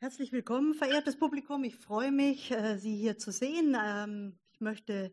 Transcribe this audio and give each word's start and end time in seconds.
Herzlich 0.00 0.30
willkommen, 0.30 0.74
verehrtes 0.74 1.16
Publikum. 1.16 1.64
Ich 1.64 1.74
freue 1.74 2.12
mich, 2.12 2.52
äh, 2.52 2.78
Sie 2.78 2.94
hier 2.94 3.18
zu 3.18 3.32
sehen. 3.32 3.76
Ähm, 3.76 4.38
ich 4.52 4.60
möchte 4.60 5.12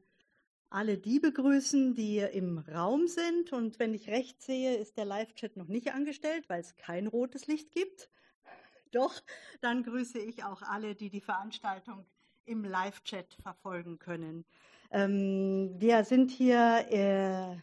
alle 0.69 0.99
die 0.99 1.19
begrüßen, 1.19 1.95
die 1.95 2.19
im 2.19 2.59
Raum 2.59 3.07
sind. 3.07 3.51
Und 3.51 3.79
wenn 3.79 3.95
ich 3.95 4.09
recht 4.09 4.43
sehe, 4.43 4.75
ist 4.75 4.95
der 4.95 5.05
Live-Chat 5.05 5.57
noch 5.57 5.69
nicht 5.69 5.91
angestellt, 5.91 6.47
weil 6.49 6.61
es 6.61 6.75
kein 6.75 7.07
rotes 7.07 7.47
Licht 7.47 7.71
gibt. 7.71 8.11
Doch, 8.91 9.19
dann 9.59 9.81
grüße 9.81 10.19
ich 10.19 10.43
auch 10.43 10.61
alle, 10.61 10.93
die 10.93 11.09
die 11.09 11.21
Veranstaltung 11.21 12.05
im 12.45 12.63
Live-Chat 12.63 13.39
verfolgen 13.41 13.97
können. 13.97 14.45
Ähm, 14.91 15.73
wir 15.79 16.03
sind 16.03 16.29
hier 16.29 16.85
äh, 16.91 17.57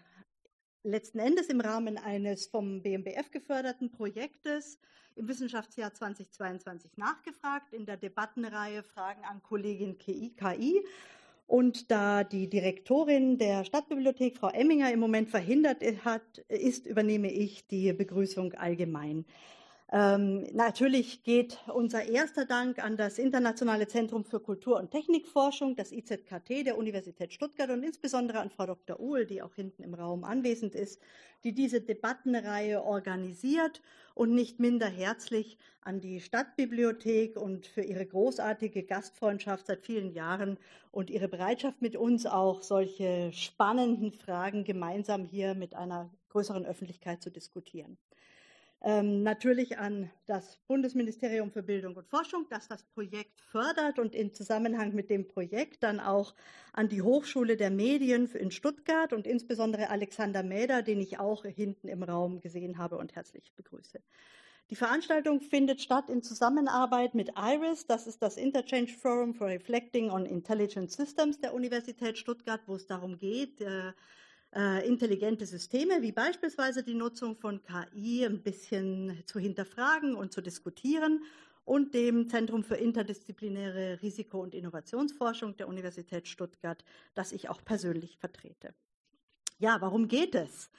letzten 0.83 1.21
Endes 1.21 1.47
im 1.47 1.61
Rahmen 1.61 1.99
eines 1.99 2.49
vom 2.49 2.83
BMBF 2.83 3.31
geförderten 3.31 3.93
Projektes 3.93 4.81
im 5.17 5.29
Wissenschaftsjahr 5.29 5.93
2022 5.93 6.97
nachgefragt 6.97 7.73
in 7.73 7.87
der 7.87 7.97
Debattenreihe 7.97 8.83
Fragen 8.83 9.25
an 9.25 9.43
Kollegin 9.43 9.99
KI. 9.99 10.85
Und 11.47 11.91
da 11.91 12.25
die 12.25 12.49
Direktorin 12.49 13.37
der 13.37 13.65
Stadtbibliothek, 13.65 14.37
Frau 14.39 14.49
Emminger, 14.49 14.93
im 14.93 15.01
Moment 15.01 15.29
verhindert 15.29 15.83
hat, 16.05 16.39
ist, 16.49 16.87
übernehme 16.87 17.31
ich 17.31 17.67
die 17.67 17.93
Begrüßung 17.93 18.55
allgemein. 18.55 19.27
Ähm, 19.95 20.47
natürlich 20.55 21.23
geht 21.23 21.59
unser 21.67 22.09
erster 22.09 22.47
Dank 22.47 22.83
an 22.83 22.97
das 22.97 23.19
Internationale 23.19 23.87
Zentrum 23.87 24.25
für 24.25 24.41
Kultur- 24.41 24.79
und 24.79 24.91
Technikforschung, 24.91 25.77
das 25.77 25.93
IZKT 25.93 26.65
der 26.65 26.79
Universität 26.79 27.35
Stuttgart 27.35 27.69
und 27.69 27.83
insbesondere 27.83 28.39
an 28.39 28.49
Frau 28.49 28.65
Dr. 28.65 28.99
Uhl, 28.99 29.27
die 29.27 29.43
auch 29.43 29.55
hinten 29.55 29.83
im 29.83 29.93
Raum 29.93 30.25
anwesend 30.25 30.75
ist, 30.75 30.99
die 31.45 31.53
diese 31.53 31.83
Debattenreihe 31.83 32.83
organisiert 32.83 33.83
und 34.15 34.35
nicht 34.35 34.59
minder 34.59 34.87
herzlich 34.87 35.59
an 35.83 36.01
die 36.01 36.23
Stadtbibliothek 36.23 37.37
und 37.37 37.67
für 37.67 37.83
ihre 37.83 38.07
großartige 38.07 38.85
Gastfreundschaft 38.85 39.67
seit 39.67 39.83
vielen 39.83 40.15
Jahren 40.15 40.57
und 40.91 41.11
ihre 41.11 41.29
Bereitschaft 41.29 41.83
mit 41.83 41.97
uns 41.97 42.25
auch 42.25 42.63
solche 42.63 43.31
spannenden 43.35 44.13
Fragen 44.13 44.65
gemeinsam 44.65 45.27
hier 45.27 45.55
mit 45.55 45.75
einer 45.75 46.09
größeren 46.31 46.65
Öffentlichkeit 46.65 47.21
zu 47.21 47.31
diskutieren 47.31 47.99
ähm, 48.85 49.23
natürlich 49.23 49.79
an 49.79 50.11
das 50.27 50.59
Bundesministerium 50.67 51.53
für 51.53 51.63
Bildung 51.63 51.95
und 51.95 52.09
Forschung, 52.09 52.47
das 52.51 52.67
das 52.67 52.83
Projekt 52.83 53.41
fördert 53.41 53.99
und 53.99 54.15
im 54.15 54.35
Zusammenhang 54.35 54.93
mit 54.93 55.09
dem 55.09 55.29
Projekt 55.29 55.83
dann 55.83 56.01
auch 56.01 56.35
an 56.73 56.89
die 56.89 57.03
Hochschule 57.03 57.57
der 57.57 57.71
Medien 57.71 58.27
in 58.27 58.51
Stuttgart 58.51 59.13
und 59.13 59.27
insbesondere 59.27 59.89
Alexander 59.91 60.43
Mäder, 60.43 60.83
den 60.83 61.01
ich 61.01 61.21
auch 61.21 61.45
hinten 61.45 61.87
im 61.87 62.03
Raum 62.03 62.41
gesehen 62.41 62.79
habe 62.79 62.97
und 62.97 63.15
herzlich 63.15 63.53
begrüße. 63.55 64.01
Die 64.71 64.77
Veranstaltung 64.77 65.41
findet 65.41 65.81
statt 65.81 66.09
in 66.09 66.23
Zusammenarbeit 66.23 67.15
mit 67.15 67.33
IRIS, 67.37 67.87
das 67.87 68.07
ist 68.07 68.23
das 68.23 68.37
Interchange 68.37 68.89
Forum 68.89 69.35
for 69.35 69.49
Reflecting 69.49 70.11
on 70.11 70.25
Intelligent 70.25 70.91
Systems 70.91 71.39
der 71.39 71.55
Universität 71.55 72.17
Stuttgart, 72.17 72.63
wo 72.67 72.77
es 72.77 72.87
darum 72.87 73.19
geht, 73.19 73.61
äh, 73.61 73.93
äh, 74.55 74.87
intelligente 74.87 75.47
Systeme, 75.47 76.03
wie 76.03 76.13
beispielsweise 76.13 76.83
die 76.83 76.95
Nutzung 76.95 77.37
von 77.37 77.61
KI, 77.63 78.25
ein 78.25 78.43
bisschen 78.43 79.23
zu 79.27 79.39
hinterfragen 79.39 80.15
und 80.15 80.33
zu 80.33 80.41
diskutieren 80.41 81.23
und 81.65 81.95
dem 81.95 82.29
Zentrum 82.29 82.65
für 82.65 82.77
interdisziplinäre 82.77 84.01
Risiko- 84.03 84.43
und 84.43 84.55
Innovationsforschung 84.55 85.57
der 85.57 85.69
Universität 85.69 86.29
Stuttgart, 86.29 86.85
das 87.15 87.33
ich 87.33 87.49
auch 87.49 87.65
persönlich 87.65 88.19
vertrete. 88.19 88.75
Ja, 89.59 89.81
warum 89.81 90.09
geht 90.09 90.35
es? 90.35 90.71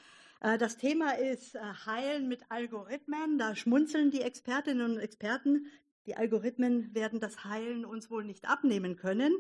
Äh, 0.42 0.58
das 0.58 0.78
Thema 0.78 1.18
ist 1.18 1.56
äh, 1.56 1.60
Heilen 1.86 2.28
mit 2.28 2.42
Algorithmen. 2.50 3.38
Da 3.38 3.56
schmunzeln 3.56 4.12
die 4.12 4.22
Expertinnen 4.22 4.92
und 4.92 5.00
Experten. 5.00 5.68
Die 6.06 6.16
Algorithmen 6.16 6.94
werden 6.94 7.20
das 7.20 7.46
Heilen 7.46 7.86
uns 7.86 8.12
wohl 8.12 8.26
nicht 8.26 8.48
abnehmen 8.48 8.98
können. 8.98 9.34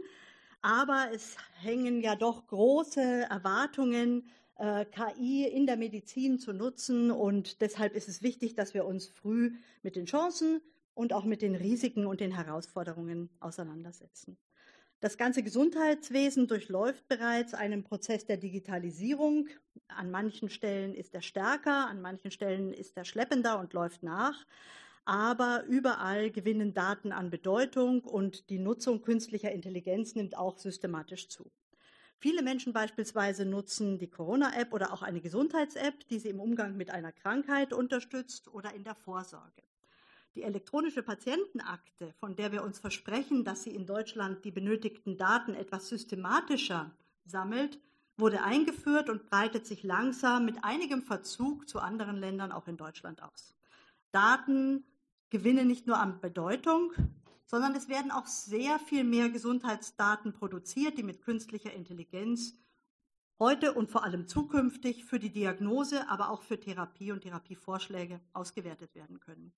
Aber 0.64 1.09
es 1.14 1.36
hängen 1.59 2.00
ja 2.00 2.16
doch 2.16 2.47
große 2.47 3.28
Erwartungen, 3.30 4.30
äh, 4.55 4.86
KI 4.86 5.45
in 5.45 5.65
der 5.65 5.76
Medizin 5.76 6.39
zu 6.39 6.54
nutzen. 6.54 7.11
Und 7.11 7.60
deshalb 7.60 7.93
ist 7.95 8.08
es 8.08 8.23
wichtig, 8.23 8.55
dass 8.55 8.73
wir 8.73 8.86
uns 8.86 9.10
früh 9.10 9.52
mit 9.82 9.98
den 9.98 10.05
Chancen 10.05 10.61
und 10.93 11.11
auch 11.11 11.26
mit 11.26 11.42
den 11.42 11.55
Risiken 11.55 12.05
und 12.05 12.21
den 12.21 12.32
Herausforderungen 12.32 13.30
auseinandersetzen. 13.42 14.38
Das 15.02 15.17
ganze 15.17 15.43
Gesundheitswesen 15.43 16.48
durchläuft 16.48 17.09
bereits 17.09 17.54
einen 17.54 17.83
Prozess 17.83 18.26
der 18.26 18.38
Digitalisierung. 18.38 19.49
An 19.89 20.11
manchen 20.11 20.49
Stellen 20.49 20.95
ist 20.95 21.14
er 21.14 21.21
stärker, 21.21 21.89
an 21.89 22.02
manchen 22.02 22.32
Stellen 22.32 22.71
ist 22.71 22.95
er 22.95 23.04
schleppender 23.04 23.59
und 23.59 23.73
läuft 23.73 24.02
nach 24.02 24.45
aber 25.05 25.64
überall 25.67 26.31
gewinnen 26.31 26.73
Daten 26.73 27.11
an 27.11 27.30
Bedeutung 27.30 28.02
und 28.02 28.49
die 28.49 28.59
Nutzung 28.59 29.02
künstlicher 29.02 29.52
Intelligenz 29.52 30.15
nimmt 30.15 30.37
auch 30.37 30.58
systematisch 30.58 31.27
zu. 31.30 31.52
Viele 32.19 32.41
Menschen 32.41 32.71
beispielsweise 32.71 33.45
nutzen 33.45 33.97
die 33.97 34.09
Corona-App 34.09 34.71
oder 34.71 34.93
auch 34.93 35.02
eine 35.02 35.19
Gesundheits-App, 35.19 36.08
die 36.08 36.19
sie 36.19 36.30
im 36.30 36.39
Umgang 36.39 36.77
mit 36.77 36.89
einer 36.89 37.11
Krankheit 37.11 37.73
unterstützt 37.73 38.47
oder 38.53 38.73
in 38.73 38.86
der 38.86 38.95
Vorsorge. 38.95 39.61
Die 40.36 40.43
elektronische 40.43 41.03
Patientenakte, 41.03 42.14
von 42.20 42.35
der 42.35 42.53
wir 42.53 42.64
uns 42.64 42.80
versprechen, 42.80 43.43
dass 43.43 43.64
sie 43.64 43.75
in 43.75 43.85
Deutschland 43.85 44.45
die 44.45 44.52
benötigten 44.52 45.17
Daten 45.17 45.53
etwas 45.53 45.89
systematischer 45.89 46.91
sammelt, 47.25 47.77
wurde 48.15 48.41
eingeführt 48.41 49.09
und 49.09 49.30
breitet 49.30 49.65
sich 49.65 49.83
langsam 49.83 50.45
mit 50.45 50.64
einigem 50.64 51.02
Verzug 51.02 51.67
zu 51.67 51.80
anderen 51.80 52.17
Ländern 52.17 52.52
auch 52.52 52.67
in 52.67 52.77
Deutschland 52.77 53.21
aus. 53.21 53.53
Daten 54.11 54.85
gewinnen 55.33 55.66
nicht 55.66 55.88
nur 55.88 55.98
an 55.98 56.21
Bedeutung, 56.21 56.94
sondern 57.48 57.73
es 57.73 57.89
werden 57.89 58.11
auch 58.11 58.27
sehr 58.27 58.77
viel 58.77 59.04
mehr 59.04 59.30
Gesundheitsdaten 59.30 60.32
produziert, 60.32 60.99
die 60.99 61.02
mit 61.02 61.23
künstlicher 61.23 61.73
Intelligenz 61.73 62.54
heute 63.39 63.73
und 63.73 63.89
vor 63.89 64.04
allem 64.04 64.27
zukünftig 64.27 65.05
für 65.05 65.17
die 65.17 65.32
Diagnose, 65.32 66.08
aber 66.08 66.30
auch 66.30 66.44
für 66.44 66.60
Therapie 66.60 67.11
und 67.11 67.21
Therapievorschläge 67.21 68.21
ausgewertet 68.33 68.94
werden 68.94 69.20
können. 69.20 69.54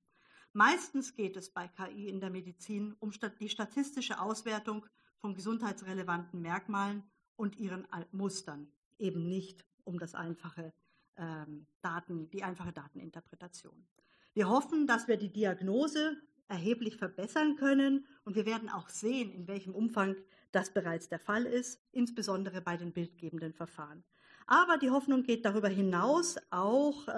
Meistens 0.53 1.13
geht 1.13 1.35
es 1.35 1.49
bei 1.49 1.67
KI 1.67 2.07
in 2.07 2.21
der 2.21 2.29
Medizin 2.29 2.95
um 2.99 3.11
die 3.41 3.49
statistische 3.49 4.21
Auswertung 4.21 4.85
von 5.17 5.35
gesundheitsrelevanten 5.35 6.41
Merkmalen 6.41 7.03
und 7.35 7.57
ihren 7.57 7.85
Mustern, 8.13 8.71
eben 8.97 9.27
nicht 9.27 9.65
um 9.83 9.99
das 9.99 10.15
einfache 10.15 10.73
ähm, 11.17 11.67
Daten, 11.81 12.29
die 12.29 12.43
einfache 12.43 12.71
Dateninterpretation. 12.71 13.85
Wir 14.35 14.49
hoffen, 14.49 14.85
dass 14.85 15.07
wir 15.07 15.15
die 15.15 15.31
Diagnose 15.31 16.17
erheblich 16.49 16.97
verbessern 16.97 17.55
können 17.55 18.05
und 18.25 18.35
wir 18.35 18.45
werden 18.45 18.67
auch 18.67 18.89
sehen, 18.89 19.31
in 19.31 19.47
welchem 19.47 19.73
Umfang 19.73 20.17
das 20.51 20.71
bereits 20.71 21.07
der 21.07 21.19
Fall 21.19 21.45
ist, 21.45 21.81
insbesondere 21.93 22.59
bei 22.59 22.75
den 22.75 22.91
bildgebenden 22.91 23.53
Verfahren. 23.53 24.03
Aber 24.45 24.77
die 24.77 24.89
Hoffnung 24.89 25.23
geht 25.23 25.45
darüber 25.45 25.69
hinaus 25.69 26.35
auch, 26.51 27.07
äh, 27.07 27.13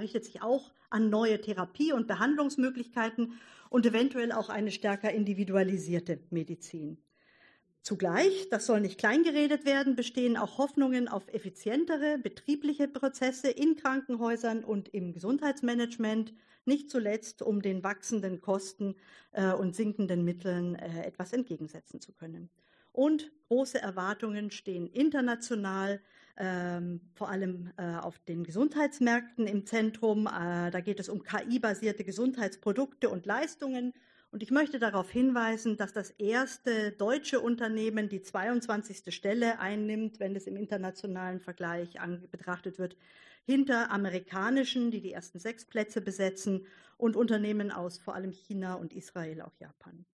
richtet 0.00 0.24
sich 0.24 0.40
auch 0.40 0.72
an 0.88 1.10
neue 1.10 1.38
Therapie- 1.38 1.92
und 1.92 2.06
Behandlungsmöglichkeiten 2.06 3.34
und 3.68 3.84
eventuell 3.84 4.32
auch 4.32 4.48
eine 4.48 4.70
stärker 4.70 5.12
individualisierte 5.12 6.18
Medizin. 6.30 6.96
Zugleich, 7.82 8.48
das 8.48 8.66
soll 8.66 8.80
nicht 8.80 8.98
kleingeredet 8.98 9.64
werden, 9.64 9.96
bestehen 9.96 10.36
auch 10.36 10.58
Hoffnungen 10.58 11.08
auf 11.08 11.26
effizientere 11.26 12.16
betriebliche 12.16 12.86
Prozesse 12.86 13.50
in 13.50 13.74
Krankenhäusern 13.74 14.62
und 14.62 14.88
im 14.94 15.12
Gesundheitsmanagement, 15.12 16.32
nicht 16.64 16.90
zuletzt, 16.90 17.42
um 17.42 17.60
den 17.60 17.82
wachsenden 17.82 18.40
Kosten 18.40 18.94
äh, 19.32 19.52
und 19.52 19.74
sinkenden 19.74 20.24
Mitteln 20.24 20.76
äh, 20.76 21.04
etwas 21.04 21.32
entgegensetzen 21.32 22.00
zu 22.00 22.12
können. 22.12 22.50
Und 22.92 23.32
große 23.48 23.80
Erwartungen 23.80 24.52
stehen 24.52 24.86
international, 24.86 26.00
ähm, 26.36 27.00
vor 27.14 27.30
allem 27.30 27.72
äh, 27.78 27.96
auf 27.96 28.18
den 28.20 28.44
Gesundheitsmärkten 28.44 29.48
im 29.48 29.66
Zentrum. 29.66 30.28
Äh, 30.28 30.70
da 30.70 30.80
geht 30.80 31.00
es 31.00 31.08
um 31.08 31.24
KI-basierte 31.24 32.04
Gesundheitsprodukte 32.04 33.08
und 33.08 33.26
Leistungen 33.26 33.92
und 34.32 34.42
ich 34.42 34.50
möchte 34.50 34.78
darauf 34.78 35.10
hinweisen, 35.10 35.76
dass 35.76 35.92
das 35.92 36.10
erste 36.10 36.90
deutsche 36.92 37.38
Unternehmen 37.40 38.08
die 38.08 38.22
22. 38.22 39.14
Stelle 39.14 39.58
einnimmt, 39.60 40.20
wenn 40.20 40.34
es 40.34 40.46
im 40.46 40.56
internationalen 40.56 41.38
Vergleich 41.38 41.98
betrachtet 42.30 42.78
wird, 42.78 42.96
hinter 43.44 43.90
amerikanischen, 43.90 44.90
die 44.90 45.02
die 45.02 45.12
ersten 45.12 45.38
sechs 45.38 45.66
Plätze 45.66 46.00
besetzen, 46.00 46.66
und 46.96 47.16
Unternehmen 47.16 47.72
aus 47.72 47.98
vor 47.98 48.14
allem 48.14 48.30
China 48.30 48.74
und 48.74 48.94
Israel, 48.94 49.42
auch 49.42 49.54
Japan. 49.58 50.06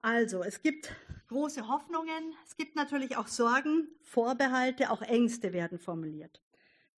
Also, 0.00 0.42
es 0.42 0.62
gibt 0.62 0.90
große 1.28 1.68
Hoffnungen, 1.68 2.34
es 2.46 2.56
gibt 2.56 2.74
natürlich 2.74 3.18
auch 3.18 3.28
Sorgen, 3.28 3.86
Vorbehalte, 4.02 4.90
auch 4.90 5.02
Ängste 5.02 5.52
werden 5.52 5.78
formuliert. 5.78 6.42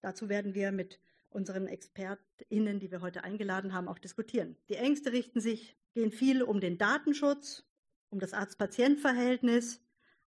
Dazu 0.00 0.29
werden 0.29 0.55
wir 0.55 0.70
mit 0.70 1.00
unseren 1.31 1.67
ExpertInnen, 1.67 2.79
die 2.79 2.93
wir 2.93 3.00
heute 3.00 3.25
eingeladen 3.25 3.73
haben, 3.73 3.88
auch 3.88 3.99
diskutieren. 3.99 4.56
Die 4.69 4.76
Ängste 4.76 5.11
richten 5.11 5.40
sich, 5.40 5.76
gehen 5.94 6.10
viel 6.10 6.42
um 6.42 6.60
den 6.60 6.78
Datenschutz, 6.78 7.64
um 8.10 8.20
das 8.20 8.32
Arzt-Patient-Verhältnis, 8.32 9.80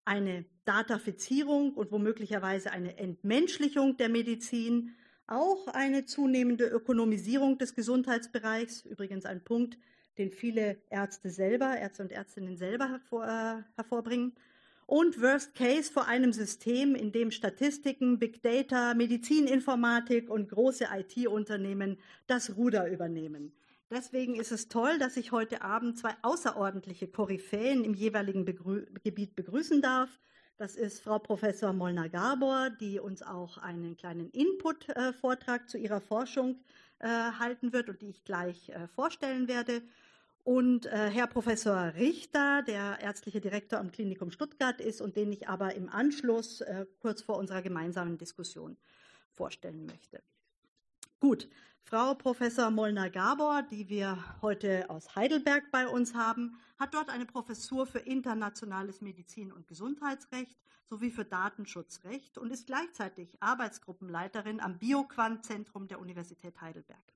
eine 0.05 0.45
Datafizierung 0.65 1.73
und 1.73 1.91
womöglicherweise 1.91 2.71
eine 2.71 2.97
Entmenschlichung 2.97 3.97
der 3.97 4.09
Medizin, 4.09 4.95
auch 5.27 5.67
eine 5.67 6.05
zunehmende 6.05 6.65
Ökonomisierung 6.65 7.57
des 7.57 7.73
Gesundheitsbereichs, 7.73 8.85
übrigens 8.85 9.25
ein 9.25 9.43
Punkt, 9.43 9.77
den 10.17 10.31
viele 10.31 10.77
Ärzte 10.89 11.29
selber, 11.29 11.77
Ärzte 11.77 12.03
und 12.03 12.11
Ärztinnen 12.11 12.57
selber 12.57 12.89
hervor, 12.89 13.25
äh, 13.25 13.63
hervorbringen. 13.75 14.33
Und 14.87 15.19
Worst 15.19 15.55
Case 15.55 15.91
vor 15.91 16.07
einem 16.07 16.31
System, 16.31 16.93
in 16.93 17.11
dem 17.11 17.31
Statistiken, 17.31 18.19
Big 18.19 18.43
Data, 18.43 18.93
Medizininformatik 18.93 20.29
und 20.29 20.47
große 20.47 20.87
IT-Unternehmen 20.93 21.97
das 22.27 22.55
Ruder 22.55 22.87
übernehmen. 22.91 23.51
Deswegen 23.95 24.35
ist 24.35 24.51
es 24.51 24.67
toll, 24.67 24.99
dass 24.99 25.15
ich 25.15 25.31
heute 25.31 25.61
Abend 25.61 25.97
zwei 25.97 26.13
außerordentliche 26.21 27.07
Koryphäen 27.07 27.85
im 27.85 27.93
jeweiligen 27.93 28.43
Begrü 28.43 28.85
Gebiet 29.05 29.37
begrüßen 29.37 29.81
darf. 29.81 30.19
Das 30.57 30.75
ist 30.75 30.99
Frau 30.99 31.17
Professor 31.17 31.71
Molnar-Gabor, 31.71 32.71
die 32.71 32.99
uns 32.99 33.23
auch 33.23 33.57
einen 33.57 33.95
kleinen 33.95 34.29
Input-Vortrag 34.31 35.61
äh, 35.61 35.67
zu 35.67 35.77
ihrer 35.77 36.01
Forschung 36.01 36.59
äh, 36.99 37.07
halten 37.07 37.71
wird 37.71 37.87
und 37.87 38.01
die 38.01 38.09
ich 38.09 38.25
gleich 38.25 38.67
äh, 38.67 38.89
vorstellen 38.89 39.47
werde. 39.47 39.81
Und 40.43 40.85
Herr 40.91 41.25
Professor 41.25 41.93
Richter, 41.95 42.61
der 42.67 42.99
ärztliche 43.01 43.41
Direktor 43.41 43.79
am 43.79 43.91
Klinikum 43.91 44.29
Stuttgart 44.29 44.79
ist 44.79 45.01
und 45.01 45.15
den 45.15 45.31
ich 45.31 45.47
aber 45.49 45.73
im 45.73 45.89
Anschluss 45.89 46.63
kurz 46.99 47.23
vor 47.23 47.37
unserer 47.37 47.63
gemeinsamen 47.63 48.19
Diskussion 48.19 48.77
vorstellen 49.31 49.87
möchte. 49.87 50.21
Gut, 51.19 51.47
Frau 51.81 52.13
Professor 52.13 52.69
Molnar-Gabor, 52.69 53.63
die 53.63 53.87
wir 53.87 54.17
heute 54.41 54.89
aus 54.89 55.15
Heidelberg 55.15 55.71
bei 55.71 55.87
uns 55.87 56.13
haben, 56.13 56.59
hat 56.77 56.93
dort 56.93 57.09
eine 57.09 57.25
Professur 57.25 57.87
für 57.87 57.99
internationales 57.99 59.01
Medizin- 59.01 59.53
und 59.53 59.67
Gesundheitsrecht 59.67 60.57
sowie 60.89 61.09
für 61.09 61.23
Datenschutzrecht 61.23 62.37
und 62.37 62.51
ist 62.51 62.67
gleichzeitig 62.67 63.37
Arbeitsgruppenleiterin 63.39 64.59
am 64.59 64.77
Bioquant-Zentrum 64.77 65.87
der 65.87 65.99
Universität 65.99 66.59
Heidelberg. 66.59 67.14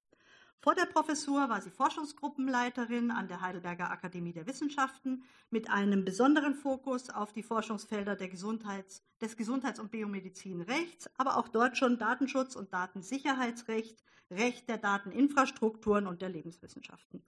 Vor 0.62 0.76
der 0.76 0.88
Professur 0.88 1.48
war 1.48 1.62
sie 1.62 1.70
Forschungsgruppenleiterin 1.70 3.12
an 3.12 3.30
der 3.30 3.40
Heidelberger 3.40 3.90
Akademie 3.92 4.34
der 4.34 4.46
Wissenschaften 4.46 5.24
mit 5.50 5.70
einem 5.70 6.04
besonderen 6.04 6.54
Fokus 6.54 7.10
auf 7.10 7.32
die 7.32 7.44
Forschungsfelder 7.44 8.18
Gesundheits-, 8.28 9.02
des 9.22 9.38
Gesundheits- 9.38 9.80
und 9.80 9.90
Biomedizinrechts, 9.90 11.10
aber 11.18 11.38
auch 11.38 11.48
dort 11.48 11.78
schon 11.78 11.98
Datenschutz 11.98 12.58
und 12.58 12.74
Datensicherheitsrecht, 12.74 14.04
Recht 14.32 14.68
der 14.68 14.78
Dateninfrastrukturen 14.78 16.06
und 16.08 16.22
der 16.22 16.30
Lebenswissenschaften. 16.30 17.24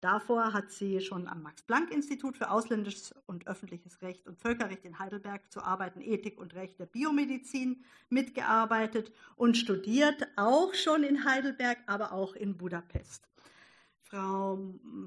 Davor 0.00 0.52
hat 0.52 0.70
sie 0.70 1.00
schon 1.00 1.26
am 1.26 1.42
Max-Planck-Institut 1.42 2.36
für 2.36 2.50
Ausländisches 2.50 3.14
und 3.26 3.46
Öffentliches 3.46 4.02
Recht 4.02 4.26
und 4.26 4.38
Völkerrecht 4.38 4.84
in 4.84 4.98
Heidelberg 4.98 5.50
zu 5.50 5.62
Arbeiten 5.62 6.00
Ethik 6.00 6.38
und 6.38 6.54
Recht 6.54 6.78
der 6.78 6.86
Biomedizin 6.86 7.82
mitgearbeitet 8.10 9.12
und 9.36 9.56
studiert, 9.56 10.28
auch 10.36 10.74
schon 10.74 11.02
in 11.02 11.24
Heidelberg, 11.24 11.78
aber 11.86 12.12
auch 12.12 12.34
in 12.34 12.56
Budapest. 12.58 13.26
Frau 14.02 14.58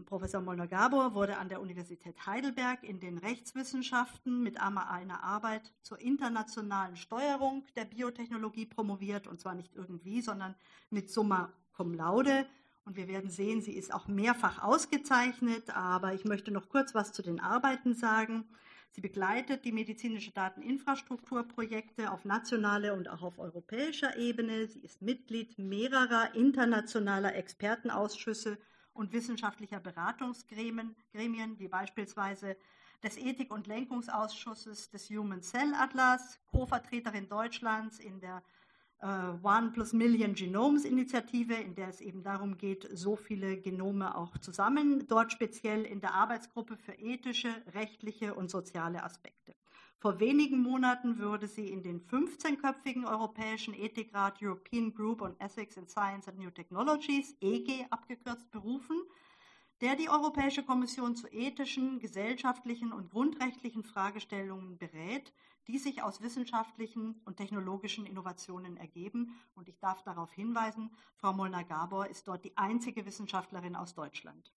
Professor 0.08 0.42
Molnar-Gabor 0.42 1.14
wurde 1.14 1.38
an 1.38 1.48
der 1.48 1.62
Universität 1.62 2.26
Heidelberg 2.26 2.84
in 2.84 3.00
den 3.00 3.18
Rechtswissenschaften 3.18 4.44
mit 4.44 4.60
einer 4.60 5.24
Arbeit 5.24 5.72
zur 5.84 6.00
internationalen 6.00 6.98
Steuerung 6.98 7.64
der 7.78 7.86
Biotechnologie 7.86 8.66
promoviert, 8.66 9.28
und 9.28 9.40
zwar 9.40 9.56
nicht 9.56 9.74
irgendwie, 9.74 10.22
sondern 10.22 10.56
mit 10.90 11.10
Summa 11.10 11.54
cum 11.72 11.94
laude. 11.94 12.46
Und 12.90 12.96
wir 12.96 13.08
werden 13.08 13.30
sehen, 13.30 13.62
sie 13.62 13.74
ist 13.74 13.94
auch 13.94 14.08
mehrfach 14.08 14.64
ausgezeichnet, 14.64 15.70
aber 15.76 16.16
ich 16.16 16.26
möchte 16.26 16.50
noch 16.50 16.70
kurz 16.70 16.96
was 16.96 17.14
zu 17.14 17.22
den 17.22 17.40
Arbeiten 17.40 17.94
sagen. 17.94 18.46
Sie 18.90 19.00
begleitet 19.00 19.64
die 19.64 19.72
medizinische 19.72 20.32
Dateninfrastrukturprojekte 20.32 22.12
auf 22.12 22.26
nationaler 22.26 22.96
und 22.96 23.08
auch 23.08 23.22
auf 23.22 23.38
europäischer 23.38 24.18
Ebene. 24.18 24.66
Sie 24.66 24.80
ist 24.80 25.04
Mitglied 25.04 25.60
mehrerer 25.60 26.34
internationaler 26.34 27.36
Expertenausschüsse 27.36 28.58
und 28.94 29.14
wissenschaftlicher 29.14 29.80
Beratungsgremien, 29.80 30.96
wie 31.14 31.68
beispielsweise 31.68 32.58
des 33.04 33.20
Ethik- 33.20 33.54
und 33.54 33.68
Lenkungsausschusses 33.68 34.90
des 34.90 35.12
Human 35.12 35.44
Cell 35.44 35.76
Atlas, 35.76 36.40
Co-Vertreterin 36.48 37.30
Deutschlands 37.30 38.00
in 38.00 38.20
der 38.20 38.42
One 39.02 39.72
Plus 39.72 39.94
Million 39.94 40.34
Genomes 40.34 40.84
Initiative, 40.84 41.54
in 41.54 41.74
der 41.74 41.88
es 41.88 42.02
eben 42.02 42.22
darum 42.22 42.58
geht, 42.58 42.88
so 42.92 43.16
viele 43.16 43.58
Genome 43.58 44.16
auch 44.16 44.38
zusammen, 44.40 45.08
dort 45.08 45.32
speziell 45.32 45.86
in 45.86 46.02
der 46.02 46.14
Arbeitsgruppe 46.14 46.76
für 46.76 46.92
ethische, 46.94 47.50
rechtliche 47.74 48.36
und 48.36 48.50
soziale 48.50 49.04
Aspekte. 49.04 49.56
Vor 50.00 50.20
wenigen 50.20 50.62
Monaten 50.62 51.20
wurde 51.20 51.48
sie 51.48 51.68
in 51.68 51.82
den 51.82 52.02
15-köpfigen 52.02 53.06
Europäischen 53.06 53.74
Ethikrat 53.74 54.42
European 54.42 54.94
Group 54.94 55.22
on 55.22 55.36
Ethics 55.40 55.78
in 55.78 55.88
Science 55.88 56.28
and 56.28 56.38
New 56.38 56.52
Technologies, 56.52 57.36
EG 57.40 57.86
abgekürzt, 57.90 58.52
berufen, 58.52 58.98
der 59.82 59.96
die 59.96 60.10
Europäische 60.10 60.64
Kommission 60.64 61.16
zu 61.16 61.28
ethischen, 61.28 62.00
gesellschaftlichen 62.00 62.92
und 62.92 63.12
grundrechtlichen 63.12 63.84
Fragestellungen 63.84 64.78
berät, 64.78 65.34
die 65.68 65.78
sich 65.78 66.02
aus 66.02 66.22
wissenschaftlichen 66.22 67.22
und 67.26 67.38
technologischen 67.38 68.06
Innovationen 68.06 68.78
ergeben. 68.78 69.40
Und 69.56 69.70
ich 69.70 69.80
darf 69.80 70.02
darauf 70.04 70.32
hinweisen, 70.32 70.92
Frau 71.16 71.34
Molnar-Gabor 71.34 72.08
ist 72.08 72.28
dort 72.28 72.44
die 72.46 72.58
einzige 72.58 73.06
Wissenschaftlerin 73.06 73.76
aus 73.76 73.94
Deutschland. 73.94 74.52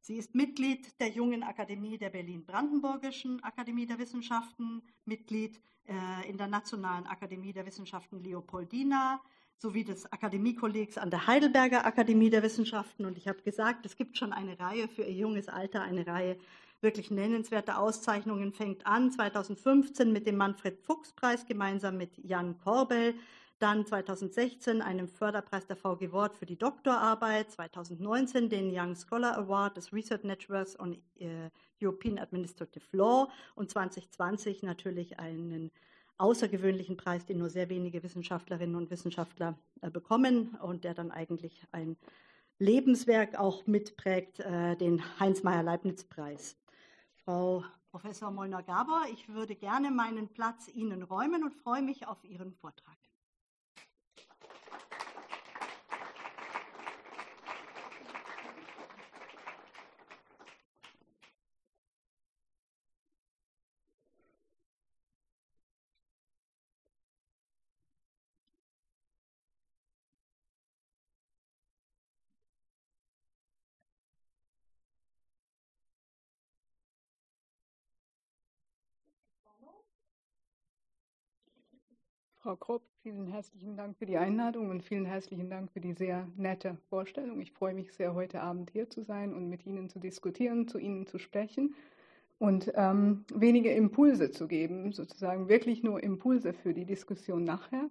Sie 0.00 0.16
ist 0.16 0.34
Mitglied 0.34 1.00
der 1.00 1.08
Jungen 1.08 1.42
Akademie 1.42 1.96
der 1.96 2.10
Berlin-Brandenburgischen 2.10 3.42
Akademie 3.42 3.86
der 3.86 3.98
Wissenschaften, 3.98 4.82
Mitglied 5.06 5.58
äh, 5.86 6.28
in 6.28 6.36
der 6.36 6.46
Nationalen 6.46 7.06
Akademie 7.06 7.54
der 7.54 7.64
Wissenschaften 7.64 8.22
Leopoldina 8.22 9.22
sowie 9.56 9.82
des 9.82 10.12
Akademiekollegs 10.12 10.98
an 10.98 11.10
der 11.10 11.26
Heidelberger 11.26 11.86
Akademie 11.86 12.28
der 12.28 12.42
Wissenschaften. 12.42 13.06
Und 13.06 13.16
ich 13.16 13.28
habe 13.28 13.40
gesagt, 13.40 13.86
es 13.86 13.96
gibt 13.96 14.18
schon 14.18 14.34
eine 14.34 14.58
Reihe 14.58 14.88
für 14.88 15.04
ihr 15.04 15.14
junges 15.14 15.48
Alter, 15.48 15.80
eine 15.80 16.06
Reihe 16.06 16.36
wirklich 16.84 17.10
nennenswerter 17.10 17.80
Auszeichnungen. 17.80 18.52
Fängt 18.52 18.86
an 18.86 19.10
2015 19.10 20.12
mit 20.12 20.28
dem 20.28 20.36
Manfred-Fuchs-Preis 20.36 21.46
gemeinsam 21.46 21.96
mit 21.96 22.16
Jan 22.18 22.56
Korbel 22.58 23.14
dann 23.58 23.86
2016 23.86 24.82
einen 24.82 25.08
Förderpreis 25.08 25.66
der 25.66 25.76
VG 25.76 26.12
Wort 26.12 26.36
für 26.36 26.44
die 26.44 26.58
Doktorarbeit, 26.58 27.50
2019 27.50 28.48
den 28.48 28.70
Young 28.70 28.94
Scholar 28.96 29.38
Award 29.38 29.76
des 29.76 29.92
Research 29.92 30.24
Networks 30.24 30.78
on 30.78 30.98
äh, 31.18 31.50
European 31.80 32.18
Administrative 32.18 32.84
Law 32.92 33.28
und 33.54 33.70
2020 33.70 34.62
natürlich 34.64 35.18
einen 35.18 35.70
außergewöhnlichen 36.18 36.96
Preis, 36.96 37.26
den 37.26 37.38
nur 37.38 37.48
sehr 37.48 37.68
wenige 37.68 38.02
Wissenschaftlerinnen 38.02 38.76
und 38.76 38.90
Wissenschaftler 38.90 39.56
äh, 39.80 39.90
bekommen 39.90 40.56
und 40.60 40.84
der 40.84 40.94
dann 40.94 41.10
eigentlich 41.10 41.62
ein 41.72 41.96
Lebenswerk 42.58 43.38
auch 43.38 43.66
mitprägt, 43.66 44.40
äh, 44.40 44.76
den 44.76 45.02
Heinz-Meyer-Leibniz-Preis. 45.18 46.56
Frau 47.24 47.64
Professor 47.90 48.30
Molnar-Gabor, 48.30 49.06
ich 49.10 49.30
würde 49.30 49.56
gerne 49.56 49.90
meinen 49.90 50.28
Platz 50.28 50.68
Ihnen 50.68 51.02
räumen 51.02 51.42
und 51.42 51.54
freue 51.54 51.80
mich 51.80 52.06
auf 52.06 52.22
Ihren 52.22 52.52
Vortrag. 52.52 52.98
Frau 82.44 82.56
Kropp, 82.56 82.82
vielen 83.02 83.26
herzlichen 83.26 83.74
Dank 83.74 83.96
für 83.96 84.04
die 84.04 84.18
Einladung 84.18 84.68
und 84.68 84.82
vielen 84.82 85.06
herzlichen 85.06 85.48
Dank 85.48 85.72
für 85.72 85.80
die 85.80 85.94
sehr 85.94 86.28
nette 86.36 86.76
Vorstellung. 86.90 87.40
Ich 87.40 87.52
freue 87.52 87.72
mich 87.72 87.94
sehr, 87.94 88.12
heute 88.12 88.42
Abend 88.42 88.68
hier 88.68 88.90
zu 88.90 89.02
sein 89.02 89.32
und 89.32 89.48
mit 89.48 89.64
Ihnen 89.64 89.88
zu 89.88 89.98
diskutieren, 89.98 90.68
zu 90.68 90.76
Ihnen 90.76 91.06
zu 91.06 91.18
sprechen 91.18 91.74
und 92.38 92.70
ähm, 92.74 93.24
wenige 93.34 93.72
Impulse 93.72 94.30
zu 94.30 94.46
geben, 94.46 94.92
sozusagen 94.92 95.48
wirklich 95.48 95.82
nur 95.82 96.02
Impulse 96.02 96.52
für 96.52 96.74
die 96.74 96.84
Diskussion 96.84 97.44
nachher. 97.44 97.88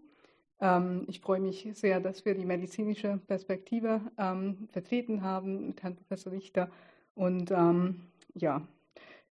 Ähm, 0.61 1.05
ich 1.07 1.19
freue 1.19 1.39
mich 1.39 1.67
sehr, 1.73 1.99
dass 1.99 2.23
wir 2.23 2.35
die 2.35 2.45
medizinische 2.45 3.19
Perspektive 3.25 4.01
ähm, 4.19 4.67
vertreten 4.71 5.23
haben 5.23 5.65
mit 5.65 5.81
Herrn 5.81 5.95
Professor 5.95 6.31
Richter 6.31 6.69
und 7.15 7.49
ähm, 7.49 8.01
ja, 8.35 8.61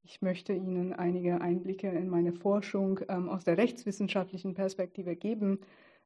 ich 0.09 0.23
möchte 0.23 0.53
Ihnen 0.53 0.91
einige 0.91 1.39
Einblicke 1.39 1.87
in 1.87 2.09
meine 2.09 2.33
Forschung 2.33 2.99
ähm, 3.09 3.29
aus 3.29 3.43
der 3.43 3.59
rechtswissenschaftlichen 3.59 4.55
Perspektive 4.55 5.15
geben, 5.15 5.59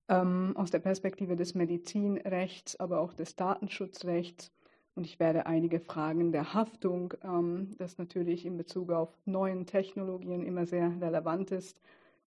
ähm, 0.10 0.52
aus 0.58 0.72
der 0.72 0.80
Perspektive 0.80 1.38
des 1.38 1.56
Medizinrechts, 1.56 2.78
aber 2.82 3.00
auch 3.00 3.14
des 3.14 3.38
Datenschutzrechts. 3.38 4.52
Und 4.96 5.06
ich 5.06 5.22
werde 5.22 5.46
einige 5.46 5.80
Fragen 5.80 6.34
der 6.34 6.54
Haftung, 6.54 7.14
ähm, 7.24 7.76
das 7.78 7.98
natürlich 7.98 8.46
in 8.46 8.58
Bezug 8.58 8.92
auf 8.92 9.18
neuen 9.24 9.68
Technologien 9.68 10.44
immer 10.44 10.66
sehr 10.66 11.00
relevant 11.00 11.52
ist, 11.52 11.80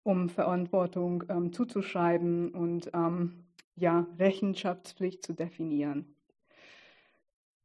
um 0.03 0.31
Verantwortung 0.31 1.25
ähm, 1.29 1.53
zuzuschreiben 1.53 2.55
und 2.55 2.91
ähm, 2.95 3.45
ja, 3.77 4.07
Rechenschaftspflicht 4.19 5.23
zu 5.23 5.35
definieren. 5.35 6.16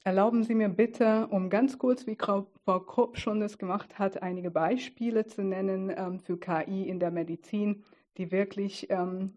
Erlauben 0.03 0.43
Sie 0.43 0.55
mir 0.55 0.70
bitte, 0.70 1.27
um 1.27 1.51
ganz 1.51 1.77
kurz, 1.77 2.08
wie 2.08 2.17
Frau 2.17 2.79
Kopp 2.79 3.17
schon 3.17 3.39
das 3.39 3.60
gemacht 3.60 4.00
hat, 4.00 4.24
einige 4.24 4.50
Beispiele 4.50 5.27
zu 5.27 5.43
nennen 5.43 5.93
ähm, 5.96 6.20
für 6.20 6.39
KI 6.39 6.89
in 6.89 7.00
der 7.00 7.12
Medizin, 7.12 7.84
die 8.17 8.31
wirklich 8.31 8.88
ähm, 8.89 9.34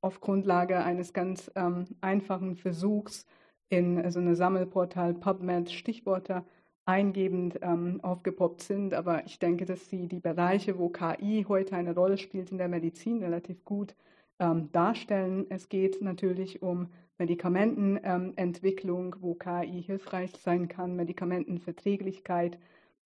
auf 0.00 0.22
Grundlage 0.22 0.78
eines 0.78 1.12
ganz 1.12 1.50
ähm, 1.54 1.84
einfachen 2.00 2.56
Versuchs 2.56 3.26
in 3.68 4.10
so 4.10 4.18
eine 4.18 4.36
Sammelportal 4.36 5.12
PubMed 5.12 5.70
Stichworte 5.70 6.44
eingebend 6.86 7.58
ähm, 7.60 8.00
aufgepoppt 8.02 8.62
sind. 8.62 8.94
Aber 8.94 9.26
ich 9.26 9.38
denke, 9.38 9.66
dass 9.66 9.90
Sie 9.90 10.06
die 10.06 10.20
Bereiche, 10.20 10.78
wo 10.78 10.88
KI 10.88 11.44
heute 11.46 11.76
eine 11.76 11.94
Rolle 11.94 12.16
spielt 12.16 12.50
in 12.50 12.56
der 12.56 12.68
Medizin, 12.68 13.22
relativ 13.22 13.66
gut 13.66 13.94
ähm, 14.38 14.70
darstellen. 14.72 15.44
Es 15.50 15.68
geht 15.68 16.00
natürlich 16.00 16.62
um 16.62 16.88
Medikamentenentwicklung, 17.18 19.16
wo 19.20 19.34
KI 19.34 19.82
hilfreich 19.82 20.32
sein 20.36 20.68
kann, 20.68 20.96
Medikamentenverträglichkeit. 20.96 22.58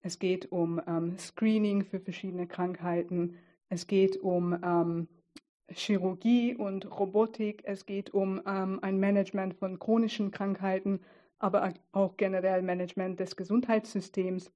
Es 0.03 0.19
geht 0.19 0.51
um 0.51 0.81
ähm, 0.87 1.19
Screening 1.19 1.85
für 1.85 2.01
verschiedene 2.01 2.47
Krankheiten. 2.47 3.37
Es 3.69 3.87
geht 3.87 4.17
um 4.17 4.59
ähm, 4.65 5.09
Chirurgie 5.71 6.55
und 6.57 6.91
Robotik. 6.99 7.63
Es 7.65 7.87
geht 7.87 8.13
um 8.13 8.41
ähm, 8.47 8.79
ein 8.83 8.99
Management 8.99 9.55
von 9.55 9.79
chronischen 9.79 10.31
Krankheiten, 10.31 11.01
aber 11.39 11.73
auch 11.93 12.17
generell 12.17 12.63
Management 12.63 13.21
des 13.21 13.37
Gesundheitssystems. 13.37 14.51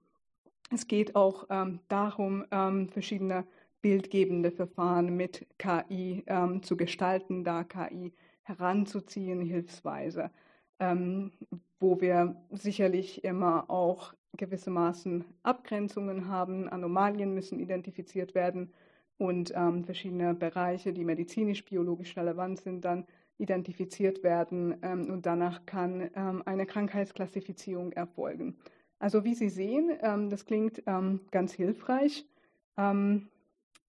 Es 0.73 0.89
geht 0.89 1.15
auch 1.15 1.47
ähm, 1.51 1.81
darum, 1.89 2.45
ähm, 2.51 2.89
verschiedene 2.89 3.45
bildgebende 3.83 4.51
Verfahren 4.51 5.15
mit 5.15 5.47
KI 5.59 6.25
ähm, 6.27 6.63
zu 6.63 6.77
gestalten, 6.77 7.45
da 7.45 7.65
KI 7.65 8.13
heranzuziehen, 8.45 9.41
hilfsweise, 9.41 10.31
ähm, 10.79 11.33
wo 11.81 12.01
wir 12.01 12.37
sicherlich 12.53 13.25
immer 13.25 13.69
auch 13.69 14.15
gewissermaßen 14.37 15.25
Abgrenzungen 15.43 16.29
haben. 16.29 16.69
Anomalien 16.69 17.35
müssen 17.35 17.61
identifiziert 17.61 18.35
werden 18.35 18.73
und 19.19 19.53
ähm, 19.55 19.85
verschiedene 19.85 20.35
Bereiche, 20.35 20.93
die 20.93 21.05
medizinisch-biologisch 21.05 22.17
relevant 22.17 22.61
sind, 22.61 22.85
dann 22.85 23.07
identifiziert 23.39 24.23
werden 24.23 24.77
ähm, 24.83 25.11
und 25.11 25.27
danach 25.27 25.67
kann 25.67 26.11
ähm, 26.15 26.43
eine 26.45 26.67
Krankheitsklassifizierung 26.67 27.93
erfolgen. 27.93 28.57
Also 28.99 29.25
wie 29.25 29.35
Sie 29.35 29.49
sehen, 29.49 29.91
ähm, 30.01 30.31
das 30.31 30.45
klingt 30.45 30.83
ähm, 30.87 31.21
ganz 31.31 31.53
hilfreich. 31.53 32.27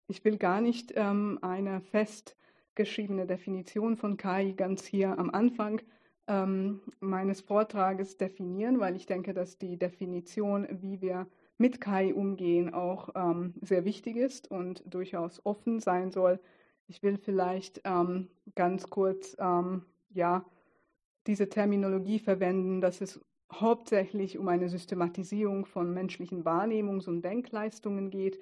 Ich 0.08 0.24
will 0.24 0.38
gar 0.38 0.62
nicht 0.62 0.96
eine 0.96 1.82
fest 1.82 2.38
geschriebene 2.76 3.26
Definition 3.26 3.98
von 3.98 4.18
KI 4.18 4.54
ganz 4.54 4.86
hier 4.86 5.18
am 5.18 5.30
Anfang 5.30 5.82
ähm, 6.28 6.82
meines 7.00 7.42
Vortrages 7.42 8.18
definieren, 8.18 8.80
weil 8.80 8.96
ich 8.96 9.06
denke, 9.06 9.34
dass 9.34 9.58
die 9.58 9.78
Definition, 9.78 10.68
wie 10.82 11.02
wir 11.02 11.28
mit 11.58 11.80
KI 11.80 12.14
umgehen, 12.14 12.74
auch 12.74 13.10
ähm, 13.16 13.54
sehr 13.62 13.86
wichtig 13.86 14.18
ist 14.18 14.52
und 14.52 14.84
durchaus 14.86 15.46
offen 15.46 15.80
sein 15.80 16.12
soll. 16.12 16.40
Ich 16.88 17.02
will 17.02 17.18
vielleicht 17.18 17.82
ähm, 17.86 18.28
ganz 18.56 18.90
kurz 18.90 19.36
ähm, 19.40 19.84
ja, 20.10 20.46
diese 21.28 21.50
Terminologie 21.50 22.20
verwenden, 22.20 22.82
dass 22.82 23.02
es 23.02 23.20
hauptsächlich 23.52 24.38
um 24.38 24.48
eine 24.48 24.70
Systematisierung 24.70 25.66
von 25.66 25.94
menschlichen 25.94 26.44
Wahrnehmungs- 26.44 27.08
und 27.08 27.22
Denkleistungen 27.24 28.10
geht. 28.10 28.40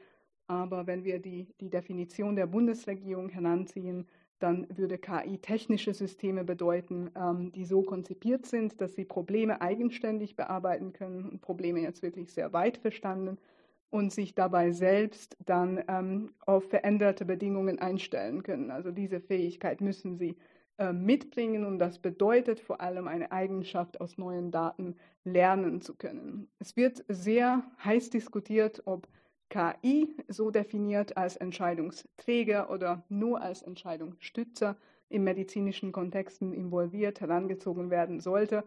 Aber 0.47 0.87
wenn 0.87 1.03
wir 1.03 1.19
die, 1.19 1.53
die 1.61 1.69
Definition 1.69 2.35
der 2.35 2.47
Bundesregierung 2.47 3.29
heranziehen, 3.29 4.07
dann 4.43 4.67
würde 4.75 4.97
KI 4.97 5.37
technische 5.37 5.93
Systeme 5.93 6.43
bedeuten, 6.43 7.09
ähm, 7.15 7.53
die 7.53 7.63
so 7.63 7.81
konzipiert 7.81 8.45
sind, 8.45 8.81
dass 8.81 8.93
sie 8.93 9.05
Probleme 9.05 9.61
eigenständig 9.61 10.35
bearbeiten 10.35 10.91
können 10.91 11.23
und 11.23 11.41
Probleme 11.41 11.79
jetzt 11.79 12.03
wirklich 12.03 12.33
sehr 12.33 12.51
weit 12.51 12.77
verstanden 12.77 13.37
und 13.89 14.11
sich 14.11 14.35
dabei 14.35 14.71
selbst 14.71 15.37
dann 15.45 15.81
ähm, 15.87 16.33
auf 16.45 16.69
veränderte 16.69 17.23
Bedingungen 17.23 17.79
einstellen 17.79 18.43
können. 18.43 18.69
Also 18.69 18.91
diese 18.91 19.21
Fähigkeit 19.21 19.79
müssen 19.79 20.17
sie 20.17 20.35
äh, 20.77 20.91
mitbringen 20.91 21.63
und 21.63 21.79
das 21.79 21.99
bedeutet 21.99 22.59
vor 22.59 22.81
allem 22.81 23.07
eine 23.07 23.31
Eigenschaft, 23.31 24.01
aus 24.01 24.17
neuen 24.17 24.51
Daten 24.51 24.95
lernen 25.23 25.79
zu 25.79 25.95
können. 25.95 26.49
Es 26.59 26.75
wird 26.75 27.05
sehr 27.07 27.63
heiß 27.85 28.09
diskutiert, 28.09 28.81
ob 28.85 29.07
KI 29.53 30.15
so 30.29 30.49
definiert 30.49 31.15
als 31.15 31.35
Entscheidungsträger 31.35 32.71
oder 32.71 33.03
nur 33.07 33.39
als 33.39 33.61
Entscheidungsstützer 33.61 34.75
in 35.09 35.23
medizinischen 35.23 35.91
Kontexten 35.91 36.53
involviert 36.53 37.21
herangezogen 37.21 37.91
werden 37.91 38.19
sollte. 38.19 38.63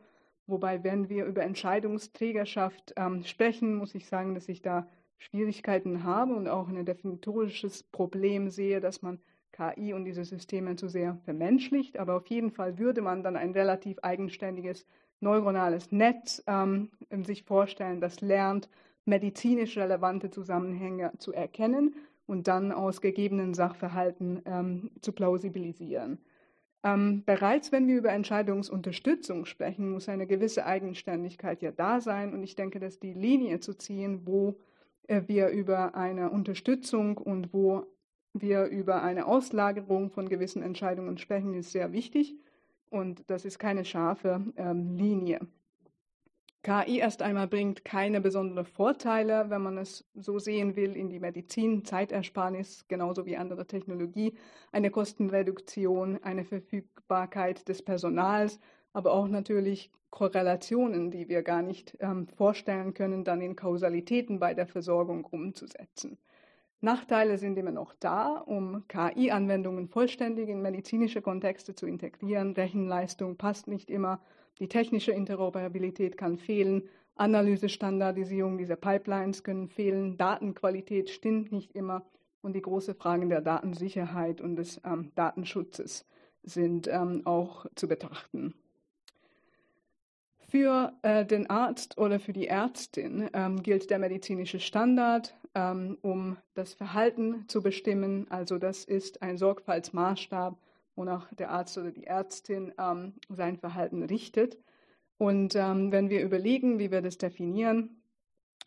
Wobei, 0.46 0.84
wenn 0.84 1.08
wir 1.08 1.24
über 1.24 1.42
Entscheidungsträgerschaft 1.42 2.94
ähm, 2.96 3.24
sprechen, 3.24 3.74
muss 3.74 3.96
ich 3.96 4.06
sagen, 4.06 4.34
dass 4.34 4.48
ich 4.48 4.62
da 4.62 4.86
Schwierigkeiten 5.18 6.04
habe 6.04 6.36
und 6.36 6.46
auch 6.46 6.68
ein 6.68 6.86
definitorisches 6.86 7.82
Problem 7.82 8.48
sehe, 8.48 8.78
dass 8.78 9.02
man 9.02 9.18
KI 9.50 9.92
und 9.92 10.04
diese 10.04 10.24
Systeme 10.24 10.76
zu 10.76 10.88
sehr 10.88 11.18
vermenschlicht. 11.24 11.98
Aber 11.98 12.14
auf 12.14 12.28
jeden 12.28 12.52
Fall 12.52 12.78
würde 12.78 13.02
man 13.02 13.24
dann 13.24 13.34
ein 13.34 13.50
relativ 13.50 13.98
eigenständiges 14.02 14.86
neuronales 15.18 15.90
Netz 15.90 16.44
ähm, 16.46 16.92
sich 17.24 17.42
vorstellen, 17.42 18.00
das 18.00 18.20
lernt 18.20 18.68
medizinisch 19.06 19.76
relevante 19.78 20.30
Zusammenhänge 20.30 21.12
zu 21.18 21.32
erkennen 21.32 21.94
und 22.26 22.48
dann 22.48 22.72
aus 22.72 23.00
gegebenen 23.00 23.54
Sachverhalten 23.54 24.42
ähm, 24.44 24.90
zu 25.00 25.12
plausibilisieren. 25.12 26.18
Ähm, 26.82 27.22
bereits 27.24 27.72
wenn 27.72 27.88
wir 27.88 27.96
über 27.96 28.10
Entscheidungsunterstützung 28.10 29.44
sprechen, 29.44 29.90
muss 29.90 30.08
eine 30.08 30.26
gewisse 30.26 30.66
Eigenständigkeit 30.66 31.62
ja 31.62 31.72
da 31.72 32.00
sein. 32.00 32.32
Und 32.34 32.42
ich 32.42 32.54
denke, 32.54 32.78
dass 32.78 33.00
die 33.00 33.14
Linie 33.14 33.60
zu 33.60 33.74
ziehen, 33.74 34.26
wo 34.26 34.58
äh, 35.08 35.22
wir 35.26 35.48
über 35.48 35.94
eine 35.94 36.30
Unterstützung 36.30 37.16
und 37.16 37.52
wo 37.52 37.86
wir 38.34 38.66
über 38.66 39.02
eine 39.02 39.26
Auslagerung 39.26 40.10
von 40.10 40.28
gewissen 40.28 40.62
Entscheidungen 40.62 41.18
sprechen, 41.18 41.54
ist 41.54 41.72
sehr 41.72 41.92
wichtig. 41.92 42.36
Und 42.90 43.28
das 43.30 43.44
ist 43.44 43.58
keine 43.58 43.84
scharfe 43.84 44.44
ähm, 44.56 44.94
Linie. 44.94 45.40
KI 46.66 46.98
erst 46.98 47.22
einmal 47.22 47.46
bringt 47.46 47.84
keine 47.84 48.20
besonderen 48.20 48.64
Vorteile, 48.64 49.50
wenn 49.50 49.62
man 49.62 49.78
es 49.78 50.04
so 50.14 50.40
sehen 50.40 50.74
will, 50.74 50.96
in 50.96 51.08
die 51.08 51.20
Medizin, 51.20 51.84
Zeitersparnis, 51.84 52.86
genauso 52.88 53.24
wie 53.24 53.36
andere 53.36 53.68
Technologie, 53.68 54.34
eine 54.72 54.90
Kostenreduktion, 54.90 56.20
eine 56.24 56.44
Verfügbarkeit 56.44 57.68
des 57.68 57.84
Personals, 57.84 58.58
aber 58.92 59.12
auch 59.12 59.28
natürlich 59.28 59.92
Korrelationen, 60.10 61.12
die 61.12 61.28
wir 61.28 61.44
gar 61.44 61.62
nicht 61.62 61.96
ähm, 62.00 62.26
vorstellen 62.26 62.94
können, 62.94 63.22
dann 63.22 63.40
in 63.42 63.54
Kausalitäten 63.54 64.40
bei 64.40 64.52
der 64.52 64.66
Versorgung 64.66 65.24
umzusetzen. 65.24 66.18
Nachteile 66.80 67.38
sind 67.38 67.56
immer 67.58 67.70
noch 67.70 67.94
da, 68.00 68.38
um 68.38 68.88
KI-Anwendungen 68.88 69.86
vollständig 69.86 70.48
in 70.48 70.62
medizinische 70.62 71.22
Kontexte 71.22 71.76
zu 71.76 71.86
integrieren. 71.86 72.54
Rechenleistung 72.54 73.36
passt 73.36 73.68
nicht 73.68 73.88
immer 73.88 74.20
die 74.58 74.68
technische 74.68 75.12
Interoperabilität 75.12 76.16
kann 76.16 76.38
fehlen, 76.38 76.88
Analysestandardisierung 77.16 78.58
dieser 78.58 78.76
Pipelines 78.76 79.42
können 79.42 79.68
fehlen, 79.68 80.16
Datenqualität 80.18 81.10
stimmt 81.10 81.50
nicht 81.50 81.72
immer 81.72 82.04
und 82.42 82.52
die 82.54 82.62
großen 82.62 82.94
Fragen 82.94 83.28
der 83.28 83.40
Datensicherheit 83.40 84.40
und 84.40 84.56
des 84.56 84.80
ähm, 84.84 85.12
Datenschutzes 85.14 86.06
sind 86.42 86.88
ähm, 86.88 87.22
auch 87.24 87.66
zu 87.74 87.88
betrachten. 87.88 88.54
Für 90.48 90.92
äh, 91.02 91.26
den 91.26 91.50
Arzt 91.50 91.98
oder 91.98 92.20
für 92.20 92.32
die 92.32 92.46
Ärztin 92.46 93.28
ähm, 93.32 93.62
gilt 93.62 93.90
der 93.90 93.98
medizinische 93.98 94.60
Standard, 94.60 95.34
ähm, 95.54 95.98
um 96.02 96.36
das 96.54 96.72
Verhalten 96.74 97.48
zu 97.48 97.62
bestimmen. 97.62 98.30
Also 98.30 98.58
das 98.58 98.84
ist 98.84 99.22
ein 99.22 99.38
Sorgfaltsmaßstab 99.38 100.56
wonach 100.96 101.32
der 101.34 101.50
Arzt 101.50 101.78
oder 101.78 101.92
die 101.92 102.06
Ärztin 102.06 102.72
ähm, 102.78 103.14
sein 103.28 103.58
Verhalten 103.58 104.02
richtet. 104.02 104.58
Und 105.18 105.54
ähm, 105.54 105.92
wenn 105.92 106.10
wir 106.10 106.22
überlegen, 106.22 106.78
wie 106.78 106.90
wir 106.90 107.02
das 107.02 107.18
definieren, 107.18 108.02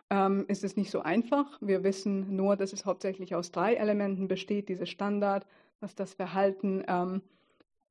ähm, 0.10 0.46
ist 0.48 0.64
es 0.64 0.78
nicht 0.78 0.92
so 0.92 1.02
einfach. 1.02 1.58
Wir 1.62 1.84
wissen 1.84 2.36
nur, 2.36 2.56
dass 2.56 2.74
es 2.74 2.86
hauptsächlich 2.86 3.36
aus 3.36 3.52
drei 3.52 3.76
Elementen 3.76 4.28
besteht, 4.28 4.70
diese 4.70 4.88
Standard, 4.88 5.46
was 5.80 5.96
das 5.96 6.14
Verhalten 6.14 6.84
ähm, 6.88 7.22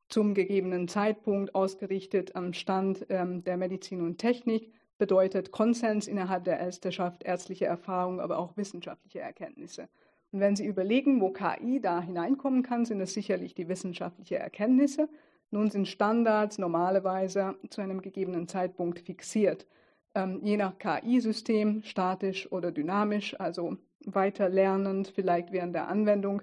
zum 0.08 0.34
gegebenen 0.34 0.88
Zeitpunkt 0.88 1.54
ausgerichtet 1.54 2.34
am 2.34 2.52
Stand 2.54 3.06
ähm, 3.10 3.44
der 3.44 3.56
Medizin 3.56 4.00
und 4.00 4.18
Technik 4.18 4.72
bedeutet 4.96 5.52
Konsens 5.52 6.08
innerhalb 6.08 6.44
der 6.44 6.58
Ärzteschaft, 6.58 7.22
ärztliche 7.22 7.66
Erfahrung, 7.66 8.20
aber 8.20 8.38
auch 8.38 8.56
wissenschaftliche 8.56 9.20
Erkenntnisse. 9.20 9.88
Und 10.32 10.40
wenn 10.40 10.56
Sie 10.56 10.66
überlegen, 10.66 11.20
wo 11.20 11.30
KI 11.30 11.80
da 11.80 12.02
hineinkommen 12.02 12.62
kann, 12.62 12.84
sind 12.84 13.00
es 13.00 13.14
sicherlich 13.14 13.54
die 13.54 13.68
wissenschaftlichen 13.68 14.36
Erkenntnisse. 14.36 15.08
Nun 15.50 15.70
sind 15.70 15.88
Standards 15.88 16.58
normalerweise 16.58 17.56
zu 17.70 17.80
einem 17.80 18.02
gegebenen 18.02 18.48
Zeitpunkt 18.48 19.00
fixiert. 19.00 19.66
Ähm, 20.14 20.40
je 20.42 20.56
nach 20.56 20.78
KI-System, 20.78 21.82
statisch 21.82 22.50
oder 22.52 22.72
dynamisch, 22.72 23.38
also 23.40 23.76
weiter 24.04 24.48
lernend, 24.48 25.12
vielleicht 25.14 25.52
während 25.52 25.74
der 25.74 25.88
Anwendung, 25.88 26.42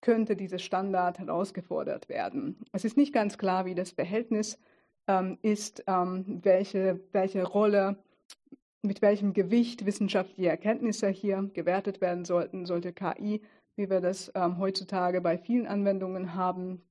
könnte 0.00 0.36
dieser 0.36 0.58
Standard 0.58 1.18
herausgefordert 1.18 2.08
werden. 2.08 2.56
Es 2.72 2.84
ist 2.84 2.96
nicht 2.96 3.12
ganz 3.12 3.38
klar, 3.38 3.66
wie 3.66 3.74
das 3.74 3.90
Verhältnis 3.90 4.58
ähm, 5.08 5.38
ist, 5.42 5.84
ähm, 5.86 6.40
welche, 6.42 7.00
welche 7.12 7.44
Rolle, 7.44 7.96
mit 8.82 9.02
welchem 9.02 9.32
Gewicht 9.32 9.86
wissenschaftliche 9.86 10.50
Erkenntnisse 10.50 11.08
hier 11.08 11.50
gewertet 11.54 12.00
werden 12.00 12.24
sollten. 12.24 12.66
Sollte 12.66 12.92
KI, 12.92 13.42
wie 13.76 13.90
wir 13.90 14.00
das 14.00 14.30
ähm, 14.34 14.58
heutzutage 14.58 15.20
bei 15.20 15.38
vielen 15.38 15.66
Anwendungen 15.66 16.34
haben, 16.34 16.82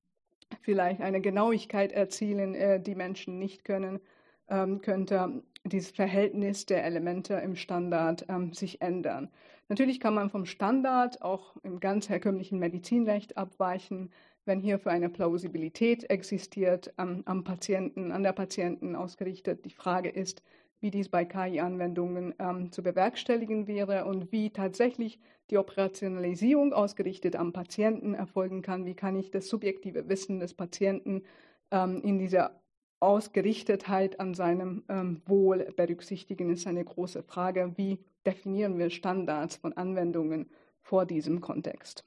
vielleicht 0.60 1.00
eine 1.00 1.20
Genauigkeit 1.20 1.92
erzielen, 1.92 2.54
äh, 2.54 2.80
die 2.80 2.94
Menschen 2.94 3.38
nicht 3.38 3.64
können, 3.64 4.00
ähm, 4.48 4.80
könnte 4.80 5.42
dieses 5.64 5.90
Verhältnis 5.90 6.66
der 6.66 6.84
Elemente 6.84 7.34
im 7.34 7.56
Standard 7.56 8.26
ähm, 8.28 8.52
sich 8.52 8.80
ändern. 8.80 9.30
Natürlich 9.68 9.98
kann 9.98 10.14
man 10.14 10.30
vom 10.30 10.46
Standard 10.46 11.22
auch 11.22 11.56
im 11.64 11.80
ganz 11.80 12.08
herkömmlichen 12.08 12.58
Medizinrecht 12.60 13.36
abweichen, 13.36 14.10
wenn 14.44 14.60
hier 14.60 14.78
für 14.78 14.92
eine 14.92 15.08
Plausibilität 15.08 16.08
existiert, 16.08 16.94
ähm, 16.98 17.22
am 17.26 17.42
Patienten, 17.42 18.12
an 18.12 18.22
der 18.22 18.32
Patienten 18.32 18.94
ausgerichtet. 18.94 19.64
Die 19.64 19.70
Frage 19.70 20.08
ist, 20.08 20.42
wie 20.80 20.90
dies 20.90 21.08
bei 21.08 21.24
KI-Anwendungen 21.24 22.34
ähm, 22.38 22.70
zu 22.70 22.82
bewerkstelligen 22.82 23.66
wäre 23.66 24.04
und 24.04 24.32
wie 24.32 24.50
tatsächlich 24.50 25.18
die 25.50 25.58
Operationalisierung 25.58 26.72
ausgerichtet 26.72 27.36
am 27.36 27.52
Patienten 27.52 28.14
erfolgen 28.14 28.62
kann. 28.62 28.84
Wie 28.84 28.94
kann 28.94 29.16
ich 29.16 29.30
das 29.30 29.48
subjektive 29.48 30.08
Wissen 30.08 30.40
des 30.40 30.54
Patienten 30.54 31.22
ähm, 31.70 32.00
in 32.02 32.18
dieser 32.18 32.60
Ausgerichtetheit 33.00 34.20
an 34.20 34.34
seinem 34.34 34.84
ähm, 34.88 35.20
Wohl 35.26 35.72
berücksichtigen, 35.76 36.50
ist 36.50 36.66
eine 36.66 36.84
große 36.84 37.22
Frage. 37.22 37.72
Wie 37.76 37.98
definieren 38.24 38.78
wir 38.78 38.90
Standards 38.90 39.56
von 39.56 39.74
Anwendungen 39.74 40.50
vor 40.80 41.04
diesem 41.04 41.40
Kontext? 41.40 42.04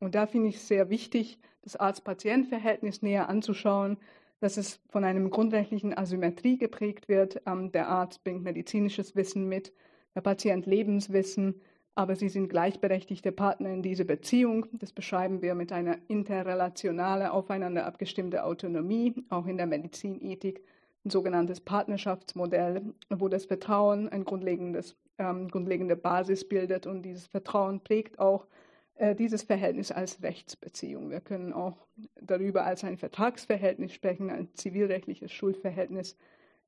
Und 0.00 0.14
da 0.14 0.26
finde 0.26 0.48
ich 0.48 0.56
es 0.56 0.68
sehr 0.68 0.88
wichtig, 0.88 1.38
das 1.62 1.76
Arzt-Patient-Verhältnis 1.76 3.02
näher 3.02 3.28
anzuschauen, 3.28 3.98
dass 4.40 4.56
es 4.56 4.80
von 4.88 5.04
einem 5.04 5.30
grundrechtlichen 5.30 5.96
Asymmetrie 5.96 6.58
geprägt 6.58 7.08
wird. 7.08 7.42
Ähm, 7.46 7.72
der 7.72 7.88
Arzt 7.88 8.24
bringt 8.24 8.42
medizinisches 8.42 9.16
Wissen 9.16 9.48
mit, 9.48 9.72
der 10.14 10.20
Patient 10.20 10.66
Lebenswissen 10.66 11.60
aber 11.98 12.14
sie 12.14 12.28
sind 12.28 12.48
gleichberechtigte 12.48 13.32
Partner 13.32 13.70
in 13.70 13.82
dieser 13.82 14.04
Beziehung. 14.04 14.66
Das 14.70 14.92
beschreiben 14.92 15.42
wir 15.42 15.56
mit 15.56 15.72
einer 15.72 15.98
interrelationale, 16.06 17.32
aufeinander 17.32 17.86
abgestimmte 17.86 18.44
Autonomie, 18.44 19.16
auch 19.30 19.46
in 19.46 19.56
der 19.56 19.66
Medizinethik, 19.66 20.62
ein 21.04 21.10
sogenanntes 21.10 21.60
Partnerschaftsmodell, 21.60 22.94
wo 23.10 23.26
das 23.26 23.46
Vertrauen 23.46 24.08
ein 24.08 24.24
grundlegendes, 24.24 24.94
ähm, 25.18 25.48
grundlegende 25.48 25.96
Basis 25.96 26.48
bildet 26.48 26.86
und 26.86 27.02
dieses 27.02 27.26
Vertrauen 27.26 27.80
prägt 27.80 28.20
auch 28.20 28.46
dieses 29.18 29.42
Verhältnis 29.42 29.92
als 29.92 30.22
Rechtsbeziehung. 30.22 31.10
Wir 31.10 31.20
können 31.20 31.52
auch 31.52 31.86
darüber 32.20 32.64
als 32.64 32.82
ein 32.84 32.96
Vertragsverhältnis 32.96 33.92
sprechen, 33.92 34.30
ein 34.30 34.48
zivilrechtliches 34.54 35.30
Schuldverhältnis, 35.30 36.16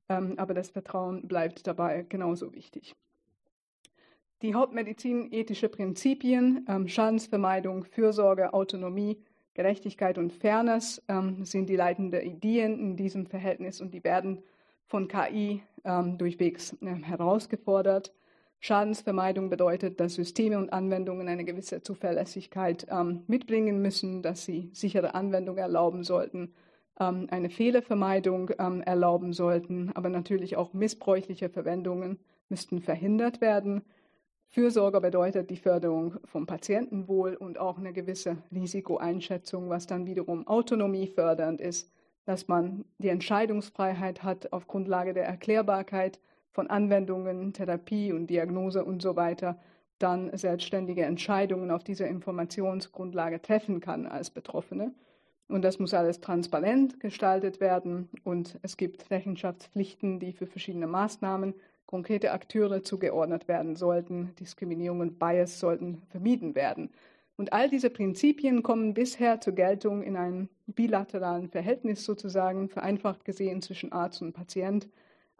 ähm, 0.09 0.35
aber 0.37 0.53
das 0.53 0.69
Vertrauen 0.69 1.27
bleibt 1.27 1.67
dabei 1.67 2.05
genauso 2.07 2.53
wichtig. 2.53 2.95
Die 4.41 4.55
hauptmedizinethische 4.55 5.69
Prinzipien 5.69 6.65
ähm, 6.67 6.87
Schadensvermeidung, 6.87 7.85
Fürsorge, 7.85 8.53
Autonomie, 8.53 9.21
Gerechtigkeit 9.53 10.17
und 10.17 10.33
Fairness 10.33 11.01
ähm, 11.07 11.45
sind 11.45 11.69
die 11.69 11.75
leitenden 11.75 12.21
Ideen 12.21 12.79
in 12.79 12.97
diesem 12.97 13.27
Verhältnis 13.27 13.81
und 13.81 13.93
die 13.93 14.03
werden 14.03 14.43
von 14.87 15.07
KI 15.07 15.63
durchwegs 16.17 16.77
äh, 16.81 16.93
herausgefordert. 17.01 18.13
Schadensvermeidung 18.63 19.49
bedeutet, 19.49 19.99
dass 19.99 20.13
Systeme 20.13 20.59
und 20.59 20.71
Anwendungen 20.71 21.27
eine 21.27 21.43
gewisse 21.43 21.81
Zuverlässigkeit 21.81 22.85
ähm, 22.91 23.23
mitbringen 23.25 23.81
müssen, 23.81 24.21
dass 24.21 24.45
sie 24.45 24.69
sichere 24.71 25.15
Anwendung 25.15 25.57
erlauben 25.57 26.03
sollten, 26.03 26.53
ähm, 26.99 27.25
eine 27.31 27.49
Fehlervermeidung 27.49 28.51
ähm, 28.59 28.81
erlauben 28.81 29.33
sollten, 29.33 29.91
aber 29.95 30.09
natürlich 30.09 30.57
auch 30.57 30.73
missbräuchliche 30.73 31.49
Verwendungen 31.49 32.19
müssten 32.49 32.81
verhindert 32.81 33.41
werden. 33.41 33.81
Fürsorge 34.49 35.01
bedeutet 35.01 35.49
die 35.49 35.57
Förderung 35.57 36.17
vom 36.25 36.45
Patientenwohl 36.45 37.33
und 37.33 37.57
auch 37.57 37.79
eine 37.79 37.93
gewisse 37.93 38.37
Risikoeinschätzung, 38.53 39.69
was 39.69 39.87
dann 39.87 40.05
wiederum 40.05 40.45
Autonomie 40.45 41.07
fördernd 41.07 41.61
ist, 41.61 41.91
dass 42.25 42.47
man 42.47 42.85
die 42.99 43.09
Entscheidungsfreiheit 43.09 44.21
hat 44.21 44.53
auf 44.53 44.67
Grundlage 44.67 45.13
der 45.13 45.25
Erklärbarkeit 45.25 46.19
von 46.51 46.67
Anwendungen, 46.67 47.53
Therapie 47.53 48.13
und 48.13 48.27
Diagnose 48.27 48.83
und 48.83 49.01
so 49.01 49.15
weiter, 49.15 49.57
dann 49.99 50.35
selbstständige 50.35 51.05
Entscheidungen 51.05 51.71
auf 51.71 51.83
dieser 51.83 52.07
Informationsgrundlage 52.07 53.41
treffen 53.41 53.79
kann 53.79 54.07
als 54.07 54.29
Betroffene. 54.29 54.93
Und 55.47 55.63
das 55.63 55.79
muss 55.79 55.93
alles 55.93 56.21
transparent 56.21 56.99
gestaltet 56.99 57.59
werden 57.59 58.09
und 58.23 58.57
es 58.61 58.77
gibt 58.77 59.11
Rechenschaftspflichten, 59.11 60.19
die 60.19 60.31
für 60.31 60.47
verschiedene 60.47 60.87
Maßnahmen 60.87 61.53
konkrete 61.85 62.31
Akteure 62.31 62.83
zugeordnet 62.83 63.49
werden 63.49 63.75
sollten. 63.75 64.33
Diskriminierung 64.39 65.01
und 65.01 65.19
Bias 65.19 65.59
sollten 65.59 66.01
vermieden 66.09 66.55
werden. 66.55 66.89
Und 67.35 67.51
all 67.51 67.69
diese 67.69 67.89
Prinzipien 67.89 68.63
kommen 68.63 68.93
bisher 68.93 69.41
zur 69.41 69.53
Geltung 69.53 70.03
in 70.03 70.15
einem 70.15 70.47
bilateralen 70.67 71.49
Verhältnis 71.49 72.05
sozusagen, 72.05 72.69
vereinfacht 72.69 73.25
gesehen 73.25 73.61
zwischen 73.61 73.91
Arzt 73.91 74.21
und 74.21 74.31
Patient. 74.31 74.87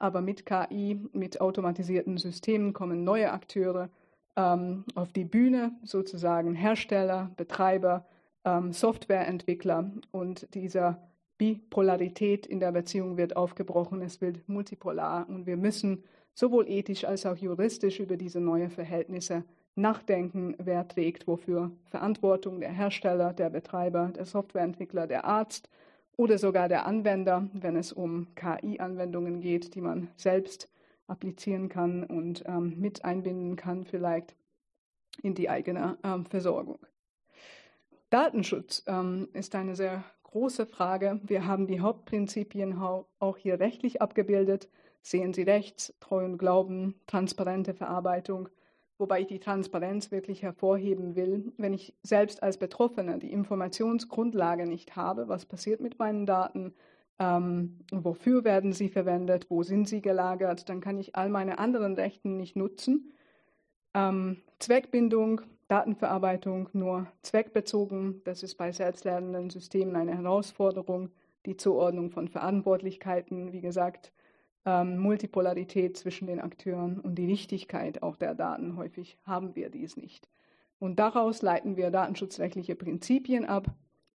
Aber 0.02 0.22
mit 0.22 0.48
KI, 0.48 1.00
mit 1.14 1.42
automatisierten 1.42 2.18
Systemen 2.18 2.74
kommen 2.74 3.04
neue 3.04 3.32
Akteure 3.32 3.88
ähm, 4.36 4.84
auf 4.96 5.14
die 5.14 5.26
Bühne, 5.26 5.74
sozusagen 5.84 6.56
Hersteller, 6.56 7.30
Betreiber, 7.38 8.04
ähm, 8.44 8.74
Softwareentwickler. 8.74 9.92
Und 10.10 10.56
dieser 10.56 10.98
Bipolarität 11.38 12.48
in 12.48 12.60
der 12.60 12.72
Beziehung 12.72 13.18
wird 13.18 13.36
aufgebrochen. 13.36 14.02
Es 14.02 14.22
wird 14.22 14.50
multipolar 14.50 15.30
und 15.30 15.46
wir 15.46 15.56
müssen 15.56 16.04
sowohl 16.34 16.68
ethisch 16.68 17.06
als 17.06 17.28
auch 17.28 17.38
juristisch 17.38 18.00
über 18.00 18.18
diese 18.18 18.40
neuen 18.40 18.72
Verhältnisse 18.72 19.44
nachdenken, 19.76 20.56
wer 20.58 20.88
trägt 20.88 21.28
wofür 21.28 21.70
Verantwortung, 21.92 22.60
der 22.60 22.72
Hersteller, 22.72 23.34
der 23.34 23.52
Betreiber, 23.52 24.12
der 24.16 24.26
Softwareentwickler, 24.26 25.06
der 25.06 25.26
Arzt 25.26 25.70
oder 26.22 26.38
sogar 26.38 26.70
der 26.70 26.86
Anwender, 26.86 27.50
wenn 27.52 27.76
es 27.76 27.92
um 27.92 28.28
KI-Anwendungen 28.36 29.42
geht, 29.42 29.74
die 29.74 29.82
man 29.82 30.10
selbst 30.16 30.70
applizieren 31.08 31.68
kann 31.68 32.04
und 32.04 32.44
ähm, 32.46 32.80
mit 32.80 33.04
einbinden 33.04 33.56
kann, 33.56 33.86
vielleicht 33.86 34.36
in 35.24 35.34
die 35.34 35.50
eigene 35.50 35.98
ähm, 36.04 36.28
Versorgung. 36.28 36.78
Datenschutz 38.12 38.84
ähm, 38.86 39.30
ist 39.34 39.56
eine 39.56 39.76
sehr 39.76 40.04
große 40.22 40.68
Frage. 40.68 41.20
Wir 41.24 41.48
haben 41.48 41.66
die 41.66 41.80
Hauptprinzipien 41.80 42.78
auch 42.78 43.38
hier 43.38 43.60
rechtlich 43.60 44.00
abgebildet 44.00 44.70
sehen 45.02 45.34
Sie 45.34 45.42
rechts, 45.42 45.94
Treu 46.00 46.24
und 46.24 46.38
Glauben, 46.38 46.94
transparente 47.08 47.74
Verarbeitung, 47.74 48.50
wobei 49.02 49.22
ich 49.22 49.28
die 49.28 49.40
Transparenz 49.40 50.12
wirklich 50.12 50.44
hervorheben 50.44 51.16
will. 51.16 51.52
Wenn 51.58 51.74
ich 51.74 51.94
selbst 52.04 52.42
als 52.44 52.58
Betroffener 52.58 53.18
die 53.18 53.34
Informationsgrundlage 53.34 54.66
nicht 54.66 54.96
habe, 54.96 55.28
was 55.28 55.46
passiert 55.46 55.82
mit 55.82 56.00
meinen 56.00 56.26
Daten, 56.26 56.74
ähm, 57.20 57.80
wofür 57.92 58.44
werden 58.44 58.72
sie 58.72 58.90
verwendet, 58.90 59.48
wo 59.50 59.64
sind 59.64 59.90
sie 59.90 60.02
gelagert, 60.02 60.70
dann 60.70 60.82
kann 60.82 60.98
ich 60.98 61.16
all 61.16 61.30
meine 61.30 61.60
anderen 61.60 61.96
Rechten 61.96 62.38
nicht 62.38 62.56
nutzen. 62.56 63.12
Ähm, 63.94 64.38
Zweckbindung, 64.60 65.42
Datenverarbeitung 65.68 66.70
nur 66.74 67.08
zweckbezogen, 67.24 68.22
das 68.24 68.44
ist 68.44 68.56
bei 68.56 68.72
selbstlernenden 68.72 69.50
Systemen 69.50 69.96
eine 69.96 70.16
Herausforderung. 70.16 71.10
Die 71.48 71.58
Zuordnung 71.58 72.12
von 72.12 72.28
Verantwortlichkeiten, 72.28 73.52
wie 73.52 73.62
gesagt, 73.62 74.14
ähm, 74.66 75.00
Multipolarität 75.00 75.98
zwischen 75.98 76.28
den 76.28 76.40
Akteuren 76.40 77.00
und 77.00 77.16
die 77.16 77.28
Wichtigkeit 77.28 78.04
auch 78.04 78.16
der 78.16 78.36
Daten. 78.36 78.76
Häufig 78.78 79.18
haben 79.26 79.56
wir 79.56 79.70
dies 79.70 79.98
nicht. 79.98 80.30
Und 80.80 80.98
daraus 81.00 81.42
leiten 81.42 81.78
wir 81.78 81.92
datenschutzrechtliche 81.92 82.76
Prinzipien 82.76 83.46
ab, 83.46 83.68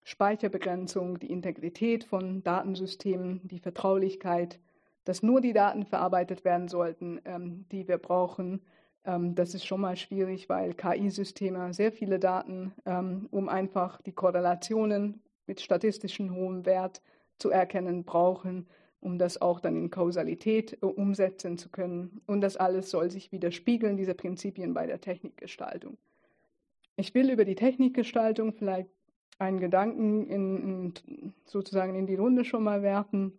Speicherbegrenzung, 0.02 1.18
die 1.18 1.30
Integrität 1.30 2.04
von 2.04 2.42
Datensystemen, 2.44 3.40
die 3.48 3.58
Vertraulichkeit, 3.58 4.60
dass 5.04 5.22
nur 5.22 5.40
die 5.40 5.52
Daten 5.52 5.84
verarbeitet 5.84 6.44
werden 6.44 6.68
sollten, 6.68 7.20
ähm, 7.24 7.66
die 7.72 7.88
wir 7.88 7.98
brauchen. 7.98 8.62
Ähm, 9.04 9.34
das 9.34 9.54
ist 9.54 9.64
schon 9.64 9.80
mal 9.80 9.96
schwierig, 9.96 10.48
weil 10.48 10.74
KI-Systeme 10.74 11.72
sehr 11.72 11.92
viele 11.92 12.18
Daten, 12.18 12.72
ähm, 12.84 13.28
um 13.30 13.48
einfach 13.48 14.00
die 14.02 14.12
Korrelationen 14.12 15.22
mit 15.46 15.60
statistischem 15.60 16.34
hohem 16.34 16.66
Wert 16.66 17.02
zu 17.38 17.50
erkennen, 17.50 18.04
brauchen 18.04 18.66
um 19.00 19.18
das 19.18 19.40
auch 19.40 19.60
dann 19.60 19.76
in 19.76 19.90
Kausalität 19.90 20.78
äh, 20.82 20.86
umsetzen 20.86 21.58
zu 21.58 21.68
können. 21.68 22.20
Und 22.26 22.40
das 22.40 22.56
alles 22.56 22.90
soll 22.90 23.10
sich 23.10 23.32
widerspiegeln, 23.32 23.96
diese 23.96 24.14
Prinzipien 24.14 24.74
bei 24.74 24.86
der 24.86 25.00
Technikgestaltung. 25.00 25.96
Ich 26.96 27.14
will 27.14 27.30
über 27.30 27.44
die 27.44 27.54
Technikgestaltung 27.54 28.52
vielleicht 28.52 28.88
einen 29.38 29.60
Gedanken 29.60 30.26
in, 30.26 30.92
in, 31.06 31.34
sozusagen 31.44 31.94
in 31.94 32.06
die 32.06 32.14
Runde 32.14 32.44
schon 32.44 32.64
mal 32.64 32.82
werfen. 32.82 33.32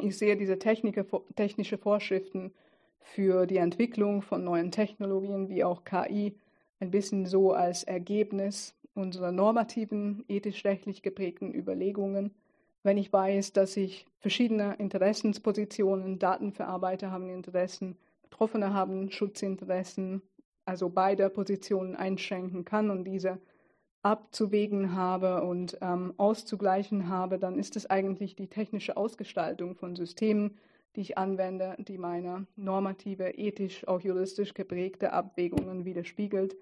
Ich 0.00 0.16
sehe 0.16 0.36
diese 0.36 0.58
Technik, 0.58 1.04
technische 1.34 1.78
Vorschriften 1.78 2.52
für 3.00 3.46
die 3.46 3.56
Entwicklung 3.56 4.22
von 4.22 4.44
neuen 4.44 4.70
Technologien 4.70 5.48
wie 5.48 5.64
auch 5.64 5.84
KI 5.84 6.36
ein 6.78 6.90
bisschen 6.90 7.26
so 7.26 7.52
als 7.52 7.82
Ergebnis 7.84 8.74
unserer 8.94 9.32
normativen, 9.32 10.24
ethisch-rechtlich 10.28 11.02
geprägten 11.02 11.54
Überlegungen 11.54 12.32
wenn 12.82 12.98
ich 12.98 13.12
weiß, 13.12 13.52
dass 13.52 13.76
ich 13.76 14.06
verschiedene 14.18 14.74
Interessenspositionen, 14.74 16.18
Datenverarbeiter 16.18 17.10
haben 17.10 17.28
Interessen, 17.28 17.96
Betroffene 18.22 18.72
haben 18.72 19.10
Schutzinteressen, 19.10 20.22
also 20.64 20.88
beide 20.88 21.28
Positionen 21.30 21.96
einschränken 21.96 22.64
kann 22.64 22.90
und 22.90 23.04
diese 23.04 23.38
abzuwägen 24.02 24.94
habe 24.96 25.42
und 25.42 25.78
ähm, 25.80 26.12
auszugleichen 26.16 27.08
habe, 27.08 27.38
dann 27.38 27.58
ist 27.58 27.76
es 27.76 27.88
eigentlich 27.88 28.34
die 28.34 28.48
technische 28.48 28.96
Ausgestaltung 28.96 29.76
von 29.76 29.94
Systemen, 29.94 30.58
die 30.96 31.02
ich 31.02 31.18
anwende, 31.18 31.76
die 31.78 31.98
meine 31.98 32.46
normative, 32.56 33.30
ethisch, 33.30 33.86
auch 33.86 34.00
juristisch 34.00 34.54
geprägte 34.54 35.12
Abwägungen 35.12 35.84
widerspiegelt, 35.84 36.56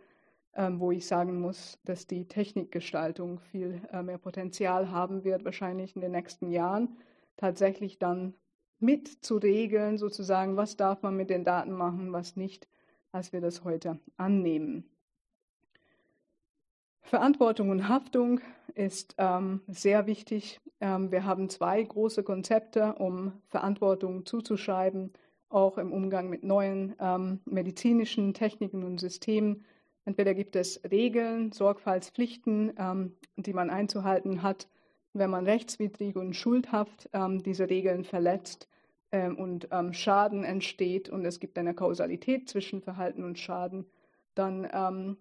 wo 0.54 0.90
ich 0.90 1.06
sagen 1.06 1.40
muss, 1.40 1.78
dass 1.84 2.06
die 2.06 2.26
Technikgestaltung 2.26 3.40
viel 3.40 3.80
äh, 3.92 4.02
mehr 4.02 4.18
Potenzial 4.18 4.90
haben 4.90 5.24
wird, 5.24 5.44
wahrscheinlich 5.44 5.94
in 5.94 6.02
den 6.02 6.12
nächsten 6.12 6.50
Jahren, 6.50 6.96
tatsächlich 7.36 7.98
dann 7.98 8.34
mit 8.80 9.08
zu 9.08 9.36
regeln, 9.36 9.98
sozusagen, 9.98 10.56
was 10.56 10.76
darf 10.76 11.02
man 11.02 11.16
mit 11.16 11.30
den 11.30 11.44
Daten 11.44 11.72
machen, 11.72 12.12
was 12.12 12.36
nicht, 12.36 12.66
als 13.12 13.32
wir 13.32 13.40
das 13.40 13.64
heute 13.64 13.98
annehmen. 14.16 14.84
Verantwortung 17.02 17.70
und 17.70 17.88
Haftung 17.88 18.40
ist 18.74 19.14
ähm, 19.18 19.62
sehr 19.66 20.06
wichtig. 20.06 20.60
Ähm, 20.80 21.10
wir 21.10 21.24
haben 21.24 21.48
zwei 21.48 21.82
große 21.82 22.22
Konzepte, 22.22 22.94
um 22.94 23.32
Verantwortung 23.48 24.26
zuzuschreiben, 24.26 25.12
auch 25.48 25.76
im 25.78 25.92
Umgang 25.92 26.30
mit 26.30 26.44
neuen 26.44 26.94
ähm, 27.00 27.40
medizinischen 27.44 28.32
Techniken 28.32 28.84
und 28.84 29.00
Systemen. 29.00 29.64
Entweder 30.04 30.34
gibt 30.34 30.56
es 30.56 30.80
Regeln, 30.90 31.52
Sorgfaltspflichten, 31.52 32.72
ähm, 32.78 33.16
die 33.36 33.52
man 33.52 33.70
einzuhalten 33.70 34.42
hat, 34.42 34.68
wenn 35.12 35.30
man 35.30 35.44
rechtswidrig 35.44 36.16
und 36.16 36.34
schuldhaft 36.34 37.08
ähm, 37.12 37.42
diese 37.42 37.68
Regeln 37.68 38.04
verletzt 38.04 38.68
ähm, 39.12 39.36
und 39.36 39.68
Schaden 39.92 40.44
entsteht 40.44 41.08
und 41.08 41.24
es 41.24 41.40
gibt 41.40 41.58
eine 41.58 41.74
Kausalität 41.74 42.48
zwischen 42.48 42.80
Verhalten 42.80 43.24
und 43.24 43.38
Schaden, 43.38 43.86
dann 44.34 45.18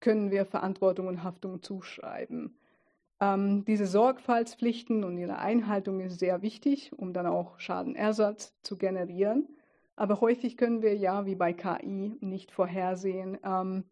können 0.00 0.30
wir 0.30 0.44
Verantwortung 0.44 1.06
und 1.06 1.22
Haftung 1.22 1.62
zuschreiben. 1.62 2.58
Ähm, 3.20 3.64
diese 3.64 3.86
Sorgfaltspflichten 3.86 5.04
und 5.04 5.18
ihre 5.18 5.38
Einhaltung 5.38 6.00
ist 6.00 6.18
sehr 6.18 6.42
wichtig, 6.42 6.92
um 6.96 7.12
dann 7.12 7.26
auch 7.26 7.58
Schadenersatz 7.58 8.54
zu 8.62 8.76
generieren. 8.76 9.48
Aber 9.98 10.20
häufig 10.20 10.56
können 10.56 10.80
wir 10.80 10.94
ja, 10.94 11.26
wie 11.26 11.34
bei 11.34 11.52
KI, 11.52 12.16
nicht 12.20 12.52
vorhersehen, 12.52 13.36
ähm, 13.42 13.82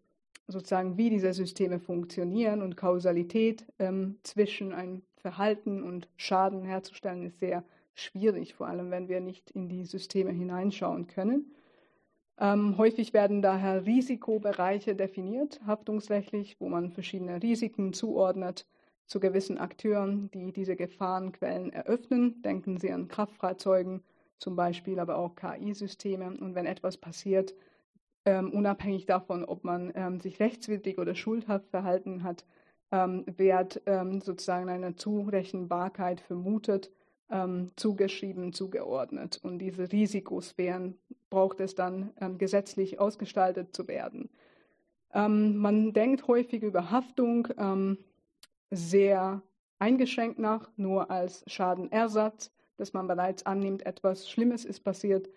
sozusagen, 0.46 0.96
wie 0.96 1.10
diese 1.10 1.32
Systeme 1.32 1.80
funktionieren 1.80 2.62
und 2.62 2.76
Kausalität 2.76 3.66
ähm, 3.80 4.16
zwischen 4.22 4.72
einem 4.72 5.02
Verhalten 5.16 5.82
und 5.82 6.08
Schaden 6.16 6.62
herzustellen 6.62 7.24
ist 7.24 7.40
sehr 7.40 7.64
schwierig, 7.94 8.54
vor 8.54 8.68
allem 8.68 8.92
wenn 8.92 9.08
wir 9.08 9.20
nicht 9.20 9.50
in 9.50 9.68
die 9.68 9.84
Systeme 9.84 10.30
hineinschauen 10.30 11.08
können. 11.08 11.50
Ähm, 12.38 12.78
häufig 12.78 13.12
werden 13.12 13.42
daher 13.42 13.84
Risikobereiche 13.84 14.94
definiert, 14.94 15.60
haftungsrechtlich, 15.66 16.60
wo 16.60 16.68
man 16.68 16.92
verschiedene 16.92 17.42
Risiken 17.42 17.92
zuordnet 17.92 18.64
zu 19.06 19.18
gewissen 19.18 19.58
Akteuren, 19.58 20.30
die 20.30 20.52
diese 20.52 20.76
Gefahrenquellen 20.76 21.72
eröffnen. 21.72 22.42
Denken 22.42 22.78
Sie 22.78 22.92
an 22.92 23.08
Kraftfahrzeugen 23.08 24.04
zum 24.38 24.56
Beispiel, 24.56 24.98
aber 24.98 25.16
auch 25.16 25.34
KI-Systeme. 25.34 26.26
Und 26.26 26.54
wenn 26.54 26.66
etwas 26.66 26.96
passiert, 26.96 27.54
ähm, 28.26 28.50
unabhängig 28.50 29.06
davon, 29.06 29.44
ob 29.44 29.64
man 29.64 29.92
ähm, 29.94 30.20
sich 30.20 30.40
rechtswidrig 30.40 30.98
oder 30.98 31.14
schuldhaft 31.14 31.68
verhalten 31.70 32.24
hat, 32.24 32.44
ähm, 32.90 33.24
wird 33.26 33.82
ähm, 33.86 34.20
sozusagen 34.20 34.68
eine 34.68 34.96
Zurechenbarkeit 34.96 36.20
vermutet 36.20 36.90
ähm, 37.30 37.70
zugeschrieben, 37.76 38.52
zugeordnet. 38.52 39.40
Und 39.42 39.58
diese 39.58 39.90
Risikosphären 39.90 40.98
braucht 41.30 41.60
es 41.60 41.74
dann 41.74 42.10
ähm, 42.20 42.36
gesetzlich 42.38 42.98
ausgestaltet 43.00 43.74
zu 43.74 43.88
werden. 43.88 44.28
Man 45.12 45.94
denkt 45.94 46.26
häufig 46.26 46.62
über 46.62 46.90
Haftung 46.90 47.48
sehr 48.70 49.40
eingeschränkt 49.78 50.38
nach, 50.38 50.68
nur 50.76 51.10
als 51.10 51.42
Schadenersatz, 51.46 52.52
dass 52.76 52.92
man 52.92 53.06
bereits 53.06 53.46
annimmt, 53.46 53.84
etwas 53.86 54.28
Schlimmes 54.28 54.64
ist 54.64 54.80
passiert, 54.80 55.28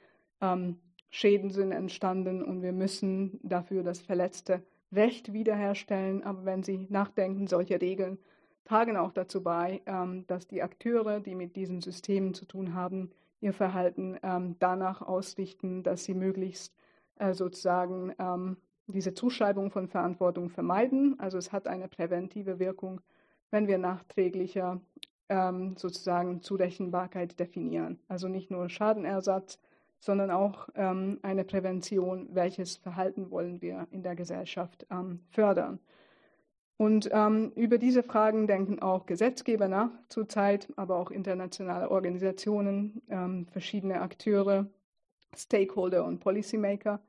ähm, 0.41 0.80
Schäden 1.10 1.49
sind 1.49 1.71
entstanden 1.71 2.43
und 2.43 2.62
wir 2.62 2.71
müssen 2.71 3.39
dafür 3.43 3.84
das 3.84 3.99
verletzte 3.99 4.62
Recht 4.91 5.34
wiederherstellen. 5.34 6.23
Aber 6.23 6.45
wenn 6.45 6.63
Sie 6.63 6.86
nachdenken, 6.89 7.47
solche 7.47 7.82
Regeln 7.82 8.19
tragen 8.65 8.97
auch 8.97 9.12
dazu 9.12 9.41
bei, 9.41 9.82
ähm, 9.88 10.25
dass 10.28 10.47
die 10.47 10.62
Akteure, 10.62 11.19
die 11.19 11.36
mit 11.36 11.56
diesen 11.56 11.82
Systemen 11.82 12.36
zu 12.36 12.45
tun 12.45 12.75
haben, 12.75 13.12
ihr 13.41 13.54
Verhalten 13.54 14.17
ähm, 14.21 14.56
danach 14.60 15.02
ausrichten, 15.02 15.82
dass 15.82 16.04
sie 16.04 16.13
möglichst 16.13 16.73
äh, 17.17 17.34
sozusagen 17.34 18.13
ähm, 18.19 18.58
diese 18.88 19.13
Zuschreibung 19.13 19.71
von 19.71 19.88
Verantwortung 19.88 20.49
vermeiden. 20.49 21.19
Also 21.19 21.38
es 21.38 21.52
hat 21.52 21.67
eine 21.67 21.88
präventive 21.88 22.60
Wirkung, 22.60 23.02
wenn 23.49 23.67
wir 23.67 23.78
nachträglicher 23.78 24.82
sozusagen 25.30 26.42
Zurechenbarkeit 26.42 27.39
definieren. 27.39 28.00
Also 28.08 28.28
nicht 28.28 28.50
nur 28.50 28.68
Schadenersatz, 28.68 29.60
sondern 30.00 30.32
auch 30.32 30.70
eine 30.74 31.44
Prävention, 31.44 32.30
welches 32.32 32.78
Verhalten 32.78 33.30
wollen 33.30 33.62
wir 33.62 33.88
in 33.92 34.02
der 34.02 34.15
Gesellschaft 34.15 34.88
fördern. 35.30 35.80
Und 36.82 37.10
ähm, 37.12 37.52
über 37.58 37.78
diese 37.78 38.04
Fragen 38.04 38.48
denken 38.48 38.82
auch 38.82 39.06
Gesetzgeber 39.06 39.68
nach 39.68 39.89
zurzeit, 40.08 40.70
aber 40.78 40.96
auch 40.96 41.12
internationale 41.12 41.92
Organisationen, 41.92 43.02
ähm, 43.10 43.48
verschiedene 43.48 44.00
Akteure, 44.00 44.65
Stakeholder 45.36 46.06
und 46.06 46.22
Policymaker. 46.22 47.02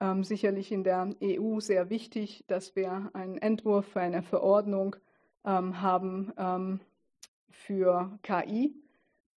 Ähm, 0.00 0.24
sicherlich 0.24 0.72
in 0.72 0.82
der 0.82 1.10
EU 1.22 1.60
sehr 1.60 1.90
wichtig, 1.90 2.42
dass 2.48 2.74
wir 2.74 3.10
einen 3.12 3.38
Entwurf 3.38 3.86
für 3.86 4.00
eine 4.00 4.22
Verordnung 4.22 4.96
ähm, 5.44 5.80
haben 5.80 6.32
ähm, 6.36 6.80
für 7.54 8.18
KI. 8.22 8.74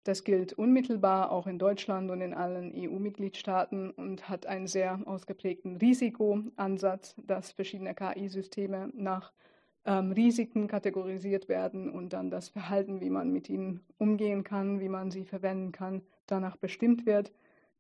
Das 0.04 0.24
gilt 0.24 0.54
unmittelbar 0.54 1.32
auch 1.32 1.48
in 1.48 1.58
Deutschland 1.58 2.12
und 2.12 2.22
in 2.22 2.34
allen 2.34 2.72
EU-Mitgliedstaaten 2.76 3.90
und 3.90 4.30
hat 4.30 4.46
einen 4.46 4.68
sehr 4.68 5.00
ausgeprägten 5.06 5.78
Risikoansatz, 5.78 7.16
dass 7.26 7.52
verschiedene 7.52 7.96
KI-Systeme 7.96 8.92
nach 8.94 9.34
ähm, 9.86 10.12
Risiken 10.12 10.68
kategorisiert 10.68 11.50
werden 11.50 11.90
und 11.90 12.14
dann 12.14 12.30
das 12.30 12.50
Verhalten, 12.50 13.02
wie 13.02 13.10
man 13.10 13.32
mit 13.32 13.50
ihnen 13.50 13.82
umgehen 13.98 14.44
kann, 14.44 14.80
wie 14.80 14.90
man 14.90 15.12
sie 15.12 15.26
verwenden 15.26 15.72
kann, 15.72 16.02
danach 16.28 16.56
bestimmt 16.58 17.06
wird. 17.06 17.32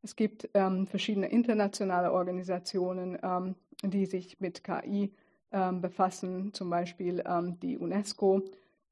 Es 0.02 0.16
gibt 0.16 0.50
ähm, 0.54 0.88
verschiedene 0.88 1.28
internationale 1.28 2.12
Organisationen, 2.12 3.18
ähm, 3.24 3.56
die 3.84 4.06
sich 4.06 4.40
mit 4.40 4.64
KI 4.64 5.12
ähm, 5.52 5.82
befassen, 5.82 6.54
zum 6.54 6.70
Beispiel 6.70 7.24
ähm, 7.26 7.60
die 7.60 7.78
UNESCO. 7.78 8.44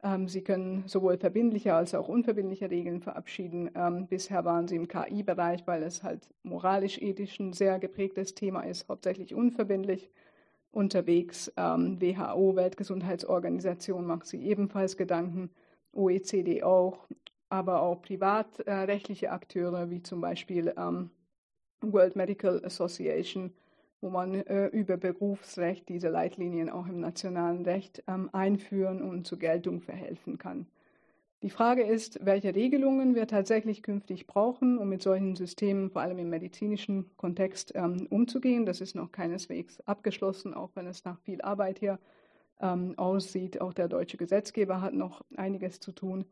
Ähm, 0.04 0.28
sie 0.28 0.44
können 0.44 0.84
sowohl 0.88 1.18
verbindliche 1.18 1.74
als 1.74 1.96
auch 1.96 2.08
unverbindliche 2.08 2.70
Regeln 2.70 3.02
verabschieden. 3.02 3.72
bisher 4.10 4.46
waren 4.46 4.68
sie 4.68 4.76
im 4.76 4.88
KI-Bereich, 4.88 5.66
weil 5.66 5.84
es 5.84 6.04
halt 6.04 6.28
moralisch-ethisch 6.44 7.39
ein 7.39 7.54
sehr 7.54 7.80
geprägtes 7.80 8.36
Thema 8.36 8.62
ist, 8.62 8.88
hauptsächlich 8.89 9.34
unverbindlich 9.34 10.10
unterwegs. 10.74 11.52
Ähm, 11.56 12.02
WHO, 12.02 12.56
Weltgesundheitsorganisation, 12.56 14.06
macht 14.06 14.26
sich 14.26 14.42
ebenfalls 14.42 14.98
Gedanken, 14.98 15.50
OECD 15.94 16.63
auch, 16.63 17.08
aber 17.50 17.82
auch 17.82 18.02
privatrechtliche 18.02 19.32
Akteure 19.32 19.89
wie 19.89 20.02
zum 20.02 20.22
Beispiel 20.22 20.74
ähm, 20.76 21.12
World 21.82 22.16
Medical 22.16 22.63
Association, 22.66 23.54
wo 24.04 24.10
man 24.10 24.36
äh, 24.36 24.68
über 24.68 24.98
Berufsrecht 24.98 25.88
diese 25.88 26.10
Leitlinien 26.10 26.70
auch 26.70 26.88
im 26.88 27.00
nationalen 27.00 27.63
Recht 27.63 28.04
ähm, 28.08 28.30
einführen 28.34 29.02
und 29.02 29.26
zur 29.26 29.39
Geltung 29.39 29.80
verhelfen 29.80 30.38
kann. 30.38 30.68
Die 31.42 31.50
Frage 31.50 31.84
ist, 31.84 32.20
welche 32.22 32.54
Regelungen 32.54 33.16
wir 33.16 33.28
tatsächlich 33.28 33.82
künftig 33.82 34.28
brauchen, 34.28 34.78
um 34.78 34.89
mit 34.89 35.02
solchen 35.02 35.38
Systemen 35.38 35.89
vor 35.89 36.02
allem 36.02 36.20
im 36.20 36.30
medizinischen 36.30 37.16
Kontext 37.16 37.72
ähm, 37.76 38.06
umzugehen. 38.10 38.66
Das 38.66 38.82
ist 38.82 38.94
noch 38.94 39.13
keineswegs 39.13 39.80
abgeschlossen, 39.82 40.54
auch 40.54 40.72
wenn 40.76 40.86
es 40.86 41.06
nach 41.06 41.20
viel 41.22 41.42
Arbeit 41.42 41.80
hier 41.80 41.98
ähm, 42.60 42.98
aussieht. 42.98 43.62
Auch 43.62 43.74
der 43.74 43.88
deutsche 43.88 44.18
Gesetzgeber 44.18 44.82
hat 44.82 44.94
noch 44.94 45.22
einiges 45.38 45.80
zu 45.80 45.94
tun. 45.94 46.26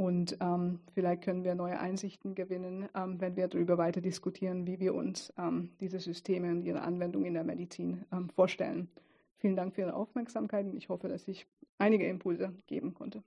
Und 0.00 0.38
ähm, 0.40 0.80
vielleicht 0.94 1.24
können 1.24 1.44
wir 1.44 1.54
neue 1.54 1.78
Einsichten 1.78 2.34
gewinnen, 2.34 2.88
ähm, 2.96 3.20
wenn 3.20 3.36
wir 3.36 3.48
darüber 3.48 3.76
weiter 3.76 4.00
diskutieren, 4.00 4.66
wie 4.66 4.80
wir 4.80 4.94
uns 4.94 5.30
ähm, 5.36 5.72
diese 5.78 6.00
Systeme 6.00 6.50
und 6.52 6.62
ihre 6.62 6.80
Anwendung 6.80 7.26
in 7.26 7.34
der 7.34 7.44
Medizin 7.44 8.06
ähm, 8.10 8.30
vorstellen. 8.30 8.88
Vielen 9.36 9.56
Dank 9.56 9.74
für 9.74 9.82
Ihre 9.82 9.92
Aufmerksamkeit 9.92 10.64
und 10.64 10.74
ich 10.74 10.88
hoffe, 10.88 11.08
dass 11.08 11.28
ich 11.28 11.46
einige 11.76 12.06
Impulse 12.06 12.54
geben 12.66 12.94
konnte. 12.94 13.22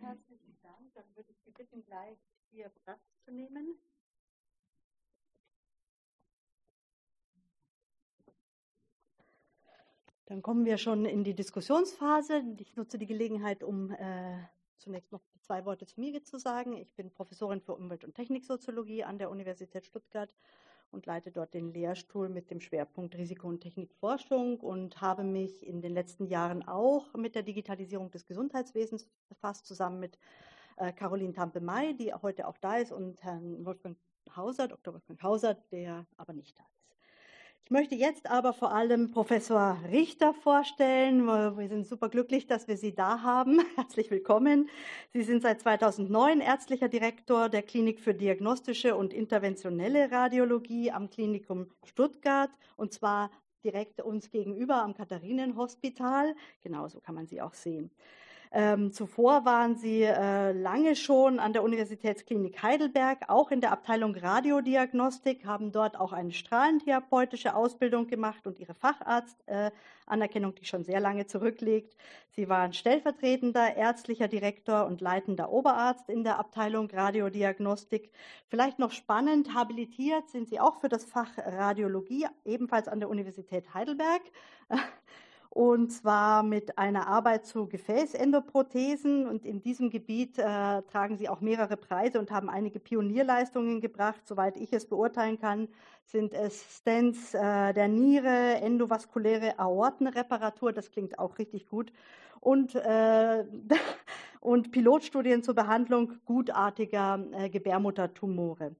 herzlichen 0.00 0.56
Dank. 0.62 0.92
Dann 0.94 1.04
würde 1.14 1.30
ich 1.30 1.38
Sie 1.44 1.52
bitten, 1.52 1.84
gleich 1.84 2.18
hier 2.50 2.68
Platz 2.82 2.98
zu 3.24 3.30
nehmen. 3.30 3.76
Dann 10.30 10.42
kommen 10.42 10.64
wir 10.64 10.78
schon 10.78 11.06
in 11.06 11.24
die 11.24 11.34
Diskussionsphase. 11.34 12.44
Ich 12.58 12.76
nutze 12.76 12.98
die 12.98 13.06
Gelegenheit, 13.06 13.64
um 13.64 13.90
äh, 13.90 14.38
zunächst 14.78 15.10
noch 15.10 15.22
zwei 15.40 15.64
Worte 15.64 15.86
zu 15.86 15.98
mir 15.98 16.22
zu 16.22 16.38
sagen. 16.38 16.76
Ich 16.76 16.94
bin 16.94 17.10
Professorin 17.10 17.60
für 17.60 17.74
Umwelt- 17.74 18.04
und 18.04 18.14
Techniksoziologie 18.14 19.02
an 19.02 19.18
der 19.18 19.28
Universität 19.28 19.86
Stuttgart 19.86 20.32
und 20.92 21.04
leite 21.04 21.32
dort 21.32 21.52
den 21.52 21.72
Lehrstuhl 21.72 22.28
mit 22.28 22.48
dem 22.52 22.60
Schwerpunkt 22.60 23.16
Risiko- 23.16 23.48
und 23.48 23.60
Technikforschung 23.60 24.60
und 24.60 25.00
habe 25.00 25.24
mich 25.24 25.66
in 25.66 25.82
den 25.82 25.94
letzten 25.94 26.26
Jahren 26.26 26.62
auch 26.62 27.12
mit 27.14 27.34
der 27.34 27.42
Digitalisierung 27.42 28.12
des 28.12 28.24
Gesundheitswesens 28.24 29.08
befasst, 29.28 29.66
zusammen 29.66 29.98
mit 29.98 30.16
äh, 30.76 30.92
Caroline 30.92 31.32
Tampe-May, 31.32 31.94
die 31.94 32.14
heute 32.14 32.46
auch 32.46 32.58
da 32.58 32.76
ist, 32.76 32.92
und 32.92 33.20
Herrn 33.24 33.66
Wolfgang 33.66 33.96
Hauser, 34.36 34.68
Dr. 34.68 34.94
Wolfgang 34.94 35.20
Hauser, 35.24 35.54
der 35.72 36.06
aber 36.16 36.34
nicht 36.34 36.56
da 36.56 36.62
ist. 36.62 36.79
Ich 37.64 37.70
möchte 37.70 37.94
jetzt 37.94 38.28
aber 38.28 38.52
vor 38.52 38.72
allem 38.72 39.10
Professor 39.10 39.78
Richter 39.90 40.34
vorstellen. 40.34 41.26
Wir 41.26 41.68
sind 41.68 41.86
super 41.86 42.08
glücklich, 42.08 42.46
dass 42.46 42.66
wir 42.66 42.76
Sie 42.76 42.94
da 42.94 43.22
haben. 43.22 43.60
Herzlich 43.76 44.10
willkommen. 44.10 44.68
Sie 45.12 45.22
sind 45.22 45.42
seit 45.42 45.60
2009 45.60 46.40
ärztlicher 46.40 46.88
Direktor 46.88 47.48
der 47.48 47.62
Klinik 47.62 48.00
für 48.00 48.14
diagnostische 48.14 48.96
und 48.96 49.12
interventionelle 49.12 50.10
Radiologie 50.10 50.90
am 50.90 51.10
Klinikum 51.10 51.70
Stuttgart 51.84 52.50
und 52.76 52.92
zwar 52.92 53.30
direkt 53.64 54.00
uns 54.00 54.30
gegenüber 54.30 54.82
am 54.82 54.94
Katharinenhospital. 54.94 56.34
Genauso 56.62 57.00
kann 57.00 57.14
man 57.14 57.26
Sie 57.26 57.40
auch 57.40 57.54
sehen. 57.54 57.90
Ähm, 58.52 58.92
zuvor 58.92 59.44
waren 59.44 59.76
sie 59.76 60.02
äh, 60.02 60.50
lange 60.50 60.96
schon 60.96 61.38
an 61.38 61.52
der 61.52 61.62
Universitätsklinik 61.62 62.60
Heidelberg, 62.60 63.28
auch 63.28 63.52
in 63.52 63.60
der 63.60 63.70
Abteilung 63.70 64.16
Radiodiagnostik, 64.16 65.46
haben 65.46 65.70
dort 65.70 65.98
auch 65.98 66.12
eine 66.12 66.32
strahlentherapeutische 66.32 67.54
Ausbildung 67.54 68.08
gemacht 68.08 68.48
und 68.48 68.58
ihre 68.58 68.74
Facharztanerkennung, 68.74 70.50
äh, 70.50 70.54
die 70.56 70.64
schon 70.64 70.82
sehr 70.82 70.98
lange 70.98 71.28
zurückliegt. 71.28 71.96
Sie 72.30 72.48
waren 72.48 72.72
stellvertretender 72.72 73.76
ärztlicher 73.76 74.26
Direktor 74.26 74.86
und 74.86 75.00
leitender 75.00 75.52
Oberarzt 75.52 76.08
in 76.08 76.24
der 76.24 76.40
Abteilung 76.40 76.90
Radiodiagnostik. 76.90 78.10
Vielleicht 78.48 78.80
noch 78.80 78.90
spannend, 78.90 79.54
habilitiert 79.54 80.28
sind 80.28 80.48
sie 80.48 80.58
auch 80.58 80.80
für 80.80 80.88
das 80.88 81.04
Fach 81.04 81.30
Radiologie, 81.38 82.26
ebenfalls 82.44 82.88
an 82.88 82.98
der 82.98 83.10
Universität 83.10 83.72
Heidelberg 83.74 84.22
und 85.50 85.90
zwar 85.90 86.44
mit 86.44 86.78
einer 86.78 87.08
Arbeit 87.08 87.44
zu 87.44 87.66
Gefäßendoprothesen. 87.66 89.26
Und 89.26 89.44
in 89.44 89.60
diesem 89.60 89.90
Gebiet 89.90 90.38
äh, 90.38 90.42
tragen 90.42 91.18
sie 91.18 91.28
auch 91.28 91.40
mehrere 91.40 91.76
Preise 91.76 92.20
und 92.20 92.30
haben 92.30 92.48
einige 92.48 92.78
Pionierleistungen 92.78 93.80
gebracht. 93.80 94.20
Soweit 94.24 94.56
ich 94.56 94.72
es 94.72 94.86
beurteilen 94.86 95.40
kann, 95.40 95.68
sind 96.04 96.34
es 96.34 96.78
Stents 96.78 97.34
äh, 97.34 97.72
der 97.72 97.88
Niere, 97.88 98.60
endovaskuläre 98.60 99.58
Aortenreparatur, 99.58 100.72
das 100.72 100.90
klingt 100.90 101.18
auch 101.18 101.38
richtig 101.38 101.66
gut, 101.66 101.92
und, 102.40 102.76
äh, 102.76 103.44
und 104.40 104.70
Pilotstudien 104.70 105.42
zur 105.42 105.54
Behandlung 105.54 106.14
gutartiger 106.24 107.24
äh, 107.32 107.50
Gebärmuttertumore. 107.50 108.76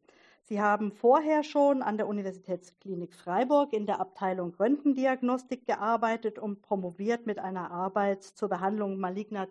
Sie 0.50 0.60
haben 0.60 0.90
vorher 0.90 1.44
schon 1.44 1.80
an 1.80 1.96
der 1.96 2.08
Universitätsklinik 2.08 3.14
Freiburg 3.14 3.72
in 3.72 3.86
der 3.86 4.00
Abteilung 4.00 4.52
Röntgendiagnostik 4.52 5.64
gearbeitet 5.64 6.40
und 6.40 6.60
promoviert 6.60 7.24
mit 7.24 7.38
einer 7.38 7.70
Arbeit 7.70 8.24
zur 8.24 8.48
Behandlung 8.48 8.98
maligner 8.98 9.46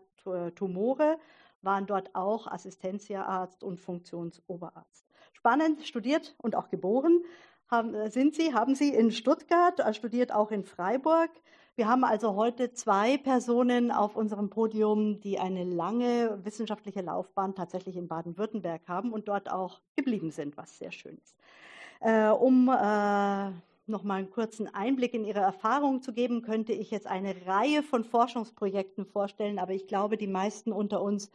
Tumore, 0.55 1.17
waren 1.61 1.85
dort 1.85 2.13
auch 2.15 2.47
Assistenzarzt 2.47 3.63
und 3.63 3.79
Funktionsoberarzt. 3.79 5.05
Spannend, 5.31 5.87
studiert 5.87 6.35
und 6.37 6.57
auch 6.57 6.67
geboren 6.67 7.23
haben, 7.71 8.09
sind 8.09 8.35
Sie, 8.35 8.53
haben 8.53 8.75
Sie 8.75 8.89
in 8.89 9.11
Stuttgart, 9.11 9.79
äh, 9.79 9.93
studiert 9.93 10.33
auch 10.33 10.51
in 10.51 10.65
Freiburg, 10.65 11.29
wir 11.79 11.87
haben 11.87 12.03
also 12.03 12.35
heute 12.35 12.73
zwei 12.73 13.17
Personen 13.17 13.89
auf 13.89 14.17
unserem 14.17 14.49
Podium, 14.49 15.21
die 15.21 15.39
eine 15.39 15.63
lange 15.63 16.37
wissenschaftliche 16.43 16.99
Laufbahn 16.99 17.55
tatsächlich 17.55 17.95
in 17.95 18.09
Baden-Württemberg 18.09 18.81
haben 18.89 19.13
und 19.13 19.29
dort 19.29 19.49
auch 19.49 19.79
geblieben 19.95 20.29
sind, 20.29 20.57
was 20.57 20.77
sehr 20.77 20.91
schön 20.91 21.17
ist. 21.23 21.37
Äh, 22.01 22.31
um 22.31 22.67
äh, 22.67 23.51
noch 23.87 24.03
mal 24.03 24.15
einen 24.15 24.29
kurzen 24.29 24.67
Einblick 24.67 25.13
in 25.13 25.23
Ihre 25.23 25.39
Erfahrungen 25.39 26.01
zu 26.01 26.11
geben, 26.11 26.41
könnte 26.41 26.73
ich 26.73 26.91
jetzt 26.91 27.07
eine 27.07 27.33
Reihe 27.47 27.81
von 27.81 28.03
Forschungsprojekten 28.03 29.05
vorstellen, 29.05 29.57
aber 29.57 29.71
ich 29.71 29.87
glaube, 29.87 30.17
die 30.17 30.27
meisten 30.27 30.73
unter 30.73 31.01
uns 31.01 31.31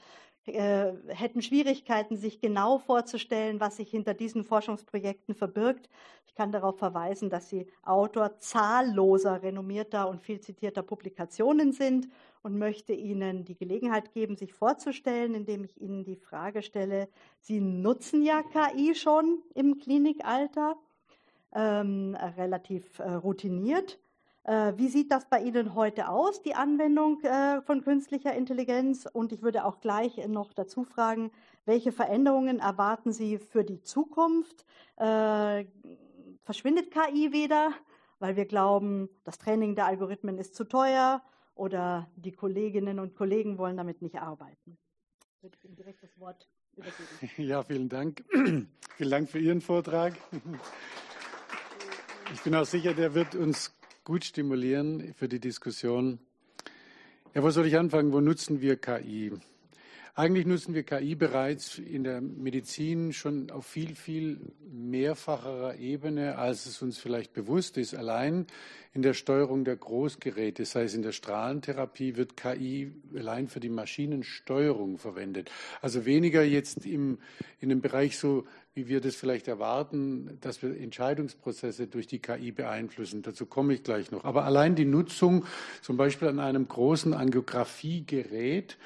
äh, 0.46 0.92
hätten 1.08 1.42
Schwierigkeiten, 1.42 2.16
sich 2.16 2.40
genau 2.40 2.78
vorzustellen, 2.78 3.60
was 3.60 3.76
sich 3.76 3.90
hinter 3.90 4.14
diesen 4.14 4.44
Forschungsprojekten 4.44 5.34
verbirgt. 5.34 5.88
Ich 6.26 6.34
kann 6.34 6.52
darauf 6.52 6.78
verweisen, 6.78 7.30
dass 7.30 7.48
sie 7.48 7.66
Autor 7.82 8.38
zahlloser, 8.38 9.42
renommierter 9.42 10.08
und 10.08 10.20
viel 10.20 10.40
zitierter 10.40 10.82
Publikationen 10.82 11.72
sind 11.72 12.08
und 12.42 12.58
möchte 12.58 12.92
Ihnen 12.92 13.44
die 13.44 13.56
Gelegenheit 13.56 14.12
geben, 14.12 14.36
sich 14.36 14.52
vorzustellen, 14.52 15.34
indem 15.34 15.64
ich 15.64 15.80
Ihnen 15.80 16.04
die 16.04 16.16
Frage 16.16 16.62
stelle, 16.62 17.08
Sie 17.40 17.60
nutzen 17.60 18.22
ja 18.22 18.42
KI 18.42 18.94
schon 18.94 19.42
im 19.54 19.78
Klinikalter, 19.78 20.76
ähm, 21.54 22.16
relativ 22.36 22.98
äh, 22.98 23.12
routiniert. 23.12 23.98
Äh, 24.44 24.74
wie 24.76 24.88
sieht 24.88 25.10
das 25.10 25.26
bei 25.26 25.40
Ihnen 25.40 25.74
heute 25.74 26.08
aus, 26.08 26.42
die 26.42 26.54
Anwendung 26.54 27.22
äh, 27.22 27.62
von 27.62 27.82
künstlicher 27.82 28.34
Intelligenz? 28.34 29.08
Und 29.10 29.32
ich 29.32 29.40
würde 29.40 29.64
auch 29.64 29.80
gleich 29.80 30.16
noch 30.28 30.52
dazu 30.52 30.84
fragen, 30.84 31.30
welche 31.64 31.92
Veränderungen 31.92 32.60
erwarten 32.60 33.12
Sie 33.12 33.38
für 33.38 33.64
die 33.64 33.80
Zukunft? 33.80 34.66
Äh, 34.96 35.64
verschwindet 36.42 36.90
KI 36.90 37.32
wieder, 37.32 37.72
weil 38.18 38.36
wir 38.36 38.44
glauben, 38.44 39.08
das 39.24 39.38
Training 39.38 39.76
der 39.76 39.86
Algorithmen 39.86 40.36
ist 40.36 40.54
zu 40.54 40.64
teuer 40.64 41.22
oder 41.54 42.10
die 42.16 42.32
Kolleginnen 42.32 42.98
und 42.98 43.14
Kollegen 43.14 43.56
wollen 43.56 43.78
damit 43.78 44.02
nicht 44.02 44.16
arbeiten? 44.16 44.76
Ich 45.36 45.42
würde 45.42 45.56
Ihnen 45.64 45.76
direkt 45.76 46.02
das 46.02 46.18
Wort 46.20 46.46
übergeben. 46.76 47.30
Ja, 47.38 47.62
vielen 47.62 47.88
Dank. 47.88 48.22
vielen 48.30 49.10
Dank 49.10 49.30
für 49.30 49.38
Ihren 49.38 49.62
Vortrag. 49.62 50.14
Ich 52.34 52.42
bin 52.42 52.54
auch 52.54 52.66
sicher, 52.66 52.92
der 52.92 53.14
wird 53.14 53.34
uns 53.34 53.72
gut 54.04 54.24
stimulieren 54.26 55.14
für 55.14 55.28
die 55.28 55.40
Diskussion. 55.40 56.18
Ja, 57.34 57.42
wo 57.42 57.48
soll 57.48 57.66
ich 57.66 57.78
anfangen? 57.78 58.12
Wo 58.12 58.20
nutzen 58.20 58.60
wir 58.60 58.76
KI? 58.76 59.32
Eigentlich 60.14 60.46
nutzen 60.46 60.74
wir 60.74 60.84
KI 60.84 61.16
bereits 61.16 61.78
in 61.78 62.04
der 62.04 62.20
Medizin 62.20 63.12
schon 63.12 63.50
auf 63.50 63.66
viel, 63.66 63.96
viel 63.96 64.52
mehrfacherer 64.70 65.76
Ebene, 65.76 66.38
als 66.38 66.66
es 66.66 66.82
uns 66.82 66.98
vielleicht 66.98 67.32
bewusst 67.32 67.78
ist. 67.78 67.94
Allein 67.94 68.46
in 68.92 69.02
der 69.02 69.14
Steuerung 69.14 69.64
der 69.64 69.74
Großgeräte, 69.74 70.66
sei 70.66 70.84
es 70.84 70.94
in 70.94 71.02
der 71.02 71.10
Strahlentherapie, 71.10 72.16
wird 72.16 72.36
KI 72.36 72.92
allein 73.16 73.48
für 73.48 73.58
die 73.58 73.70
Maschinensteuerung 73.70 74.98
verwendet. 74.98 75.50
Also 75.80 76.04
weniger 76.04 76.44
jetzt 76.44 76.86
im, 76.86 77.18
in 77.58 77.70
dem 77.70 77.80
Bereich 77.80 78.16
so, 78.18 78.44
wie 78.74 78.88
wir 78.88 79.00
das 79.00 79.14
vielleicht 79.14 79.46
erwarten, 79.46 80.38
dass 80.40 80.62
wir 80.62 80.76
Entscheidungsprozesse 80.76 81.86
durch 81.86 82.08
die 82.08 82.18
KI 82.18 82.50
beeinflussen. 82.50 83.22
Dazu 83.22 83.46
komme 83.46 83.74
ich 83.74 83.84
gleich 83.84 84.10
noch. 84.10 84.24
Aber 84.24 84.44
allein 84.44 84.74
die 84.74 84.84
Nutzung 84.84 85.44
zum 85.80 85.96
Beispiel 85.96 86.28
an 86.28 86.40
einem 86.40 86.66
großen 86.66 87.14
Angiografiegerät, 87.14 88.76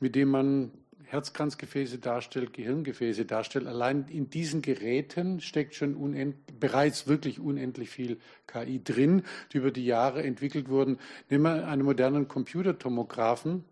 mit 0.00 0.14
dem 0.14 0.30
man 0.30 0.70
Herzkranzgefäße 1.04 1.98
darstellt, 1.98 2.52
Gehirngefäße 2.52 3.26
darstellt. 3.26 3.66
Allein 3.66 4.06
in 4.08 4.28
diesen 4.28 4.62
Geräten 4.62 5.40
steckt 5.40 5.74
schon 5.74 6.34
bereits 6.58 7.06
wirklich 7.06 7.38
unendlich 7.38 7.90
viel 7.90 8.18
KI 8.46 8.82
drin, 8.82 9.22
die 9.52 9.58
über 9.58 9.70
die 9.70 9.86
Jahre 9.86 10.22
entwickelt 10.22 10.68
wurden. 10.68 10.98
Nehmen 11.30 11.44
wir 11.44 11.68
einen 11.68 11.82
modernen 11.82 12.26
Computertomographen 12.26 13.64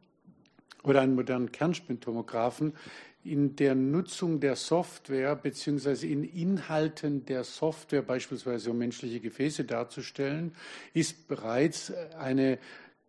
oder 0.85 1.01
einen 1.01 1.15
modernen 1.15 1.51
Kernspintomographen. 1.51 2.75
In 3.25 3.57
der 3.57 3.75
Nutzung 3.75 4.39
der 4.39 4.55
Software 4.55 5.35
beziehungsweise 5.35 6.07
in 6.07 6.25
Inhalten 6.25 7.25
der 7.25 7.43
Software, 7.43 8.03
beispielsweise 8.03 8.71
um 8.71 8.77
menschliche 8.77 9.19
Gefäße 9.19 9.65
darzustellen, 9.65 10.55
ist 10.93 11.27
bereits 11.27 11.91
eine 12.19 12.59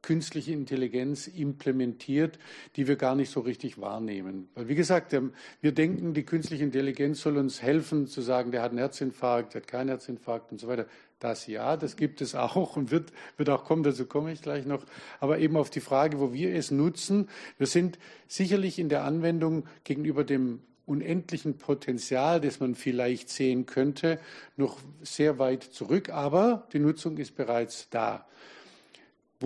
künstliche 0.05 0.53
Intelligenz 0.53 1.25
implementiert, 1.25 2.37
die 2.75 2.87
wir 2.87 2.95
gar 2.95 3.15
nicht 3.15 3.31
so 3.31 3.39
richtig 3.39 3.81
wahrnehmen. 3.81 4.47
Weil, 4.53 4.67
wie 4.67 4.75
gesagt, 4.75 5.13
ähm, 5.13 5.33
wir 5.61 5.71
denken, 5.71 6.13
die 6.13 6.23
künstliche 6.23 6.63
Intelligenz 6.63 7.21
soll 7.21 7.37
uns 7.37 7.63
helfen, 7.63 8.05
zu 8.05 8.21
sagen, 8.21 8.51
der 8.51 8.61
hat 8.61 8.69
einen 8.69 8.77
Herzinfarkt, 8.77 9.55
der 9.55 9.61
hat 9.61 9.67
keinen 9.67 9.87
Herzinfarkt 9.87 10.51
und 10.51 10.59
so 10.59 10.67
weiter. 10.67 10.85
Das 11.17 11.47
ja, 11.47 11.75
das 11.75 11.95
gibt 11.95 12.21
es 12.21 12.35
auch 12.35 12.75
und 12.77 12.91
wird, 12.91 13.13
wird 13.37 13.49
auch 13.49 13.63
kommen, 13.63 13.81
dazu 13.81 14.05
komme 14.05 14.31
ich 14.31 14.43
gleich 14.43 14.67
noch. 14.67 14.85
Aber 15.19 15.39
eben 15.39 15.57
auf 15.57 15.71
die 15.71 15.79
Frage, 15.79 16.19
wo 16.19 16.33
wir 16.33 16.53
es 16.53 16.69
nutzen. 16.69 17.27
Wir 17.57 17.65
sind 17.65 17.97
sicherlich 18.27 18.77
in 18.77 18.89
der 18.89 19.05
Anwendung 19.05 19.65
gegenüber 19.85 20.23
dem 20.23 20.59
unendlichen 20.85 21.57
Potenzial, 21.57 22.39
das 22.41 22.59
man 22.59 22.75
vielleicht 22.75 23.29
sehen 23.29 23.65
könnte, 23.65 24.19
noch 24.55 24.77
sehr 25.01 25.39
weit 25.39 25.63
zurück, 25.63 26.09
aber 26.09 26.67
die 26.73 26.79
Nutzung 26.79 27.17
ist 27.17 27.35
bereits 27.35 27.89
da. 27.89 28.27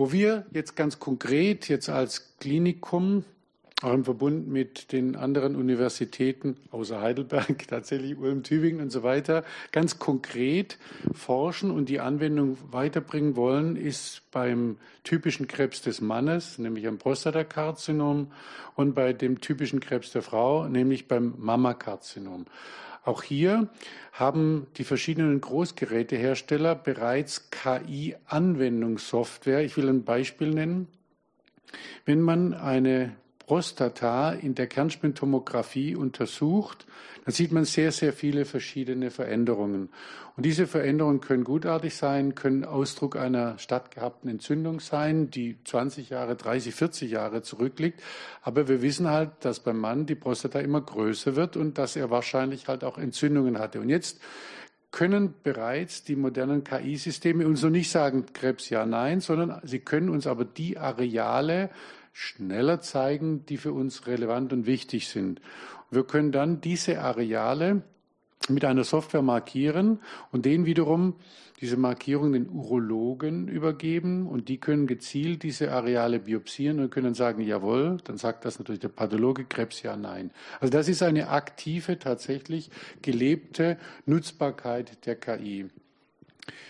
Wo 0.00 0.12
wir 0.12 0.46
jetzt 0.52 0.76
ganz 0.76 0.98
konkret 0.98 1.68
jetzt 1.68 1.90
als 1.90 2.38
Klinikum 2.38 3.22
auch 3.82 3.92
im 3.92 4.06
Verbund 4.06 4.48
mit 4.48 4.92
den 4.92 5.14
anderen 5.14 5.56
Universitäten, 5.56 6.56
außer 6.70 7.02
Heidelberg, 7.02 7.58
tatsächlich 7.68 8.16
Ulm, 8.16 8.42
Tübingen 8.42 8.80
und 8.80 8.88
so 8.88 9.02
weiter, 9.02 9.44
ganz 9.72 9.98
konkret 9.98 10.78
forschen 11.12 11.70
und 11.70 11.90
die 11.90 12.00
Anwendung 12.00 12.56
weiterbringen 12.70 13.36
wollen, 13.36 13.76
ist 13.76 14.22
beim 14.30 14.78
typischen 15.04 15.46
Krebs 15.48 15.82
des 15.82 16.00
Mannes, 16.00 16.56
nämlich 16.56 16.86
am 16.86 16.96
Prostatakarzinom, 16.96 18.32
und 18.76 18.94
bei 18.94 19.12
dem 19.12 19.42
typischen 19.42 19.80
Krebs 19.80 20.12
der 20.12 20.22
Frau, 20.22 20.66
nämlich 20.66 21.08
beim 21.08 21.34
Mammakarzinom. 21.36 22.46
Auch 23.04 23.22
hier 23.22 23.68
haben 24.12 24.66
die 24.76 24.84
verschiedenen 24.84 25.40
Großgerätehersteller 25.40 26.74
bereits 26.74 27.50
KI-Anwendungssoftware. 27.50 29.64
Ich 29.64 29.74
will 29.76 29.88
ein 29.88 30.04
Beispiel 30.04 30.50
nennen. 30.50 30.88
Wenn 32.04 32.20
man 32.20 32.52
eine 32.52 33.16
Prostata 33.50 34.30
in 34.30 34.54
der 34.54 34.68
Kernspintomographie 34.68 35.96
untersucht, 35.96 36.86
dann 37.24 37.34
sieht 37.34 37.50
man 37.50 37.64
sehr, 37.64 37.90
sehr 37.90 38.12
viele 38.12 38.44
verschiedene 38.44 39.10
Veränderungen. 39.10 39.88
Und 40.36 40.46
diese 40.46 40.68
Veränderungen 40.68 41.20
können 41.20 41.42
gutartig 41.42 41.96
sein, 41.96 42.36
können 42.36 42.64
Ausdruck 42.64 43.16
einer 43.16 43.58
stattgehabten 43.58 44.30
Entzündung 44.30 44.78
sein, 44.78 45.32
die 45.32 45.56
20 45.64 46.10
Jahre, 46.10 46.36
30, 46.36 46.72
40 46.72 47.10
Jahre 47.10 47.42
zurückliegt. 47.42 48.00
Aber 48.42 48.68
wir 48.68 48.82
wissen 48.82 49.10
halt, 49.10 49.30
dass 49.40 49.58
beim 49.58 49.80
Mann 49.80 50.06
die 50.06 50.14
Prostata 50.14 50.60
immer 50.60 50.82
größer 50.82 51.34
wird 51.34 51.56
und 51.56 51.76
dass 51.76 51.96
er 51.96 52.08
wahrscheinlich 52.08 52.68
halt 52.68 52.84
auch 52.84 52.98
Entzündungen 52.98 53.58
hatte. 53.58 53.80
Und 53.80 53.88
jetzt 53.88 54.20
können 54.92 55.34
bereits 55.42 56.04
die 56.04 56.14
modernen 56.14 56.62
KI-Systeme 56.62 57.48
uns 57.48 57.62
noch 57.62 57.70
nicht 57.70 57.90
sagen, 57.90 58.26
Krebs 58.32 58.70
ja, 58.70 58.86
nein, 58.86 59.20
sondern 59.20 59.60
sie 59.64 59.80
können 59.80 60.08
uns 60.08 60.28
aber 60.28 60.44
die 60.44 60.78
Areale 60.78 61.70
schneller 62.12 62.80
zeigen, 62.80 63.46
die 63.46 63.56
für 63.56 63.72
uns 63.72 64.06
relevant 64.06 64.52
und 64.52 64.66
wichtig 64.66 65.08
sind. 65.08 65.40
Wir 65.90 66.04
können 66.04 66.32
dann 66.32 66.60
diese 66.60 67.00
Areale 67.00 67.82
mit 68.48 68.64
einer 68.64 68.84
Software 68.84 69.22
markieren 69.22 70.00
und 70.32 70.44
den 70.44 70.66
wiederum 70.66 71.16
diese 71.60 71.76
Markierung 71.76 72.32
den 72.32 72.48
Urologen 72.48 73.46
übergeben 73.46 74.26
und 74.26 74.48
die 74.48 74.58
können 74.58 74.86
gezielt 74.86 75.42
diese 75.42 75.72
Areale 75.72 76.18
biopsieren 76.18 76.80
und 76.80 76.90
können 76.90 77.12
sagen, 77.12 77.42
jawohl, 77.42 77.98
dann 78.04 78.16
sagt 78.16 78.46
das 78.46 78.58
natürlich 78.58 78.80
der 78.80 78.88
Pathologe 78.88 79.44
Krebs 79.44 79.82
ja, 79.82 79.94
nein. 79.96 80.30
Also 80.58 80.72
das 80.72 80.88
ist 80.88 81.02
eine 81.02 81.28
aktive, 81.28 81.98
tatsächlich 81.98 82.70
gelebte 83.02 83.76
Nutzbarkeit 84.06 85.04
der 85.04 85.16
KI. 85.16 85.68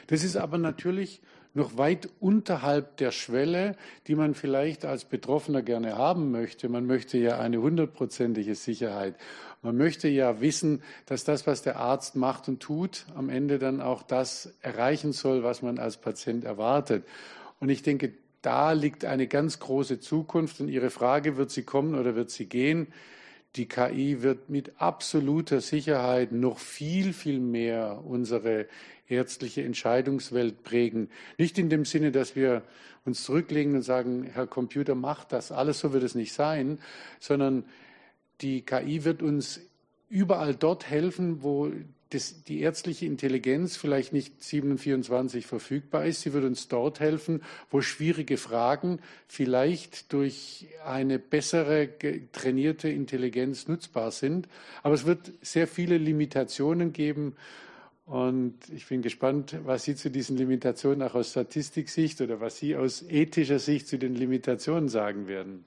Das 0.09 0.25
ist 0.25 0.37
aber 0.37 0.59
natürlich 0.59 1.23
noch 1.55 1.77
weit 1.77 2.09
unterhalb 2.21 2.97
der 2.99 3.11
Schwelle, 3.11 3.77
die 4.07 4.15
man 4.15 4.35
vielleicht 4.35 4.85
als 4.85 5.05
Betroffener 5.05 5.63
gerne 5.63 5.97
haben 5.97 6.31
möchte. 6.31 6.69
Man 6.69 6.87
möchte 6.87 7.19
ja 7.19 7.39
eine 7.39 7.61
hundertprozentige 7.61 8.55
Sicherheit. 8.55 9.17
Man 9.63 9.77
möchte 9.77 10.09
ja 10.09 10.41
wissen, 10.41 10.83
dass 11.07 11.25
das, 11.25 11.47
was 11.47 11.63
der 11.63 11.77
Arzt 11.77 12.17
macht 12.17 12.49
und 12.49 12.61
tut, 12.61 13.07
am 13.15 13.29
Ende 13.29 13.59
dann 13.59 13.81
auch 13.81 14.03
das 14.03 14.55
erreichen 14.63 15.13
soll, 15.13 15.43
was 15.43 15.61
man 15.61 15.79
als 15.79 15.97
Patient 15.97 16.45
erwartet. 16.45 17.05
Und 17.59 17.69
ich 17.69 17.83
denke, 17.83 18.13
da 18.43 18.73
liegt 18.73 19.05
eine 19.05 19.27
ganz 19.27 19.59
große 19.59 20.01
Zukunft. 20.01 20.61
Und 20.61 20.69
Ihre 20.69 20.91
Frage, 20.91 21.37
wird 21.37 21.51
sie 21.51 21.63
kommen 21.63 21.95
oder 21.95 22.15
wird 22.15 22.31
sie 22.31 22.47
gehen? 22.47 22.87
Die 23.57 23.67
KI 23.67 24.23
wird 24.23 24.49
mit 24.49 24.81
absoluter 24.81 25.61
Sicherheit 25.61 26.31
noch 26.31 26.59
viel, 26.59 27.13
viel 27.13 27.41
mehr 27.41 28.03
unsere 28.05 28.67
ärztliche 29.09 29.63
Entscheidungswelt 29.63 30.63
prägen. 30.63 31.11
Nicht 31.37 31.59
in 31.59 31.69
dem 31.69 31.85
Sinne, 31.85 32.13
dass 32.13 32.37
wir 32.37 32.63
uns 33.05 33.25
zurücklegen 33.25 33.75
und 33.75 33.83
sagen, 33.83 34.25
Herr 34.33 34.47
Computer, 34.47 34.95
macht 34.95 35.33
das. 35.33 35.51
Alles 35.51 35.81
so 35.81 35.93
wird 35.93 36.05
es 36.05 36.15
nicht 36.15 36.33
sein, 36.33 36.79
sondern 37.19 37.65
die 38.41 38.63
KI 38.63 39.05
wird 39.05 39.23
uns 39.23 39.61
überall 40.09 40.55
dort 40.55 40.89
helfen, 40.89 41.43
wo 41.43 41.73
das, 42.11 42.45
die 42.45 42.61
ärztliche 42.61 43.07
Intelligenz 43.07 43.77
vielleicht 43.77 44.13
nicht 44.13 44.43
724 44.43 45.47
verfügbar 45.47 46.05
ist. 46.07 46.23
Sie 46.23 46.33
wird 46.33 46.45
uns 46.45 46.69
dort 46.69 47.01
helfen, 47.01 47.43
wo 47.71 47.81
schwierige 47.81 48.37
Fragen 48.37 48.99
vielleicht 49.29 50.13
durch 50.13 50.67
eine 50.85 51.19
bessere 51.19 51.89
trainierte 52.33 52.89
Intelligenz 52.89 53.69
nutzbar 53.69 54.11
sind. 54.11 54.49
Aber 54.83 54.95
es 54.95 55.07
wird 55.07 55.33
sehr 55.43 55.67
viele 55.67 55.99
Limitationen 55.99 56.93
geben 56.93 57.37
und 58.11 58.55
ich 58.75 58.89
bin 58.89 59.03
gespannt, 59.03 59.57
was 59.65 59.85
Sie 59.85 59.95
zu 59.95 60.11
diesen 60.11 60.37
Limitationen 60.37 61.01
auch 61.03 61.15
aus 61.15 61.31
Statistiksicht 61.31 62.21
oder 62.21 62.41
was 62.41 62.59
Sie 62.59 62.75
aus 62.75 63.05
ethischer 63.09 63.61
Sicht 63.61 63.87
zu 63.87 63.99
den 63.99 64.17
Limitationen 64.17 64.89
sagen 64.89 65.29
werden. 65.29 65.65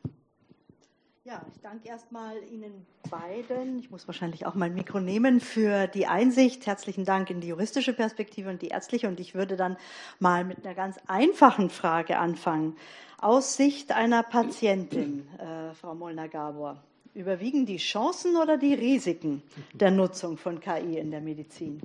Ja, 1.25 1.41
ich 1.53 1.61
danke 1.61 1.87
erstmal 1.87 2.35
Ihnen 2.51 2.85
beiden. 3.09 3.79
Ich 3.79 3.89
muss 3.89 4.07
wahrscheinlich 4.07 4.45
auch 4.45 4.55
mein 4.55 4.73
Mikro 4.73 4.99
nehmen 4.99 5.39
für 5.39 5.87
die 5.87 6.05
Einsicht. 6.05 6.65
Herzlichen 6.65 7.05
Dank 7.05 7.29
in 7.29 7.39
die 7.39 7.47
juristische 7.47 7.93
Perspektive 7.93 8.49
und 8.49 8.61
die 8.61 8.67
ärztliche. 8.67 9.07
Und 9.07 9.21
ich 9.21 9.33
würde 9.33 9.55
dann 9.55 9.77
mal 10.19 10.43
mit 10.43 10.65
einer 10.65 10.75
ganz 10.75 10.97
einfachen 11.07 11.69
Frage 11.69 12.17
anfangen. 12.17 12.75
Aus 13.19 13.55
Sicht 13.55 13.93
einer 13.93 14.21
Patientin, 14.23 15.25
äh, 15.39 15.73
Frau 15.75 15.95
Molnar-Gabor, 15.95 16.83
überwiegen 17.13 17.65
die 17.65 17.77
Chancen 17.77 18.35
oder 18.35 18.57
die 18.57 18.73
Risiken 18.73 19.43
der 19.73 19.91
Nutzung 19.91 20.37
von 20.37 20.59
KI 20.59 20.97
in 20.97 21.11
der 21.11 21.21
Medizin? 21.21 21.81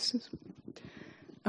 ist 0.00 0.14
es? 0.14 0.30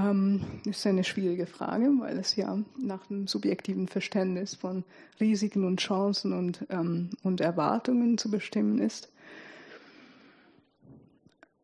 Ähm, 0.02 0.42
ist 0.66 0.88
eine 0.88 1.04
schwierige 1.04 1.46
Frage, 1.46 1.92
weil 2.00 2.18
es 2.18 2.36
ja 2.36 2.58
nach 2.80 3.06
dem 3.08 3.28
subjektiven 3.28 3.88
Verständnis 3.88 4.56
von 4.56 4.84
Risiken 5.20 5.66
und 5.66 5.80
Chancen 5.80 6.34
und, 6.34 6.66
ähm, 6.70 7.10
und 7.24 7.42
Erwartungen 7.42 8.18
zu 8.18 8.32
bestimmen 8.32 8.80
ist. 8.80 9.12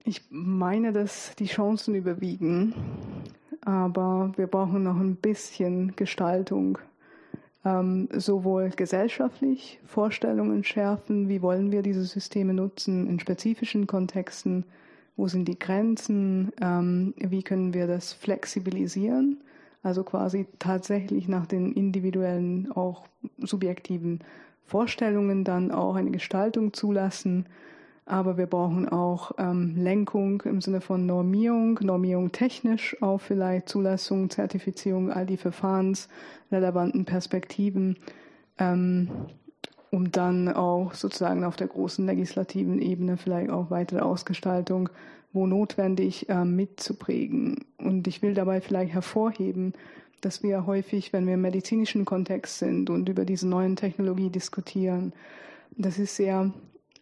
Ich 0.04 0.22
meine, 0.30 0.94
dass 0.94 1.36
die 1.36 1.48
Chancen 1.48 1.96
überwiegen, 1.96 2.74
aber 3.62 4.32
wir 4.38 4.48
brauchen 4.48 4.84
noch 4.84 4.98
ein 4.98 5.16
bisschen 5.16 5.96
Gestaltung, 5.96 6.78
ähm, 7.66 8.08
sowohl 8.14 8.70
gesellschaftlich 8.70 9.80
Vorstellungen 9.86 10.64
schärfen, 10.64 11.28
wie 11.28 11.42
wollen 11.42 11.72
wir 11.72 11.82
diese 11.82 12.06
Systeme 12.06 12.54
nutzen 12.54 13.08
in 13.08 13.20
spezifischen 13.20 13.88
Kontexten, 13.88 14.64
wo 15.18 15.28
sind 15.28 15.48
die 15.48 15.60
Grenzen, 15.60 16.54
ähm, 16.62 17.14
wie 17.18 17.44
können 17.44 17.74
wir 17.74 17.88
das 17.88 18.14
flexibilisieren, 18.14 19.42
also 19.84 20.04
quasi 20.04 20.46
tatsächlich 20.60 21.28
nach 21.28 21.48
den 21.48 21.74
individuellen, 21.74 22.72
auch 22.72 23.08
subjektiven 23.40 24.20
Vorstellungen 24.64 25.44
dann 25.44 25.72
auch 25.72 25.96
eine 25.96 26.12
Gestaltung 26.12 26.74
zulassen. 26.74 27.48
Aber 28.06 28.38
wir 28.38 28.46
brauchen 28.46 28.88
auch 28.88 29.32
ähm, 29.38 29.76
Lenkung 29.76 30.42
im 30.44 30.62
Sinne 30.62 30.80
von 30.80 31.06
Normierung, 31.06 31.80
Normierung 31.82 32.32
technisch, 32.32 32.96
auch 33.02 33.20
vielleicht 33.20 33.68
Zulassung, 33.68 34.30
Zertifizierung, 34.30 35.12
all 35.12 35.26
die 35.26 35.36
verfahrensrelevanten 35.36 37.04
Perspektiven, 37.04 37.98
ähm, 38.60 39.10
um 39.92 40.12
dann 40.12 40.50
auch 40.50 40.94
sozusagen 40.94 41.44
auf 41.44 41.56
der 41.56 41.68
großen 41.68 42.06
legislativen 42.06 42.80
Ebene 42.82 43.18
vielleicht 43.18 43.50
auch 43.50 43.70
weitere 43.70 44.00
Ausgestaltung 44.00 44.90
wo 45.34 45.46
notwendig 45.46 46.30
äh, 46.30 46.46
mitzuprägen. 46.46 47.66
Und 47.78 48.08
ich 48.08 48.22
will 48.22 48.34
dabei 48.34 48.62
vielleicht 48.62 48.94
hervorheben, 48.94 49.74
dass 50.22 50.42
wir 50.42 50.66
häufig, 50.66 51.14
wenn 51.14 51.28
wir 51.28 51.36
im 51.36 51.42
medizinischen 51.42 52.06
Kontext 52.06 52.58
sind 52.58 52.90
und 52.90 53.08
über 53.08 53.24
diese 53.24 53.48
neuen 53.48 53.76
Technologie 53.76 54.30
diskutieren, 54.30 55.14
das 55.78 56.00
ist 56.00 56.16
sehr 56.16 56.52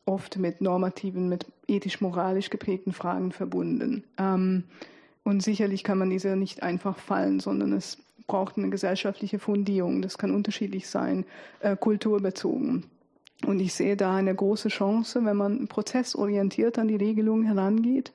oft 0.05 0.37
mit 0.37 0.61
normativen, 0.61 1.29
mit 1.29 1.45
ethisch-moralisch 1.67 2.49
geprägten 2.49 2.91
Fragen 2.91 3.31
verbunden. 3.31 4.03
Ähm, 4.17 4.65
und 5.23 5.41
sicherlich 5.41 5.83
kann 5.83 5.97
man 5.97 6.09
diese 6.09 6.35
nicht 6.35 6.61
einfach 6.61 6.99
fallen, 6.99 7.39
sondern 7.39 7.73
es 7.73 7.97
braucht 8.27 8.57
eine 8.57 8.69
gesellschaftliche 8.69 9.39
Fundierung. 9.39 10.01
Das 10.01 10.17
kann 10.17 10.33
unterschiedlich 10.33 10.87
sein, 10.87 11.25
äh, 11.59 11.75
kulturbezogen. 11.75 12.85
Und 13.45 13.59
ich 13.59 13.73
sehe 13.73 13.97
da 13.97 14.15
eine 14.15 14.33
große 14.33 14.69
Chance, 14.69 15.25
wenn 15.25 15.37
man 15.37 15.67
prozessorientiert 15.67 16.79
an 16.79 16.87
die 16.87 16.95
Regelung 16.95 17.43
herangeht, 17.43 18.13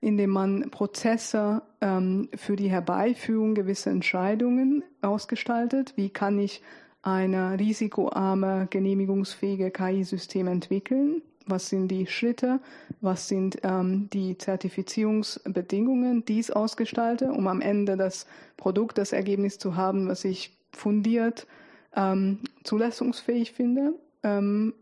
indem 0.00 0.30
man 0.30 0.70
Prozesse 0.70 1.62
ähm, 1.80 2.28
für 2.34 2.56
die 2.56 2.70
Herbeiführung 2.70 3.54
gewisser 3.54 3.90
Entscheidungen 3.90 4.82
ausgestaltet. 5.02 5.94
Wie 5.96 6.10
kann 6.10 6.38
ich 6.38 6.62
eine 7.02 7.58
risikoarme, 7.58 8.66
genehmigungsfähige 8.68 9.70
KI-System 9.70 10.48
entwickeln? 10.48 11.22
Was 11.46 11.68
sind 11.68 11.88
die 11.88 12.06
Schritte? 12.06 12.60
Was 13.00 13.28
sind 13.28 13.58
ähm, 13.62 14.08
die 14.12 14.36
Zertifizierungsbedingungen, 14.36 16.24
die 16.24 16.40
ich 16.40 16.54
ausgestalte, 16.54 17.30
um 17.30 17.46
am 17.46 17.60
Ende 17.60 17.96
das 17.96 18.26
Produkt, 18.56 18.98
das 18.98 19.12
Ergebnis 19.12 19.58
zu 19.58 19.76
haben, 19.76 20.08
was 20.08 20.24
ich 20.24 20.56
fundiert, 20.72 21.46
ähm, 21.94 22.40
zulassungsfähig 22.64 23.52
finde? 23.52 23.94
ähm, 24.26 24.74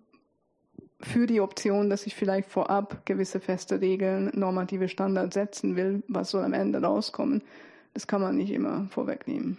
für 1.00 1.26
die 1.26 1.40
Option, 1.40 1.90
dass 1.90 2.06
ich 2.06 2.14
vielleicht 2.14 2.48
vorab 2.48 3.04
gewisse 3.04 3.40
feste 3.40 3.80
Regeln, 3.80 4.30
normative 4.34 4.88
Standards 4.88 5.34
setzen 5.34 5.76
will, 5.76 6.02
was 6.08 6.30
soll 6.30 6.44
am 6.44 6.54
Ende 6.54 6.80
rauskommen. 6.80 7.42
Das 7.92 8.06
kann 8.06 8.22
man 8.22 8.36
nicht 8.36 8.50
immer 8.50 8.86
vorwegnehmen. 8.90 9.58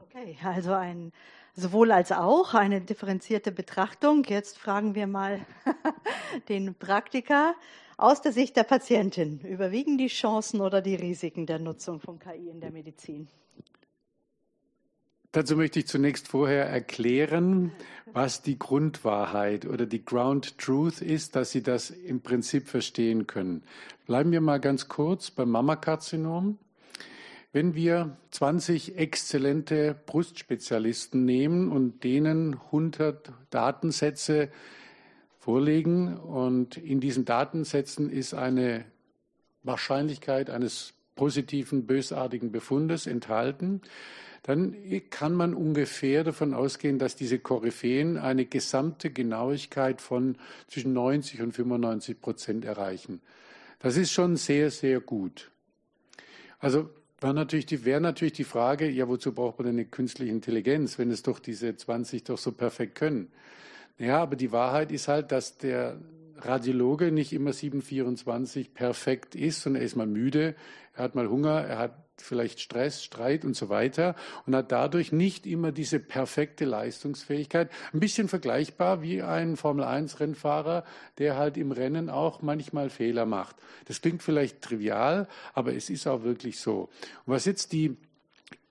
Okay, 0.00 0.36
also 0.42 0.72
ein 0.72 1.12
sowohl 1.58 1.92
als 1.92 2.12
auch 2.12 2.54
eine 2.54 2.80
differenzierte 2.80 3.50
Betrachtung. 3.52 4.24
Jetzt 4.24 4.58
fragen 4.58 4.94
wir 4.94 5.06
mal 5.06 5.40
den 6.48 6.74
Praktiker 6.74 7.54
aus 7.96 8.22
der 8.22 8.32
Sicht 8.32 8.56
der 8.56 8.62
Patientin. 8.62 9.40
Überwiegen 9.40 9.98
die 9.98 10.06
Chancen 10.06 10.60
oder 10.60 10.80
die 10.80 10.94
Risiken 10.94 11.46
der 11.46 11.58
Nutzung 11.58 12.00
von 12.00 12.18
KI 12.18 12.48
in 12.48 12.60
der 12.60 12.70
Medizin? 12.70 13.28
Dazu 15.32 15.56
möchte 15.56 15.80
ich 15.80 15.86
zunächst 15.86 16.28
vorher 16.28 16.66
erklären, 16.66 17.72
was 18.12 18.40
die 18.40 18.58
Grundwahrheit 18.58 19.66
oder 19.66 19.84
die 19.84 20.02
Ground 20.02 20.56
Truth 20.58 21.02
ist, 21.02 21.36
dass 21.36 21.50
Sie 21.50 21.62
das 21.62 21.90
im 21.90 22.22
Prinzip 22.22 22.68
verstehen 22.68 23.26
können. 23.26 23.62
Bleiben 24.06 24.32
wir 24.32 24.40
mal 24.40 24.58
ganz 24.58 24.88
kurz 24.88 25.30
beim 25.30 25.50
Mammakarzinom. 25.50 26.56
Wenn 27.50 27.74
wir 27.74 28.18
20 28.30 28.98
exzellente 28.98 29.96
Brustspezialisten 30.04 31.24
nehmen 31.24 31.72
und 31.72 32.04
denen 32.04 32.54
100 32.54 33.32
Datensätze 33.48 34.50
vorlegen 35.38 36.18
und 36.18 36.76
in 36.76 37.00
diesen 37.00 37.24
Datensätzen 37.24 38.10
ist 38.10 38.34
eine 38.34 38.84
Wahrscheinlichkeit 39.62 40.50
eines 40.50 40.92
positiven, 41.14 41.86
bösartigen 41.86 42.52
Befundes 42.52 43.06
enthalten, 43.06 43.80
dann 44.42 44.76
kann 45.08 45.32
man 45.32 45.54
ungefähr 45.54 46.24
davon 46.24 46.52
ausgehen, 46.52 46.98
dass 46.98 47.16
diese 47.16 47.38
Koryphäen 47.38 48.18
eine 48.18 48.44
gesamte 48.44 49.10
Genauigkeit 49.10 50.02
von 50.02 50.36
zwischen 50.68 50.92
90 50.92 51.40
und 51.40 51.52
95 51.52 52.20
Prozent 52.20 52.64
erreichen. 52.66 53.22
Das 53.78 53.96
ist 53.96 54.12
schon 54.12 54.36
sehr, 54.36 54.70
sehr 54.70 55.00
gut. 55.00 55.50
Also 56.60 56.90
wäre 57.20 57.34
natürlich, 57.34 57.66
die, 57.66 57.84
wäre 57.84 58.00
natürlich 58.00 58.34
die 58.34 58.44
Frage, 58.44 58.88
ja, 58.88 59.08
wozu 59.08 59.32
braucht 59.32 59.58
man 59.58 59.66
denn 59.66 59.76
eine 59.76 59.84
künstliche 59.84 60.32
Intelligenz, 60.32 60.98
wenn 60.98 61.10
es 61.10 61.22
doch 61.22 61.38
diese 61.38 61.76
20 61.76 62.24
doch 62.24 62.38
so 62.38 62.52
perfekt 62.52 62.94
können? 62.94 63.30
Ja, 63.98 64.22
aber 64.22 64.36
die 64.36 64.52
Wahrheit 64.52 64.92
ist 64.92 65.08
halt, 65.08 65.32
dass 65.32 65.58
der 65.58 65.98
Radiologe 66.36 67.10
nicht 67.10 67.32
immer 67.32 67.52
724 67.52 68.74
perfekt 68.74 69.34
ist, 69.34 69.62
sondern 69.62 69.82
er 69.82 69.86
ist 69.86 69.96
mal 69.96 70.06
müde, 70.06 70.54
er 70.94 71.04
hat 71.04 71.14
mal 71.14 71.28
Hunger, 71.28 71.64
er 71.64 71.78
hat 71.78 72.07
vielleicht 72.22 72.60
Stress, 72.60 73.02
Streit 73.02 73.44
und 73.44 73.54
so 73.54 73.68
weiter 73.68 74.14
und 74.46 74.54
hat 74.54 74.72
dadurch 74.72 75.12
nicht 75.12 75.46
immer 75.46 75.72
diese 75.72 75.98
perfekte 75.98 76.64
Leistungsfähigkeit. 76.64 77.70
Ein 77.92 78.00
bisschen 78.00 78.28
vergleichbar 78.28 79.02
wie 79.02 79.22
ein 79.22 79.56
Formel-1-Rennfahrer, 79.56 80.84
der 81.18 81.36
halt 81.36 81.56
im 81.56 81.72
Rennen 81.72 82.10
auch 82.10 82.42
manchmal 82.42 82.90
Fehler 82.90 83.26
macht. 83.26 83.56
Das 83.86 84.00
klingt 84.00 84.22
vielleicht 84.22 84.62
trivial, 84.62 85.28
aber 85.54 85.74
es 85.74 85.90
ist 85.90 86.06
auch 86.06 86.22
wirklich 86.22 86.60
so. 86.60 86.88
Und 87.26 87.34
was 87.34 87.44
jetzt 87.44 87.72
die 87.72 87.96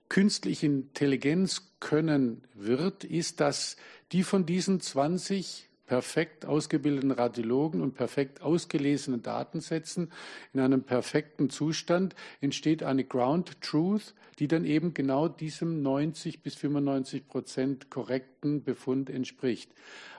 künstliche 0.08 0.66
Intelligenz 0.66 1.72
können 1.80 2.42
wird, 2.54 3.04
ist, 3.04 3.40
dass 3.40 3.76
die 4.12 4.22
von 4.22 4.46
diesen 4.46 4.80
20 4.80 5.67
perfekt 5.88 6.44
ausgebildeten 6.44 7.10
Radiologen 7.10 7.80
und 7.80 7.94
perfekt 7.94 8.42
ausgelesenen 8.42 9.22
Datensätzen 9.22 10.12
in 10.52 10.60
einem 10.60 10.84
perfekten 10.84 11.50
Zustand 11.50 12.14
entsteht 12.40 12.82
eine 12.82 13.04
Ground 13.04 13.60
Truth, 13.62 14.14
die 14.38 14.46
dann 14.46 14.64
eben 14.64 14.94
genau 14.94 15.26
diesem 15.26 15.82
90 15.82 16.42
bis 16.42 16.54
95 16.54 17.26
Prozent 17.26 17.90
korrekten 17.90 18.62
Befund 18.62 19.10
entspricht. 19.10 19.72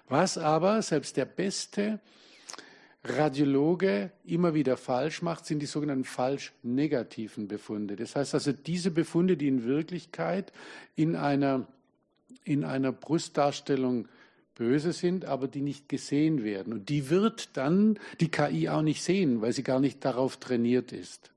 Was 0.10 0.38
aber 0.38 0.82
selbst 0.82 1.16
der 1.16 1.26
beste 1.26 2.00
Radiologe 3.04 4.12
immer 4.26 4.54
wieder 4.54 4.76
falsch 4.76 5.22
macht, 5.22 5.46
sind 5.46 5.60
die 5.60 5.68
sogenannten 5.68 6.04
falsch 6.04 6.52
negativen 6.64 7.48
Befunde. 7.48 7.96
Das 7.96 8.16
heißt 8.16 8.34
also 8.34 8.52
diese 8.52 8.92
Befunde, 8.92 9.38
die 9.38 9.48
in 9.48 9.64
Wirklichkeit 9.64 10.52
in 10.96 11.16
einer, 11.16 11.68
in 12.44 12.66
einer 12.66 12.92
Brustdarstellung 12.92 14.08
böse 14.60 14.92
sind, 14.92 15.24
aber 15.24 15.48
die 15.48 15.62
nicht 15.62 15.88
gesehen 15.88 16.44
werden. 16.44 16.74
Und 16.74 16.90
die 16.90 17.10
wird 17.10 17.58
dann 17.58 17.98
die 18.20 18.30
KI 18.30 18.68
auch 18.68 18.82
nicht 18.82 19.02
sehen, 19.02 19.42
weil 19.42 19.54
sie 19.54 19.64
gar 19.64 19.80
nicht 19.80 20.04
darauf 20.04 20.38
trainiert 20.38 20.92
ist. 20.92 21.32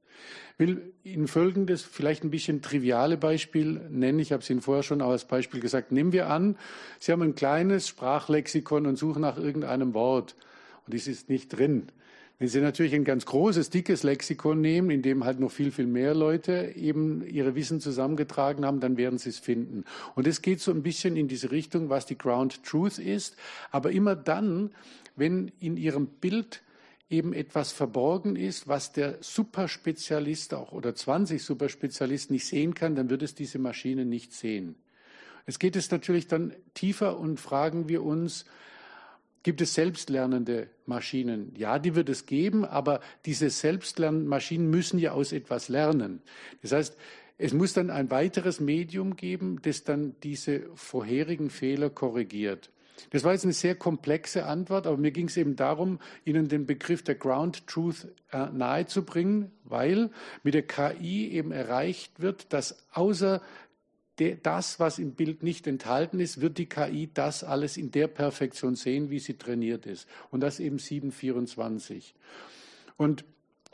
Ich 0.55 0.59
will 0.59 0.93
Ihnen 1.05 1.29
folgendes, 1.29 1.83
vielleicht 1.83 2.25
ein 2.25 2.31
bisschen 2.31 2.63
triviale 2.63 3.17
Beispiel 3.17 3.81
nennen. 3.91 4.19
Ich 4.19 4.33
habe 4.33 4.43
es 4.43 4.51
Ihnen 4.51 4.61
vorher 4.61 4.83
schon 4.83 5.01
als 5.01 5.25
Beispiel 5.25 5.61
gesagt. 5.61 5.93
Nehmen 5.93 6.13
wir 6.13 6.29
an, 6.29 6.57
Sie 6.99 7.13
haben 7.13 7.23
ein 7.23 7.35
kleines 7.37 7.89
Sprachlexikon 7.89 8.87
und 8.87 8.97
suchen 8.97 9.23
nach 9.23 9.39
irgendeinem 9.39 9.95
Wort. 9.95 10.35
Und 10.87 10.95
es 10.95 11.07
ist 11.07 11.29
nicht 11.29 11.49
drin. 11.49 11.89
Wenn 12.43 12.49
Sie 12.49 12.61
natürlich 12.61 12.93
ein 12.97 13.05
ganz 13.05 13.25
großes, 13.25 13.71
dickes 13.71 14.03
Lexikon 14.03 14.61
nehmen, 14.61 14.91
in 14.91 15.01
dem 15.01 15.25
halt 15.25 15.39
noch 15.39 15.53
viel, 15.53 15.71
viel 15.71 15.87
mehr 15.87 16.13
Leute 16.13 16.73
eben 16.75 17.25
ihre 17.25 17.55
Wissen 17.55 17.81
zusammengetragen 17.81 18.67
haben, 18.67 18.81
dann 18.81 18.97
werden 18.97 19.17
Sie 19.17 19.29
es 19.29 19.39
finden. 19.39 19.85
Und 20.17 20.27
es 20.27 20.43
geht 20.43 20.59
so 20.59 20.73
ein 20.73 20.83
bisschen 20.83 21.17
in 21.17 21.29
diese 21.29 21.53
Richtung, 21.53 21.89
was 21.89 22.05
die 22.05 22.19
Ground 22.19 22.65
Truth 22.65 22.99
ist. 22.99 23.37
Aber 23.71 23.93
immer 23.93 24.17
dann, 24.17 24.73
wenn 25.15 25.53
in 25.61 25.77
Ihrem 25.77 26.09
Bild 26.09 26.63
eben 27.09 27.33
etwas 27.33 27.71
verborgen 27.71 28.35
ist, 28.35 28.67
was 28.67 28.91
der 28.91 29.19
Superspezialist 29.21 30.53
auch 30.53 30.73
oder 30.73 30.97
20 30.97 31.41
Superspezialisten 31.45 32.35
nicht 32.35 32.49
sehen 32.49 32.75
kann, 32.75 32.97
dann 32.97 33.09
wird 33.09 33.23
es 33.23 33.37
diese 33.37 33.61
Maschine 33.61 34.05
nicht 34.05 34.33
sehen. 34.33 34.75
Es 35.47 35.61
geht 35.61 35.77
es 35.77 35.93
natürlich 35.93 36.27
dann 36.27 36.53
tiefer 36.75 37.21
und 37.21 37.39
fragen 37.39 37.89
wir 37.89 38.03
uns, 38.03 38.47
Gibt 39.43 39.61
es 39.61 39.75
selbstlernende 39.75 40.69
Maschinen? 40.87 41.53
Ja, 41.57 41.79
die 41.79 41.95
wird 41.95 42.09
es 42.09 42.27
geben, 42.27 42.65
aber 42.65 43.01
diese 43.27 43.51
selbstlernenden 43.51 44.29
Maschinen 44.29 44.71
müssen 44.71 44.99
ja 44.99 45.13
aus 45.13 45.33
etwas 45.33 45.69
lernen. 45.69 46.23
Das 46.63 46.73
heißt, 46.73 46.97
es 47.39 47.53
muss 47.53 47.73
dann 47.73 47.91
ein 47.91 48.11
weiteres 48.11 48.61
Medium 48.61 49.17
geben, 49.17 49.59
das 49.63 49.83
dann 49.83 50.15
diese 50.23 50.63
vorherigen 50.75 51.51
Fehler 51.51 51.91
korrigiert. 51.91 52.71
Das 53.11 53.25
war 53.25 53.33
jetzt 53.33 53.43
eine 53.43 53.53
sehr 53.53 53.75
komplexe 53.75 54.47
Antwort, 54.47 54.87
aber 54.87 54.97
mir 54.97 55.11
ging 55.11 55.27
es 55.27 55.37
eben 55.37 55.57
darum, 55.57 55.99
Ihnen 56.25 56.49
den 56.49 56.67
Begriff 56.67 57.03
der 57.03 57.17
Ground 57.17 57.67
Truth 57.67 58.07
äh, 58.31 58.47
nahezubringen, 58.53 59.51
weil 59.65 60.11
mit 60.45 60.55
der 60.55 60.63
KI 60.63 61.31
eben 61.33 61.51
erreicht 61.51 62.21
wird, 62.21 62.53
dass 62.53 62.87
außer 62.93 63.43
das, 64.17 64.79
was 64.79 64.99
im 64.99 65.13
Bild 65.13 65.43
nicht 65.43 65.67
enthalten 65.67 66.21
ist, 66.21 66.41
wird 66.41 66.59
die 66.59 66.67
KI 66.67 67.11
das 67.13 67.45
alles 67.45 67.77
in 67.77 67.91
der 67.91 68.09
Perfektion 68.09 68.77
sehen, 68.77 69.11
wie 69.11 69.19
sie 69.19 69.35
trainiert 69.35 69.87
ist. 69.87 70.07
Und 70.31 70.41
das 70.41 70.61
eben 70.61 70.79
724. 70.79 72.15
Und 72.97 73.25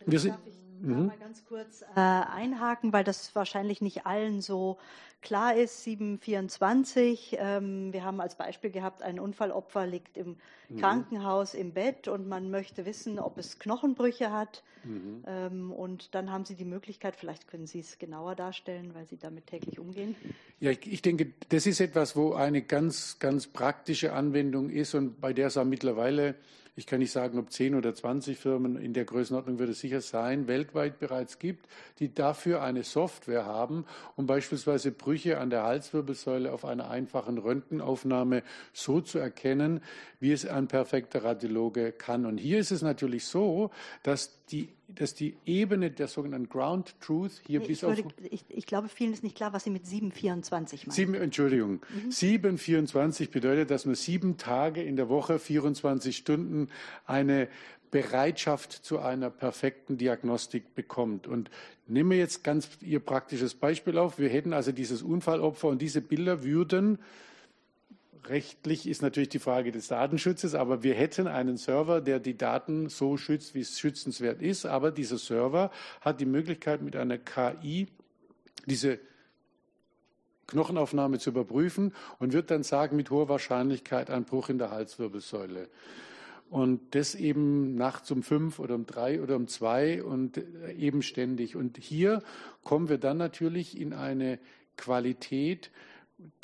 wir 0.06 0.20
sind. 0.20 0.32
Darf 0.32 0.46
ich 0.46 0.57
mhm. 0.80 1.06
mal 1.06 1.18
ganz 1.18 1.44
kurz 1.44 1.82
äh, 1.82 2.00
einhaken, 2.00 2.92
weil 2.92 3.04
das 3.04 3.34
wahrscheinlich 3.34 3.80
nicht 3.80 4.06
allen 4.06 4.40
so 4.40 4.78
klar 5.20 5.54
ist, 5.54 5.82
724. 5.84 7.36
Ähm, 7.38 7.92
wir 7.92 8.04
haben 8.04 8.20
als 8.20 8.36
Beispiel 8.36 8.70
gehabt, 8.70 9.02
ein 9.02 9.18
Unfallopfer 9.18 9.86
liegt 9.86 10.16
im 10.16 10.36
mhm. 10.68 10.78
Krankenhaus 10.78 11.54
im 11.54 11.72
Bett 11.72 12.08
und 12.08 12.28
man 12.28 12.50
möchte 12.50 12.86
wissen, 12.86 13.18
ob 13.18 13.38
es 13.38 13.58
Knochenbrüche 13.58 14.32
hat. 14.32 14.62
Mhm. 14.84 15.24
Ähm, 15.26 15.72
und 15.72 16.14
dann 16.14 16.30
haben 16.30 16.44
Sie 16.44 16.54
die 16.54 16.64
Möglichkeit, 16.64 17.16
vielleicht 17.16 17.48
können 17.48 17.66
Sie 17.66 17.80
es 17.80 17.98
genauer 17.98 18.36
darstellen, 18.36 18.94
weil 18.94 19.06
Sie 19.06 19.16
damit 19.16 19.48
täglich 19.48 19.78
umgehen. 19.78 20.14
Ja, 20.60 20.70
ich, 20.70 20.86
ich 20.86 21.02
denke, 21.02 21.32
das 21.48 21.66
ist 21.66 21.80
etwas, 21.80 22.14
wo 22.14 22.34
eine 22.34 22.62
ganz, 22.62 23.18
ganz 23.18 23.46
praktische 23.46 24.12
Anwendung 24.12 24.70
ist 24.70 24.94
und 24.94 25.20
bei 25.20 25.32
der 25.32 25.48
es 25.48 25.56
auch 25.56 25.64
mittlerweile 25.64 26.36
ich 26.78 26.86
kann 26.86 27.00
nicht 27.00 27.10
sagen, 27.10 27.40
ob 27.40 27.50
10 27.50 27.74
oder 27.74 27.92
20 27.92 28.38
Firmen 28.38 28.76
in 28.76 28.92
der 28.92 29.04
Größenordnung 29.04 29.58
wird 29.58 29.70
es 29.70 29.80
sicher 29.80 30.00
sein, 30.00 30.46
weltweit 30.46 31.00
bereits 31.00 31.40
gibt, 31.40 31.66
die 31.98 32.14
dafür 32.14 32.62
eine 32.62 32.84
Software 32.84 33.46
haben, 33.46 33.84
um 34.14 34.26
beispielsweise 34.26 34.92
Brüche 34.92 35.40
an 35.40 35.50
der 35.50 35.64
Halswirbelsäule 35.64 36.52
auf 36.52 36.64
einer 36.64 36.88
einfachen 36.88 37.36
Röntgenaufnahme 37.38 38.44
so 38.72 39.00
zu 39.00 39.18
erkennen, 39.18 39.80
wie 40.20 40.30
es 40.30 40.46
ein 40.46 40.68
perfekter 40.68 41.24
Radiologe 41.24 41.90
kann. 41.90 42.24
Und 42.24 42.38
hier 42.38 42.60
ist 42.60 42.70
es 42.70 42.82
natürlich 42.82 43.24
so, 43.26 43.72
dass 44.04 44.44
die, 44.46 44.68
dass 44.88 45.14
die 45.14 45.36
Ebene 45.44 45.90
der 45.90 46.08
sogenannten 46.08 46.48
Ground 46.48 46.94
Truth 47.00 47.42
hier 47.46 47.60
nee, 47.60 47.66
bis 47.66 47.82
würde, 47.82 48.04
auf. 48.04 48.12
Ich, 48.30 48.44
ich, 48.48 48.66
glaube, 48.66 48.88
vielen 48.88 49.12
ist 49.12 49.22
nicht 49.22 49.36
klar, 49.36 49.52
was 49.52 49.64
Sie 49.64 49.70
mit 49.70 49.86
724 49.86 50.86
meinen. 50.86 50.94
Sieben, 50.94 51.14
Entschuldigung. 51.14 51.80
Mhm. 52.04 52.10
724 52.10 53.30
bedeutet, 53.30 53.70
dass 53.70 53.84
man 53.84 53.94
sieben 53.94 54.38
Tage 54.38 54.82
in 54.82 54.96
der 54.96 55.08
Woche, 55.08 55.38
24 55.38 56.16
Stunden 56.16 56.68
eine 57.06 57.48
Bereitschaft 57.90 58.72
zu 58.72 58.98
einer 58.98 59.30
perfekten 59.30 59.98
Diagnostik 59.98 60.74
bekommt. 60.74 61.26
Und 61.26 61.50
nehmen 61.86 62.10
wir 62.10 62.18
jetzt 62.18 62.42
ganz 62.42 62.68
Ihr 62.80 63.00
praktisches 63.00 63.54
Beispiel 63.54 63.98
auf. 63.98 64.18
Wir 64.18 64.28
hätten 64.30 64.52
also 64.52 64.72
dieses 64.72 65.02
Unfallopfer 65.02 65.68
und 65.68 65.82
diese 65.82 66.00
Bilder 66.00 66.44
würden 66.44 66.98
rechtlich 68.26 68.86
ist 68.86 69.02
natürlich 69.02 69.28
die 69.28 69.38
Frage 69.38 69.72
des 69.72 69.88
Datenschutzes, 69.88 70.54
aber 70.54 70.82
wir 70.82 70.94
hätten 70.94 71.26
einen 71.26 71.56
Server, 71.56 72.00
der 72.00 72.20
die 72.20 72.36
Daten 72.36 72.88
so 72.88 73.16
schützt, 73.16 73.54
wie 73.54 73.60
es 73.60 73.78
schützenswert 73.78 74.42
ist. 74.42 74.66
Aber 74.66 74.90
dieser 74.90 75.18
Server 75.18 75.70
hat 76.00 76.20
die 76.20 76.26
Möglichkeit, 76.26 76.82
mit 76.82 76.96
einer 76.96 77.18
KI 77.18 77.88
diese 78.66 78.98
Knochenaufnahme 80.48 81.18
zu 81.18 81.30
überprüfen 81.30 81.94
und 82.18 82.32
wird 82.32 82.50
dann 82.50 82.62
sagen, 82.62 82.96
mit 82.96 83.10
hoher 83.10 83.28
Wahrscheinlichkeit 83.28 84.10
ein 84.10 84.24
Bruch 84.24 84.48
in 84.48 84.58
der 84.58 84.70
Halswirbelsäule. 84.70 85.68
Und 86.50 86.94
das 86.94 87.14
eben 87.14 87.74
nachts 87.74 88.10
um 88.10 88.22
fünf 88.22 88.58
oder 88.58 88.74
um 88.74 88.86
drei 88.86 89.22
oder 89.22 89.36
um 89.36 89.48
zwei 89.48 90.02
und 90.02 90.40
eben 90.78 91.02
ständig. 91.02 91.56
Und 91.56 91.76
hier 91.76 92.22
kommen 92.64 92.88
wir 92.88 92.96
dann 92.96 93.18
natürlich 93.18 93.78
in 93.78 93.92
eine 93.92 94.38
Qualität, 94.78 95.70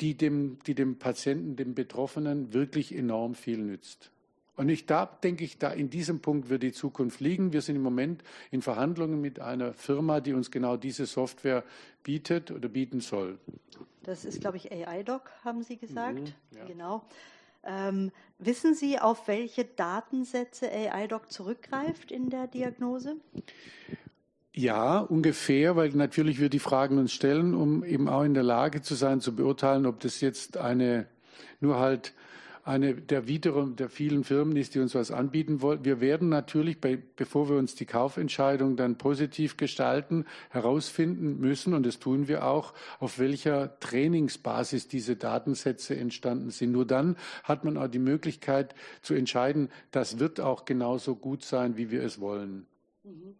die 0.01 0.15
dem, 0.15 0.59
die 0.65 0.75
dem 0.75 0.97
Patienten, 0.97 1.55
dem 1.55 1.75
Betroffenen 1.75 2.53
wirklich 2.53 2.95
enorm 2.95 3.35
viel 3.35 3.57
nützt. 3.57 4.11
Und 4.57 4.69
ich 4.69 4.85
da 4.85 5.05
denke 5.05 5.43
ich, 5.43 5.57
da 5.57 5.71
in 5.71 5.89
diesem 5.89 6.21
Punkt 6.21 6.49
wird 6.49 6.63
die 6.63 6.71
Zukunft 6.71 7.19
liegen. 7.19 7.51
Wir 7.51 7.61
sind 7.61 7.75
im 7.75 7.81
Moment 7.81 8.23
in 8.51 8.61
Verhandlungen 8.61 9.19
mit 9.19 9.39
einer 9.39 9.73
Firma, 9.73 10.21
die 10.21 10.33
uns 10.33 10.49
genau 10.49 10.77
diese 10.77 11.05
Software 11.05 11.63
bietet 12.03 12.51
oder 12.51 12.69
bieten 12.69 13.01
soll. 13.01 13.37
Das 14.03 14.23
ist, 14.23 14.39
glaube 14.39 14.57
ich, 14.57 14.71
AI-Doc, 14.71 15.29
haben 15.43 15.63
Sie 15.63 15.77
gesagt. 15.77 16.19
Mhm, 16.19 16.57
ja. 16.57 16.65
Genau. 16.65 17.03
Ähm, 17.63 18.11
wissen 18.37 18.75
Sie, 18.75 18.99
auf 18.99 19.27
welche 19.27 19.65
Datensätze 19.65 20.71
AI-Doc 20.71 21.31
zurückgreift 21.31 22.11
in 22.11 22.29
der 22.29 22.47
Diagnose? 22.47 23.17
Ja, 24.57 24.99
ungefähr, 24.99 25.75
weil 25.75 25.89
natürlich 25.89 26.39
wir 26.39 26.47
die 26.47 26.59
Fragen 26.59 26.97
uns 26.97 27.11
stellen, 27.11 27.53
um 27.53 27.83
eben 27.83 28.07
auch 28.07 28.23
in 28.23 28.33
der 28.33 28.43
Lage 28.43 28.81
zu 28.81 28.95
sein, 28.95 29.19
zu 29.19 29.35
beurteilen, 29.35 29.85
ob 29.85 29.99
das 29.99 30.21
jetzt 30.21 30.55
eine 30.55 31.07
nur 31.59 31.77
halt 31.77 32.13
eine 32.63 32.95
der 32.95 33.27
wiederum 33.27 33.75
der 33.75 33.89
vielen 33.89 34.23
Firmen 34.23 34.55
ist, 34.55 34.73
die 34.73 34.79
uns 34.79 34.95
was 34.95 35.11
anbieten 35.11 35.61
wollen. 35.61 35.83
Wir 35.83 35.99
werden 35.99 36.29
natürlich, 36.29 36.79
bei, 36.79 36.97
bevor 36.97 37.49
wir 37.49 37.57
uns 37.57 37.75
die 37.75 37.85
Kaufentscheidung 37.85 38.77
dann 38.77 38.97
positiv 38.97 39.57
gestalten, 39.57 40.25
herausfinden 40.49 41.37
müssen, 41.39 41.73
und 41.73 41.85
das 41.85 41.99
tun 41.99 42.29
wir 42.29 42.45
auch, 42.45 42.73
auf 42.99 43.19
welcher 43.19 43.77
Trainingsbasis 43.81 44.87
diese 44.87 45.17
Datensätze 45.17 45.97
entstanden 45.97 46.49
sind. 46.49 46.71
Nur 46.71 46.85
dann 46.85 47.17
hat 47.43 47.65
man 47.65 47.77
auch 47.77 47.87
die 47.87 47.99
Möglichkeit 47.99 48.73
zu 49.01 49.15
entscheiden, 49.15 49.69
das 49.91 50.17
wird 50.17 50.39
auch 50.39 50.63
genauso 50.63 51.15
gut 51.15 51.43
sein, 51.43 51.75
wie 51.75 51.91
wir 51.91 52.03
es 52.03 52.19
wollen. 52.21 52.65
Mhm. 53.03 53.35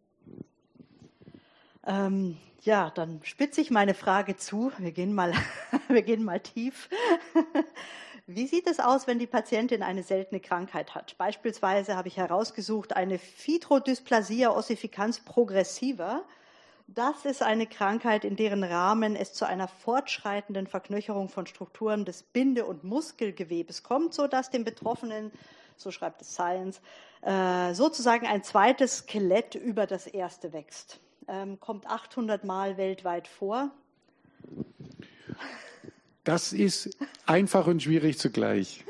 Ähm, 1.86 2.38
ja, 2.62 2.90
dann 2.90 3.20
spitze 3.24 3.62
ich 3.62 3.70
meine 3.70 3.94
Frage 3.94 4.36
zu. 4.36 4.72
Wir 4.78 4.92
gehen 4.92 5.14
mal, 5.14 5.34
wir 5.88 6.02
gehen 6.02 6.24
mal 6.24 6.40
tief. 6.40 6.90
Wie 8.28 8.48
sieht 8.48 8.66
es 8.66 8.80
aus, 8.80 9.06
wenn 9.06 9.20
die 9.20 9.28
Patientin 9.28 9.84
eine 9.84 10.02
seltene 10.02 10.40
Krankheit 10.40 10.96
hat? 10.96 11.16
Beispielsweise 11.20 11.96
habe 11.96 12.08
ich 12.08 12.18
herausgesucht 12.18 12.96
eine 12.96 13.20
Phytrodysplasia 13.20 14.50
ossificans 14.50 15.20
progressiva. 15.20 16.24
Das 16.88 17.26
ist 17.26 17.44
eine 17.44 17.68
Krankheit, 17.68 18.26
in 18.26 18.36
deren 18.36 18.64
Rahmen 18.64 19.16
es 19.16 19.34
zu 19.34 19.46
einer 19.46 19.68
fortschreitenden 19.68 20.66
Verknöcherung 20.66 21.30
von 21.30 21.46
Strukturen 21.46 22.04
des 22.04 22.24
Binde- 22.24 22.66
und 22.66 22.84
Muskelgewebes 22.84 23.84
kommt, 23.84 24.16
sodass 24.16 24.50
dem 24.50 24.64
Betroffenen, 24.64 25.32
so 25.78 25.92
schreibt 25.92 26.22
es 26.22 26.34
Science, 26.34 26.82
äh, 27.22 27.76
sozusagen 27.76 28.26
ein 28.26 28.44
zweites 28.44 28.98
Skelett 28.98 29.54
über 29.54 29.86
das 29.86 30.08
erste 30.08 30.52
wächst. 30.52 31.00
Ähm, 31.28 31.60
kommt 31.60 31.88
800 31.88 32.44
Mal 32.44 32.78
weltweit 32.78 33.28
vor. 33.28 33.72
Das 36.24 36.54
ist 36.54 36.98
einfach 37.26 37.68
und 37.68 37.84
schwierig 37.84 38.18
zugleich. 38.18 38.84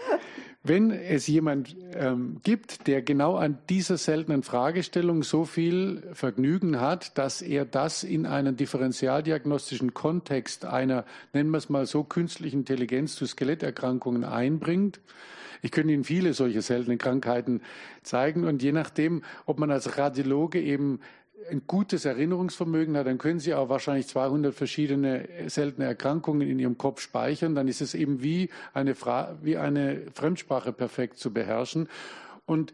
Wenn 0.64 0.90
es 0.90 1.28
jemand 1.28 1.76
ähm, 1.94 2.38
gibt, 2.44 2.88
der 2.88 3.04
genau 3.04 3.36
an 3.36 3.60
dieser 3.70 3.98
seltenen 3.98 4.42
Fragestellung 4.42 5.22
so 5.22 5.46
viel 5.46 6.02
Vergnügen 6.14 6.82
hat, 6.82 7.18
dass 7.20 7.44
er 7.44 7.66
das 7.66 8.04
in 8.04 8.26
einen 8.26 8.58
differentialdiagnostischen 8.58 9.94
Kontext 9.94 10.66
einer, 10.66 11.06
nennen 11.34 11.52
wir 11.52 11.60
es 11.60 11.70
mal 11.70 11.86
so, 11.86 12.04
künstlichen 12.04 12.62
Intelligenz 12.62 13.16
zu 13.16 13.28
Skeletterkrankungen 13.28 14.24
einbringt, 14.24 15.00
ich 15.62 15.72
könnte 15.72 15.94
Ihnen 15.94 16.04
viele 16.04 16.34
solche 16.34 16.62
seltene 16.62 16.98
Krankheiten 16.98 17.62
zeigen 18.04 18.46
und 18.46 18.62
je 18.62 18.72
nachdem, 18.72 19.24
ob 19.46 19.58
man 19.58 19.72
als 19.72 19.98
Radiologe 19.98 20.62
eben 20.62 21.00
ein 21.50 21.64
gutes 21.68 22.06
Erinnerungsvermögen 22.06 22.98
hat, 22.98 23.08
dann 23.08 23.18
können 23.18 23.40
Sie 23.40 23.54
auch 23.54 23.70
wahrscheinlich 23.70 24.08
200 24.08 24.54
verschiedene 24.54 25.28
seltene 25.48 25.88
Erkrankungen 25.88 26.48
in 26.48 26.60
Ihrem 26.60 26.78
Kopf 26.78 27.02
speichern. 27.02 27.56
Dann 27.56 27.68
ist 27.68 27.82
es 27.82 27.94
eben 27.94 28.22
wie 28.22 28.50
eine, 28.74 28.96
Fra 28.96 29.38
wie 29.42 29.58
eine 29.58 30.04
Fremdsprache 30.14 30.74
perfekt 30.74 31.18
zu 31.18 31.32
beherrschen. 31.32 31.88
Und 32.46 32.74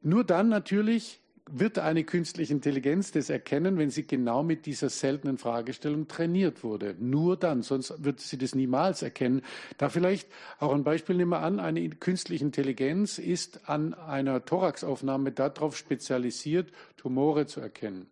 nur 0.00 0.24
dann 0.24 0.48
natürlich 0.48 1.20
wird 1.52 1.78
eine 1.78 2.04
künstliche 2.04 2.52
Intelligenz 2.52 3.12
das 3.12 3.30
erkennen, 3.30 3.78
wenn 3.78 3.90
sie 3.90 4.06
genau 4.06 4.42
mit 4.42 4.66
dieser 4.66 4.88
seltenen 4.88 5.38
Fragestellung 5.38 6.08
trainiert 6.08 6.62
wurde. 6.62 6.94
Nur 6.98 7.36
dann, 7.36 7.62
sonst 7.62 8.02
wird 8.02 8.20
sie 8.20 8.38
das 8.38 8.54
niemals 8.54 9.02
erkennen. 9.02 9.42
Da 9.76 9.88
vielleicht 9.88 10.28
auch 10.58 10.72
ein 10.72 10.84
Beispiel 10.84 11.16
nehmen 11.16 11.30
wir 11.30 11.40
an, 11.40 11.60
eine 11.60 11.88
künstliche 11.90 12.44
Intelligenz 12.44 13.18
ist 13.18 13.68
an 13.68 13.94
einer 13.94 14.44
Thoraxaufnahme 14.44 15.32
darauf 15.32 15.76
spezialisiert, 15.76 16.70
Tumore 16.96 17.46
zu 17.46 17.60
erkennen. 17.60 18.06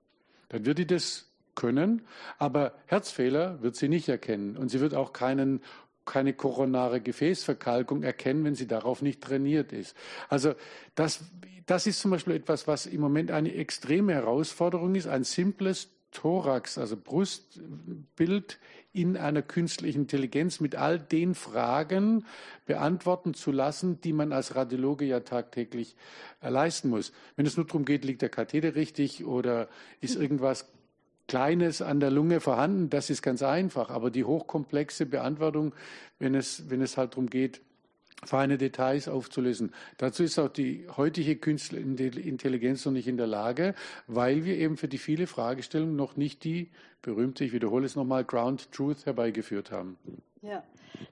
Dann 0.49 0.65
wird 0.65 0.79
die 0.79 0.87
das 0.87 1.27
können, 1.55 2.03
aber 2.39 2.75
Herzfehler 2.87 3.63
wird 3.63 3.77
sie 3.77 3.89
nicht 3.89 4.09
erkennen 4.09 4.57
und 4.57 4.69
sie 4.69 4.81
wird 4.81 4.95
auch 4.95 5.13
keinen 5.13 5.61
keine 6.07 6.33
koronare 6.33 7.01
Gefäßverkalkung 7.01 8.03
erkennen, 8.03 8.45
wenn 8.45 8.55
sie 8.55 8.69
darauf 8.69 9.03
nicht 9.03 9.21
trainiert 9.21 9.73
ist. 9.73 9.97
Also 10.29 10.55
das, 10.95 11.25
das 11.67 11.87
ist 11.87 12.01
zum 12.01 12.13
Beispiel 12.13 12.35
etwas, 12.35 12.67
was 12.67 12.87
im 12.87 13.01
Moment 13.01 13.31
eine 13.31 13.55
extreme 13.55 14.15
Herausforderung 14.15 14.95
ist, 14.95 15.09
ein 15.09 15.25
simples 15.25 15.91
Thorax, 16.13 16.79
also 16.79 16.97
Brustbild 16.97 18.59
in 18.93 19.19
einer 19.19 19.43
künstlichen 19.43 20.03
Intelligenz 20.03 20.61
mit 20.61 20.75
all 20.75 20.99
den 20.99 21.35
Fragen 21.35 22.25
beantworten 22.65 23.35
zu 23.35 23.53
lassen, 23.53 24.01
die 24.01 24.15
man 24.15 24.33
als 24.33 24.55
Radiologe 24.55 25.05
ja 25.05 25.21
tagtäglich 25.21 25.97
äh, 26.41 26.49
leisten 26.49 26.89
muss. 26.89 27.13
Wenn 27.37 27.45
es 27.45 27.59
nur 27.59 27.67
darum 27.67 27.85
geht, 27.85 28.07
liegt 28.07 28.23
der 28.23 28.31
Katheter 28.31 28.75
richtig 28.75 29.27
oder 29.27 29.69
ist 30.01 30.17
irgendwas 30.17 30.67
Kleines 31.29 31.83
an 31.83 31.99
der 31.99 32.13
Lunge 32.13 32.41
vorhanden, 32.41 32.89
das 32.89 33.11
ist 33.11 33.21
ganz 33.21 33.43
einfach. 33.43 33.91
Aber 33.91 34.11
die 34.11 34.25
hochkomplexe 34.25 35.07
Beantwortung, 35.07 35.75
wenn 36.21 36.37
es, 36.37 36.71
wenn 36.71 36.81
es 36.81 36.97
halt 36.97 37.13
darum 37.13 37.29
geht, 37.29 37.61
feine 38.25 38.59
Details 38.59 39.09
aufzulösen. 39.09 39.73
Dazu 39.99 40.23
ist 40.23 40.39
auch 40.39 40.49
die 40.49 40.87
heutige 40.97 41.37
künstliche 41.37 42.21
Intelligenz 42.21 42.85
noch 42.85 42.93
nicht 42.93 43.09
in 43.09 43.17
der 43.17 43.27
Lage, 43.27 43.75
weil 44.07 44.45
wir 44.45 44.57
eben 44.57 44.77
für 44.77 44.89
die 44.89 44.99
viele 44.99 45.27
Fragestellungen 45.27 45.97
noch 45.97 46.17
nicht 46.17 46.45
die 46.45 46.71
berühmte, 47.03 47.45
ich 47.45 47.53
wiederhole 47.53 47.87
es 47.87 47.95
nochmal, 47.95 48.25
Ground 48.25 48.73
Truth 48.73 49.07
herbeigeführt 49.07 49.71
haben. 49.71 49.97
Ja, 50.43 50.63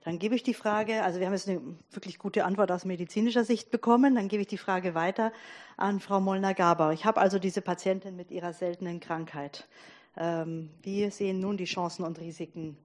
dann 0.04 0.18
gebe 0.18 0.34
ich 0.34 0.42
die 0.42 0.54
Frage, 0.54 1.02
also 1.02 1.20
wir 1.20 1.26
haben 1.26 1.34
jetzt 1.34 1.48
eine 1.48 1.60
wirklich 1.90 2.18
gute 2.18 2.44
Antwort 2.44 2.72
aus 2.72 2.84
medizinischer 2.84 3.44
Sicht 3.44 3.70
bekommen, 3.70 4.14
dann 4.14 4.28
gebe 4.28 4.42
ich 4.42 4.48
die 4.48 4.58
Frage 4.58 4.94
weiter 4.94 5.32
an 5.76 6.00
Frau 6.00 6.20
Molnar-Gabau. 6.20 6.90
Ich 6.90 7.04
habe 7.04 7.20
also 7.20 7.38
diese 7.38 7.60
Patientin 7.60 8.16
mit 8.16 8.30
ihrer 8.30 8.52
seltenen 8.52 9.00
Krankheit. 9.00 9.66
Ähm, 10.16 10.70
wie 10.82 11.10
sehen 11.10 11.40
nun 11.40 11.56
die 11.56 11.64
Chancen 11.64 12.04
und 12.04 12.20
Risiken 12.20 12.76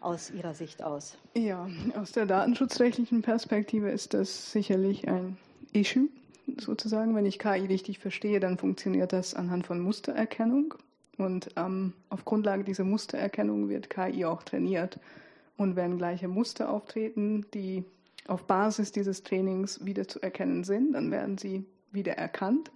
aus 0.00 0.30
Ihrer 0.30 0.54
Sicht 0.54 0.82
aus? 0.82 1.16
Ja, 1.34 1.68
aus 1.96 2.12
der 2.12 2.26
datenschutzrechtlichen 2.26 3.22
Perspektive 3.22 3.90
ist 3.90 4.14
das 4.14 4.52
sicherlich 4.52 5.08
ein 5.08 5.36
Issue. 5.72 6.08
Sozusagen, 6.58 7.14
wenn 7.14 7.26
ich 7.26 7.38
KI 7.38 7.66
richtig 7.66 7.98
verstehe, 7.98 8.40
dann 8.40 8.58
funktioniert 8.58 9.12
das 9.12 9.34
anhand 9.34 9.66
von 9.66 9.80
Mustererkennung. 9.80 10.74
Und 11.16 11.50
ähm, 11.56 11.92
auf 12.08 12.24
Grundlage 12.24 12.64
dieser 12.64 12.84
Mustererkennung 12.84 13.68
wird 13.68 13.90
KI 13.90 14.24
auch 14.24 14.42
trainiert. 14.42 14.98
Und 15.56 15.76
wenn 15.76 15.98
gleiche 15.98 16.28
Muster 16.28 16.70
auftreten, 16.70 17.44
die 17.52 17.84
auf 18.26 18.44
Basis 18.44 18.92
dieses 18.92 19.22
Trainings 19.22 19.84
wieder 19.84 20.08
zu 20.08 20.22
erkennen 20.22 20.64
sind, 20.64 20.94
dann 20.94 21.10
werden 21.10 21.36
sie 21.36 21.64
wieder 21.92 22.14
erkannt. 22.14 22.70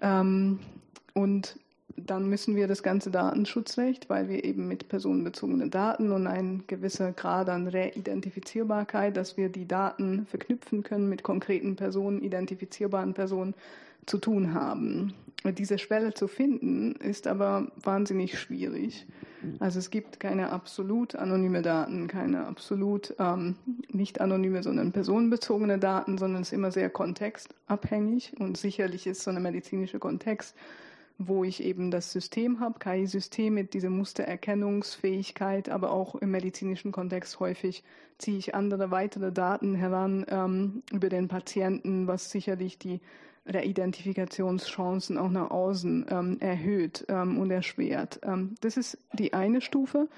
Ähm, 0.00 0.60
und 1.14 1.58
dann 1.96 2.28
müssen 2.28 2.56
wir 2.56 2.68
das 2.68 2.82
ganze 2.82 3.10
Datenschutzrecht, 3.10 4.08
weil 4.08 4.28
wir 4.28 4.44
eben 4.44 4.68
mit 4.68 4.88
personenbezogenen 4.88 5.70
Daten 5.70 6.12
und 6.12 6.26
ein 6.26 6.64
gewisser 6.66 7.12
Grad 7.12 7.48
an 7.48 7.68
Reidentifizierbarkeit, 7.68 9.16
dass 9.16 9.36
wir 9.36 9.48
die 9.48 9.66
Daten 9.66 10.26
verknüpfen 10.26 10.82
können 10.82 11.08
mit 11.08 11.22
konkreten 11.22 11.76
Personen, 11.76 12.22
identifizierbaren 12.22 13.14
Personen 13.14 13.54
zu 14.06 14.18
tun 14.18 14.54
haben. 14.54 15.14
Diese 15.44 15.78
Schwelle 15.78 16.12
zu 16.12 16.28
finden 16.28 16.96
ist 16.96 17.26
aber 17.26 17.68
wahnsinnig 17.82 18.38
schwierig. 18.38 19.06
Also 19.60 19.78
es 19.78 19.90
gibt 19.90 20.18
keine 20.18 20.50
absolut 20.50 21.14
anonyme 21.14 21.62
Daten, 21.62 22.08
keine 22.08 22.46
absolut 22.46 23.14
ähm, 23.18 23.54
nicht 23.88 24.20
anonyme, 24.20 24.62
sondern 24.62 24.92
personenbezogene 24.92 25.78
Daten, 25.78 26.18
sondern 26.18 26.42
es 26.42 26.48
ist 26.48 26.54
immer 26.54 26.72
sehr 26.72 26.90
kontextabhängig 26.90 28.32
und 28.40 28.56
sicherlich 28.56 29.06
ist 29.06 29.22
so 29.22 29.30
ein 29.30 29.42
medizinischer 29.42 29.98
Kontext 29.98 30.56
wo 31.18 31.44
ich 31.44 31.62
eben 31.62 31.90
das 31.90 32.12
System 32.12 32.60
habe, 32.60 32.78
KI-System 32.78 33.54
mit 33.54 33.74
dieser 33.74 33.90
Mustererkennungsfähigkeit, 33.90 35.68
aber 35.68 35.90
auch 35.90 36.14
im 36.16 36.30
medizinischen 36.30 36.92
Kontext 36.92 37.40
häufig 37.40 37.84
ziehe 38.18 38.38
ich 38.38 38.54
andere 38.54 38.90
weitere 38.90 39.32
Daten 39.32 39.74
heran 39.74 40.26
ähm, 40.28 40.82
über 40.92 41.08
den 41.08 41.28
Patienten, 41.28 42.06
was 42.06 42.30
sicherlich 42.30 42.78
die 42.78 43.00
Reidentifikationschancen 43.46 45.18
auch 45.18 45.30
nach 45.30 45.50
außen 45.50 46.06
ähm, 46.10 46.36
erhöht 46.40 47.06
ähm, 47.08 47.38
und 47.38 47.50
erschwert. 47.50 48.20
Ähm, 48.22 48.54
das 48.60 48.76
ist 48.76 48.98
die 49.12 49.32
eine 49.32 49.60
Stufe. 49.60 50.08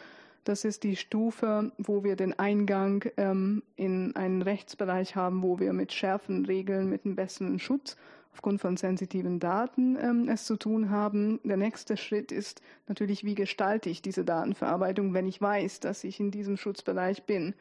Das 0.45 0.65
ist 0.65 0.83
die 0.83 0.97
Stufe, 0.97 1.73
wo 1.77 2.05
wir 2.05 2.17
den 2.17 2.39
Eingang 2.39 3.05
ähm, 3.19 3.63
in 3.77 4.17
einen 4.17 4.41
Rechtsbereich 4.41 5.15
haben, 5.15 5.43
wo 5.43 5.61
wir 5.61 5.73
mit 5.75 5.93
schärfen 5.93 6.47
Regeln, 6.47 6.89
mit 6.89 7.05
einem 7.05 7.17
besseren 7.17 7.59
Schutz 7.59 7.97
aufgrund 8.33 8.61
von 8.61 8.77
sensitiven 8.77 9.41
Daten 9.41 9.97
ähm, 10.01 10.29
es 10.29 10.45
zu 10.45 10.57
tun 10.57 10.91
haben. 10.91 11.41
Der 11.45 11.57
nächste 11.57 11.97
Schritt 11.97 12.31
ist 12.33 12.63
natürlich, 12.87 13.25
wie 13.25 13.35
gestalte 13.35 13.91
ich 13.91 14.03
diese 14.03 14.25
Datenverarbeitung, 14.25 15.15
wenn 15.15 15.27
ich 15.27 15.41
weiß, 15.41 15.81
dass 15.81 16.05
ich 16.05 16.21
in 16.21 16.31
diesem 16.31 16.57
Schutzbereich 16.57 17.25
bin, 17.25 17.55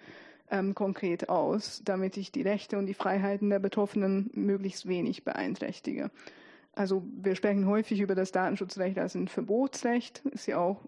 ähm, 0.50 0.76
konkret 0.76 1.30
aus, 1.30 1.82
damit 1.84 2.18
ich 2.18 2.32
die 2.32 2.42
Rechte 2.42 2.78
und 2.78 2.86
die 2.86 2.94
Freiheiten 2.94 3.50
der 3.50 3.60
Betroffenen 3.60 4.30
möglichst 4.34 4.88
wenig 4.88 5.24
beeinträchtige. 5.24 6.12
Also 6.74 7.04
wir 7.22 7.36
sprechen 7.36 7.66
häufig 7.66 8.00
über 8.00 8.14
das 8.14 8.32
Datenschutzrecht 8.32 9.00
als 9.00 9.16
ein 9.16 9.28
Verbotsrecht. 9.28 10.22
Ist 10.32 10.46
ja 10.46 10.60
auch 10.60 10.86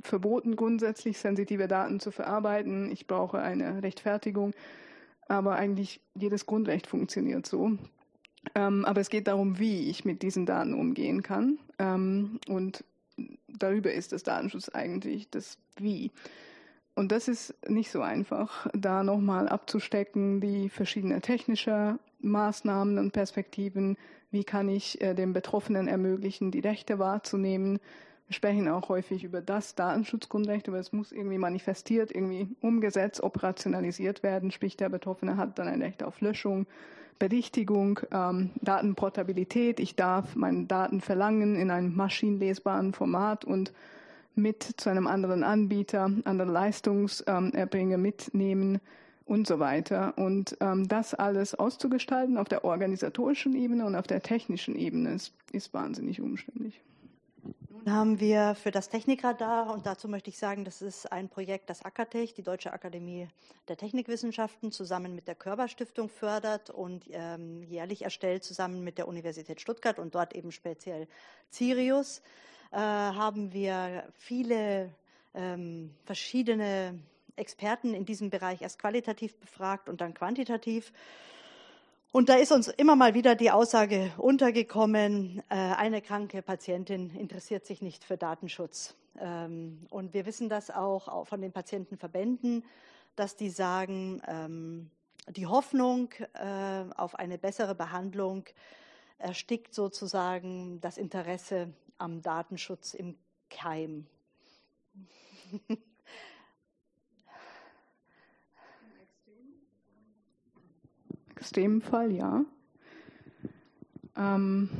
verboten, 0.00 0.56
grundsätzlich 0.56 1.18
sensitive 1.18 1.68
Daten 1.68 2.00
zu 2.00 2.10
verarbeiten. 2.10 2.90
Ich 2.90 3.06
brauche 3.06 3.38
eine 3.38 3.82
Rechtfertigung. 3.82 4.54
Aber 5.28 5.56
eigentlich 5.56 6.00
jedes 6.14 6.46
Grundrecht 6.46 6.86
funktioniert 6.86 7.46
so. 7.46 7.76
Ähm, 8.54 8.84
aber 8.84 9.00
es 9.00 9.10
geht 9.10 9.26
darum, 9.26 9.58
wie 9.58 9.90
ich 9.90 10.04
mit 10.04 10.22
diesen 10.22 10.46
Daten 10.46 10.74
umgehen 10.74 11.22
kann. 11.22 11.58
Ähm, 11.78 12.40
und 12.48 12.84
darüber 13.48 13.92
ist 13.92 14.12
das 14.12 14.22
Datenschutz 14.22 14.68
eigentlich 14.68 15.30
das 15.30 15.58
Wie. 15.78 16.10
Und 16.94 17.12
das 17.12 17.28
ist 17.28 17.54
nicht 17.68 17.90
so 17.90 18.00
einfach, 18.00 18.66
da 18.72 19.02
nochmal 19.02 19.48
abzustecken, 19.48 20.40
die 20.40 20.70
verschiedenen 20.70 21.20
technischen 21.20 21.98
Maßnahmen 22.20 22.98
und 22.98 23.12
Perspektiven. 23.12 23.98
Wie 24.30 24.44
kann 24.44 24.68
ich 24.68 25.00
äh, 25.02 25.14
den 25.14 25.32
Betroffenen 25.32 25.88
ermöglichen, 25.88 26.50
die 26.50 26.60
Rechte 26.60 26.98
wahrzunehmen? 26.98 27.78
Wir 28.28 28.34
sprechen 28.34 28.68
auch 28.68 28.88
häufig 28.88 29.22
über 29.22 29.40
das 29.40 29.74
Datenschutzgrundrecht, 29.74 30.68
aber 30.68 30.78
es 30.78 30.92
muss 30.92 31.12
irgendwie 31.12 31.38
manifestiert, 31.38 32.10
irgendwie 32.10 32.48
umgesetzt, 32.60 33.22
operationalisiert 33.22 34.22
werden. 34.22 34.50
Sprich, 34.50 34.76
der 34.76 34.88
Betroffene 34.88 35.36
hat 35.36 35.58
dann 35.58 35.68
ein 35.68 35.82
Recht 35.82 36.02
auf 36.02 36.20
Löschung, 36.20 36.66
Berichtigung, 37.18 38.00
ähm, 38.12 38.50
Datenportabilität. 38.60 39.80
Ich 39.80 39.96
darf 39.96 40.36
meine 40.36 40.64
Daten 40.64 41.00
verlangen 41.00 41.56
in 41.56 41.70
einem 41.70 41.94
maschinenlesbaren 41.94 42.92
Format 42.92 43.44
und 43.44 43.72
mit 44.34 44.62
zu 44.62 44.90
einem 44.90 45.06
anderen 45.06 45.42
Anbieter, 45.42 46.10
andere 46.24 46.50
Leistungserbringer 46.50 47.96
mitnehmen 47.96 48.80
und 49.24 49.46
so 49.46 49.58
weiter. 49.58 50.14
Und 50.16 50.56
ähm, 50.60 50.88
das 50.88 51.14
alles 51.14 51.54
auszugestalten 51.54 52.36
auf 52.36 52.48
der 52.48 52.64
organisatorischen 52.64 53.54
Ebene 53.54 53.86
und 53.86 53.96
auf 53.96 54.06
der 54.06 54.22
technischen 54.22 54.76
Ebene 54.76 55.14
ist, 55.14 55.32
ist 55.52 55.72
wahnsinnig 55.72 56.20
umständlich 56.20 56.80
haben 57.86 58.18
wir 58.18 58.54
für 58.56 58.70
das 58.70 58.88
Technikradar, 58.88 59.72
und 59.72 59.86
dazu 59.86 60.08
möchte 60.08 60.30
ich 60.30 60.38
sagen, 60.38 60.64
das 60.64 60.82
ist 60.82 61.10
ein 61.12 61.28
Projekt, 61.28 61.70
das 61.70 61.84
ACATECH, 61.84 62.34
die 62.34 62.42
Deutsche 62.42 62.72
Akademie 62.72 63.28
der 63.68 63.76
Technikwissenschaften, 63.76 64.72
zusammen 64.72 65.14
mit 65.14 65.28
der 65.28 65.36
Körperstiftung 65.36 66.08
fördert 66.08 66.70
und 66.70 67.04
ähm, 67.10 67.62
jährlich 67.62 68.02
erstellt, 68.02 68.42
zusammen 68.42 68.82
mit 68.82 68.98
der 68.98 69.06
Universität 69.06 69.60
Stuttgart 69.60 69.98
und 69.98 70.14
dort 70.14 70.34
eben 70.34 70.50
speziell 70.50 71.06
Sirius, 71.50 72.22
äh, 72.72 72.76
haben 72.76 73.52
wir 73.52 74.04
viele 74.14 74.92
ähm, 75.34 75.94
verschiedene 76.04 76.98
Experten 77.36 77.94
in 77.94 78.04
diesem 78.04 78.30
Bereich 78.30 78.62
erst 78.62 78.78
qualitativ 78.78 79.36
befragt 79.36 79.88
und 79.88 80.00
dann 80.00 80.14
quantitativ. 80.14 80.92
Und 82.16 82.30
da 82.30 82.36
ist 82.36 82.50
uns 82.50 82.68
immer 82.68 82.96
mal 82.96 83.12
wieder 83.12 83.34
die 83.34 83.50
Aussage 83.50 84.10
untergekommen, 84.16 85.42
äh, 85.50 85.54
eine 85.54 86.00
kranke 86.00 86.40
Patientin 86.40 87.10
interessiert 87.10 87.66
sich 87.66 87.82
nicht 87.82 88.04
für 88.04 88.16
Datenschutz. 88.16 88.96
Ähm, 89.20 89.86
und 89.90 90.14
wir 90.14 90.24
wissen 90.24 90.48
das 90.48 90.70
auch 90.70 91.26
von 91.26 91.42
den 91.42 91.52
Patientenverbänden, 91.52 92.64
dass 93.16 93.36
die 93.36 93.50
sagen, 93.50 94.22
ähm, 94.26 94.90
die 95.28 95.46
Hoffnung 95.46 96.08
äh, 96.32 96.84
auf 96.96 97.16
eine 97.16 97.36
bessere 97.36 97.74
Behandlung 97.74 98.46
erstickt 99.18 99.74
sozusagen 99.74 100.80
das 100.80 100.96
Interesse 100.96 101.74
am 101.98 102.22
Datenschutz 102.22 102.94
im 102.94 103.18
Keim. 103.50 104.06
Extremfall, 111.36 112.12
ja. 112.12 112.44
Ähm, 114.16 114.70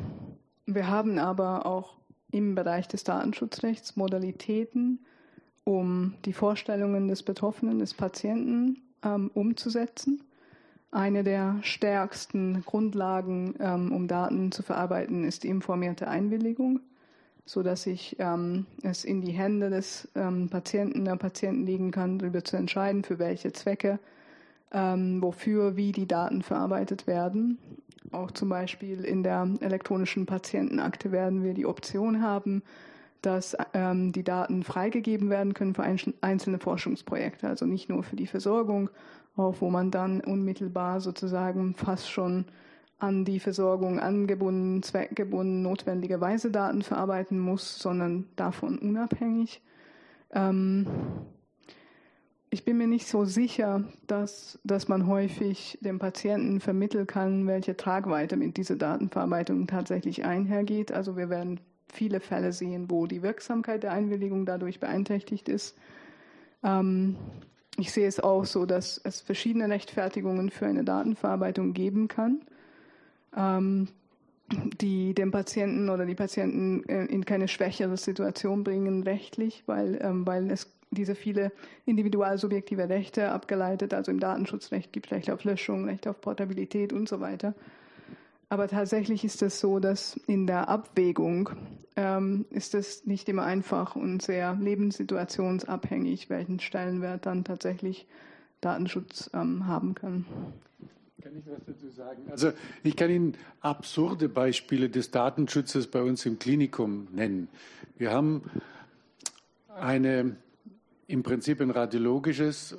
wir 0.67 0.89
haben 0.89 1.19
aber 1.19 1.67
auch 1.67 1.97
im 2.33 2.55
Bereich 2.55 2.89
des 2.89 3.05
Datenschutzrechts 3.05 3.97
Modalitäten, 3.97 5.01
um 5.65 6.15
die 6.25 6.33
Vorstellungen 6.33 7.09
des 7.09 7.23
Betroffenen, 7.23 7.79
des 7.79 7.95
Patienten 7.95 8.83
ähm, 9.03 9.31
umzusetzen. 9.35 10.23
Eine 10.91 11.25
der 11.25 11.59
stärksten 11.63 12.63
Grundlagen, 12.65 13.55
ähm, 13.61 13.93
um 13.93 14.09
Daten 14.09 14.51
zu 14.51 14.63
verarbeiten, 14.63 15.25
ist 15.25 15.45
die 15.45 15.49
informierte 15.49 16.09
Einwilligung, 16.09 16.81
so 17.45 17.63
dass 17.63 17.87
ich 17.87 18.17
ähm, 18.19 18.67
es 18.83 19.05
in 19.05 19.21
die 19.21 19.33
Hände 19.33 19.71
des 19.71 20.09
ähm, 20.15 20.49
Patienten, 20.49 21.05
der 21.05 21.17
Patienten 21.17 21.67
legen 21.67 21.91
kann, 21.91 22.19
darüber 22.19 22.45
zu 22.45 22.57
entscheiden, 22.57 23.05
für 23.05 23.19
welche 23.19 23.53
Zwecke 23.53 23.99
ähm, 24.73 25.23
wofür 25.23 25.77
wie 25.77 25.93
die 25.93 26.07
Daten 26.07 26.43
verarbeitet 26.43 27.07
werden. 27.07 27.59
Auch 28.13 28.31
zum 28.31 28.49
Beispiel 28.49 29.05
in 29.05 29.23
der 29.23 29.49
elektronischen 29.61 30.27
Patientenakte 30.27 31.13
werden 31.13 31.43
wir 31.43 31.55
die 31.55 31.67
Option 31.67 32.23
haben, 32.23 32.63
dass 33.23 33.57
ähm, 33.75 34.13
die 34.13 34.23
Daten 34.23 34.63
freigegeben 34.63 35.31
werden 35.31 35.55
können 35.55 35.75
für 35.75 35.83
einzelne 36.21 36.59
Forschungsprojekte, 36.59 37.49
also 37.49 37.67
nicht 37.67 37.89
nur 37.89 38.03
für 38.03 38.17
die 38.17 38.27
Versorgung, 38.27 38.91
auch 39.37 39.57
wo 39.61 39.71
man 39.71 39.91
dann 39.91 40.21
unmittelbar 40.21 41.01
sozusagen 41.01 41.75
fast 41.75 42.09
schon 42.09 42.45
an 42.99 43.25
die 43.25 43.41
Versorgung 43.41 44.01
angebunden, 44.01 44.83
zweckgebunden, 44.83 45.63
notwendigerweise 45.63 46.51
Daten 46.51 46.83
verarbeiten 46.83 47.39
muss, 47.39 47.79
sondern 47.79 48.27
davon 48.37 48.79
unabhängig. 48.79 49.61
Ähm, 50.33 50.87
ich 52.51 52.65
bin 52.65 52.79
mir 52.79 52.87
nicht 52.87 53.09
so 53.09 53.25
sicher, 53.25 53.85
dass, 54.07 54.59
dass 54.65 54.89
man 54.89 55.07
häufig 55.07 55.79
dem 55.81 55.99
Patienten 55.99 56.61
vermitteln 56.61 57.07
kann, 57.07 57.47
welche 57.47 57.77
Tragweite 57.77 58.37
mit 58.37 58.57
dieser 58.57 58.77
Datenverarbeitung 58.77 59.67
tatsächlich 59.67 60.25
einhergeht. 60.25 60.93
Also 60.93 61.17
wir 61.17 61.29
werden 61.29 61.61
viele 61.93 62.21
Fälle 62.21 62.53
sehen, 62.53 62.91
wo 62.91 63.07
die 63.07 63.23
Wirksamkeit 63.23 63.83
der 63.83 63.93
Einwilligung 63.93 64.47
dadurch 64.47 64.81
beeinträchtigt 64.81 65.49
ist. 65.49 65.77
Ähm, 66.63 67.17
ich 67.79 67.93
sehe 67.93 68.07
es 68.07 68.21
auch 68.21 68.45
so, 68.45 68.65
dass 68.65 69.01
es 69.03 69.21
verschiedene 69.21 69.69
Rechtfertigungen 69.69 70.51
für 70.51 70.67
eine 70.67 70.85
Datenverarbeitung 70.85 71.75
geben 71.75 72.09
kann, 72.09 72.41
ähm, 73.37 73.89
die 74.81 75.15
den 75.15 75.31
Patienten 75.31 75.91
oder 75.91 76.07
die 76.07 76.15
Patienten 76.15 76.85
in 76.85 77.25
keine 77.25 77.49
schwächere 77.49 77.97
Situation 77.97 78.63
bringen 78.63 79.03
rechtlich, 79.03 79.65
weil, 79.67 79.99
ähm, 80.01 80.27
weil 80.27 80.51
es 80.51 80.76
diese 80.97 81.15
viele 81.15 81.53
individualsubjektive 81.85 82.89
Rechte 82.89 83.31
abgeleitet, 83.31 83.95
also 83.95 84.11
im 84.11 84.21
Datenschutzrecht 84.21 84.93
gibt 84.93 85.07
es 85.07 85.13
Recht 85.13 85.31
auf 85.31 85.45
Löschung, 85.45 85.85
Recht 85.85 86.09
auf 86.09 86.21
Portabilität 86.21 86.93
und 86.93 87.09
so 87.09 87.21
weiter. 87.21 87.55
Aber 88.49 88.69
tatsächlich 88.69 89.25
ist 89.25 89.43
es 89.43 89.59
so, 89.59 89.81
dass 89.81 90.17
in 90.27 90.47
der 90.47 90.69
Abwägung 90.69 91.51
ähm, 91.97 92.47
ist 92.51 92.75
es 92.75 93.05
nicht 93.07 93.29
immer 93.29 93.45
einfach 93.45 93.97
und 93.97 94.23
sehr 94.23 94.55
lebenssituationsabhängig, 94.55 96.31
welchen 96.31 96.61
Stellenwert 96.61 97.27
dann 97.27 97.43
tatsächlich 97.43 98.07
Datenschutz 98.61 99.31
ähm, 99.35 99.67
haben 99.67 99.95
kann. 99.95 100.27
Kann 101.23 101.37
ich 101.37 101.47
was 101.47 101.65
dazu 101.67 101.91
sagen? 101.91 102.23
Also 102.31 102.53
ich 102.85 102.95
kann 102.95 103.11
Ihnen 103.11 103.35
absurde 103.61 104.29
Beispiele 104.29 104.91
des 104.91 105.11
Datenschutzes 105.11 105.89
bei 105.89 106.03
uns 106.03 106.25
im 106.25 106.39
Klinikum 106.39 107.09
nennen. 107.13 107.49
Wir 107.99 108.13
haben 108.13 108.43
eine 109.75 110.37
im 111.07 111.23
Prinzip 111.23 111.61
ein 111.61 111.71
radiologisches 111.71 112.77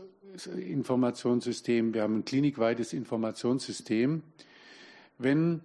Informationssystem, 0.55 1.93
wir 1.93 2.03
haben 2.03 2.17
ein 2.17 2.25
klinikweites 2.25 2.93
Informationssystem. 2.93 4.21
Wenn 5.17 5.61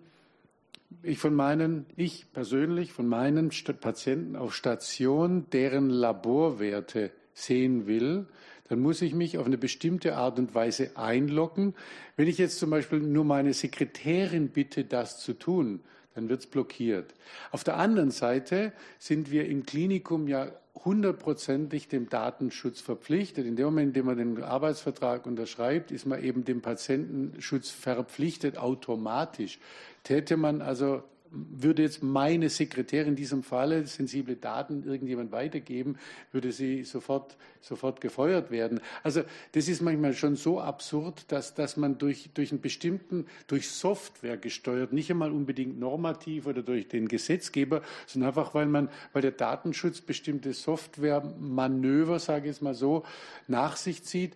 ich 1.03 1.19
von 1.19 1.35
meinen, 1.35 1.87
ich 1.97 2.33
persönlich 2.33 2.93
von 2.93 3.07
meinen 3.07 3.51
Patienten 3.81 4.37
auf 4.37 4.55
Station 4.55 5.47
deren 5.53 5.91
Laborwerte 5.91 7.11
sehen 7.35 7.87
will, 7.87 8.27
dann 8.69 8.81
muss 8.81 9.03
ich 9.03 9.15
mich 9.15 9.37
auf 9.37 9.47
eine 9.47 9.59
bestimmte 9.59 10.17
Art 10.17 10.39
und 10.39 10.55
Weise 10.55 10.97
einloggen. 10.97 11.75
Wenn 12.17 12.29
ich 12.29 12.39
jetzt 12.39 12.59
zum 12.59 12.71
Beispiel 12.71 13.01
nur 13.01 13.25
meine 13.25 13.53
Sekretärin 13.53 14.49
bitte, 14.49 14.85
das 14.85 15.19
zu 15.21 15.35
tun, 15.35 15.81
dann 16.15 16.29
wird 16.29 16.41
es 16.41 16.47
blockiert. 16.47 17.15
Auf 17.51 17.65
der 17.65 17.77
anderen 17.77 18.11
Seite 18.11 18.73
sind 18.99 19.31
wir 19.31 19.47
im 19.47 19.65
Klinikum 19.65 20.29
ja 20.29 20.53
hundertprozentig 20.75 21.89
dem 21.89 22.09
Datenschutz 22.09 22.81
verpflichtet. 22.81 23.47
In 23.47 23.57
dem 23.57 23.67
Moment, 23.67 23.89
in 23.89 23.93
dem 23.93 24.07
man 24.07 24.17
den 24.17 24.43
Arbeitsvertrag 24.43 25.27
unterschreibt, 25.27 25.91
ist 25.91 26.07
man 26.07 26.23
eben 26.23 26.45
dem 26.45 26.63
Patientenschutz 26.63 27.71
verpflichtet 27.71 28.59
automatisch. 28.59 29.59
Täte 30.03 30.37
man 30.37 30.63
also 30.63 31.03
würde 31.33 31.83
jetzt 31.83 32.03
meine 32.03 32.49
Sekretärin 32.51 33.09
in 33.09 33.17
diesem 33.17 33.43
Falle 33.43 33.87
sensible 33.87 34.37
Daten 34.37 34.85
irgendjemand 34.85 35.33
weitergeben, 35.33 35.97
würde 36.31 36.53
sie 36.53 36.85
sofort, 36.85 37.37
sofort 37.61 38.01
gefeuert 38.01 38.51
werden. 38.51 38.81
Also 39.03 39.23
das 39.53 39.69
ist 39.69 39.81
manchmal 39.81 40.13
schon 40.13 40.37
so 40.37 40.61
absurd, 40.61 41.25
dass, 41.29 41.55
dass 41.55 41.77
man 41.77 41.99
durch, 41.99 42.31
durch 42.35 42.53
einen 42.53 42.61
bestimmten, 42.61 43.27
durch 43.47 43.71
Software 43.71 44.37
gesteuert, 44.37 44.93
nicht 44.93 45.11
einmal 45.11 45.33
unbedingt 45.33 45.79
normativ 45.81 46.47
oder 46.47 46.63
durch 46.63 46.89
den 46.89 47.09
Gesetzgeber, 47.09 47.83
sondern 48.07 48.29
einfach, 48.29 48.55
weil 48.55 48.67
man, 48.67 48.91
weil 49.13 49.23
der 49.23 49.33
Datenschutz 49.33 50.01
bestimmte 50.03 50.53
Softwaremanöver, 50.53 52.19
sage 52.19 52.51
ich 52.51 52.57
es 52.57 52.61
mal 52.61 52.75
so, 52.75 53.05
nach 53.49 53.77
sich 53.77 54.05
zieht, 54.05 54.35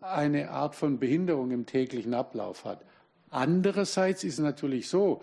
eine 0.00 0.50
Art 0.50 0.74
von 0.74 0.98
Behinderung 0.98 1.50
im 1.50 1.66
täglichen 1.66 2.14
Ablauf 2.14 2.64
hat. 2.64 2.84
Andererseits 3.30 4.24
ist 4.24 4.34
es 4.34 4.38
natürlich 4.38 4.88
so, 4.88 5.22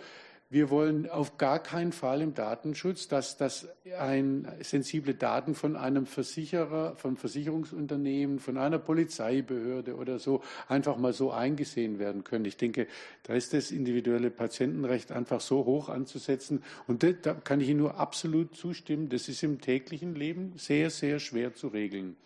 wir 0.49 0.69
wollen 0.69 1.09
auf 1.09 1.37
gar 1.37 1.57
keinen 1.57 1.91
Fall 1.91 2.21
im 2.21 2.35
Datenschutz, 2.35 3.07
dass, 3.07 3.35
dass 3.35 3.67
ein, 3.97 4.47
sensible 4.61 5.15
Daten 5.15 5.55
von 5.55 5.75
einem 5.75 6.05
Versicherer, 6.05 6.95
von 6.97 7.17
Versicherungsunternehmen, 7.17 8.39
von 8.39 8.57
einer 8.57 8.77
Polizeibehörde 8.77 9.95
oder 9.95 10.19
so 10.19 10.43
einfach 10.67 10.97
mal 10.97 11.13
so 11.13 11.31
eingesehen 11.31 11.97
werden 11.97 12.23
können. 12.23 12.45
Ich 12.45 12.57
denke, 12.57 12.87
da 13.23 13.33
ist 13.33 13.53
das 13.53 13.71
individuelle 13.71 14.29
Patientenrecht 14.29 15.11
einfach 15.11 15.41
so 15.41 15.65
hoch 15.65 15.89
anzusetzen. 15.89 16.63
Und 16.87 17.01
da, 17.01 17.11
da 17.11 17.33
kann 17.33 17.59
ich 17.59 17.69
Ihnen 17.69 17.79
nur 17.79 17.97
absolut 17.97 18.55
zustimmen. 18.55 19.09
Das 19.09 19.27
ist 19.27 19.41
im 19.41 19.59
täglichen 19.61 20.13
Leben 20.13 20.53
sehr, 20.57 20.91
sehr 20.91 21.19
schwer 21.19 21.55
zu 21.55 21.69
regeln. 21.69 22.17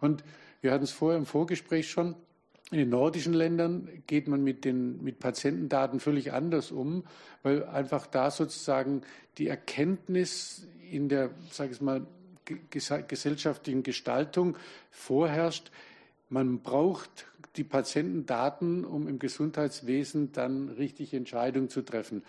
Und 0.00 0.22
wir 0.60 0.72
hatten 0.72 0.84
es 0.84 0.92
vorher 0.92 1.18
im 1.18 1.26
Vorgespräch 1.26 1.90
schon. 1.90 2.14
In 2.70 2.78
den 2.78 2.88
nordischen 2.88 3.34
Ländern 3.34 3.88
geht 4.06 4.26
man 4.26 4.42
mit 4.42 4.64
den 4.64 5.02
mit 5.02 5.18
Patientendaten 5.18 6.00
völlig 6.00 6.32
anders 6.32 6.70
um, 6.70 7.04
weil 7.42 7.64
einfach 7.64 8.06
da 8.06 8.30
sozusagen 8.30 9.02
die 9.38 9.48
Erkenntnis 9.48 10.66
in 10.90 11.08
der, 11.08 11.30
sage 11.50 11.72
ich 11.72 11.80
mal, 11.80 12.06
gesellschaftlichen 12.70 13.82
Gestaltung 13.82 14.56
vorherrscht. 14.90 15.70
Man 16.28 16.60
braucht 16.60 17.26
die 17.56 17.64
Patientendaten, 17.64 18.84
um 18.84 19.08
im 19.08 19.18
Gesundheitswesen 19.18 20.32
dann 20.32 20.68
richtige 20.70 21.16
Entscheidungen 21.16 21.68
zu 21.68 21.82
treffen. 21.82 22.22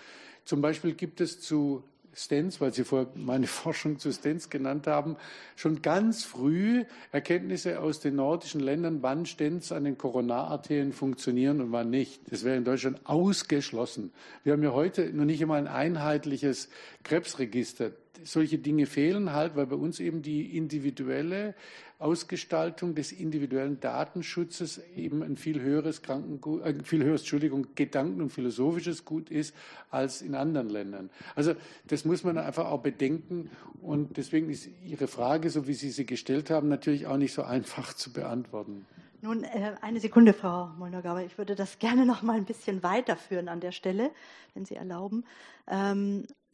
Zum 0.43 0.61
Beispiel 0.61 0.93
gibt 0.93 1.21
es 1.21 1.41
zu 1.41 1.83
Stents, 2.15 2.61
weil 2.61 2.73
Sie 2.73 2.83
vorher 2.83 3.07
meine 3.15 3.47
Forschung 3.47 3.99
zu 3.99 4.11
Stents 4.11 4.49
genannt 4.49 4.87
haben, 4.87 5.17
schon 5.55 5.81
ganz 5.81 6.23
früh 6.23 6.85
Erkenntnisse 7.11 7.79
aus 7.79 7.99
den 7.99 8.15
nordischen 8.15 8.61
Ländern, 8.61 9.03
wann 9.03 9.25
Stents 9.25 9.71
an 9.71 9.83
den 9.83 9.97
Koronararterien 9.97 10.93
funktionieren 10.93 11.61
und 11.61 11.71
wann 11.71 11.89
nicht. 11.89 12.21
Das 12.31 12.43
wäre 12.43 12.57
in 12.57 12.63
Deutschland 12.63 13.01
ausgeschlossen. 13.03 14.11
Wir 14.43 14.53
haben 14.53 14.63
ja 14.63 14.71
heute 14.71 15.11
noch 15.13 15.25
nicht 15.25 15.41
einmal 15.41 15.59
ein 15.59 15.67
einheitliches 15.67 16.69
Krebsregister. 17.03 17.91
Solche 18.23 18.57
Dinge 18.57 18.85
fehlen 18.85 19.33
halt, 19.33 19.55
weil 19.55 19.67
bei 19.67 19.75
uns 19.75 19.99
eben 19.99 20.21
die 20.21 20.57
individuelle 20.57 21.55
Ausgestaltung 21.97 22.93
des 22.93 23.11
individuellen 23.11 23.79
Datenschutzes 23.79 24.81
eben 24.95 25.23
ein 25.23 25.37
viel 25.37 25.61
höheres 25.61 26.01
Krankengut, 26.01 26.63
äh, 26.65 26.83
viel 26.83 27.03
höheres, 27.03 27.21
Entschuldigung, 27.21 27.67
Gedanken- 27.75 28.21
und 28.21 28.31
philosophisches 28.31 29.05
Gut 29.05 29.29
ist 29.29 29.55
als 29.91 30.21
in 30.21 30.35
anderen 30.35 30.69
Ländern. 30.69 31.09
Also 31.35 31.55
das 31.87 32.03
muss 32.03 32.23
man 32.23 32.37
einfach 32.37 32.65
auch 32.65 32.81
bedenken 32.81 33.49
und 33.81 34.17
deswegen 34.17 34.49
ist 34.49 34.67
Ihre 34.85 35.07
Frage, 35.07 35.49
so 35.49 35.67
wie 35.67 35.73
Sie 35.73 35.89
sie 35.89 36.05
gestellt 36.05 36.49
haben, 36.49 36.67
natürlich 36.67 37.07
auch 37.07 37.17
nicht 37.17 37.33
so 37.33 37.43
einfach 37.43 37.93
zu 37.93 38.11
beantworten. 38.11 38.85
Nun, 39.21 39.43
äh, 39.43 39.75
eine 39.81 39.99
Sekunde, 39.99 40.33
Frau 40.33 40.67
Molnogaber. 40.77 41.23
Ich 41.23 41.37
würde 41.37 41.55
das 41.55 41.79
gerne 41.79 42.05
noch 42.05 42.21
mal 42.21 42.35
ein 42.35 42.45
bisschen 42.45 42.83
weiterführen 42.83 43.47
an 43.47 43.59
der 43.59 43.71
Stelle, 43.71 44.11
wenn 44.53 44.65
Sie 44.65 44.75
erlauben. 44.75 45.25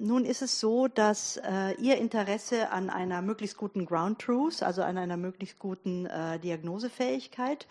Nun 0.03 0.25
ist 0.25 0.41
es 0.41 0.59
so, 0.59 0.87
dass 0.87 1.37
äh, 1.37 1.73
Ihr 1.79 1.97
Interesse 1.99 2.71
an 2.71 2.89
einer 2.89 3.21
möglichst 3.21 3.55
guten 3.55 3.85
Ground 3.85 4.17
Truth, 4.17 4.63
also 4.63 4.81
an 4.81 4.97
einer 4.97 5.15
möglichst 5.15 5.59
guten 5.59 6.07
äh, 6.07 6.39
Diagnosefähigkeit, 6.39 7.67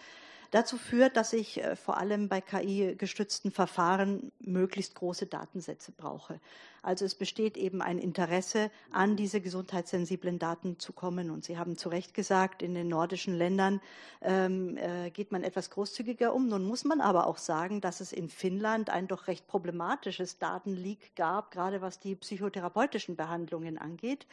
dazu 0.51 0.77
führt, 0.77 1.17
dass 1.17 1.33
ich 1.33 1.63
äh, 1.63 1.77
vor 1.77 1.97
allem 1.99 2.29
bei 2.29 2.41
KI-gestützten 2.41 3.51
Verfahren 3.51 4.33
möglichst 4.41 4.95
große 4.95 5.27
Datensätze 5.27 5.93
brauche. 5.93 6.41
Also 6.83 7.05
es 7.05 7.15
besteht 7.15 7.57
eben 7.57 7.83
ein 7.83 7.99
Interesse, 7.99 8.71
an 8.91 9.17
diese 9.17 9.41
gesundheitssensiblen 9.41 10.39
Daten 10.39 10.79
zu 10.79 10.93
kommen. 10.93 11.31
Und 11.31 11.45
Sie 11.45 11.59
haben 11.59 11.77
zu 11.77 11.91
Recht 11.91 12.15
gesagt, 12.15 12.63
in 12.63 12.75
den 12.75 12.89
nordischen 12.89 13.35
Ländern 13.35 13.81
ähm, 14.23 14.77
äh, 14.79 15.11
geht 15.11 15.31
man 15.31 15.45
etwas 15.45 15.71
großzügiger 15.71 16.33
um. 16.33 16.49
Nun 16.49 16.65
muss 16.65 16.85
man 16.85 17.01
aber 17.01 17.27
auch 17.27 17.39
sagen, 17.39 17.81
dass 17.81 18.01
es 18.01 18.13
in 18.13 18.29
Finnland 18.29 18.89
ein 18.89 19.09
doch 19.09 19.27
recht 19.27 19.47
problematisches 19.47 20.39
Datenleak 20.39 21.15
gab, 21.17 21.51
gerade 21.51 21.83
was 21.83 22.01
die 22.01 22.15
psychotherapeutischen 22.15 23.15
Behandlungen 23.15 23.77
angeht 23.77 24.27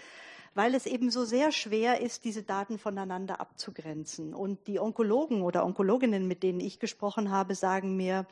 weil 0.58 0.74
es 0.74 0.88
eben 0.88 1.12
so 1.12 1.24
sehr 1.24 1.52
schwer 1.52 2.02
ist, 2.02 2.26
diese 2.26 2.42
Daten 2.42 2.80
voneinander 2.80 3.40
abzugrenzen. 3.40 4.34
Und 4.34 4.66
die 4.66 4.80
Onkologen 4.80 5.44
oder 5.44 5.64
Onkologinnen, 5.64 6.28
mit 6.28 6.42
denen 6.42 6.60
ich 6.60 6.80
gesprochen 6.80 7.30
habe, 7.30 7.54
sagen 7.54 7.96
mir, 7.96 8.26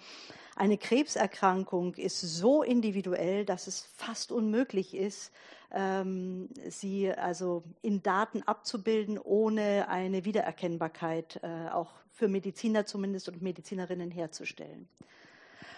eine 0.55 0.79
Krebserkrankung 0.79 1.93
ist 1.93 2.19
so 2.21 2.63
individuell, 2.63 3.45
dass 3.45 3.67
es 3.67 3.83
fast 3.95 4.31
unmöglich 4.31 4.95
ist, 4.95 5.31
ähm, 5.71 6.49
sie 6.67 7.11
also 7.11 7.61
in 7.83 8.01
Daten 8.01 8.41
abzubilden, 8.41 9.19
ohne 9.19 9.87
eine 9.87 10.25
Wiedererkennbarkeit 10.25 11.39
äh, 11.43 11.69
auch 11.69 11.91
für 12.11 12.27
Mediziner 12.27 12.87
zumindest 12.87 13.29
und 13.29 13.43
Medizinerinnen 13.43 14.09
herzustellen. 14.09 14.87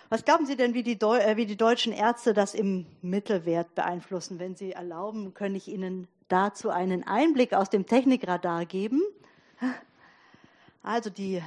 Was 0.08 0.24
glauben 0.24 0.46
Sie 0.46 0.56
denn, 0.56 0.74
wie 0.74 0.84
die, 0.84 0.98
äh, 1.02 1.36
wie 1.36 1.46
die 1.46 1.58
deutschen 1.58 1.92
Ärzte 1.92 2.34
das 2.34 2.54
im 2.54 2.86
Mittelwert 3.02 3.76
beeinflussen? 3.76 4.40
Wenn 4.40 4.56
Sie 4.56 4.72
erlauben, 4.72 5.34
kann 5.34 5.54
ich 5.54 5.68
Ihnen 5.68 6.08
dazu 6.28 6.70
einen 6.70 7.04
Einblick 7.06 7.54
aus 7.54 7.70
dem 7.70 7.86
Technikradar 7.86 8.66
geben. 8.66 9.02
Also 10.84 11.10
die 11.10 11.42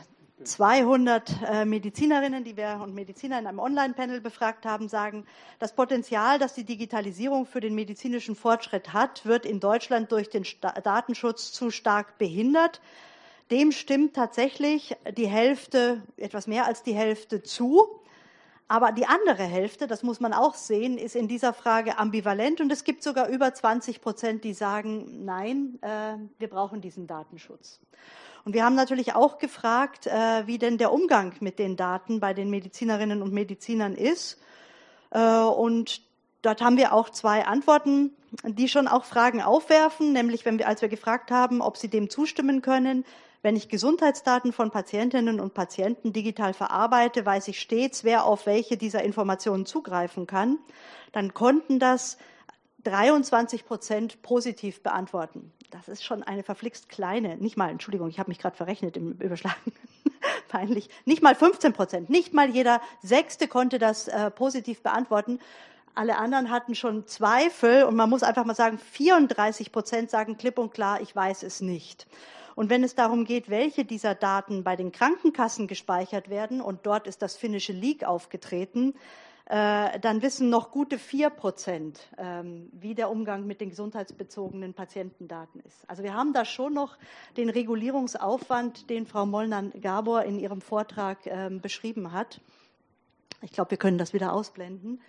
200 0.44 1.42
äh, 1.42 1.64
Medizinerinnen 1.64 2.44
die 2.44 2.56
wir, 2.56 2.80
und 2.82 2.94
Mediziner 2.94 3.38
in 3.38 3.46
einem 3.46 3.58
Online-Panel 3.58 4.20
befragt 4.20 4.64
haben, 4.64 4.88
sagen, 4.88 5.26
das 5.58 5.74
Potenzial, 5.74 6.38
das 6.38 6.54
die 6.54 6.64
Digitalisierung 6.64 7.46
für 7.46 7.60
den 7.60 7.74
medizinischen 7.74 8.34
Fortschritt 8.34 8.92
hat, 8.92 9.26
wird 9.26 9.44
in 9.44 9.60
Deutschland 9.60 10.12
durch 10.12 10.30
den 10.30 10.44
Datenschutz 10.82 11.52
zu 11.52 11.70
stark 11.70 12.18
behindert. 12.18 12.80
Dem 13.50 13.72
stimmt 13.72 14.14
tatsächlich 14.14 14.96
die 15.16 15.26
Hälfte, 15.26 16.02
etwas 16.16 16.46
mehr 16.46 16.66
als 16.66 16.82
die 16.82 16.94
Hälfte 16.94 17.42
zu. 17.42 17.99
Aber 18.70 18.92
die 18.92 19.06
andere 19.06 19.42
Hälfte, 19.42 19.88
das 19.88 20.04
muss 20.04 20.20
man 20.20 20.32
auch 20.32 20.54
sehen, 20.54 20.96
ist 20.96 21.16
in 21.16 21.26
dieser 21.26 21.52
Frage 21.52 21.98
ambivalent 21.98 22.60
und 22.60 22.70
es 22.70 22.84
gibt 22.84 23.02
sogar 23.02 23.26
über 23.26 23.52
20 23.52 24.00
Prozent, 24.00 24.44
die 24.44 24.52
sagen, 24.52 25.24
nein, 25.24 25.80
äh, 25.82 26.14
wir 26.38 26.48
brauchen 26.48 26.80
diesen 26.80 27.08
Datenschutz. 27.08 27.80
Und 28.44 28.54
wir 28.54 28.64
haben 28.64 28.76
natürlich 28.76 29.16
auch 29.16 29.38
gefragt, 29.38 30.06
äh, 30.06 30.46
wie 30.46 30.58
denn 30.58 30.78
der 30.78 30.92
Umgang 30.92 31.32
mit 31.40 31.58
den 31.58 31.76
Daten 31.76 32.20
bei 32.20 32.32
den 32.32 32.48
Medizinerinnen 32.48 33.22
und 33.22 33.32
Medizinern 33.32 33.96
ist. 33.96 34.38
Äh, 35.10 35.40
und 35.40 36.02
dort 36.42 36.62
haben 36.62 36.76
wir 36.76 36.92
auch 36.92 37.10
zwei 37.10 37.46
Antworten, 37.46 38.14
die 38.44 38.68
schon 38.68 38.86
auch 38.86 39.02
Fragen 39.02 39.42
aufwerfen, 39.42 40.12
nämlich 40.12 40.44
wenn 40.44 40.60
wir, 40.60 40.68
als 40.68 40.80
wir 40.80 40.88
gefragt 40.88 41.32
haben, 41.32 41.60
ob 41.60 41.76
sie 41.76 41.88
dem 41.88 42.08
zustimmen 42.08 42.62
können, 42.62 43.04
wenn 43.42 43.56
ich 43.56 43.68
Gesundheitsdaten 43.68 44.52
von 44.52 44.70
Patientinnen 44.70 45.40
und 45.40 45.54
Patienten 45.54 46.12
digital 46.12 46.52
verarbeite, 46.52 47.24
weiß 47.24 47.48
ich 47.48 47.60
stets, 47.60 48.04
wer 48.04 48.24
auf 48.24 48.46
welche 48.46 48.76
dieser 48.76 49.02
Informationen 49.02 49.66
zugreifen 49.66 50.26
kann. 50.26 50.58
Dann 51.12 51.32
konnten 51.32 51.78
das 51.78 52.18
23 52.84 53.64
Prozent 53.64 54.22
positiv 54.22 54.82
beantworten. 54.82 55.52
Das 55.70 55.88
ist 55.88 56.02
schon 56.02 56.22
eine 56.22 56.42
verflixt 56.42 56.88
kleine, 56.88 57.36
nicht 57.36 57.56
mal, 57.56 57.70
Entschuldigung, 57.70 58.08
ich 58.08 58.18
habe 58.18 58.30
mich 58.30 58.38
gerade 58.38 58.56
verrechnet 58.56 58.96
im 58.96 59.12
Überschlagen, 59.12 59.72
peinlich, 60.48 60.88
nicht 61.04 61.22
mal 61.22 61.34
15 61.34 61.72
Prozent, 61.72 62.10
nicht 62.10 62.34
mal 62.34 62.50
jeder 62.50 62.80
Sechste 63.02 63.48
konnte 63.48 63.78
das 63.78 64.08
äh, 64.08 64.30
positiv 64.30 64.82
beantworten. 64.82 65.38
Alle 65.94 66.18
anderen 66.18 66.50
hatten 66.50 66.74
schon 66.74 67.06
Zweifel 67.06 67.84
und 67.84 67.96
man 67.96 68.10
muss 68.10 68.22
einfach 68.22 68.44
mal 68.44 68.54
sagen, 68.54 68.78
34 68.78 69.72
Prozent 69.72 70.10
sagen 70.10 70.38
klipp 70.38 70.58
und 70.58 70.72
klar, 70.72 71.00
ich 71.00 71.14
weiß 71.14 71.42
es 71.42 71.60
nicht. 71.60 72.06
Und 72.60 72.68
wenn 72.68 72.84
es 72.84 72.94
darum 72.94 73.24
geht, 73.24 73.48
welche 73.48 73.86
dieser 73.86 74.14
Daten 74.14 74.64
bei 74.64 74.76
den 74.76 74.92
Krankenkassen 74.92 75.66
gespeichert 75.66 76.28
werden, 76.28 76.60
und 76.60 76.84
dort 76.84 77.06
ist 77.06 77.22
das 77.22 77.34
finnische 77.34 77.72
Leak 77.72 78.04
aufgetreten, 78.04 78.92
äh, 79.46 79.98
dann 79.98 80.20
wissen 80.20 80.50
noch 80.50 80.70
gute 80.70 80.98
vier 80.98 81.30
Prozent, 81.30 82.10
ähm, 82.18 82.68
wie 82.72 82.94
der 82.94 83.08
Umgang 83.08 83.46
mit 83.46 83.62
den 83.62 83.70
gesundheitsbezogenen 83.70 84.74
Patientendaten 84.74 85.62
ist. 85.62 85.88
Also 85.88 86.02
wir 86.02 86.12
haben 86.12 86.34
da 86.34 86.44
schon 86.44 86.74
noch 86.74 86.98
den 87.38 87.48
Regulierungsaufwand, 87.48 88.90
den 88.90 89.06
Frau 89.06 89.24
Mollner-Gabor 89.24 90.24
in 90.24 90.38
ihrem 90.38 90.60
Vortrag 90.60 91.20
ähm, 91.24 91.62
beschrieben 91.62 92.12
hat. 92.12 92.42
Ich 93.40 93.52
glaube, 93.52 93.70
wir 93.70 93.78
können 93.78 93.96
das 93.96 94.12
wieder 94.12 94.34
ausblenden. 94.34 95.00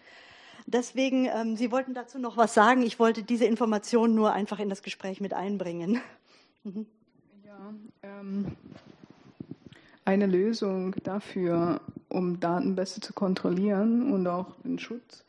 Deswegen, 0.67 1.25
ähm, 1.25 1.57
Sie 1.57 1.69
wollten 1.69 1.93
dazu 1.93 2.17
noch 2.17 2.37
was 2.37 2.53
sagen. 2.53 2.81
Ich 2.83 2.97
wollte 2.97 3.23
diese 3.23 3.43
Information 3.43 4.15
nur 4.15 4.31
einfach 4.31 4.59
in 4.59 4.69
das 4.69 4.83
Gespräch 4.83 5.19
mit 5.19 5.33
einbringen. 5.33 5.99
Ähm, 8.03 8.45
eine 10.05 10.25
Lösung 10.25 10.95
dafür, 11.03 11.81
um 12.09 12.39
Daten 12.39 12.75
besser 12.75 13.01
zu 13.01 13.13
kontrollieren 13.13 14.11
und 14.11 14.27
auch 14.27 14.55
den 14.63 14.79
Schutz 14.79 15.23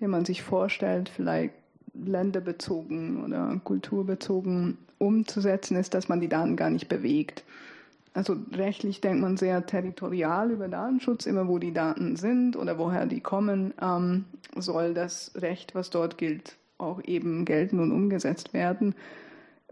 den 0.00 0.10
man 0.10 0.24
sich 0.24 0.42
vorstellt, 0.42 1.08
vielleicht 1.08 1.54
länderbezogen 1.94 3.24
oder 3.24 3.60
kulturbezogen 3.62 4.78
umzusetzen, 4.98 5.76
ist, 5.76 5.94
dass 5.94 6.08
man 6.08 6.20
die 6.20 6.28
Daten 6.28 6.56
gar 6.56 6.70
nicht 6.70 6.88
bewegt. 6.88 7.44
Also 8.12 8.36
rechtlich 8.52 9.00
denkt 9.00 9.20
man 9.20 9.36
sehr 9.36 9.66
territorial 9.66 10.50
über 10.50 10.68
Datenschutz, 10.68 11.26
immer 11.26 11.48
wo 11.48 11.58
die 11.58 11.72
Daten 11.72 12.16
sind 12.16 12.56
oder 12.56 12.78
woher 12.78 13.06
die 13.06 13.20
kommen, 13.20 13.74
ähm, 13.80 14.24
soll 14.56 14.94
das 14.94 15.32
Recht, 15.36 15.74
was 15.74 15.90
dort 15.90 16.16
gilt, 16.18 16.56
auch 16.78 17.02
eben 17.04 17.44
gelten 17.44 17.80
und 17.80 17.92
umgesetzt 17.92 18.52
werden. 18.52 18.94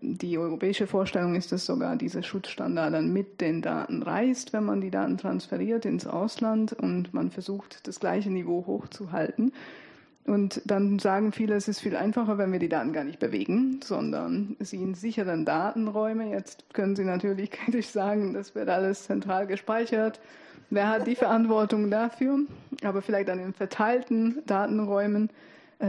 Die 0.05 0.37
europäische 0.37 0.89
Vorstellung 0.89 1.37
ist, 1.37 1.53
dass 1.53 1.65
sogar 1.65 1.95
dieser 1.95 2.25
Schutzstandard 2.25 2.93
dann 2.93 3.13
mit 3.13 3.41
den 3.41 3.63
Daten 3.63 4.03
reist, 4.03 4.53
wenn 4.53 4.65
man 4.65 4.81
die 4.81 4.91
Daten 4.91 5.17
transferiert 5.17 5.85
ins 5.85 6.09
Ausland 6.09 6.73
und 6.73 7.15
man 7.15 7.31
versucht, 7.31 7.87
das 7.87 8.01
gleiche 8.01 8.29
Niveau 8.29 8.67
hochzuhalten. 8.67 9.53
Und 10.25 10.61
dann 10.65 10.99
sagen 10.99 11.31
viele, 11.31 11.55
es 11.55 11.69
ist 11.69 11.81
viel 11.81 11.95
einfacher, 11.95 12.37
wenn 12.37 12.51
wir 12.51 12.59
die 12.59 12.69
Daten 12.69 12.93
gar 12.93 13.05
nicht 13.05 13.21
bewegen, 13.21 13.81
sondern 13.83 14.57
sie 14.59 14.83
in 14.83 14.95
sicheren 14.95 15.45
Datenräume. 15.45 16.31
Jetzt 16.31 16.65
können 16.75 16.97
Sie 16.97 17.05
natürlich 17.05 17.51
kritisch 17.53 17.89
sagen, 17.89 18.35
das 18.35 18.57
wird 18.57 18.69
alles 18.69 19.05
zentral 19.05 19.47
gespeichert. 19.47 20.21
Wer 20.71 20.89
hat 20.89 21.07
die 21.07 21.17
Verantwortung 21.17 21.91
dafür? 21.91 22.41
Aber 22.83 23.03
vielleicht 23.03 23.29
dann 23.29 23.39
in 23.39 23.53
verteilten 23.53 24.43
Datenräumen 24.47 25.31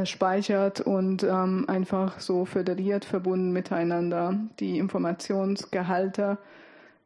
speichert 0.05 0.81
und 0.81 1.23
ähm, 1.23 1.65
einfach 1.67 2.19
so 2.19 2.45
föderiert, 2.45 3.05
verbunden 3.05 3.51
miteinander 3.51 4.35
die 4.59 4.77
Informationsgehalte 4.77 6.37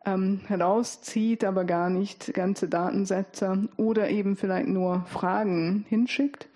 ähm, 0.05 0.41
herauszieht, 0.47 1.43
aber 1.43 1.65
gar 1.65 1.89
nicht 1.89 2.33
ganze 2.33 2.69
Datensätze 2.69 3.67
oder 3.75 4.09
eben 4.09 4.35
vielleicht 4.35 4.69
nur 4.69 5.03
Fragen 5.07 5.85
hinschickt 5.89 6.47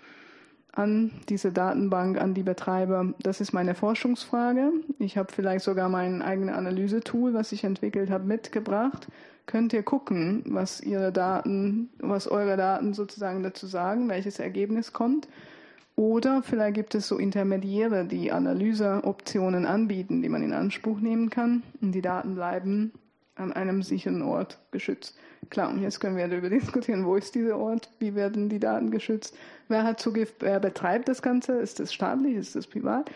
an 0.72 1.10
diese 1.28 1.52
Datenbank, 1.52 2.18
an 2.18 2.32
die 2.32 2.42
Betreiber. 2.42 3.12
Das 3.20 3.42
ist 3.42 3.52
meine 3.52 3.74
Forschungsfrage. 3.74 4.72
Ich 4.98 5.18
habe 5.18 5.30
vielleicht 5.30 5.64
sogar 5.64 5.90
mein 5.90 6.22
eigenes 6.22 6.54
Analysetool, 6.54 7.34
was 7.34 7.52
ich 7.52 7.64
entwickelt 7.64 8.10
habe, 8.10 8.24
mitgebracht. 8.24 9.08
Könnt 9.44 9.74
ihr 9.74 9.82
gucken, 9.82 10.42
was 10.46 10.80
Ihre 10.80 11.12
Daten, 11.12 11.90
was 11.98 12.26
eure 12.26 12.56
Daten 12.56 12.94
sozusagen 12.94 13.42
dazu 13.42 13.66
sagen, 13.66 14.08
welches 14.08 14.38
Ergebnis 14.38 14.94
kommt. 14.94 15.28
Oder 15.96 16.42
vielleicht 16.42 16.74
gibt 16.74 16.94
es 16.94 17.08
so 17.08 17.18
Intermediäre, 17.18 18.06
die 18.06 18.32
Analyseoptionen 18.32 19.66
anbieten, 19.66 20.22
die 20.22 20.28
man 20.28 20.42
in 20.42 20.52
Anspruch 20.52 21.00
nehmen 21.00 21.28
kann. 21.28 21.62
Und 21.80 21.92
die 21.92 22.02
Daten 22.02 22.34
bleiben 22.34 22.92
an 23.34 23.52
einem 23.52 23.82
sicheren 23.82 24.22
Ort 24.22 24.58
geschützt. 24.70 25.16
Klar, 25.50 25.70
und 25.70 25.82
jetzt 25.82 26.00
können 26.00 26.16
wir 26.16 26.28
darüber 26.28 26.48
diskutieren, 26.50 27.04
wo 27.04 27.16
ist 27.16 27.34
dieser 27.34 27.58
Ort, 27.58 27.90
wie 27.98 28.14
werden 28.14 28.48
die 28.48 28.60
Daten 28.60 28.90
geschützt, 28.90 29.36
wer 29.68 29.84
hat 29.84 30.00
Zugriff, 30.00 30.34
wer 30.40 30.60
betreibt 30.60 31.08
das 31.08 31.22
Ganze, 31.22 31.54
ist 31.54 31.80
das 31.80 31.92
staatlich, 31.92 32.36
ist 32.36 32.56
das 32.56 32.66
privat, 32.66 33.10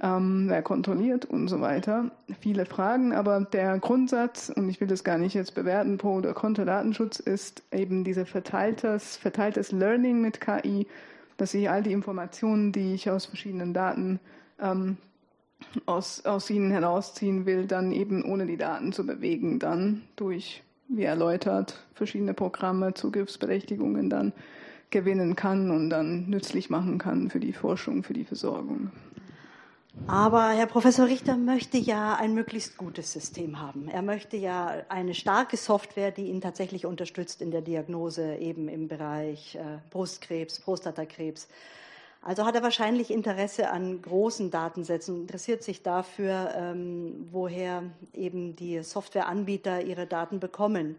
ähm, 0.00 0.46
wer 0.48 0.62
kontrolliert 0.62 1.24
und 1.24 1.48
so 1.48 1.60
weiter. 1.60 2.10
Viele 2.40 2.66
Fragen, 2.66 3.12
aber 3.12 3.40
der 3.52 3.78
Grundsatz, 3.78 4.50
und 4.54 4.68
ich 4.68 4.80
will 4.80 4.88
das 4.88 5.04
gar 5.04 5.18
nicht 5.18 5.34
jetzt 5.34 5.54
bewerten, 5.54 5.98
pro 5.98 6.14
oder 6.14 6.34
contra 6.34 6.64
Datenschutz, 6.64 7.20
ist 7.20 7.62
eben 7.72 8.04
dieses 8.04 8.28
verteiltes, 8.28 9.16
verteiltes 9.16 9.72
Learning 9.72 10.20
mit 10.20 10.40
KI, 10.40 10.86
dass 11.38 11.54
ich 11.54 11.70
all 11.70 11.82
die 11.82 11.92
Informationen, 11.92 12.72
die 12.72 12.92
ich 12.92 13.08
aus 13.08 13.24
verschiedenen 13.24 13.72
Daten 13.72 14.20
ähm, 14.60 14.98
aus, 15.86 16.24
aus 16.24 16.50
ihnen 16.50 16.70
herausziehen 16.70 17.46
will, 17.46 17.66
dann 17.66 17.92
eben 17.92 18.24
ohne 18.24 18.44
die 18.44 18.56
Daten 18.56 18.92
zu 18.92 19.06
bewegen, 19.06 19.58
dann 19.58 20.02
durch, 20.16 20.62
wie 20.88 21.04
erläutert, 21.04 21.86
verschiedene 21.94 22.34
Programme, 22.34 22.94
Zugriffsberechtigungen 22.94 24.10
dann 24.10 24.32
gewinnen 24.90 25.36
kann 25.36 25.70
und 25.70 25.90
dann 25.90 26.28
nützlich 26.28 26.70
machen 26.70 26.98
kann 26.98 27.30
für 27.30 27.40
die 27.40 27.52
Forschung, 27.52 28.02
für 28.02 28.14
die 28.14 28.24
Versorgung. 28.24 28.90
Aber 30.06 30.50
Herr 30.50 30.66
Professor 30.66 31.06
Richter 31.06 31.36
möchte 31.36 31.76
ja 31.76 32.14
ein 32.14 32.34
möglichst 32.34 32.76
gutes 32.78 33.12
System 33.12 33.60
haben. 33.60 33.88
Er 33.88 34.02
möchte 34.02 34.36
ja 34.36 34.82
eine 34.88 35.14
starke 35.14 35.56
Software, 35.56 36.10
die 36.10 36.28
ihn 36.28 36.40
tatsächlich 36.40 36.86
unterstützt 36.86 37.42
in 37.42 37.50
der 37.50 37.60
Diagnose 37.60 38.36
eben 38.36 38.68
im 38.68 38.88
Bereich 38.88 39.56
äh, 39.56 39.78
Brustkrebs, 39.90 40.60
Prostatakrebs. 40.60 41.48
Also 42.22 42.44
hat 42.44 42.54
er 42.54 42.62
wahrscheinlich 42.62 43.10
Interesse 43.10 43.70
an 43.70 44.02
großen 44.02 44.50
Datensätzen, 44.50 45.22
interessiert 45.22 45.62
sich 45.62 45.82
dafür, 45.82 46.52
ähm, 46.56 47.28
woher 47.30 47.84
eben 48.12 48.56
die 48.56 48.82
Softwareanbieter 48.82 49.82
ihre 49.82 50.06
Daten 50.06 50.40
bekommen. 50.40 50.96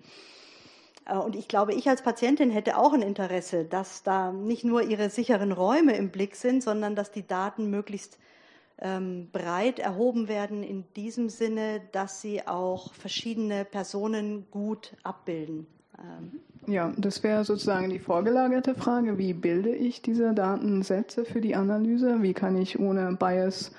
Äh, 1.06 1.18
und 1.18 1.36
ich 1.36 1.48
glaube, 1.48 1.74
ich 1.74 1.90
als 1.90 2.02
Patientin 2.02 2.52
hätte 2.52 2.78
auch 2.78 2.94
ein 2.94 3.02
Interesse, 3.02 3.66
dass 3.66 4.04
da 4.04 4.32
nicht 4.32 4.64
nur 4.64 4.84
ihre 4.84 5.10
sicheren 5.10 5.52
Räume 5.52 5.96
im 5.96 6.10
Blick 6.10 6.36
sind, 6.36 6.64
sondern 6.64 6.96
dass 6.96 7.12
die 7.12 7.28
Daten 7.28 7.70
möglichst 7.70 8.18
ähm, 8.82 9.30
breit 9.32 9.80
erhoben 9.80 10.28
werden 10.28 10.64
in 10.64 10.86
diesem 10.96 11.30
Sinne, 11.30 11.82
dass 11.92 12.22
sie 12.22 12.48
auch 12.48 12.94
verschiedene 12.94 13.66
Personen 13.66 14.46
gut 14.52 14.96
abbilden. 15.04 15.68
Ähm, 15.98 16.40
ja, 16.68 16.94
das 16.98 17.24
wäre 17.24 17.44
sozusagen 17.46 17.90
die 17.90 18.00
vorgelagerte 18.00 18.76
Frage. 18.76 19.18
Wie 19.18 19.34
bilde 19.34 19.74
ich 19.76 20.02
diese 20.02 20.34
Datensätze 20.34 21.26
für 21.26 21.42
die 21.42 21.56
Analyse? 21.56 22.22
Wie 22.22 22.34
kann 22.34 22.56
ich 22.56 22.80
ohne 22.80 23.16
Bias 23.16 23.72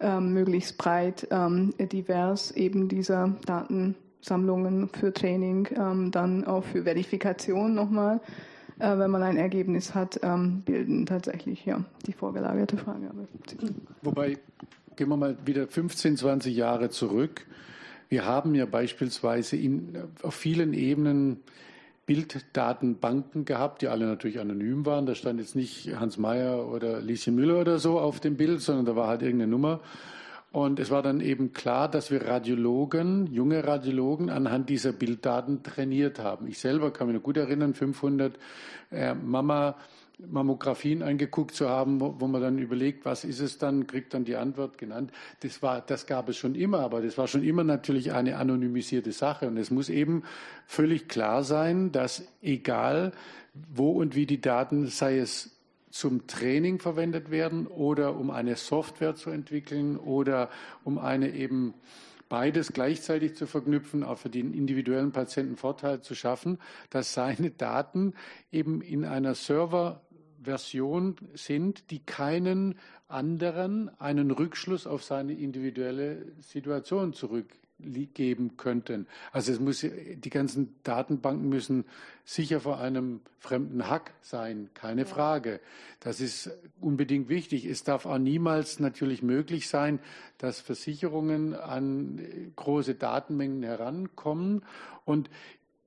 ähm, 0.00 0.32
möglichst 0.32 0.76
breit 0.78 1.28
ähm, 1.30 1.72
divers 1.78 2.50
eben 2.50 2.88
diese 2.88 3.36
Datensammlungen 3.46 4.88
für 4.88 5.12
Training, 5.12 5.68
ähm, 5.76 6.10
dann 6.10 6.44
auch 6.44 6.64
für 6.64 6.82
Verifikation 6.82 7.74
nochmal, 7.74 8.20
äh, 8.78 8.98
wenn 8.98 9.10
man 9.10 9.22
ein 9.22 9.36
Ergebnis 9.36 9.94
hat, 9.94 10.20
ähm, 10.22 10.62
bilden? 10.62 11.06
Tatsächlich, 11.06 11.64
ja, 11.64 11.84
die 12.06 12.12
vorgelagerte 12.12 12.76
Frage. 12.76 13.10
Wobei, 14.02 14.38
gehen 14.96 15.08
wir 15.08 15.16
mal 15.16 15.36
wieder 15.44 15.66
15, 15.66 16.16
20 16.16 16.54
Jahre 16.54 16.90
zurück. 16.90 17.46
Wir 18.08 18.26
haben 18.26 18.54
ja 18.54 18.66
beispielsweise 18.66 19.56
in, 19.56 19.96
auf 20.22 20.34
vielen 20.34 20.74
Ebenen 20.74 21.40
Bilddatenbanken 22.06 23.44
gehabt, 23.44 23.82
die 23.82 23.88
alle 23.88 24.06
natürlich 24.06 24.40
anonym 24.40 24.84
waren. 24.84 25.06
Da 25.06 25.14
stand 25.14 25.40
jetzt 25.40 25.54
nicht 25.54 25.94
Hans 25.96 26.18
Meyer 26.18 26.68
oder 26.68 27.00
Lieschen 27.00 27.34
Müller 27.34 27.60
oder 27.60 27.78
so 27.78 27.98
auf 27.98 28.20
dem 28.20 28.36
Bild, 28.36 28.60
sondern 28.60 28.84
da 28.84 28.96
war 28.96 29.08
halt 29.08 29.22
irgendeine 29.22 29.50
Nummer. 29.50 29.80
Und 30.52 30.78
es 30.78 30.90
war 30.90 31.02
dann 31.02 31.20
eben 31.20 31.54
klar, 31.54 31.90
dass 31.90 32.10
wir 32.10 32.26
Radiologen, 32.26 33.26
junge 33.26 33.66
Radiologen, 33.66 34.28
anhand 34.28 34.68
dieser 34.68 34.92
Bilddaten 34.92 35.62
trainiert 35.62 36.18
haben. 36.18 36.46
Ich 36.46 36.58
selber 36.58 36.92
kann 36.92 37.06
mich 37.06 37.16
noch 37.16 37.22
gut 37.22 37.38
erinnern, 37.38 37.72
500 37.72 38.38
äh, 38.90 39.14
Mama 39.14 39.76
Mammografien 40.30 41.02
angeguckt 41.02 41.54
zu 41.54 41.68
haben, 41.68 42.00
wo, 42.00 42.14
wo, 42.18 42.26
man 42.26 42.40
dann 42.40 42.58
überlegt, 42.58 43.04
was 43.04 43.24
ist 43.24 43.40
es 43.40 43.58
dann, 43.58 43.86
kriegt 43.86 44.14
dann 44.14 44.24
die 44.24 44.36
Antwort 44.36 44.78
genannt. 44.78 45.10
Das 45.40 45.62
war, 45.62 45.80
das 45.80 46.06
gab 46.06 46.28
es 46.28 46.36
schon 46.36 46.54
immer, 46.54 46.80
aber 46.80 47.00
das 47.00 47.18
war 47.18 47.26
schon 47.26 47.42
immer 47.42 47.64
natürlich 47.64 48.12
eine 48.12 48.36
anonymisierte 48.36 49.12
Sache. 49.12 49.48
Und 49.48 49.56
es 49.56 49.70
muss 49.70 49.88
eben 49.88 50.22
völlig 50.66 51.08
klar 51.08 51.42
sein, 51.42 51.92
dass 51.92 52.24
egal 52.40 53.12
wo 53.74 53.90
und 53.90 54.14
wie 54.14 54.26
die 54.26 54.40
Daten, 54.40 54.86
sei 54.86 55.18
es 55.18 55.50
zum 55.92 56.26
Training 56.26 56.80
verwendet 56.80 57.30
werden 57.30 57.66
oder 57.66 58.16
um 58.16 58.30
eine 58.30 58.56
Software 58.56 59.14
zu 59.14 59.30
entwickeln 59.30 59.96
oder 59.96 60.48
um 60.84 60.98
eine 60.98 61.30
eben 61.34 61.74
beides 62.28 62.72
gleichzeitig 62.72 63.36
zu 63.36 63.46
verknüpfen, 63.46 64.02
auch 64.02 64.16
für 64.16 64.30
den 64.30 64.54
individuellen 64.54 65.12
Patienten 65.12 65.56
Vorteil 65.56 66.00
zu 66.00 66.14
schaffen, 66.14 66.58
dass 66.88 67.12
seine 67.12 67.50
Daten 67.50 68.14
eben 68.50 68.80
in 68.80 69.04
einer 69.04 69.34
Serverversion 69.34 71.16
sind, 71.34 71.90
die 71.90 71.98
keinen 71.98 72.78
anderen 73.06 73.90
einen 74.00 74.30
Rückschluss 74.30 74.86
auf 74.86 75.04
seine 75.04 75.34
individuelle 75.34 76.32
Situation 76.40 77.12
zurück 77.12 77.61
geben 77.82 78.56
könnten. 78.56 79.06
Also 79.32 79.52
es 79.52 79.60
muss, 79.60 79.80
die 79.80 80.30
ganzen 80.30 80.74
Datenbanken 80.82 81.48
müssen 81.48 81.84
sicher 82.24 82.60
vor 82.60 82.80
einem 82.80 83.20
fremden 83.38 83.88
Hack 83.88 84.12
sein, 84.20 84.70
keine 84.74 85.06
Frage. 85.06 85.60
Das 86.00 86.20
ist 86.20 86.50
unbedingt 86.80 87.28
wichtig. 87.28 87.64
Es 87.66 87.84
darf 87.84 88.06
auch 88.06 88.18
niemals 88.18 88.80
natürlich 88.80 89.22
möglich 89.22 89.68
sein, 89.68 89.98
dass 90.38 90.60
Versicherungen 90.60 91.54
an 91.54 92.20
große 92.56 92.94
Datenmengen 92.94 93.62
herankommen 93.62 94.62
und 95.04 95.28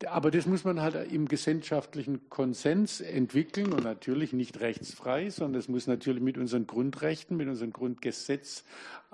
aber 0.07 0.29
das 0.29 0.45
muss 0.45 0.65
man 0.65 0.81
halt 0.81 1.11
im 1.11 1.27
gesellschaftlichen 1.27 2.29
Konsens 2.29 2.99
entwickeln 2.99 3.71
und 3.71 3.83
natürlich 3.83 4.33
nicht 4.33 4.59
rechtsfrei, 4.59 5.29
sondern 5.29 5.59
es 5.59 5.69
muss 5.69 5.87
natürlich 5.87 6.21
mit 6.21 6.37
unseren 6.37 6.67
Grundrechten, 6.67 7.37
mit 7.37 7.47
unseren 7.47 7.71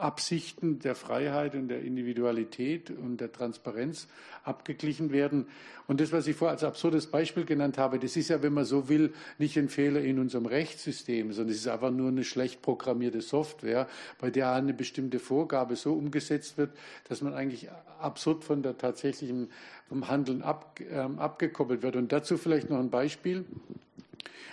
Grundgesetzabsichten 0.01 0.79
der 0.79 0.95
Freiheit 0.95 1.53
und 1.53 1.67
der 1.67 1.81
Individualität 1.81 2.89
und 2.89 3.17
der 3.21 3.31
Transparenz 3.31 4.07
abgeglichen 4.43 5.11
werden. 5.11 5.45
Und 5.87 6.01
das, 6.01 6.11
was 6.11 6.25
ich 6.25 6.35
vorher 6.35 6.53
als 6.53 6.63
absurdes 6.63 7.07
Beispiel 7.07 7.45
genannt 7.45 7.77
habe, 7.77 7.99
das 7.99 8.15
ist 8.15 8.29
ja, 8.29 8.41
wenn 8.41 8.53
man 8.53 8.65
so 8.65 8.89
will, 8.89 9.13
nicht 9.37 9.57
ein 9.57 9.69
Fehler 9.69 10.01
in 10.01 10.17
unserem 10.19 10.47
Rechtssystem, 10.47 11.33
sondern 11.33 11.51
es 11.51 11.61
ist 11.61 11.67
einfach 11.67 11.91
nur 11.91 12.07
eine 12.07 12.23
schlecht 12.23 12.61
programmierte 12.61 13.21
Software, 13.21 13.87
bei 14.19 14.31
der 14.31 14.51
eine 14.53 14.73
bestimmte 14.73 15.19
Vorgabe 15.19 15.75
so 15.75 15.93
umgesetzt 15.93 16.57
wird, 16.57 16.71
dass 17.07 17.21
man 17.21 17.33
eigentlich 17.33 17.69
absurd 17.99 18.43
von 18.43 18.63
der 18.63 18.77
tatsächlichen 18.77 19.49
vom 19.87 20.07
Handeln 20.07 20.41
ab, 20.41 20.79
äh, 20.79 20.95
abgekoppelt 20.95 21.83
wird. 21.83 21.95
Und 21.95 22.11
dazu 22.11 22.37
vielleicht 22.37 22.69
noch 22.69 22.79
ein 22.79 22.89
Beispiel. 22.89 23.45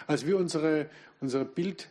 Als 0.07 0.27
wir 0.27 0.37
unsere, 0.37 0.91
unsere 1.21 1.45
Bild 1.45 1.89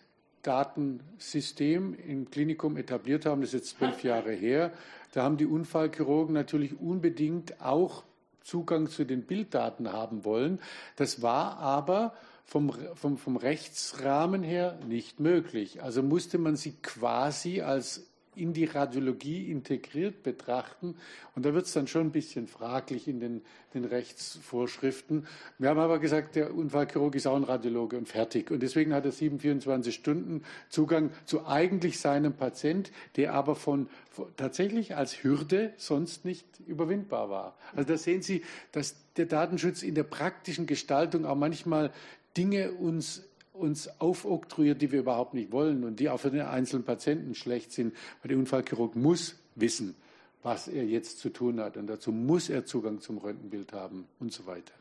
Bilddatensystem 0.47 1.93
im 1.93 2.29
Klinikum 2.29 2.77
etabliert 2.77 3.25
haben, 3.25 3.41
das 3.41 3.53
ist 3.53 3.59
jetzt 3.59 3.77
zwölf 3.77 4.03
Jahre 4.03 4.31
her, 4.31 4.71
da 5.13 5.23
haben 5.23 5.37
die 5.37 5.45
Unfallchirurgen 5.45 6.33
natürlich 6.33 6.79
unbedingt 6.79 7.61
auch 7.61 8.03
Zugang 8.43 8.89
zu 8.89 9.03
den 9.03 9.23
Bilddaten 9.23 9.91
haben 9.91 10.23
wollen. 10.23 10.59
Das 10.95 11.21
war 11.21 11.57
aber 11.57 12.13
vom, 12.45 12.71
vom, 12.95 13.17
vom 13.17 13.35
Rechtsrahmen 13.35 14.41
her 14.41 14.79
nicht 14.87 15.19
möglich. 15.19 15.83
Also 15.83 16.01
musste 16.01 16.37
man 16.37 16.55
sie 16.55 16.73
quasi 16.81 17.61
als 17.61 18.07
in 18.37 18.53
die 18.53 18.65
Radiologie 18.65 19.49
integriert 19.49 20.23
betrachten. 20.23 20.95
Und 21.35 21.45
da 21.45 21.53
wird 21.53 21.65
es 21.65 21.73
dann 21.73 21.87
schon 21.87 22.07
ein 22.07 22.11
bisschen 22.11 22.47
fraglich 22.47 23.07
in 23.07 23.19
den, 23.19 23.41
den, 23.73 23.85
Rechtsvorschriften. 23.85 25.27
Wir 25.57 25.69
haben 25.69 25.79
aber 25.79 25.99
gesagt, 25.99 26.35
der 26.35 26.53
Unfallchirurg 26.53 27.15
ist 27.15 27.27
auch 27.27 27.35
ein 27.35 27.43
Radiologe 27.43 27.97
und 27.97 28.07
fertig. 28.07 28.51
Und 28.51 28.61
deswegen 28.61 28.93
hat 28.93 29.05
er 29.05 29.11
7, 29.11 29.39
24 29.39 29.93
Stunden 29.93 30.43
Zugang 30.69 31.11
zu 31.25 31.45
eigentlich 31.45 31.99
seinem 31.99 32.33
Patient, 32.33 32.91
der 33.15 33.33
aber 33.33 33.55
von, 33.55 33.89
von 34.09 34.27
tatsächlich 34.37 34.95
als 34.95 35.23
Hürde 35.23 35.73
sonst 35.77 36.25
nicht 36.25 36.45
überwindbar 36.65 37.29
war. 37.29 37.57
Also 37.75 37.89
da 37.89 37.97
sehen 37.97 38.21
Sie, 38.21 38.43
dass 38.71 38.95
der 39.17 39.25
Datenschutz 39.25 39.83
in 39.83 39.95
der 39.95 40.03
praktischen 40.03 40.67
Gestaltung 40.67 41.25
auch 41.25 41.35
manchmal 41.35 41.91
Dinge 42.37 42.71
uns 42.71 43.26
uns 43.57 43.89
aufoktroyiert, 43.99 44.81
die 44.81 44.91
wir 44.91 44.99
überhaupt 44.99 45.33
nicht 45.33 45.51
wollen 45.51 45.83
und 45.83 45.99
die 45.99 46.09
auch 46.09 46.19
für 46.19 46.31
den 46.31 46.41
einzelnen 46.41 46.85
Patienten 46.85 47.35
schlecht 47.35 47.71
sind. 47.71 47.93
Weil 48.21 48.29
der 48.29 48.37
Unfallchirurg 48.37 48.95
muss 48.95 49.35
wissen, 49.55 49.95
was 50.43 50.67
er 50.67 50.85
jetzt 50.85 51.19
zu 51.19 51.29
tun 51.29 51.59
hat. 51.59 51.77
Und 51.77 51.87
dazu 51.87 52.11
muss 52.11 52.49
er 52.49 52.65
Zugang 52.65 53.01
zum 53.01 53.17
Röntgenbild 53.17 53.73
haben 53.73 54.05
und 54.19 54.31
so 54.31 54.45
weiter. 54.45 54.73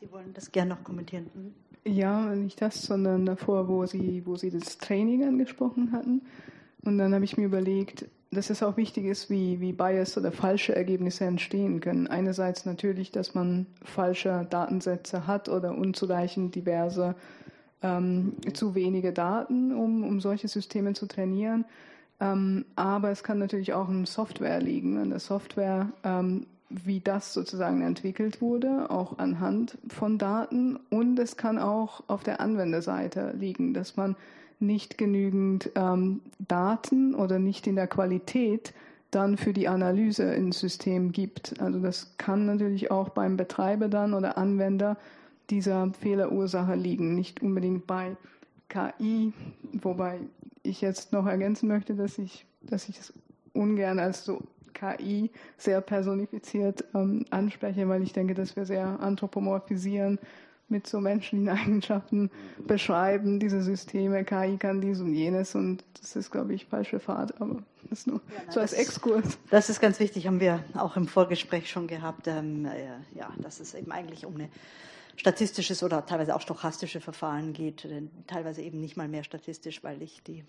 Sie 0.00 0.10
wollen 0.12 0.32
das 0.34 0.52
gerne 0.52 0.74
noch 0.74 0.84
kommentieren. 0.84 1.26
Hm? 1.34 1.54
Ja, 1.86 2.34
nicht 2.34 2.62
das, 2.62 2.82
sondern 2.82 3.26
davor, 3.26 3.68
wo 3.68 3.84
Sie, 3.84 4.22
wo 4.24 4.36
Sie 4.36 4.50
das 4.50 4.78
Training 4.78 5.24
angesprochen 5.24 5.92
hatten. 5.92 6.22
Und 6.82 6.98
dann 6.98 7.14
habe 7.14 7.24
ich 7.24 7.36
mir 7.36 7.44
überlegt, 7.44 8.06
dass 8.34 8.50
es 8.50 8.62
auch 8.62 8.76
wichtig 8.76 9.06
ist, 9.06 9.30
wie, 9.30 9.60
wie 9.60 9.72
Bias 9.72 10.18
oder 10.18 10.32
falsche 10.32 10.74
Ergebnisse 10.74 11.24
entstehen 11.24 11.80
können. 11.80 12.06
Einerseits 12.06 12.66
natürlich, 12.66 13.10
dass 13.10 13.34
man 13.34 13.66
falsche 13.82 14.46
Datensätze 14.50 15.26
hat 15.26 15.48
oder 15.48 15.76
unzureichend 15.76 16.54
diverse, 16.54 17.14
ähm, 17.82 18.34
zu 18.52 18.74
wenige 18.74 19.12
Daten, 19.12 19.72
um, 19.72 20.04
um 20.04 20.20
solche 20.20 20.48
Systeme 20.48 20.94
zu 20.94 21.06
trainieren. 21.06 21.64
Ähm, 22.20 22.64
aber 22.76 23.10
es 23.10 23.22
kann 23.22 23.38
natürlich 23.38 23.72
auch 23.72 23.88
in 23.88 24.06
Software 24.06 24.60
liegen, 24.60 24.98
an 24.98 25.10
der 25.10 25.18
Software, 25.18 25.90
ähm, 26.04 26.46
wie 26.70 27.00
das 27.00 27.34
sozusagen 27.34 27.82
entwickelt 27.82 28.40
wurde, 28.40 28.90
auch 28.90 29.18
anhand 29.18 29.78
von 29.88 30.18
Daten. 30.18 30.78
Und 30.90 31.18
es 31.18 31.36
kann 31.36 31.58
auch 31.58 32.02
auf 32.06 32.22
der 32.22 32.40
Anwenderseite 32.40 33.34
liegen, 33.38 33.74
dass 33.74 33.96
man 33.96 34.16
nicht 34.66 34.98
genügend 34.98 35.70
ähm, 35.74 36.20
Daten 36.38 37.14
oder 37.14 37.38
nicht 37.38 37.66
in 37.66 37.76
der 37.76 37.86
Qualität 37.86 38.72
dann 39.10 39.36
für 39.36 39.52
die 39.52 39.68
Analyse 39.68 40.34
ins 40.34 40.58
System 40.58 41.12
gibt. 41.12 41.60
Also 41.60 41.78
das 41.78 42.16
kann 42.18 42.46
natürlich 42.46 42.90
auch 42.90 43.10
beim 43.10 43.36
Betreiber 43.36 43.88
dann 43.88 44.14
oder 44.14 44.36
Anwender 44.36 44.96
dieser 45.50 45.92
Fehlerursache 46.00 46.74
liegen, 46.74 47.14
nicht 47.14 47.42
unbedingt 47.42 47.86
bei 47.86 48.16
KI, 48.68 49.32
wobei 49.72 50.20
ich 50.62 50.80
jetzt 50.80 51.12
noch 51.12 51.26
ergänzen 51.26 51.68
möchte, 51.68 51.94
dass 51.94 52.18
ich, 52.18 52.46
dass 52.62 52.88
ich 52.88 52.98
es 52.98 53.12
ungern 53.52 53.98
als 53.98 54.24
so 54.24 54.40
KI 54.72 55.30
sehr 55.56 55.80
personifiziert 55.80 56.84
ähm, 56.94 57.24
anspreche, 57.30 57.88
weil 57.88 58.02
ich 58.02 58.12
denke, 58.12 58.34
dass 58.34 58.56
wir 58.56 58.64
sehr 58.64 59.00
anthropomorphisieren 59.00 60.18
mit 60.68 60.86
so 60.86 61.00
menschlichen 61.00 61.48
Eigenschaften 61.50 62.30
beschreiben, 62.66 63.40
diese 63.40 63.62
Systeme, 63.62 64.24
KI 64.24 64.56
kann 64.56 64.80
dies 64.80 65.00
und 65.00 65.14
jenes 65.14 65.54
und 65.54 65.84
das 66.00 66.16
ist, 66.16 66.30
glaube 66.30 66.54
ich, 66.54 66.66
falsche 66.66 67.00
Fahrt, 67.00 67.40
aber 67.40 67.62
das 67.82 68.00
ist 68.00 68.06
nur 68.06 68.16
ja, 68.16 68.38
nein, 68.38 68.50
so 68.50 68.60
als 68.60 68.72
Exkurs. 68.72 69.38
Das 69.50 69.70
ist 69.70 69.80
ganz 69.80 70.00
wichtig, 70.00 70.26
haben 70.26 70.40
wir 70.40 70.64
auch 70.74 70.96
im 70.96 71.06
Vorgespräch 71.06 71.70
schon 71.70 71.86
gehabt, 71.86 72.26
ähm, 72.26 72.66
äh, 72.66 72.86
ja, 73.18 73.32
dass 73.38 73.60
es 73.60 73.74
eben 73.74 73.92
eigentlich 73.92 74.26
um 74.26 74.36
ein 74.36 74.48
statistisches 75.16 75.82
oder 75.82 76.04
teilweise 76.06 76.34
auch 76.34 76.40
stochastische 76.40 77.00
Verfahren 77.00 77.52
geht, 77.52 77.86
teilweise 78.26 78.62
eben 78.62 78.80
nicht 78.80 78.96
mal 78.96 79.08
mehr 79.08 79.24
statistisch, 79.24 79.84
weil 79.84 80.02
ich 80.02 80.22
die 80.22 80.44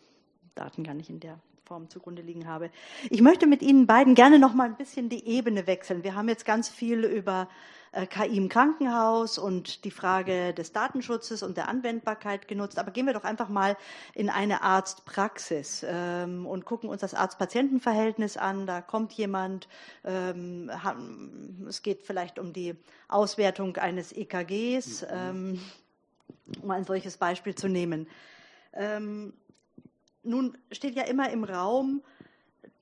Daten 0.55 0.83
gar 0.83 0.93
nicht 0.93 1.09
in 1.09 1.19
der 1.19 1.39
Form 1.65 1.89
zugrunde 1.89 2.21
liegen 2.21 2.47
habe. 2.47 2.69
Ich 3.09 3.21
möchte 3.21 3.47
mit 3.47 3.61
Ihnen 3.61 3.87
beiden 3.87 4.15
gerne 4.15 4.39
noch 4.39 4.53
mal 4.53 4.67
ein 4.67 4.77
bisschen 4.77 5.09
die 5.09 5.27
Ebene 5.27 5.67
wechseln. 5.67 6.03
Wir 6.03 6.15
haben 6.15 6.29
jetzt 6.29 6.45
ganz 6.45 6.69
viel 6.69 7.03
über 7.03 7.47
KI 8.09 8.35
im 8.35 8.49
Krankenhaus 8.49 9.37
und 9.37 9.85
die 9.85 9.91
Frage 9.91 10.53
des 10.53 10.73
Datenschutzes 10.73 11.43
und 11.43 11.55
der 11.55 11.69
Anwendbarkeit 11.69 12.47
genutzt. 12.47 12.77
Aber 12.77 12.91
gehen 12.91 13.05
wir 13.05 13.13
doch 13.13 13.23
einfach 13.23 13.47
mal 13.47 13.77
in 14.13 14.29
eine 14.29 14.63
Arztpraxis 14.63 15.85
ähm, 15.87 16.45
und 16.45 16.65
gucken 16.65 16.89
uns 16.89 16.99
das 17.01 17.13
Arzt-Patienten-Verhältnis 17.13 18.35
an. 18.35 18.67
Da 18.67 18.81
kommt 18.81 19.13
jemand, 19.13 19.69
ähm, 20.03 20.69
es 21.69 21.83
geht 21.83 22.03
vielleicht 22.03 22.37
um 22.37 22.51
die 22.51 22.75
Auswertung 23.07 23.77
eines 23.77 24.11
EKGs, 24.11 25.03
mhm. 25.03 25.07
ähm, 25.11 25.61
um 26.61 26.71
ein 26.71 26.83
solches 26.83 27.15
Beispiel 27.15 27.55
zu 27.55 27.69
nehmen. 27.69 28.07
Ähm, 28.73 29.31
nun 30.23 30.57
steht 30.71 30.95
ja 30.95 31.03
immer 31.03 31.29
im 31.29 31.45
Raum, 31.45 32.01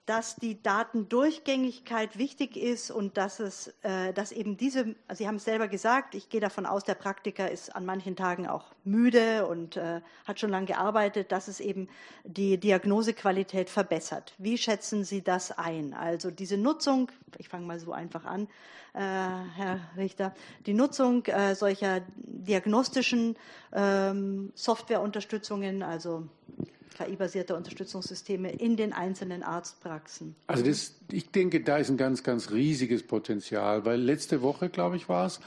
dass 0.05 0.35
die 0.35 0.61
Datendurchgängigkeit 0.61 2.17
wichtig 2.17 2.57
ist 2.57 2.91
und 2.91 3.15
dass 3.15 3.39
es, 3.39 3.73
äh, 3.83 4.11
dass 4.13 4.33
eben 4.33 4.57
diese, 4.57 4.95
also 5.07 5.23
Sie 5.23 5.27
haben 5.27 5.37
es 5.37 5.45
selber 5.45 5.69
gesagt, 5.69 6.13
ich 6.13 6.27
gehe 6.29 6.41
davon 6.41 6.65
aus, 6.65 6.83
der 6.83 6.95
Praktiker 6.95 7.49
ist 7.49 7.73
an 7.73 7.85
manchen 7.85 8.17
Tagen 8.17 8.45
auch 8.45 8.65
müde 8.83 9.47
und 9.47 9.77
äh, 9.77 10.01
hat 10.25 10.39
schon 10.41 10.49
lange 10.49 10.65
gearbeitet, 10.65 11.31
dass 11.31 11.47
es 11.47 11.61
eben 11.61 11.87
die 12.25 12.57
Diagnosequalität 12.57 13.69
verbessert. 13.69 14.33
Wie 14.37 14.57
schätzen 14.57 15.05
Sie 15.05 15.21
das 15.21 15.57
ein? 15.57 15.93
Also 15.93 16.31
diese 16.31 16.57
Nutzung, 16.57 17.09
ich 17.37 17.47
fange 17.47 17.65
mal 17.65 17.79
so 17.79 17.93
einfach 17.93 18.25
an, 18.25 18.49
äh, 18.93 18.99
Herr 18.99 19.79
Richter, 19.95 20.35
die 20.65 20.73
Nutzung 20.73 21.25
äh, 21.27 21.55
solcher 21.55 22.01
diagnostischen 22.17 23.37
ähm, 23.71 24.51
Softwareunterstützungen, 24.53 25.81
also 25.81 26.27
KI-basierte 27.03 27.55
Unterstützungssysteme 27.55 28.51
in 28.51 28.75
den 28.75 28.93
einzelnen 28.93 29.43
Arztpraxen? 29.43 30.35
Also 30.47 30.63
das, 30.63 30.95
ich 31.11 31.29
denke, 31.31 31.61
da 31.61 31.77
ist 31.77 31.89
ein 31.89 31.97
ganz, 31.97 32.23
ganz 32.23 32.51
riesiges 32.51 33.03
Potenzial, 33.03 33.85
weil 33.85 33.99
letzte 33.99 34.41
Woche, 34.41 34.69
glaube 34.69 34.95
ich, 34.95 35.09
war 35.09 35.25
es, 35.25 35.39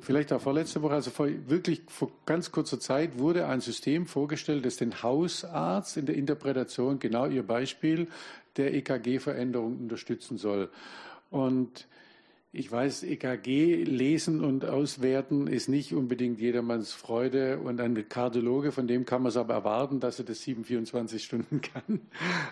vielleicht 0.00 0.32
auch 0.32 0.40
vorletzte 0.40 0.82
Woche, 0.82 0.94
also 0.94 1.10
vor, 1.10 1.28
wirklich 1.46 1.82
vor 1.88 2.10
ganz 2.26 2.52
kurzer 2.52 2.80
Zeit 2.80 3.18
wurde 3.18 3.46
ein 3.46 3.60
System 3.60 4.06
vorgestellt, 4.06 4.64
das 4.64 4.76
den 4.76 5.02
Hausarzt 5.02 5.96
in 5.96 6.06
der 6.06 6.16
Interpretation, 6.16 6.98
genau 6.98 7.26
Ihr 7.26 7.42
Beispiel, 7.42 8.08
der 8.56 8.74
EKG-Veränderung 8.74 9.78
unterstützen 9.78 10.38
soll. 10.38 10.70
Und 11.30 11.86
ich 12.56 12.72
weiß, 12.72 13.02
EKG 13.02 13.84
lesen 13.84 14.42
und 14.42 14.64
auswerten 14.64 15.46
ist 15.46 15.68
nicht 15.68 15.92
unbedingt 15.92 16.40
jedermanns 16.40 16.92
Freude 16.92 17.58
und 17.58 17.80
ein 17.80 18.08
Kardiologe, 18.08 18.72
von 18.72 18.88
dem 18.88 19.04
kann 19.04 19.22
man 19.22 19.28
es 19.28 19.36
aber 19.36 19.54
erwarten, 19.54 20.00
dass 20.00 20.18
er 20.18 20.24
das 20.24 20.40
7, 20.40 20.64
24 20.64 21.22
Stunden 21.22 21.60
kann. 21.86 22.00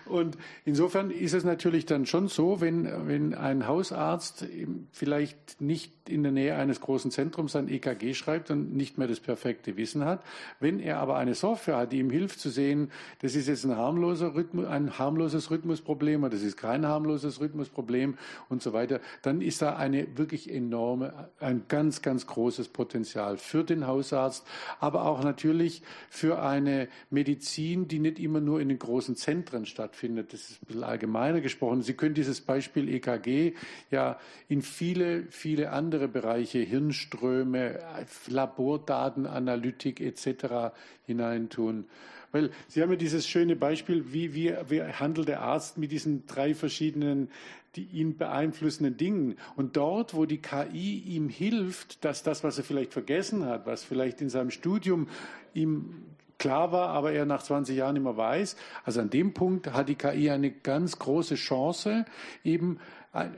Und 0.05 0.37
insofern 0.63 1.09
ist 1.09 1.33
es 1.33 1.43
natürlich 1.43 1.87
dann 1.87 2.05
schon 2.05 2.27
so, 2.27 2.61
wenn, 2.61 2.87
wenn 3.07 3.33
ein 3.33 3.67
Hausarzt 3.67 4.45
vielleicht 4.91 5.59
nicht 5.59 5.91
in 6.07 6.23
der 6.23 6.31
Nähe 6.31 6.55
eines 6.55 6.81
großen 6.81 7.09
Zentrums 7.09 7.55
ein 7.55 7.67
EKG 7.67 8.13
schreibt 8.13 8.51
und 8.51 8.75
nicht 8.75 8.97
mehr 8.97 9.07
das 9.07 9.19
perfekte 9.19 9.75
Wissen 9.75 10.05
hat, 10.05 10.23
wenn 10.59 10.79
er 10.79 10.99
aber 10.99 11.15
eine 11.15 11.33
Software 11.33 11.77
hat, 11.77 11.91
die 11.91 11.99
ihm 11.99 12.11
hilft 12.11 12.39
zu 12.39 12.49
sehen, 12.49 12.91
das 13.21 13.35
ist 13.35 13.47
jetzt 13.47 13.65
ein, 13.65 13.75
harmloser 13.75 14.35
Rhythmus, 14.35 14.67
ein 14.67 14.99
harmloses 14.99 15.49
Rhythmusproblem 15.49 16.21
oder 16.21 16.31
das 16.31 16.43
ist 16.43 16.57
kein 16.57 16.85
harmloses 16.85 17.39
Rhythmusproblem 17.39 18.17
und 18.49 18.61
so 18.61 18.73
weiter, 18.73 18.99
dann 19.23 19.41
ist 19.41 19.61
da 19.61 19.75
eine 19.75 19.94
eine 19.95 20.17
wirklich 20.17 20.51
enorme, 20.51 21.29
ein 21.39 21.63
ganz, 21.67 22.01
ganz 22.01 22.27
großes 22.27 22.69
Potenzial 22.69 23.37
für 23.37 23.63
den 23.63 23.87
Hausarzt, 23.87 24.45
aber 24.79 25.05
auch 25.05 25.23
natürlich 25.23 25.81
für 26.09 26.41
eine 26.41 26.87
Medizin, 27.09 27.87
die 27.87 27.99
nicht 27.99 28.19
immer 28.19 28.41
nur 28.41 28.59
in 28.59 28.69
den 28.69 28.79
großen 28.79 29.15
Zentren 29.15 29.65
stattfindet. 29.65 30.33
Das 30.33 30.49
ist 30.49 30.61
ein 30.61 30.65
bisschen 30.67 30.83
allgemeiner 30.83 31.41
gesprochen. 31.41 31.81
Sie 31.81 31.93
können 31.93 32.15
dieses 32.15 32.41
Beispiel 32.41 32.89
EKG 32.89 33.53
ja 33.91 34.19
in 34.47 34.61
viele, 34.61 35.23
viele 35.29 35.71
andere 35.71 36.07
Bereiche, 36.07 36.59
Hirnströme, 36.59 37.79
Labordatenanalytik 38.27 40.01
etc. 40.01 40.75
hineintun. 41.05 41.85
Weil 42.31 42.49
Sie 42.67 42.81
haben 42.81 42.89
ja 42.89 42.97
dieses 42.97 43.25
schöne 43.27 43.55
Beispiel, 43.55 44.11
wie, 44.11 44.33
wie, 44.33 44.53
wie 44.67 44.81
handelt 44.81 45.29
der 45.29 45.41
Arzt 45.41 45.77
mit 45.77 45.93
diesen 45.93 46.25
drei 46.25 46.53
verschiedenen 46.53 47.29
die 47.75 47.87
ihn 47.91 48.17
beeinflussenden 48.17 48.97
Dingen. 48.97 49.35
Und 49.55 49.77
dort, 49.77 50.13
wo 50.13 50.25
die 50.25 50.41
KI 50.41 50.99
ihm 50.99 51.29
hilft, 51.29 52.03
dass 52.05 52.23
das, 52.23 52.43
was 52.43 52.57
er 52.57 52.63
vielleicht 52.63 52.93
vergessen 52.93 53.45
hat, 53.45 53.65
was 53.65 53.83
vielleicht 53.83 54.21
in 54.21 54.29
seinem 54.29 54.51
Studium 54.51 55.07
ihm 55.53 56.05
klar 56.37 56.71
war, 56.71 56.89
aber 56.89 57.13
er 57.13 57.25
nach 57.25 57.43
20 57.43 57.77
Jahren 57.77 57.95
immer 57.95 58.17
weiß, 58.17 58.55
also 58.83 58.99
an 59.01 59.09
dem 59.09 59.33
Punkt 59.33 59.71
hat 59.71 59.89
die 59.89 59.95
KI 59.95 60.29
eine 60.29 60.51
ganz 60.51 60.99
große 60.99 61.35
Chance, 61.35 62.05
eben 62.43 62.79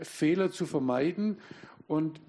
Fehler 0.01 0.51
zu 0.51 0.65
vermeiden. 0.65 1.37
Und 1.87 2.19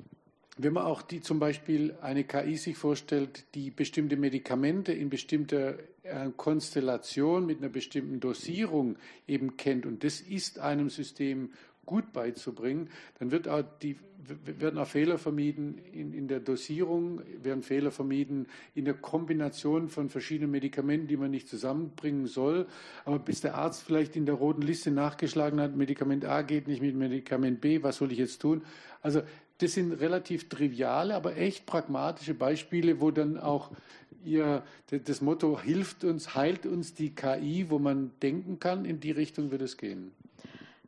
wenn 0.59 0.73
man 0.73 0.85
auch 0.85 1.03
die 1.03 1.21
zum 1.21 1.39
Beispiel 1.39 1.97
eine 2.03 2.25
KI 2.25 2.57
sich 2.57 2.77
vorstellt, 2.77 3.45
die 3.55 3.71
bestimmte 3.71 4.17
Medikamente 4.17 4.93
in 4.93 5.09
bestimmter 5.09 5.77
äh, 6.03 6.31
Konstellation 6.37 7.47
mit 7.47 7.59
einer 7.59 7.69
bestimmten 7.69 8.19
Dosierung 8.19 8.97
eben 9.27 9.57
kennt 9.57 9.87
und 9.87 10.03
das 10.05 10.21
ist 10.21 10.59
einem 10.59 10.91
System 10.91 11.53
gut 11.89 12.13
beizubringen, 12.13 12.91
dann 13.19 13.31
wird 13.31 13.49
auch 13.49 13.63
die, 13.81 13.97
werden 14.45 14.79
auch 14.79 14.87
Fehler 14.87 15.17
vermieden 15.17 15.79
in, 15.91 16.13
in, 16.13 16.29
der 16.29 16.39
Dosierung, 16.39 17.23
werden 17.43 17.63
Fehler 17.63 17.91
vermieden 17.91 18.47
in 18.75 18.85
der 18.85 18.93
Kombination 18.93 19.89
von 19.89 20.11
verschiedenen 20.11 20.51
Medikamenten, 20.51 21.07
die 21.07 21.17
man 21.17 21.31
nicht 21.31 21.49
zusammenbringen 21.49 22.27
soll. 22.27 22.67
Aber 23.07 23.19
bis 23.19 23.41
der 23.41 23.55
Arzt 23.55 23.85
vielleicht 23.85 24.17
in 24.17 24.27
der 24.27 24.35
roten 24.35 24.61
Liste 24.61 24.91
nachgeschlagen 24.91 25.61
hat, 25.61 25.77
Medikament 25.77 26.27
A 26.27 26.43
geht 26.43 26.69
nicht 26.69 26.83
mit 26.83 26.95
Medikament 26.95 27.63
B, 27.63 27.83
was 27.83 27.97
soll 27.97 28.13
ich 28.13 28.19
jetzt 28.19 28.43
tun? 28.43 28.61
Also 29.01 29.23
das 29.57 29.73
sind 29.73 29.93
relativ 29.93 30.51
triviale, 30.51 31.15
aber 31.15 31.39
echt 31.39 31.65
pragmatische 31.65 32.35
Beispiele, 32.35 33.01
wo 33.01 33.11
dann 33.11 33.39
auch 33.39 33.71
ihr, 34.27 34.63
das 34.91 35.23
Motto 35.23 35.59
hilft 35.59 36.05
uns, 36.05 36.35
heilt 36.35 36.67
uns 36.67 36.93
die 36.93 37.15
KI, 37.15 37.71
wo 37.71 37.79
man 37.79 38.11
denken 38.21 38.61
kann, 38.61 38.85
in 38.85 39.01
die 39.01 39.11
Richtung 39.11 39.51
wird 39.51 39.63
es 39.63 39.79
gehen. 39.79 40.13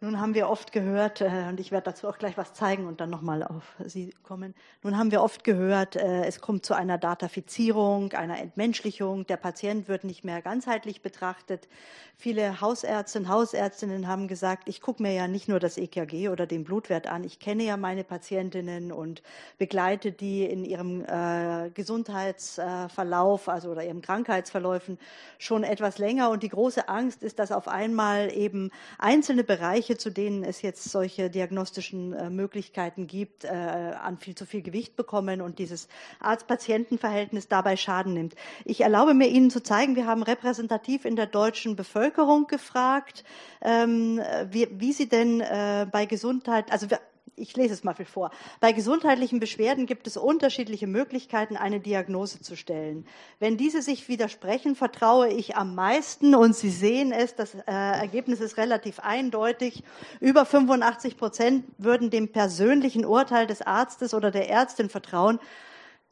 Nun 0.02 0.18
haben 0.18 0.32
wir 0.32 0.48
oft 0.48 0.72
gehört, 0.72 1.20
äh, 1.20 1.44
und 1.50 1.60
ich 1.60 1.72
werde 1.72 1.90
dazu 1.90 2.08
auch 2.08 2.16
gleich 2.16 2.38
was 2.38 2.54
zeigen 2.54 2.86
und 2.86 3.02
dann 3.02 3.10
nochmal 3.10 3.42
auf 3.42 3.76
Sie 3.84 4.14
kommen. 4.22 4.54
Nun 4.82 4.96
haben 4.96 5.10
wir 5.10 5.20
oft 5.20 5.44
gehört, 5.44 5.94
äh, 5.94 6.24
es 6.24 6.40
kommt 6.40 6.64
zu 6.64 6.72
einer 6.72 6.96
Datafizierung, 6.96 8.14
einer 8.14 8.38
Entmenschlichung. 8.38 9.26
Der 9.26 9.36
Patient 9.36 9.88
wird 9.88 10.04
nicht 10.04 10.24
mehr 10.24 10.40
ganzheitlich 10.40 11.02
betrachtet. 11.02 11.68
Viele 12.16 12.62
Hausärztinnen, 12.62 13.28
Hausärztinnen 13.28 14.06
haben 14.06 14.26
gesagt, 14.26 14.68
ich 14.70 14.80
gucke 14.80 15.02
mir 15.02 15.12
ja 15.12 15.28
nicht 15.28 15.48
nur 15.48 15.58
das 15.58 15.76
EKG 15.76 16.30
oder 16.30 16.46
den 16.46 16.64
Blutwert 16.64 17.06
an. 17.06 17.24
Ich 17.24 17.38
kenne 17.38 17.64
ja 17.64 17.76
meine 17.76 18.04
Patientinnen 18.04 18.92
und 18.92 19.22
begleite 19.58 20.12
die 20.12 20.44
in 20.44 20.64
ihrem 20.64 21.04
äh, 21.04 21.70
Gesundheitsverlauf, 21.70 23.50
also 23.50 23.70
oder 23.70 23.84
ihrem 23.84 24.00
Krankheitsverläufen 24.00 24.98
schon 25.38 25.62
etwas 25.62 25.98
länger. 25.98 26.30
Und 26.30 26.42
die 26.42 26.48
große 26.48 26.88
Angst 26.88 27.22
ist, 27.22 27.38
dass 27.38 27.52
auf 27.52 27.68
einmal 27.68 28.32
eben 28.34 28.70
einzelne 28.98 29.44
Bereiche 29.44 29.89
Bereiche, 29.90 29.96
zu 29.96 30.10
denen 30.10 30.44
es 30.44 30.62
jetzt 30.62 30.84
solche 30.84 31.30
diagnostischen 31.30 32.12
äh, 32.12 32.30
Möglichkeiten 32.30 33.06
gibt, 33.06 33.44
äh, 33.44 33.48
an 33.48 34.18
viel 34.18 34.34
zu 34.34 34.46
viel 34.46 34.62
Gewicht 34.62 34.96
bekommen 34.96 35.40
und 35.40 35.58
dieses 35.58 35.88
Arzt-Patienten-Verhältnis 36.20 37.48
dabei 37.48 37.76
Schaden 37.76 38.14
nimmt. 38.14 38.34
Ich 38.64 38.82
erlaube 38.82 39.14
mir 39.14 39.28
Ihnen 39.28 39.50
zu 39.50 39.62
zeigen, 39.62 39.96
wir 39.96 40.06
haben 40.06 40.22
repräsentativ 40.22 41.04
in 41.04 41.16
der 41.16 41.26
deutschen 41.26 41.76
Bevölkerung 41.76 42.46
gefragt, 42.46 43.24
ähm, 43.62 44.20
wie, 44.50 44.68
wie 44.70 44.92
sie 44.92 45.08
denn 45.08 45.40
äh, 45.40 45.86
bei 45.90 46.06
Gesundheit, 46.06 46.70
also 46.70 46.88
wir, 46.90 47.00
ich 47.40 47.56
lese 47.56 47.74
es 47.74 47.84
mal 47.84 47.94
vor. 47.94 48.30
Bei 48.60 48.72
gesundheitlichen 48.72 49.40
Beschwerden 49.40 49.86
gibt 49.86 50.06
es 50.06 50.16
unterschiedliche 50.16 50.86
Möglichkeiten, 50.86 51.56
eine 51.56 51.80
Diagnose 51.80 52.40
zu 52.40 52.56
stellen. 52.56 53.06
Wenn 53.38 53.56
diese 53.56 53.82
sich 53.82 54.08
widersprechen, 54.08 54.76
vertraue 54.76 55.28
ich 55.28 55.56
am 55.56 55.74
meisten 55.74 56.34
und 56.34 56.54
Sie 56.54 56.70
sehen 56.70 57.12
es, 57.12 57.34
das 57.34 57.54
äh, 57.54 57.60
Ergebnis 57.66 58.40
ist 58.40 58.56
relativ 58.56 59.00
eindeutig. 59.00 59.82
Über 60.20 60.44
85 60.44 61.16
Prozent 61.16 61.64
würden 61.78 62.10
dem 62.10 62.28
persönlichen 62.28 63.04
Urteil 63.04 63.46
des 63.46 63.62
Arztes 63.62 64.14
oder 64.14 64.30
der 64.30 64.48
Ärztin 64.48 64.88
vertrauen. 64.88 65.40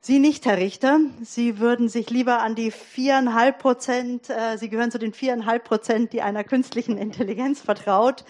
Sie 0.01 0.20
nicht, 0.20 0.47
Herr 0.47 0.59
Richter. 0.59 1.01
Sie 1.22 1.59
würden 1.59 1.89
sich 1.89 2.09
lieber 2.09 2.41
an 2.41 2.55
die 2.55 2.70
viereinhalb 2.70 3.59
Prozent, 3.59 4.31
äh, 4.31 4.57
Sie 4.57 4.68
gehören 4.68 4.93
zu 4.93 4.99
den 4.99 5.12
viereinhalb 5.12 5.64
Prozent, 5.64 6.12
die 6.12 6.22
einer 6.22 6.45
künstlichen 6.45 6.97
Intelligenz 6.97 7.61
vertraut. 7.61 8.24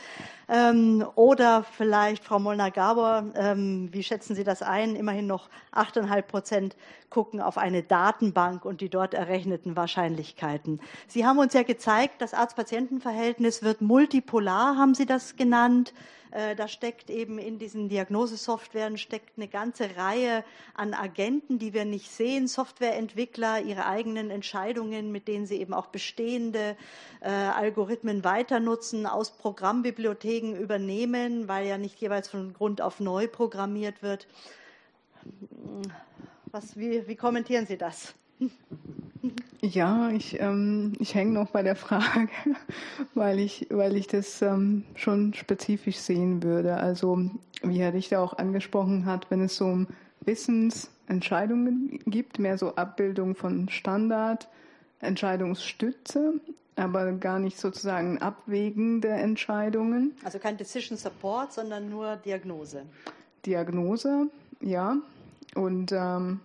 Ähm, 0.49 1.05
oder 1.14 1.62
vielleicht, 1.62 2.24
Frau 2.24 2.38
Molnar-Gabor, 2.38 3.24
ähm, 3.34 3.88
wie 3.92 4.03
schätzen 4.03 4.34
Sie 4.34 4.44
das 4.44 4.62
ein? 4.62 4.96
Immerhin 4.96 5.26
noch 5.26 5.51
8,5 5.72 6.22
Prozent 6.22 6.76
gucken 7.11 7.40
auf 7.40 7.59
eine 7.59 7.82
Datenbank 7.82 8.64
und 8.64 8.80
die 8.80 8.88
dort 8.88 9.12
errechneten 9.12 9.76
Wahrscheinlichkeiten. 9.76 10.80
Sie 11.07 11.26
haben 11.26 11.38
uns 11.38 11.53
ja 11.53 11.64
gezeigt, 11.64 12.22
das 12.22 12.32
Arzt-Patienten-Verhältnis 12.32 13.62
wird 13.62 13.82
multipolar, 13.82 14.76
haben 14.76 14.94
Sie 14.94 15.07
das 15.07 15.36
genannt. 15.36 15.92
Äh, 16.31 16.55
da 16.57 16.68
steckt 16.68 17.11
eben 17.11 17.39
in 17.39 17.59
diesen 17.59 17.89
Diagnosesoftwaren 17.89 18.99
steckt 18.99 19.37
eine 19.37 19.49
ganze 19.49 19.97
Reihe 19.97 20.45
an 20.74 20.95
Agenten, 20.95 21.59
die 21.59 21.72
wir 21.72 21.85
nicht 21.85 22.11
sehen, 22.11 22.49
Softwareentwickler, 22.49 23.62
ihre 23.62 23.87
eigenen 23.87 24.31
Entscheidungen, 24.31 25.11
mit 25.12 25.29
denen 25.29 25.47
sie 25.47 25.57
eben 25.57 25.72
auch 25.72 25.87
bestehende 25.87 26.76
äh, 27.20 27.29
Algorithmen 27.29 28.24
weiter 28.24 28.61
nutzen, 28.61 29.07
aus 29.07 29.31
Programmbibliotheken 29.31 30.55
übernehmen, 30.57 31.49
weil 31.49 31.66
ja 31.66 31.79
nicht 31.79 31.99
jeweils 32.01 32.29
von 32.29 32.53
Grund 32.53 32.81
auf 32.81 33.01
neu 33.01 33.26
programmiert 33.29 34.03
wird. 34.03 34.26
Was, 36.47 36.76
wie, 36.76 37.07
wie 37.09 37.16
kommentieren 37.16 37.66
Sie 37.66 37.76
das? 37.76 38.14
Ja, 39.61 40.11
ich, 40.11 40.41
ähm, 40.41 40.93
ich 41.01 41.14
hänge 41.14 41.32
noch 41.32 41.51
bei 41.51 41.62
der 41.62 41.76
Frage, 41.76 42.28
weil 43.14 43.41
ich, 43.41 43.66
weil 43.70 43.97
ich 43.97 44.07
das 44.07 44.41
ähm, 44.43 44.84
schon 44.95 45.34
spezifisch 45.34 45.97
sehen 45.97 46.43
würde. 46.43 46.76
Also, 46.76 47.30
wie 47.62 47.80
Herr 47.80 47.93
Richter 47.93 48.20
auch 48.20 48.39
angesprochen 48.39 49.07
hat, 49.07 49.30
wenn 49.30 49.41
es 49.41 49.57
so 49.57 49.66
um 49.66 49.89
Wissensentscheidungen 50.20 51.99
gibt, 52.07 52.39
mehr 52.39 52.59
so 52.59 52.76
Abbildung 52.76 53.34
von 53.34 53.68
Standard, 53.68 54.49
Entscheidungsstütze, 55.01 56.34
aber 56.76 57.12
gar 57.12 57.41
nicht 57.41 57.59
sozusagen 57.59 58.18
abwägende 58.18 59.09
Entscheidungen. 59.09 60.12
Also 60.22 60.39
kein 60.39 60.57
Decision 60.57 60.97
Support, 60.97 61.53
sondern 61.53 61.91
nur 61.91 62.16
Diagnose. 62.16 62.84
Diagnose, 63.45 64.28
ja. 64.61 64.97
Und 65.55 65.93
ähm, 65.93 66.41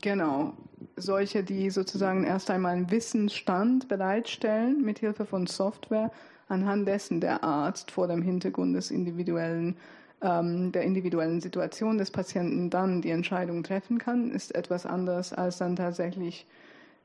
Genau. 0.00 0.54
Solche, 0.96 1.42
die 1.42 1.70
sozusagen 1.70 2.24
erst 2.24 2.50
einmal 2.50 2.74
einen 2.74 2.90
Wissensstand 2.90 3.88
bereitstellen 3.88 4.82
mit 4.82 4.98
Hilfe 4.98 5.24
von 5.24 5.46
Software, 5.46 6.10
anhand 6.48 6.86
dessen 6.86 7.20
der 7.20 7.42
Arzt 7.42 7.90
vor 7.90 8.06
dem 8.06 8.22
Hintergrund 8.22 8.76
des 8.76 8.90
individuellen, 8.90 9.76
ähm, 10.20 10.72
der 10.72 10.82
individuellen 10.82 11.40
Situation 11.40 11.98
des 11.98 12.10
Patienten 12.10 12.70
dann 12.70 13.02
die 13.02 13.10
Entscheidung 13.10 13.62
treffen 13.62 13.98
kann, 13.98 14.30
ist 14.30 14.54
etwas 14.54 14.86
anderes 14.86 15.32
als 15.32 15.58
dann 15.58 15.76
tatsächlich 15.76 16.46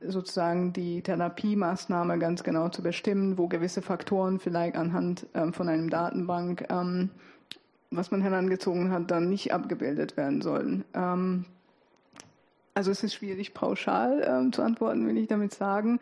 sozusagen 0.02 0.72
die 0.74 1.02
Therapiemaßnahme 1.02 2.20
ganz 2.20 2.44
genau 2.44 2.70
zu 2.70 2.82
bestimmen, 2.82 3.38
wo 3.38 3.48
gewisse 3.48 3.82
Faktoren 3.82 4.40
vielleicht 4.40 4.76
anhand 4.76 5.26
ähm, 5.34 5.54
von 5.54 5.68
einem 5.68 5.90
Datenbank, 5.90 6.66
ähm, 6.70 7.10
was 7.92 8.12
man 8.12 8.22
herangezogen 8.22 8.92
hat, 8.92 9.12
dann 9.12 9.30
nicht 9.30 9.54
abgebildet 9.54 10.16
werden 10.16 10.42
sollen. 10.42 10.86
Ähm, 10.94 11.46
also 12.80 12.92
es 12.92 13.04
ist 13.04 13.16
schwierig 13.16 13.54
pauschal 13.54 14.26
ähm, 14.26 14.54
zu 14.54 14.62
antworten, 14.62 15.06
will 15.06 15.18
ich 15.18 15.28
damit 15.28 15.54
sagen. 15.54 16.00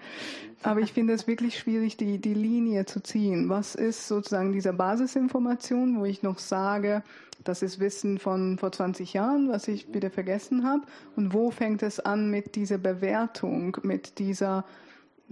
Aber 0.61 0.80
ich 0.80 0.93
finde 0.93 1.13
es 1.13 1.25
wirklich 1.25 1.57
schwierig, 1.57 1.97
die, 1.97 2.19
die 2.19 2.36
Linie 2.36 2.86
zu 2.86 3.01
ziehen. 3.01 3.49
Was 3.49 3.73
ist 3.73 4.07
sozusagen 4.07 4.51
diese 4.51 4.73
Basisinformation, 4.73 5.99
wo 5.99 6.05
ich 6.05 6.21
noch 6.21 6.38
sage, 6.38 7.01
das 7.43 7.63
ist 7.63 7.80
Wissen 7.80 8.19
von 8.19 8.59
vor 8.59 8.71
20 8.71 9.13
Jahren, 9.13 9.49
was 9.49 9.67
ich 9.67 9.91
wieder 9.91 10.11
vergessen 10.11 10.67
habe. 10.67 10.84
Und 11.15 11.34
wo 11.34 11.49
fängt 11.49 11.82
es 11.82 11.99
an 11.99 12.30
mit 12.30 12.53
dieser 12.53 12.78
Bewertung, 12.78 13.78
mit 13.82 14.19
dieser 14.19 14.63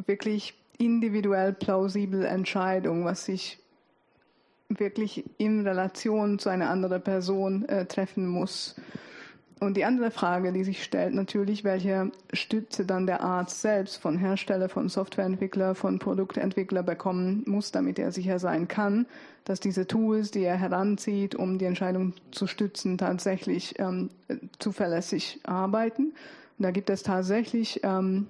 wirklich 0.07 0.55
individuell 0.79 1.53
plausibel 1.53 2.25
Entscheidung, 2.25 3.05
was 3.05 3.27
ich 3.27 3.59
wirklich 4.67 5.25
in 5.37 5.61
Relation 5.67 6.39
zu 6.39 6.49
einer 6.49 6.71
anderen 6.71 7.03
Person 7.03 7.69
äh, 7.69 7.85
treffen 7.85 8.27
muss. 8.27 8.75
Und 9.65 9.77
die 9.77 9.85
andere 9.85 10.11
Frage, 10.11 10.53
die 10.53 10.63
sich 10.63 10.83
stellt, 10.83 11.15
natürlich, 11.15 11.63
welche 11.63 12.11
Stütze 12.31 12.85
dann 12.85 13.07
der 13.07 13.21
Arzt 13.21 13.61
selbst 13.61 13.97
von 13.97 14.19
Hersteller, 14.19 14.69
von 14.69 14.89
Softwareentwickler, 14.89 15.73
von 15.73 15.97
Produktentwickler 15.97 16.83
bekommen 16.83 17.43
muss, 17.47 17.71
damit 17.71 17.97
er 17.97 18.11
sicher 18.11 18.37
sein 18.37 18.67
kann, 18.67 19.07
dass 19.43 19.59
diese 19.59 19.87
Tools, 19.87 20.29
die 20.29 20.43
er 20.43 20.55
heranzieht, 20.55 21.33
um 21.33 21.57
die 21.57 21.65
Entscheidung 21.65 22.13
zu 22.29 22.45
stützen, 22.45 22.99
tatsächlich 22.99 23.79
ähm, 23.79 24.11
zuverlässig 24.59 25.39
arbeiten. 25.43 26.13
Und 26.57 26.63
da 26.63 26.69
gibt 26.69 26.91
es 26.91 27.01
tatsächlich 27.01 27.81
ähm, 27.83 28.27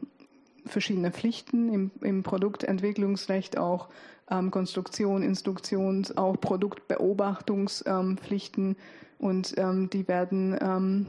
verschiedene 0.66 1.12
Pflichten 1.12 1.72
im, 1.72 1.92
im 2.02 2.24
Produktentwicklungsrecht 2.24 3.58
auch 3.58 3.90
ähm, 4.30 4.52
Konstruktion, 4.52 5.24
Instruktions, 5.24 6.18
auch 6.18 6.36
Produktbeobachtungspflichten. 6.40 8.76
Und 9.18 9.54
ähm, 9.58 9.90
die, 9.90 10.08
werden, 10.08 10.58
ähm, 10.62 11.08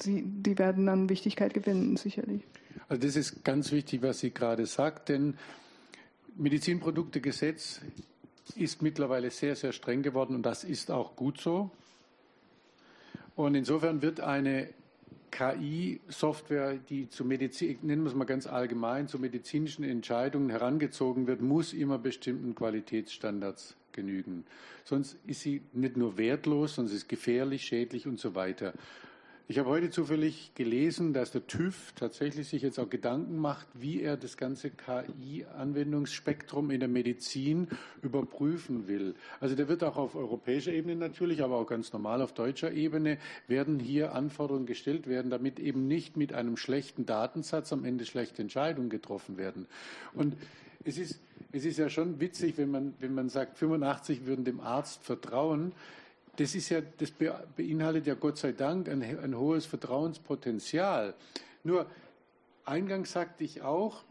sie, 0.00 0.22
die 0.24 0.58
werden 0.58 0.88
an 0.88 1.08
Wichtigkeit 1.08 1.54
gewinnen, 1.54 1.96
sicherlich. 1.96 2.42
Also 2.88 3.06
das 3.06 3.16
ist 3.16 3.44
ganz 3.44 3.70
wichtig, 3.70 4.02
was 4.02 4.18
Sie 4.20 4.30
gerade 4.30 4.66
sagt, 4.66 5.08
denn 5.08 5.36
Medizinproduktegesetz 6.36 7.80
ist 8.56 8.82
mittlerweile 8.82 9.30
sehr, 9.30 9.56
sehr 9.56 9.72
streng 9.72 10.02
geworden 10.02 10.34
und 10.34 10.42
das 10.42 10.64
ist 10.64 10.90
auch 10.90 11.16
gut 11.16 11.40
so. 11.40 11.70
Und 13.36 13.54
insofern 13.54 14.02
wird 14.02 14.20
eine 14.20 14.68
KI-Software, 15.30 16.76
die 16.88 17.08
zu 17.08 17.24
Medizin, 17.24 17.78
nennen 17.82 18.02
wir 18.02 18.08
es 18.08 18.14
mal 18.14 18.24
ganz 18.24 18.46
allgemein, 18.46 19.08
zu 19.08 19.18
medizinischen 19.18 19.84
Entscheidungen 19.84 20.50
herangezogen 20.50 21.26
wird, 21.26 21.40
muss 21.40 21.72
immer 21.72 21.98
bestimmten 21.98 22.54
Qualitätsstandards 22.54 23.76
genügen. 23.92 24.44
Sonst 24.84 25.16
ist 25.26 25.40
sie 25.40 25.62
nicht 25.72 25.96
nur 25.96 26.16
wertlos, 26.16 26.74
sondern 26.74 26.90
sie 26.90 26.96
ist 26.96 27.08
gefährlich, 27.08 27.62
schädlich 27.62 28.06
und 28.06 28.18
so 28.18 28.34
weiter. 28.34 28.72
Ich 29.50 29.58
habe 29.58 29.70
heute 29.70 29.88
zufällig 29.88 30.52
gelesen, 30.54 31.14
dass 31.14 31.30
der 31.30 31.46
TÜV 31.46 31.94
tatsächlich 31.96 32.48
sich 32.48 32.60
jetzt 32.60 32.78
auch 32.78 32.90
Gedanken 32.90 33.38
macht, 33.38 33.66
wie 33.72 34.02
er 34.02 34.18
das 34.18 34.36
ganze 34.36 34.68
KI-Anwendungsspektrum 34.68 36.70
in 36.70 36.80
der 36.80 36.90
Medizin 36.90 37.68
überprüfen 38.02 38.88
will. 38.88 39.14
Also 39.40 39.56
der 39.56 39.68
wird 39.68 39.82
auch 39.84 39.96
auf 39.96 40.16
europäischer 40.16 40.70
Ebene 40.70 40.96
natürlich, 40.96 41.42
aber 41.42 41.56
auch 41.56 41.66
ganz 41.66 41.94
normal 41.94 42.20
auf 42.20 42.34
deutscher 42.34 42.72
Ebene 42.72 43.16
werden 43.46 43.78
hier 43.78 44.14
Anforderungen 44.14 44.66
gestellt 44.66 45.06
werden, 45.06 45.30
damit 45.30 45.60
eben 45.60 45.88
nicht 45.88 46.18
mit 46.18 46.34
einem 46.34 46.58
schlechten 46.58 47.06
Datensatz 47.06 47.72
am 47.72 47.86
Ende 47.86 48.04
schlechte 48.04 48.42
Entscheidungen 48.42 48.90
getroffen 48.90 49.38
werden. 49.38 49.66
Und 50.12 50.36
es 50.84 50.98
ist, 50.98 51.20
es 51.52 51.64
ist 51.64 51.78
ja 51.78 51.88
schon 51.88 52.20
witzig, 52.20 52.58
wenn 52.58 52.70
man, 52.70 52.92
wenn 53.00 53.14
man 53.14 53.30
sagt, 53.30 53.56
85 53.56 54.26
würden 54.26 54.44
dem 54.44 54.60
Arzt 54.60 55.04
vertrauen 55.04 55.72
das 56.38 56.54
ist 56.54 56.68
ja, 56.68 56.80
das 56.80 57.10
beinhaltet 57.56 58.06
ja 58.06 58.14
Gott 58.14 58.38
sei 58.38 58.52
Dank 58.52 58.88
ein, 58.88 59.02
ein 59.02 59.36
hohes 59.36 59.66
Vertrauenspotenzial. 59.66 61.14
Nur 61.64 61.86
eingangs 62.64 63.12
sagte 63.12 63.42
ich 63.42 63.62
auch, 63.62 64.04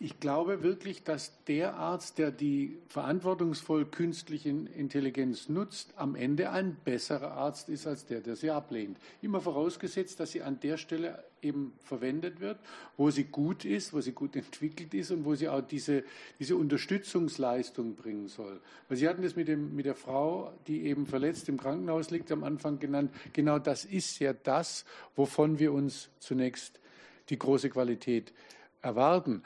ich 0.00 0.20
glaube 0.20 0.62
wirklich, 0.62 1.04
dass 1.04 1.32
der 1.44 1.74
Arzt, 1.74 2.18
der 2.18 2.30
die 2.30 2.78
verantwortungsvoll 2.88 3.86
künstliche 3.86 4.50
Intelligenz 4.50 5.48
nutzt, 5.48 5.94
am 5.96 6.14
Ende 6.14 6.50
ein 6.50 6.76
besserer 6.84 7.32
Arzt 7.32 7.68
ist 7.68 7.86
als 7.86 8.06
der, 8.06 8.20
der 8.20 8.36
sie 8.36 8.50
ablehnt. 8.50 8.98
Immer 9.22 9.40
vorausgesetzt, 9.40 10.20
dass 10.20 10.32
sie 10.32 10.42
an 10.42 10.60
der 10.60 10.76
Stelle 10.76 11.24
eben 11.42 11.72
verwendet 11.82 12.40
wird, 12.40 12.58
wo 12.96 13.10
sie 13.10 13.24
gut 13.24 13.64
ist, 13.64 13.92
wo 13.92 14.00
sie 14.00 14.12
gut 14.12 14.36
entwickelt 14.36 14.94
ist 14.94 15.10
und 15.10 15.24
wo 15.24 15.34
sie 15.34 15.48
auch 15.48 15.62
diese, 15.62 16.04
diese 16.38 16.56
Unterstützungsleistung 16.56 17.94
bringen 17.94 18.28
soll. 18.28 18.60
Weil 18.88 18.96
Sie 18.96 19.08
hatten 19.08 19.22
das 19.22 19.36
mit, 19.36 19.48
mit 19.48 19.86
der 19.86 19.94
Frau, 19.94 20.52
die 20.66 20.82
eben 20.86 21.06
verletzt 21.06 21.48
im 21.48 21.58
Krankenhaus 21.58 22.10
liegt, 22.10 22.30
am 22.32 22.44
Anfang 22.44 22.78
genannt. 22.78 23.12
Genau 23.32 23.58
das 23.58 23.84
ist 23.84 24.18
ja 24.18 24.32
das, 24.32 24.84
wovon 25.14 25.58
wir 25.58 25.72
uns 25.72 26.10
zunächst 26.18 26.80
die 27.28 27.38
große 27.38 27.70
Qualität 27.70 28.32
erwarten. 28.82 29.42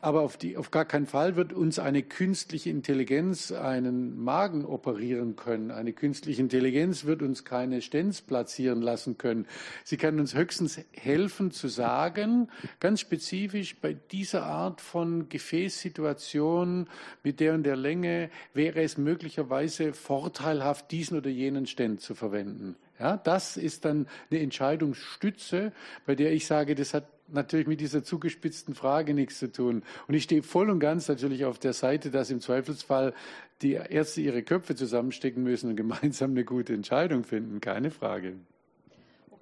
Aber 0.00 0.22
auf, 0.22 0.36
die, 0.36 0.56
auf 0.56 0.72
gar 0.72 0.84
keinen 0.84 1.06
Fall 1.06 1.36
wird 1.36 1.52
uns 1.52 1.78
eine 1.78 2.02
künstliche 2.02 2.68
Intelligenz 2.68 3.52
einen 3.52 4.18
Magen 4.18 4.64
operieren 4.64 5.36
können. 5.36 5.70
Eine 5.70 5.92
künstliche 5.92 6.42
Intelligenz 6.42 7.04
wird 7.04 7.22
uns 7.22 7.44
keine 7.44 7.80
Stents 7.80 8.20
platzieren 8.20 8.82
lassen 8.82 9.18
können. 9.18 9.46
Sie 9.84 9.96
kann 9.96 10.18
uns 10.18 10.34
höchstens 10.34 10.80
helfen 10.90 11.52
zu 11.52 11.68
sagen, 11.68 12.48
ganz 12.80 12.98
spezifisch 12.98 13.76
bei 13.76 13.92
dieser 13.92 14.46
Art 14.46 14.80
von 14.80 15.28
Gefäßsituation 15.28 16.88
mit 17.22 17.38
der 17.38 17.54
und 17.54 17.62
der 17.62 17.76
Länge 17.76 18.30
wäre 18.54 18.82
es 18.82 18.98
möglicherweise 18.98 19.92
vorteilhaft, 19.92 20.90
diesen 20.90 21.16
oder 21.16 21.30
jenen 21.30 21.66
Stent 21.66 22.00
zu 22.00 22.16
verwenden. 22.16 22.74
Ja, 22.98 23.16
das 23.16 23.56
ist 23.56 23.84
dann 23.84 24.08
eine 24.28 24.40
Entscheidungsstütze, 24.40 25.72
bei 26.04 26.16
der 26.16 26.32
ich 26.32 26.46
sage, 26.46 26.74
das 26.74 26.94
hat 26.94 27.04
natürlich 27.28 27.66
mit 27.66 27.80
dieser 27.80 28.02
zugespitzten 28.02 28.74
Frage 28.74 29.14
nichts 29.14 29.38
zu 29.38 29.50
tun. 29.50 29.82
Und 30.06 30.14
ich 30.14 30.24
stehe 30.24 30.42
voll 30.42 30.70
und 30.70 30.80
ganz 30.80 31.08
natürlich 31.08 31.44
auf 31.44 31.58
der 31.58 31.72
Seite, 31.72 32.10
dass 32.10 32.30
im 32.30 32.40
Zweifelsfall 32.40 33.14
die 33.62 33.72
Ärzte 33.72 34.20
ihre 34.20 34.42
Köpfe 34.42 34.74
zusammenstecken 34.74 35.42
müssen 35.42 35.70
und 35.70 35.76
gemeinsam 35.76 36.30
eine 36.32 36.44
gute 36.44 36.74
Entscheidung 36.74 37.24
finden. 37.24 37.60
Keine 37.60 37.90
Frage. 37.90 38.34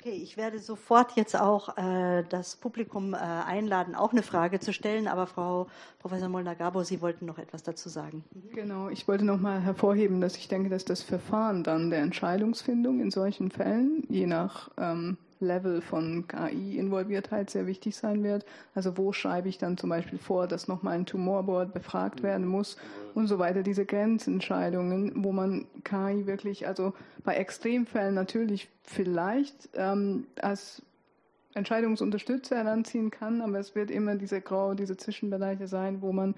Okay, 0.06 0.22
ich 0.22 0.36
werde 0.36 0.60
sofort 0.60 1.16
jetzt 1.16 1.34
auch 1.34 1.76
äh, 1.76 2.22
das 2.28 2.54
Publikum 2.54 3.12
äh, 3.12 3.16
einladen, 3.16 3.96
auch 3.96 4.12
eine 4.12 4.22
Frage 4.22 4.60
zu 4.60 4.72
stellen. 4.72 5.08
Aber 5.08 5.26
Frau 5.26 5.66
Professor 5.98 6.28
Molnar-Gabo, 6.28 6.84
Sie 6.84 7.00
wollten 7.00 7.26
noch 7.26 7.38
etwas 7.38 7.64
dazu 7.64 7.88
sagen. 7.88 8.22
Genau, 8.52 8.88
ich 8.88 9.08
wollte 9.08 9.24
noch 9.24 9.40
mal 9.40 9.60
hervorheben, 9.60 10.20
dass 10.20 10.36
ich 10.36 10.46
denke, 10.46 10.70
dass 10.70 10.84
das 10.84 11.02
Verfahren 11.02 11.64
dann 11.64 11.90
der 11.90 12.02
Entscheidungsfindung 12.02 13.00
in 13.00 13.10
solchen 13.10 13.50
Fällen, 13.50 14.04
je 14.08 14.26
nach 14.26 14.70
ähm, 14.78 15.16
Level 15.40 15.80
von 15.80 16.26
KI-Involviertheit 16.28 17.50
sehr 17.50 17.66
wichtig 17.66 17.96
sein 17.96 18.22
wird. 18.22 18.44
Also 18.74 18.96
wo 18.96 19.12
schreibe 19.12 19.48
ich 19.48 19.58
dann 19.58 19.76
zum 19.76 19.90
Beispiel 19.90 20.18
vor, 20.18 20.46
dass 20.46 20.68
nochmal 20.68 20.94
ein 20.94 21.06
Tumorboard 21.06 21.72
befragt 21.72 22.22
werden 22.22 22.46
muss 22.46 22.76
und 23.14 23.26
so 23.26 23.38
weiter. 23.38 23.62
Diese 23.62 23.84
Grenzentscheidungen, 23.84 25.12
wo 25.24 25.32
man 25.32 25.66
KI 25.84 26.26
wirklich, 26.26 26.66
also 26.66 26.92
bei 27.24 27.34
Extremfällen 27.36 28.14
natürlich 28.14 28.68
vielleicht 28.82 29.68
ähm, 29.74 30.26
als 30.40 30.82
Entscheidungsunterstützer 31.54 32.56
heranziehen 32.56 33.10
kann, 33.10 33.40
aber 33.40 33.58
es 33.58 33.74
wird 33.74 33.90
immer 33.90 34.16
diese 34.16 34.40
Grau, 34.40 34.74
diese 34.74 34.96
Zwischenbereiche 34.96 35.66
sein, 35.66 36.02
wo 36.02 36.12
man 36.12 36.34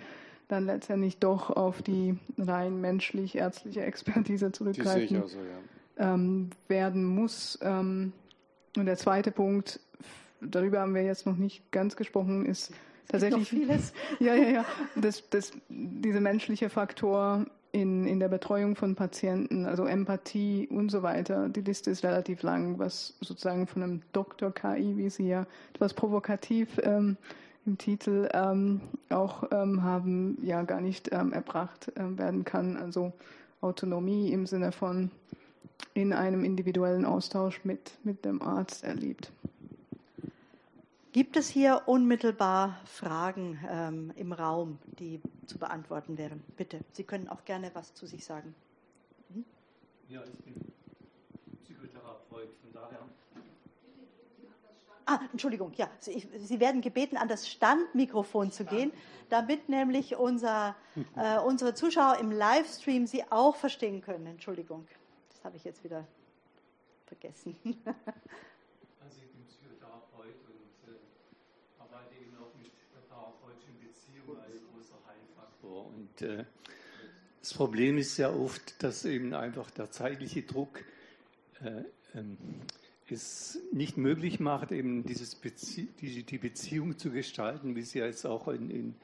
dann 0.47 0.65
letztendlich 0.65 1.19
doch 1.19 1.51
auf 1.51 1.83
die 1.83 2.17
rein 2.39 2.81
menschlich-ärztliche 2.81 3.83
Expertise 3.83 4.51
zurückgreifen 4.53 5.23
so, 5.27 5.39
ja. 5.39 6.15
ähm, 6.15 6.51
werden 6.69 7.05
muss. 7.05 7.59
Ähm, 7.63 8.13
und 8.77 8.87
der 8.87 8.97
zweite 8.97 9.31
Punkt, 9.31 9.81
darüber 10.41 10.81
haben 10.81 10.95
wir 10.95 11.03
jetzt 11.03 11.27
noch 11.27 11.37
nicht 11.37 11.71
ganz 11.73 11.97
gesprochen, 11.97 12.47
ist 12.47 12.73
tatsächlich 13.09 13.49
vieles. 13.49 13.93
Ja, 14.21 14.35
ja, 14.35 14.49
ja. 14.49 14.65
Das, 14.97 15.29
das, 15.31 15.53
dieser 15.69 16.21
menschliche 16.21 16.69
Faktor 16.71 17.47
in, 17.73 18.07
in 18.07 18.21
der 18.21 18.29
Betreuung 18.29 18.77
von 18.77 18.95
Patienten, 18.95 19.67
also 19.67 19.85
Empathie 19.85 20.69
und 20.71 20.91
so 20.91 21.03
weiter. 21.03 21.49
Die 21.49 21.61
Liste 21.61 21.91
ist 21.91 22.05
relativ 22.05 22.43
lang, 22.43 22.79
was 22.79 23.15
sozusagen 23.21 23.67
von 23.67 23.83
einem 23.83 24.03
Doktor 24.13 24.53
KI, 24.53 24.97
wie 24.97 25.11
Sie 25.11 25.29
ja 25.29 25.47
etwas 25.75 25.95
provokativ 25.95 26.81
ähm, 26.83 27.17
im 27.67 27.77
Titel 27.77 28.29
ähm, 28.33 28.81
auch 29.11 29.45
ähm, 29.53 29.83
haben, 29.83 30.39
ja 30.43 30.63
gar 30.63 30.81
nicht 30.81 31.11
ähm, 31.13 31.33
erbracht 31.33 31.93
äh, 31.97 32.19
werden 32.19 32.45
kann. 32.45 32.77
Also 32.77 33.13
Autonomie 33.61 34.33
im 34.33 34.47
Sinne 34.47 34.73
von 34.73 35.11
in 35.95 36.13
einem 36.13 36.45
individuellen 36.45 37.05
Austausch 37.05 37.65
mit, 37.65 37.93
mit 38.05 38.25
dem 38.25 38.43
Arzt 38.43 38.85
erlebt. 38.85 39.33
Gibt 41.13 41.37
es 41.37 41.49
hier 41.49 41.83
unmittelbar 41.87 42.79
Fragen 42.85 43.59
ähm, 43.69 44.13
im 44.15 44.33
Raum, 44.33 44.79
die 44.99 45.21
zu 45.47 45.59
beantworten 45.59 46.19
wären? 46.19 46.45
Bitte, 46.57 46.81
Sie 46.93 47.03
können 47.03 47.29
auch 47.29 47.45
gerne 47.45 47.71
was 47.75 47.95
zu 47.95 48.07
sich 48.07 48.25
sagen. 48.25 48.55
Mhm. 49.31 49.45
Ja, 50.09 50.23
ich 50.23 50.39
bin 50.45 50.55
Psychotherapeut, 51.65 52.51
von 52.63 52.73
daher. 52.73 53.01
Ah, 55.07 55.21
Entschuldigung, 55.33 55.73
ja, 55.77 55.89
Sie, 55.99 56.29
Sie, 56.37 56.61
werden 56.61 56.83
gebeten, 56.83 57.17
an 57.17 57.29
das 57.29 57.49
Standmikrofon 57.49 58.53
zu 58.53 58.67
gehen, 58.67 58.93
damit 59.31 59.71
nämlich 59.71 60.17
unser, 60.17 60.77
äh, 61.17 61.39
unsere 61.39 61.73
Zuschauer 61.73 62.19
im 62.21 62.31
Livestream 62.31 63.07
Sie 63.07 63.25
auch 63.31 63.57
verstehen 63.57 64.03
können. 64.03 64.27
Entschuldigung. 64.27 64.87
Das 65.39 65.45
habe 65.45 65.57
ich 65.57 65.63
jetzt 65.63 65.85
wieder 65.85 66.05
vergessen. 67.07 67.55
also 67.65 69.21
ich 69.23 69.31
bin 69.31 69.45
Psychotherapeut 69.47 70.35
und 70.49 70.93
äh, 70.93 70.99
arbeite 71.79 72.15
eben 72.17 72.37
auch 72.39 72.53
mit 72.61 72.73
der 72.93 73.07
therapeutischen 73.07 73.79
Beziehung 73.79 74.37
als 74.41 74.57
großer 74.73 74.99
Heilfaktor. 75.07 75.87
Und 75.87 76.23
äh, 76.23 76.45
das 77.39 77.55
Problem 77.55 77.99
ist 77.99 78.17
ja 78.17 78.33
oft, 78.33 78.83
dass 78.83 79.05
eben 79.05 79.33
einfach 79.33 79.71
der 79.71 79.93
zeitliche 79.93 80.43
Druck 80.43 80.83
äh, 81.61 81.85
ähm, 82.17 82.37
es 83.09 83.61
nicht 83.73 83.97
möglich 83.97 84.41
macht, 84.41 84.73
eben 84.73 85.05
dieses 85.05 85.37
Bezie 85.37 85.87
die, 86.01 86.25
die, 86.25 86.39
Beziehung 86.39 86.99
zu 86.99 87.13
gestalten, 87.13 87.77
wie 87.77 87.83
sie 87.83 88.01
jetzt 88.01 88.27
auch 88.27 88.49
in, 88.49 88.71
in, 88.71 88.95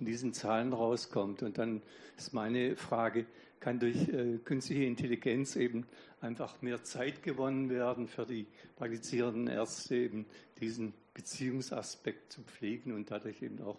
in 0.00 0.06
diesen 0.06 0.34
Zahlen 0.34 0.72
rauskommt. 0.72 1.44
Und 1.44 1.56
dann 1.56 1.82
ist 2.18 2.34
meine 2.34 2.74
Frage, 2.74 3.26
kann 3.64 3.80
durch 3.80 4.08
äh, 4.10 4.36
künstliche 4.44 4.84
Intelligenz 4.84 5.56
eben 5.56 5.86
einfach 6.20 6.60
mehr 6.60 6.84
Zeit 6.84 7.22
gewonnen 7.22 7.70
werden 7.70 8.08
für 8.08 8.26
die 8.26 8.46
praktizierenden 8.76 9.46
Ärzte, 9.48 9.96
eben 9.96 10.26
diesen 10.60 10.92
Beziehungsaspekt 11.14 12.30
zu 12.30 12.42
pflegen 12.42 12.92
und 12.92 13.10
dadurch 13.10 13.40
eben 13.40 13.62
auch 13.62 13.78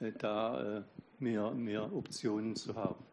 äh, 0.00 0.10
da 0.18 0.78
äh, 0.78 0.82
mehr, 1.20 1.52
mehr 1.52 1.94
Optionen 1.94 2.56
zu 2.56 2.74
haben. 2.74 3.04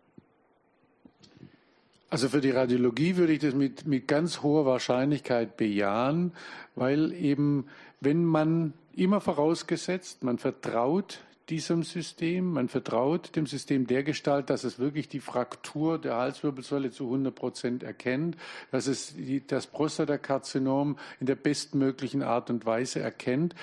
Also 2.09 2.27
für 2.27 2.41
die 2.41 2.49
Radiologie 2.49 3.15
würde 3.17 3.33
ich 3.33 3.39
das 3.39 3.53
mit, 3.53 3.85
mit 3.85 4.07
ganz 4.07 4.41
hoher 4.41 4.65
Wahrscheinlichkeit 4.65 5.57
bejahen, 5.57 6.33
weil 6.73 7.13
eben, 7.13 7.67
wenn 8.01 8.25
man 8.25 8.73
immer 8.95 9.21
vorausgesetzt, 9.21 10.23
man 10.23 10.39
vertraut 10.39 11.19
diesem 11.49 11.83
System. 11.83 12.53
Man 12.53 12.69
vertraut 12.69 13.35
dem 13.35 13.47
System 13.47 13.87
der 13.87 14.03
Gestalt, 14.03 14.49
dass 14.49 14.63
es 14.63 14.79
wirklich 14.79 15.09
die 15.09 15.19
Fraktur 15.19 15.99
der 15.99 16.15
Halswirbelsäule 16.15 16.91
zu 16.91 17.05
100 17.05 17.33
Prozent 17.33 17.83
erkennt, 17.83 18.37
dass 18.71 18.87
es 18.87 19.15
die, 19.15 19.45
das 19.45 19.67
Prostatakarzinom 19.67 20.97
in 21.19 21.25
der 21.25 21.35
bestmöglichen 21.35 22.23
Art 22.23 22.49
und 22.49 22.65
Weise 22.65 22.99
erkennt 22.99 23.55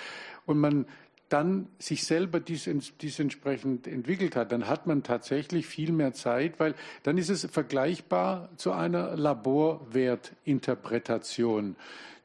und 0.47 0.59
man 0.59 0.87
dann 1.29 1.69
sich 1.79 2.05
selber 2.05 2.41
dies, 2.41 2.71
dies 3.01 3.19
entsprechend 3.19 3.89
entwickelt 3.89 4.37
hat, 4.37 4.53
dann 4.53 4.69
hat 4.69 4.87
man 4.87 5.03
tatsächlich 5.03 5.67
viel 5.67 5.91
mehr 5.91 6.13
Zeit, 6.13 6.61
weil 6.61 6.75
dann 7.03 7.19
ist 7.19 7.31
es 7.31 7.47
vergleichbar 7.47 8.49
zu 8.57 8.71
einer 8.73 9.17
Laborwertinterpretation. 9.17 11.75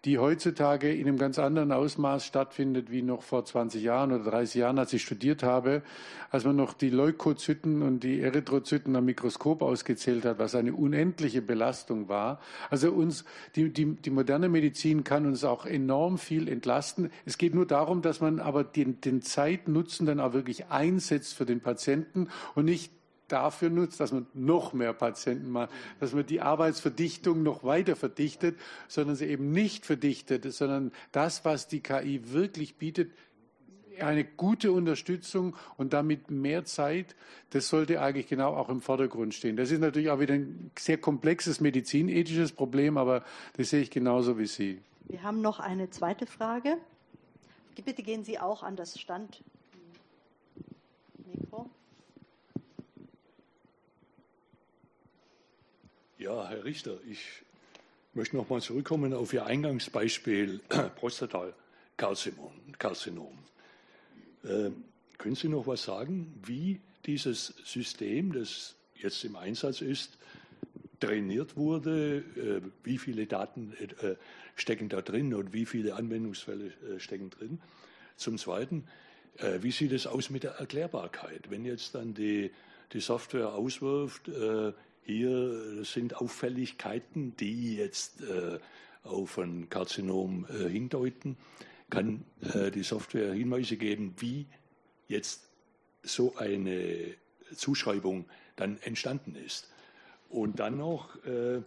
Die 0.06 0.18
heutzutage 0.18 0.92
in 0.92 1.08
einem 1.08 1.18
ganz 1.18 1.38
anderen 1.38 1.72
Ausmaß 1.72 2.26
stattfindet 2.26 2.90
wie 2.90 3.04
noch 3.04 3.22
vor 3.22 3.46
20 3.46 3.84
Jahren 3.84 4.12
oder 4.12 4.32
30 4.32 4.56
Jahren, 4.56 4.80
als 4.80 4.94
ich 4.94 5.04
studiert 5.04 5.44
habe, 5.44 5.84
als 6.32 6.44
man 6.44 6.56
noch 6.56 6.74
die 6.74 6.90
Leukozyten 6.90 7.84
und 7.84 8.04
die 8.04 8.20
Erythrozyten 8.20 8.96
am 8.96 9.06
Mikroskop 9.06 9.62
ausgezählt 9.62 10.26
hat, 10.26 10.40
was 10.40 10.56
eine 10.56 10.74
unendliche 10.74 11.44
Belastung 11.44 12.10
war. 12.10 12.40
Also 12.72 12.92
uns, 12.92 13.26
die, 13.56 13.72
die, 13.72 13.94
die 13.94 14.10
moderne 14.10 14.50
Medizin 14.50 15.04
kann 15.04 15.28
uns 15.28 15.44
auch 15.44 15.68
enorm 15.68 16.18
viel 16.18 16.48
entlasten. 16.48 17.12
Es 17.26 17.38
geht 17.38 17.54
nur 17.54 17.68
darum, 17.68 18.02
dass 18.02 18.22
man 18.22 18.40
aber 18.40 18.64
den, 18.64 19.02
den 19.02 19.22
Zeitnutzen 19.22 20.08
dann 20.08 20.20
auch 20.20 20.34
wirklich 20.34 20.68
einsetzt 20.68 21.36
für 21.36 21.46
den 21.46 21.62
Patienten 21.62 22.28
und 22.56 22.66
nicht 22.66 22.92
dafür 23.32 23.70
nutzt, 23.70 24.00
dass 24.00 24.12
man 24.12 24.28
noch 24.34 24.74
mehr 24.74 24.94
Patienten 24.94 25.50
macht, 25.50 25.72
dass 26.00 26.14
man 26.14 26.26
die 26.26 26.42
Arbeitsverdichtung 26.42 27.44
noch 27.44 27.64
weiter 27.64 27.96
verdichtet, 27.96 28.60
sondern 28.88 29.16
sie 29.16 29.26
eben 29.26 29.52
nicht 29.52 29.86
verdichtet, 29.86 30.52
sondern 30.54 30.92
das, 31.12 31.46
was 31.46 31.68
die 31.68 31.82
KI 31.82 32.32
wirklich 32.32 32.76
bietet, 32.76 33.12
eine 34.00 34.24
gute 34.24 34.72
Unterstützung 34.72 35.56
und 35.78 35.94
damit 35.94 36.32
mehr 36.32 36.66
Zeit, 36.66 37.16
das 37.52 37.68
sollte 37.68 38.02
eigentlich 38.02 38.28
genau 38.28 38.56
auch 38.56 38.70
im 38.70 38.82
Vordergrund 38.82 39.34
stehen. 39.34 39.58
Das 39.58 39.72
ist 39.72 39.80
natürlich 39.80 40.10
auch 40.10 40.20
wieder 40.20 40.34
ein 40.34 40.72
sehr 40.78 40.98
komplexes 40.98 41.60
medizinethisches 41.60 42.52
Problem, 42.52 42.98
aber 42.98 43.24
das 43.58 43.70
sehe 43.70 43.82
ich 43.82 43.92
genauso 43.92 44.38
wie 44.38 44.48
Sie. 44.48 44.82
Wir 45.08 45.24
haben 45.24 45.42
noch 45.42 45.60
eine 45.60 45.90
zweite 45.90 46.26
Frage. 46.26 46.78
Bitte 47.84 48.04
gehen 48.04 48.24
Sie 48.24 48.40
auch 48.40 48.64
an 48.64 48.76
das 48.76 49.00
Stand. 49.00 49.44
Ja, 56.22 56.48
Herr 56.48 56.64
Richter, 56.66 57.00
ich 57.10 57.20
möchte 58.14 58.36
noch 58.36 58.48
mal 58.48 58.62
zurückkommen 58.62 59.12
auf 59.12 59.34
Ihr 59.34 59.48
Eingangsbeispiel 59.48 60.60
Prostatakarzinom. 60.96 62.54
Äh, 64.44 64.70
können 65.18 65.34
Sie 65.34 65.48
noch 65.48 65.66
was 65.66 65.82
sagen, 65.82 66.40
wie 66.46 66.80
dieses 67.08 67.56
System, 67.66 68.34
das 68.34 68.76
jetzt 68.94 69.26
im 69.26 69.36
Einsatz 69.36 69.82
ist, 69.82 70.20
trainiert 71.00 71.58
wurde, 71.58 72.18
äh, 72.38 72.62
wie 72.84 73.00
viele 73.00 73.26
Daten 73.26 73.74
äh, 73.80 74.16
stecken 74.56 74.90
da 74.90 75.02
drin 75.02 75.34
und 75.34 75.54
wie 75.54 75.66
viele 75.66 75.96
Anwendungsfälle 75.96 76.68
äh, 76.68 77.00
stecken 77.00 77.32
drin? 77.32 77.60
Zum 78.16 78.38
Zweiten, 78.38 78.88
äh, 79.38 79.64
wie 79.64 79.72
sieht 79.72 79.92
es 79.92 80.06
aus 80.06 80.30
mit 80.30 80.44
der 80.44 80.52
Erklärbarkeit? 80.52 81.50
Wenn 81.50 81.66
jetzt 81.66 81.96
dann 81.96 82.14
die, 82.14 82.52
die 82.94 83.00
Software 83.00 83.56
auswirft, 83.56 84.28
äh, 84.28 84.74
hier 85.04 85.84
sind 85.84 86.16
Auffälligkeiten, 86.16 87.36
die 87.38 87.76
jetzt 87.76 88.22
äh, 88.22 88.60
auf 89.04 89.38
ein 89.38 89.70
Karzinom 89.70 90.46
äh, 90.50 90.70
hindeuten. 90.70 91.38
Kann 91.90 92.24
äh, 92.42 92.72
die 92.72 92.84
Software 92.84 93.34
Hinweise 93.34 93.78
geben, 93.78 94.14
wie 94.20 94.46
jetzt 95.08 95.44
so 96.04 96.36
eine 96.38 97.16
Zuschreibung 97.56 98.26
dann 98.56 98.78
entstanden 98.82 99.36
ist? 99.36 99.70
Und 100.30 100.60
dann 100.60 100.78
noch, 100.78 101.16
äh, 101.26 101.62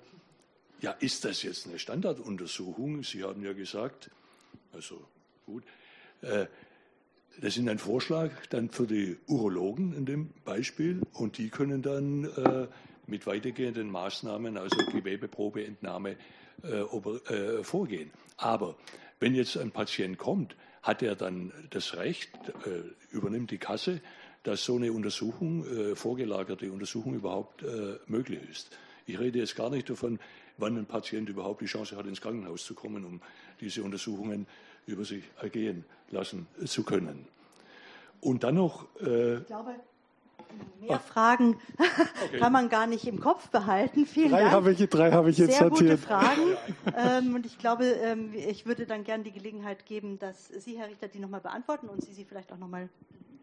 ja, 0.80 0.92
ist 0.92 1.24
das 1.24 1.42
jetzt 1.42 1.66
eine 1.66 1.78
Standarduntersuchung? 1.78 3.02
Sie 3.02 3.22
haben 3.24 3.44
ja 3.44 3.52
gesagt, 3.52 4.10
also 4.72 5.04
gut, 5.44 5.64
äh, 6.22 6.46
das 7.40 7.56
ist 7.56 7.68
ein 7.68 7.78
Vorschlag 7.78 8.30
dann 8.50 8.70
für 8.70 8.86
die 8.86 9.16
Urologen 9.26 9.92
in 9.94 10.06
dem 10.06 10.30
Beispiel 10.44 11.02
und 11.12 11.36
die 11.38 11.50
können 11.50 11.82
dann 11.82 12.24
äh, 12.24 12.68
mit 13.06 13.26
weitergehenden 13.26 13.90
Maßnahmen, 13.90 14.56
also 14.56 14.76
Gewebeprobeentnahme, 14.90 16.16
äh, 16.62 16.80
äh, 16.80 17.64
vorgehen. 17.64 18.10
Aber 18.36 18.76
wenn 19.20 19.34
jetzt 19.34 19.56
ein 19.56 19.70
Patient 19.70 20.18
kommt, 20.18 20.56
hat 20.82 21.02
er 21.02 21.14
dann 21.16 21.52
das 21.70 21.96
Recht, 21.96 22.30
äh, 22.66 23.14
übernimmt 23.14 23.50
die 23.50 23.58
Kasse, 23.58 24.00
dass 24.42 24.64
so 24.64 24.76
eine 24.76 24.92
Untersuchung, 24.92 25.66
äh, 25.66 25.96
vorgelagerte 25.96 26.70
Untersuchung 26.70 27.14
überhaupt 27.14 27.62
äh, 27.62 27.98
möglich 28.06 28.40
ist. 28.50 28.70
Ich 29.06 29.18
rede 29.18 29.38
jetzt 29.38 29.56
gar 29.56 29.70
nicht 29.70 29.88
davon, 29.88 30.18
wann 30.58 30.76
ein 30.76 30.86
Patient 30.86 31.28
überhaupt 31.28 31.62
die 31.62 31.66
Chance 31.66 31.96
hat, 31.96 32.06
ins 32.06 32.20
Krankenhaus 32.20 32.64
zu 32.64 32.74
kommen, 32.74 33.04
um 33.04 33.20
diese 33.60 33.82
Untersuchungen 33.82 34.46
über 34.86 35.04
sich 35.04 35.24
ergehen 35.40 35.84
lassen 36.10 36.46
zu 36.64 36.84
können. 36.84 37.26
Und 38.20 38.44
dann 38.44 38.56
noch. 38.56 38.86
Äh, 39.00 39.38
ich 39.38 39.46
glaube, 39.46 39.74
Mehr 40.80 41.00
Fragen 41.00 41.56
okay. 42.26 42.38
kann 42.38 42.52
man 42.52 42.68
gar 42.68 42.86
nicht 42.86 43.06
im 43.06 43.18
Kopf 43.18 43.48
behalten. 43.48 44.06
Vielen 44.06 44.30
drei 44.30 44.40
Dank. 44.40 44.52
Habe 44.52 44.72
ich, 44.72 44.88
drei 44.88 45.12
habe 45.12 45.30
ich 45.30 45.38
jetzt 45.38 45.52
Sehr 45.52 45.68
sortiert. 45.68 45.92
gute 45.92 45.98
Fragen. 45.98 46.56
ähm, 46.96 47.34
und 47.34 47.46
ich 47.46 47.58
glaube, 47.58 47.84
ähm, 47.86 48.34
ich 48.34 48.66
würde 48.66 48.84
dann 48.84 49.02
gerne 49.02 49.24
die 49.24 49.32
Gelegenheit 49.32 49.86
geben, 49.86 50.18
dass 50.18 50.48
Sie, 50.48 50.78
Herr 50.78 50.88
Richter, 50.88 51.08
die 51.08 51.20
nochmal 51.20 51.40
beantworten 51.40 51.88
und 51.88 52.04
Sie 52.04 52.12
sie 52.12 52.24
vielleicht 52.24 52.52
auch 52.52 52.58
nochmal. 52.58 52.90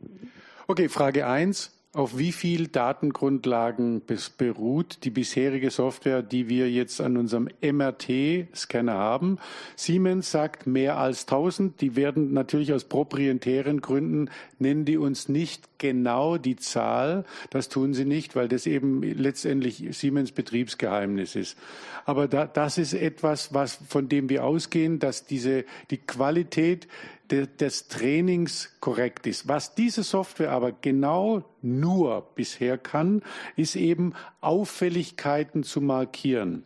Mhm. 0.01 0.29
Okay, 0.67 0.87
Frage 0.87 1.25
1 1.25 1.80
auf 1.93 2.17
wie 2.17 2.31
viel 2.31 2.67
Datengrundlagen 2.67 4.01
beruht 4.37 4.99
die 5.03 5.09
bisherige 5.09 5.71
Software, 5.71 6.21
die 6.21 6.47
wir 6.47 6.71
jetzt 6.71 7.01
an 7.01 7.17
unserem 7.17 7.49
MRT-Scanner 7.61 8.93
haben. 8.93 9.39
Siemens 9.75 10.31
sagt 10.31 10.67
mehr 10.67 10.97
als 10.97 11.23
1000. 11.23 11.81
Die 11.81 11.97
werden 11.97 12.31
natürlich 12.31 12.71
aus 12.71 12.85
proprietären 12.85 13.81
Gründen, 13.81 14.29
nennen 14.57 14.85
die 14.85 14.97
uns 14.97 15.27
nicht 15.27 15.79
genau 15.79 16.37
die 16.37 16.55
Zahl. 16.55 17.25
Das 17.49 17.67
tun 17.67 17.93
sie 17.93 18.05
nicht, 18.05 18.37
weil 18.37 18.47
das 18.47 18.67
eben 18.67 19.03
letztendlich 19.03 19.85
Siemens 19.91 20.31
Betriebsgeheimnis 20.31 21.35
ist. 21.35 21.57
Aber 22.05 22.29
da, 22.29 22.47
das 22.47 22.77
ist 22.77 22.93
etwas, 22.93 23.53
was, 23.53 23.79
von 23.89 24.07
dem 24.07 24.29
wir 24.29 24.45
ausgehen, 24.45 24.99
dass 24.99 25.25
diese, 25.25 25.65
die 25.89 25.97
Qualität 25.97 26.87
des 27.31 27.87
Trainings 27.87 28.69
korrekt 28.79 29.27
ist. 29.27 29.47
Was 29.47 29.75
diese 29.75 30.03
Software 30.03 30.51
aber 30.51 30.71
genau 30.71 31.43
nur 31.61 32.27
bisher 32.35 32.77
kann, 32.77 33.21
ist 33.55 33.75
eben 33.75 34.13
Auffälligkeiten 34.41 35.63
zu 35.63 35.81
markieren. 35.81 36.63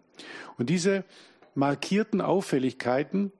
Und 0.57 0.69
diese 0.69 1.03
markierten 1.53 2.21
Auffälligkeiten, 2.21 3.31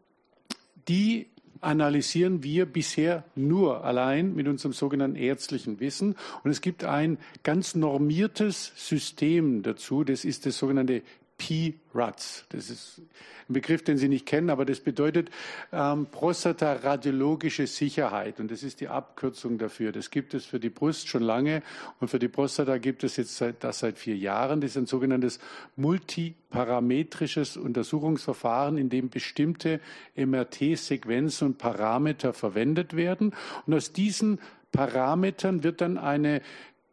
die 0.88 1.28
analysieren 1.62 2.44
wir 2.44 2.66
bisher 2.66 3.24
nur 3.36 3.84
allein 3.84 4.36
mit 4.36 4.48
unserem 4.48 4.74
sogenannten 4.74 5.18
ärztlichen 5.18 5.80
Wissen. 5.80 6.16
Und 6.44 6.52
es 6.52 6.62
gibt 6.62 6.84
ein 6.84 7.18
ganz 7.44 7.76
normiertes 7.76 8.72
System 8.76 9.64
dazu, 9.64 10.04
das 10.04 10.26
ist 10.26 10.46
das 10.46 10.58
sogenannte 10.58 11.02
P-RUTS. 11.38 12.46
Das 12.50 12.70
ist 12.70 13.02
ein 13.50 13.54
Begriff, 13.54 13.84
den 13.84 13.98
Sie 13.98 14.08
nicht 14.08 14.26
kennen, 14.26 14.50
aber 14.50 14.66
das 14.66 14.80
bedeutet 14.80 15.30
ähm, 15.72 16.08
Prostata-radiologische 16.10 17.68
Sicherheit. 17.68 18.40
Und 18.40 18.52
das 18.52 18.64
ist 18.64 18.80
die 18.80 18.88
Abkürzung 18.88 19.58
dafür. 19.58 19.92
Das 19.92 20.12
gibt 20.12 20.34
es 20.34 20.46
für 20.46 20.60
die 20.60 20.70
Brust 20.70 21.08
schon 21.08 21.24
lange 21.24 21.62
und 22.00 22.08
für 22.08 22.20
die 22.20 22.30
Prostata 22.30 22.78
gibt 22.78 23.04
es 23.04 23.18
jetzt 23.18 23.36
seit, 23.36 23.64
das 23.64 23.80
seit 23.80 23.98
vier 23.98 24.16
Jahren. 24.16 24.62
Das 24.62 24.72
ist 24.72 24.78
ein 24.78 24.86
sogenanntes 24.86 25.40
multiparametrisches 25.76 27.58
Untersuchungsverfahren, 27.58 28.78
in 28.78 28.90
dem 28.90 29.10
bestimmte 29.10 29.82
MRT-Sequenzen 30.16 31.50
und 31.50 31.58
Parameter 31.58 32.34
verwendet 32.34 32.96
werden. 32.96 33.34
Und 33.66 33.74
aus 33.74 33.92
diesen 33.92 34.40
Parametern 34.72 35.64
wird 35.64 35.82
dann 35.82 35.98
eine 35.98 36.42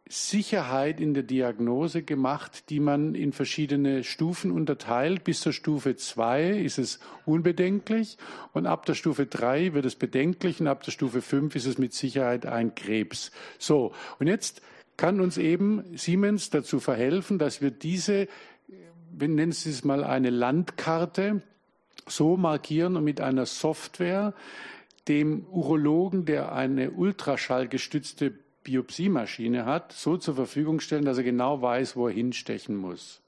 Sicherheit 0.09 0.99
in 0.99 1.13
der 1.13 1.23
Diagnose 1.23 2.03
gemacht, 2.03 2.69
die 2.69 2.79
man 2.79 3.15
in 3.15 3.31
verschiedene 3.31 4.03
Stufen 4.03 4.51
unterteilt. 4.51 5.23
Bis 5.23 5.39
zur 5.39 5.53
Stufe 5.53 5.95
2 5.95 6.49
ist 6.49 6.77
es 6.77 6.99
unbedenklich 7.25 8.17
und 8.51 8.65
ab 8.65 8.85
der 8.85 8.95
Stufe 8.95 9.25
3 9.25 9.73
wird 9.73 9.85
es 9.85 9.95
bedenklich 9.95 10.59
und 10.59 10.67
ab 10.67 10.83
der 10.83 10.91
Stufe 10.91 11.21
5 11.21 11.55
ist 11.55 11.65
es 11.65 11.77
mit 11.77 11.93
Sicherheit 11.93 12.45
ein 12.45 12.75
Krebs. 12.75 13.31
So, 13.57 13.93
und 14.19 14.27
jetzt 14.27 14.61
kann 14.97 15.21
uns 15.21 15.37
eben 15.37 15.83
Siemens 15.97 16.49
dazu 16.49 16.79
verhelfen, 16.79 17.39
dass 17.39 17.61
wir 17.61 17.71
diese, 17.71 18.27
wir 19.11 19.27
nennen 19.27 19.51
es 19.51 19.83
mal 19.83 20.03
eine 20.03 20.29
Landkarte, 20.29 21.41
so 22.07 22.35
markieren 22.35 22.97
und 22.97 23.05
mit 23.05 23.21
einer 23.21 23.45
Software 23.45 24.33
dem 25.07 25.45
Urologen, 25.47 26.25
der 26.25 26.53
eine 26.53 26.91
ultraschallgestützte 26.91 28.33
Biopsiemaschine 28.63 29.65
hat, 29.65 29.93
so 29.93 30.17
zur 30.17 30.35
Verfügung 30.35 30.79
stellen, 30.79 31.05
dass 31.05 31.17
er 31.17 31.23
genau 31.23 31.61
weiß, 31.61 31.95
wo 31.95 32.07
er 32.07 32.13
hinstechen 32.13 32.75
muss. 32.75 33.23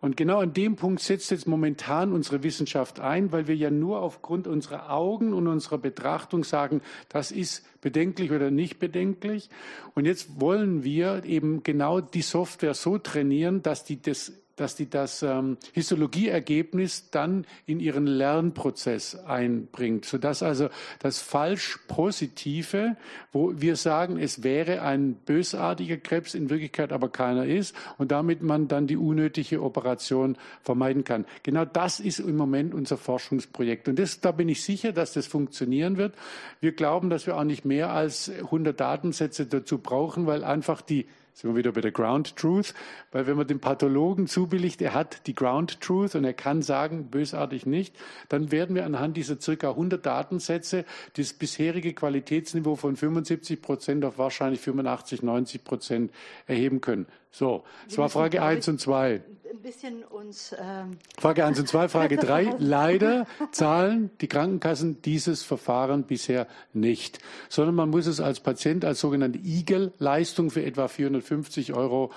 Und 0.00 0.16
genau 0.16 0.40
an 0.40 0.52
dem 0.52 0.76
Punkt 0.76 1.00
setzt 1.00 1.30
jetzt 1.30 1.48
momentan 1.48 2.12
unsere 2.12 2.42
Wissenschaft 2.42 3.00
ein, 3.00 3.32
weil 3.32 3.48
wir 3.48 3.56
ja 3.56 3.70
nur 3.70 4.00
aufgrund 4.00 4.46
unserer 4.46 4.90
Augen 4.90 5.32
und 5.32 5.48
unserer 5.48 5.78
Betrachtung 5.78 6.44
sagen, 6.44 6.82
das 7.08 7.30
ist 7.30 7.64
bedenklich 7.80 8.30
oder 8.30 8.50
nicht 8.50 8.78
bedenklich. 8.78 9.48
Und 9.94 10.04
jetzt 10.04 10.40
wollen 10.40 10.84
wir 10.84 11.24
eben 11.24 11.62
genau 11.62 12.00
die 12.00 12.22
Software 12.22 12.74
so 12.74 12.98
trainieren, 12.98 13.62
dass 13.62 13.84
die 13.84 14.00
das 14.00 14.32
dass 14.56 14.74
die 14.74 14.88
das 14.88 15.22
ähm, 15.22 15.58
Histologieergebnis 15.72 17.10
dann 17.10 17.46
in 17.66 17.78
ihren 17.78 18.06
Lernprozess 18.06 19.14
einbringt, 19.14 20.04
sodass 20.06 20.42
also 20.42 20.68
das 20.98 21.20
falsch 21.20 21.78
Positive, 21.88 22.96
wo 23.32 23.52
wir 23.60 23.76
sagen, 23.76 24.18
es 24.18 24.42
wäre 24.42 24.82
ein 24.82 25.14
bösartiger 25.14 25.98
Krebs, 25.98 26.34
in 26.34 26.50
Wirklichkeit 26.50 26.92
aber 26.92 27.10
keiner 27.10 27.46
ist 27.46 27.76
und 27.98 28.10
damit 28.10 28.42
man 28.42 28.68
dann 28.68 28.86
die 28.86 28.96
unnötige 28.96 29.62
Operation 29.62 30.36
vermeiden 30.62 31.04
kann. 31.04 31.26
Genau 31.42 31.64
das 31.64 32.00
ist 32.00 32.18
im 32.18 32.36
Moment 32.36 32.74
unser 32.74 32.96
Forschungsprojekt 32.96 33.88
und 33.88 33.98
das, 33.98 34.20
da 34.20 34.32
bin 34.32 34.48
ich 34.48 34.62
sicher, 34.62 34.92
dass 34.92 35.12
das 35.12 35.26
funktionieren 35.26 35.98
wird. 35.98 36.14
Wir 36.60 36.72
glauben, 36.72 37.10
dass 37.10 37.26
wir 37.26 37.36
auch 37.36 37.44
nicht 37.44 37.64
mehr 37.64 37.90
als 37.90 38.30
100 38.30 38.78
Datensätze 38.78 39.46
dazu 39.46 39.78
brauchen, 39.78 40.26
weil 40.26 40.42
einfach 40.42 40.80
die 40.80 41.06
sind 41.36 41.50
wir 41.50 41.56
wieder 41.56 41.72
bei 41.72 41.82
der 41.82 41.92
Ground 41.92 42.34
Truth, 42.36 42.72
weil 43.12 43.26
wenn 43.26 43.36
man 43.36 43.46
dem 43.46 43.60
Pathologen 43.60 44.26
zubilligt, 44.26 44.80
er 44.80 44.94
hat 44.94 45.26
die 45.26 45.34
Ground 45.34 45.82
Truth 45.82 46.14
und 46.14 46.24
er 46.24 46.32
kann 46.32 46.62
sagen, 46.62 47.10
bösartig 47.10 47.66
nicht, 47.66 47.94
dann 48.30 48.50
werden 48.50 48.74
wir 48.74 48.86
anhand 48.86 49.18
dieser 49.18 49.38
circa 49.38 49.68
100 49.68 50.04
Datensätze 50.04 50.86
das 51.18 51.34
bisherige 51.34 51.92
Qualitätsniveau 51.92 52.74
von 52.74 52.96
75 52.96 53.60
Prozent 53.60 54.06
auf 54.06 54.16
wahrscheinlich 54.16 54.62
85, 54.62 55.22
90 55.22 55.62
Prozent 55.62 56.10
erheben 56.46 56.80
können. 56.80 57.06
So, 57.36 57.64
das 57.86 57.98
war 57.98 58.08
Frage 58.08 58.42
1 58.42 58.66
und 58.68 58.80
2 58.80 59.20
ein 59.50 59.60
bisschen 59.60 60.04
uns. 60.04 60.56
Ähm 60.58 60.96
Frage 61.18 61.44
1 61.44 61.60
und 61.60 61.68
2. 61.68 61.88
Frage 61.90 62.16
3. 62.16 62.54
Leider 62.58 63.26
zahlen 63.50 64.08
die 64.22 64.26
Krankenkassen 64.26 65.02
dieses 65.02 65.42
Verfahren 65.42 66.04
bisher 66.04 66.46
nicht, 66.72 67.18
sondern 67.50 67.74
man 67.74 67.90
muss 67.90 68.06
es 68.06 68.20
als 68.20 68.40
Patient 68.40 68.86
als 68.86 69.00
sogenannte 69.00 69.38
IGEL-Leistung 69.38 70.50
für 70.50 70.64
etwa 70.64 70.88
450 70.88 71.74
Euro 71.74 72.10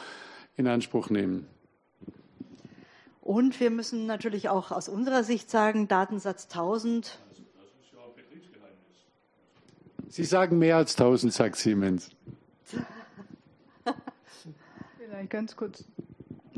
in 0.55 0.67
Anspruch 0.67 1.09
nehmen. 1.09 1.47
Und 3.19 3.59
wir 3.59 3.71
müssen 3.71 4.05
natürlich 4.05 4.47
auch 4.47 4.71
aus 4.71 4.87
unserer 4.87 5.25
Sicht 5.25 5.51
sagen, 5.51 5.89
Datensatz 5.89 6.45
1000. 6.45 7.19
Sie 10.07 10.23
sagen 10.23 10.59
mehr 10.59 10.77
als 10.77 10.93
1000, 10.93 11.33
sagt 11.33 11.57
Siemens. 11.57 12.09
Vielleicht 15.09 15.31
ganz 15.31 15.55
kurz 15.55 15.85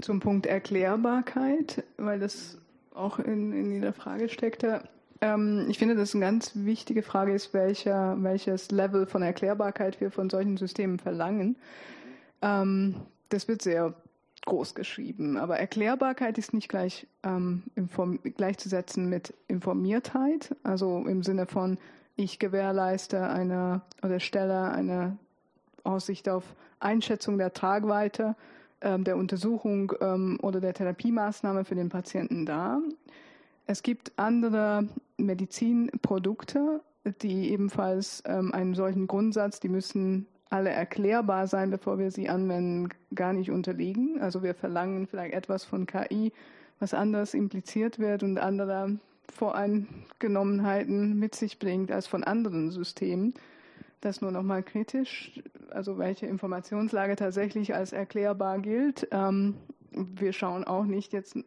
zum 0.01 0.19
Punkt 0.19 0.45
Erklärbarkeit, 0.45 1.85
weil 1.95 2.19
das 2.19 2.57
auch 2.93 3.17
in, 3.17 3.53
in 3.53 3.71
jeder 3.71 3.93
Frage 3.93 4.27
steckte. 4.27 4.83
Ähm, 5.21 5.67
ich 5.69 5.77
finde, 5.77 5.95
dass 5.95 6.13
eine 6.13 6.25
ganz 6.25 6.51
wichtige 6.53 7.01
Frage 7.01 7.33
ist, 7.33 7.53
welcher, 7.53 8.21
welches 8.21 8.69
Level 8.69 9.05
von 9.05 9.21
Erklärbarkeit 9.21 10.01
wir 10.01 10.11
von 10.11 10.29
solchen 10.29 10.57
Systemen 10.57 10.99
verlangen. 10.99 11.55
Ähm, 12.41 12.95
das 13.29 13.47
wird 13.47 13.61
sehr 13.61 13.93
groß 14.45 14.75
geschrieben, 14.75 15.37
aber 15.37 15.57
Erklärbarkeit 15.57 16.37
ist 16.37 16.53
nicht 16.53 16.67
gleich 16.67 17.07
ähm, 17.23 17.63
gleichzusetzen 18.35 19.07
mit 19.07 19.33
Informiertheit, 19.47 20.57
also 20.63 21.05
im 21.07 21.23
Sinne 21.23 21.45
von 21.45 21.77
ich 22.17 22.37
gewährleiste 22.37 23.29
eine 23.29 23.81
oder 24.03 24.19
stelle 24.19 24.71
eine 24.71 25.17
Aussicht 25.85 26.27
auf 26.27 26.43
Einschätzung 26.81 27.37
der 27.37 27.53
Tragweite 27.53 28.35
ähm, 28.81 29.03
der 29.03 29.17
Untersuchung 29.17 29.93
ähm, 30.01 30.37
oder 30.41 30.59
der 30.59 30.73
Therapiemaßnahme 30.73 31.65
für 31.65 31.75
den 31.75 31.89
Patienten 31.89 32.45
dar. 32.45 32.81
Es 33.65 33.83
gibt 33.83 34.11
andere 34.17 34.87
Medizinprodukte, 35.17 36.81
die 37.21 37.51
ebenfalls 37.51 38.23
ähm, 38.25 38.53
einen 38.53 38.73
solchen 38.73 39.07
Grundsatz, 39.07 39.59
die 39.59 39.69
müssen 39.69 40.27
alle 40.49 40.69
erklärbar 40.71 41.47
sein, 41.47 41.69
bevor 41.69 41.97
wir 41.97 42.11
sie 42.11 42.27
anwenden, 42.27 42.89
gar 43.15 43.33
nicht 43.33 43.51
unterliegen. 43.51 44.19
Also 44.19 44.43
wir 44.43 44.53
verlangen 44.53 45.07
vielleicht 45.07 45.33
etwas 45.33 45.63
von 45.63 45.85
KI, 45.85 46.33
was 46.79 46.93
anders 46.93 47.33
impliziert 47.33 47.99
wird 47.99 48.23
und 48.23 48.37
andere 48.37 48.97
Voreingenommenheiten 49.31 51.17
mit 51.17 51.35
sich 51.35 51.57
bringt 51.57 51.91
als 51.91 52.07
von 52.07 52.23
anderen 52.23 52.71
Systemen. 52.71 53.33
Das 54.01 54.21
nur 54.21 54.31
noch 54.31 54.43
mal 54.43 54.63
kritisch, 54.63 55.39
also 55.69 55.97
welche 55.97 56.25
Informationslage 56.25 57.15
tatsächlich 57.15 57.75
als 57.75 57.93
erklärbar 57.93 58.59
gilt. 58.59 59.07
Ähm, 59.11 59.55
wir 59.91 60.33
schauen 60.33 60.63
auch 60.63 60.85
nicht 60.85 61.13
jetzt 61.13 61.37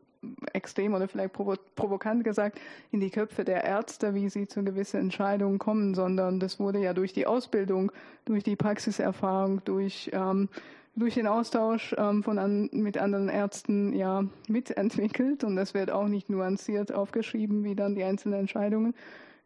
extrem 0.52 0.94
oder 0.94 1.08
vielleicht 1.08 1.32
provo 1.32 1.56
provokant 1.74 2.24
gesagt 2.24 2.60
in 2.92 3.00
die 3.00 3.10
Köpfe 3.10 3.44
der 3.44 3.64
Ärzte, 3.64 4.14
wie 4.14 4.28
sie 4.28 4.46
zu 4.46 4.62
gewissen 4.64 5.00
Entscheidungen 5.00 5.58
kommen, 5.58 5.94
sondern 5.94 6.40
das 6.40 6.58
wurde 6.58 6.78
ja 6.78 6.94
durch 6.94 7.12
die 7.12 7.26
Ausbildung, 7.26 7.92
durch 8.24 8.44
die 8.44 8.56
Praxiserfahrung, 8.56 9.62
durch 9.64 10.10
ähm, 10.12 10.48
durch 10.96 11.14
den 11.14 11.26
Austausch 11.26 11.94
ähm, 11.98 12.22
von 12.22 12.38
an, 12.38 12.70
mit 12.72 12.98
anderen 12.98 13.28
Ärzten 13.28 13.92
ja 13.94 14.24
mitentwickelt 14.46 15.42
und 15.42 15.56
das 15.56 15.74
wird 15.74 15.90
auch 15.90 16.06
nicht 16.06 16.30
nuanciert 16.30 16.92
aufgeschrieben, 16.92 17.64
wie 17.64 17.74
dann 17.74 17.96
die 17.96 18.04
einzelnen 18.04 18.40
Entscheidungen 18.40 18.94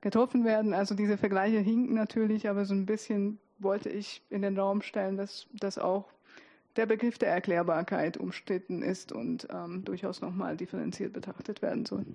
getroffen 0.01 0.45
werden. 0.45 0.75
Also 0.75 0.95
diese 0.95 1.19
Vergleiche 1.19 1.59
hinken 1.59 1.95
natürlich, 1.95 2.49
aber 2.49 2.65
so 2.65 2.75
ein 2.75 2.87
bisschen 2.87 3.39
wollte 3.59 3.89
ich 3.89 4.23
in 4.31 4.43
den 4.43 4.59
Raum 4.59 4.83
stellen, 4.83 5.17
dass, 5.17 5.47
dass 5.53 5.79
auch 5.79 6.13
der 6.77 6.87
Begriff 6.87 7.19
der 7.19 7.31
Erklärbarkeit 7.31 8.17
umstritten 8.17 8.83
ist 8.83 9.11
und 9.11 9.49
ähm, 9.51 9.85
durchaus 9.85 10.21
nochmal 10.21 10.57
differenziert 10.57 11.13
betrachtet 11.13 11.61
werden 11.61 11.85
soll. 11.85 12.07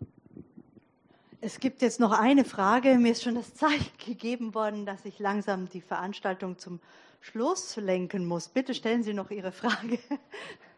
Es 1.41 1.59
gibt 1.59 1.81
jetzt 1.81 1.99
noch 1.99 2.17
eine 2.17 2.45
Frage. 2.45 2.97
Mir 2.97 3.11
ist 3.11 3.23
schon 3.23 3.35
das 3.35 3.53
Zeichen 3.53 3.91
gegeben 4.05 4.55
worden, 4.55 4.85
dass 4.85 5.03
ich 5.03 5.19
langsam 5.19 5.67
die 5.67 5.81
Veranstaltung 5.81 6.57
zum 6.57 6.79
Schluss 7.19 7.75
lenken 7.75 8.25
muss. 8.25 8.47
Bitte 8.47 8.73
stellen 8.73 9.03
Sie 9.03 9.13
noch 9.13 9.29
Ihre 9.29 9.51
Frage. 9.51 9.99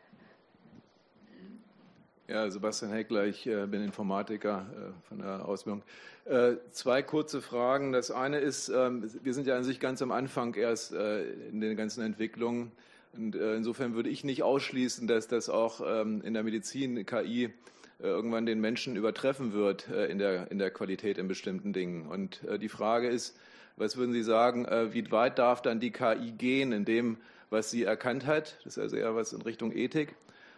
Ja, 2.27 2.49
Sebastian 2.49 2.91
Heckler, 2.91 3.26
ich 3.26 3.45
äh, 3.45 3.68
bin 3.68 3.84
Informatiker 3.84 4.65
äh, 4.73 5.07
von 5.07 5.19
der 5.19 5.47
Ausbildung. 5.47 5.84
Äh, 6.26 6.53
zwei 6.72 7.03
kurze 7.03 7.39
Fragen. 7.39 7.91
Das 7.91 8.10
eine 8.10 8.39
ist, 8.39 8.68
ähm, 8.69 9.07
wir 9.22 9.31
sind 9.35 9.45
ja 9.45 9.56
an 9.56 9.64
sich 9.64 9.80
ganz 9.80 10.02
am 10.02 10.11
Anfang 10.11 10.56
erst 10.56 10.91
in 10.91 11.61
den 11.61 11.77
ganzen 11.77 12.03
Entwicklungen. 12.03 12.72
Und 13.15 13.35
insofern 13.35 13.93
würde 13.93 14.10
ich 14.10 14.23
nicht 14.23 14.43
ausschließen, 14.43 15.07
dass 15.07 15.27
das 15.27 15.49
auch 15.49 15.81
ähm, 15.85 16.22
in 16.23 16.34
der 16.34 16.43
Medizin 16.43 17.06
KI 17.06 17.53
irgendwann 17.99 18.45
den 18.45 18.60
Menschen 18.60 18.97
übertreffen 18.97 19.53
wird 19.53 19.88
in 19.88 20.18
der, 20.19 20.52
in 20.52 20.60
der 20.60 20.69
Qualität 20.69 21.18
in 21.18 21.30
bestimmten 21.30 21.72
Dingen. 21.72 22.07
Und 22.07 22.41
die 22.60 22.68
Frage 22.68 23.07
ist, 23.07 23.38
was 23.77 23.95
würden 23.95 24.11
Sie 24.11 24.22
sagen, 24.22 24.68
wie 24.91 25.10
weit 25.11 25.39
darf 25.39 25.61
dann 25.61 25.80
die 25.80 25.91
KI 25.91 26.34
gehen 26.38 26.73
in 26.73 26.84
dem, 26.84 27.18
was 27.49 27.72
sie 27.72 27.84
erkannt 27.84 28.26
hat? 28.26 28.57
Das 28.65 28.76
ist 28.76 28.80
also 28.80 28.97
eher 28.97 29.15
was 29.15 29.31
in 29.31 29.41
Richtung 29.43 29.72
Ethik. 29.72 30.14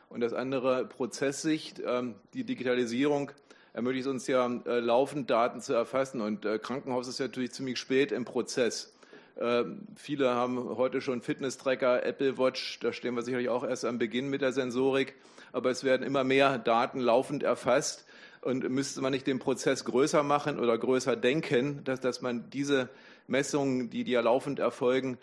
Und 0.09 0.21
das 0.21 0.33
andere 0.33 0.85
Prozesssicht, 0.85 1.81
ähm, 1.85 2.15
die 2.33 2.43
Digitalisierung 2.43 3.31
ermöglicht 3.73 4.07
uns 4.07 4.25
ja 4.27 4.49
äh, 4.65 4.79
laufend 4.79 5.29
Daten 5.29 5.61
zu 5.61 5.73
erfassen. 5.73 6.21
Und 6.21 6.45
äh, 6.45 6.59
Krankenhaus 6.59 7.07
ist 7.07 7.19
natürlich 7.19 7.51
ziemlich 7.51 7.77
spät 7.77 8.11
im 8.11 8.25
Prozess. 8.25 8.93
Ähm, 9.39 9.87
viele 9.95 10.33
haben 10.33 10.77
heute 10.77 11.01
schon 11.01 11.21
Fitness-Tracker, 11.21 12.03
Apple 12.03 12.37
Watch, 12.37 12.79
da 12.79 12.91
stehen 12.91 13.13
wir 13.15 13.21
sicherlich 13.21 13.49
auch 13.49 13.63
erst 13.63 13.85
am 13.85 13.99
Beginn 13.99 14.29
mit 14.29 14.41
der 14.41 14.51
Sensorik. 14.51 15.13
Aber 15.51 15.69
es 15.69 15.83
werden 15.83 16.03
immer 16.05 16.23
mehr 16.23 16.57
Daten 16.57 16.99
laufend 16.99 17.43
erfasst. 17.43 18.05
Und 18.41 18.69
müsste 18.69 19.01
man 19.01 19.11
nicht 19.11 19.27
den 19.27 19.39
Prozess 19.39 19.83
größer 19.83 20.23
machen 20.23 20.59
oder 20.59 20.77
größer 20.77 21.15
denken, 21.15 21.83
dass, 21.83 21.99
dass 21.99 22.21
man 22.21 22.49
diese 22.49 22.87
Messungen, 23.27 23.89
die, 23.89 24.03
die 24.03 24.11
ja 24.11 24.21
laufend 24.21 24.59
erfolgen, 24.59 25.17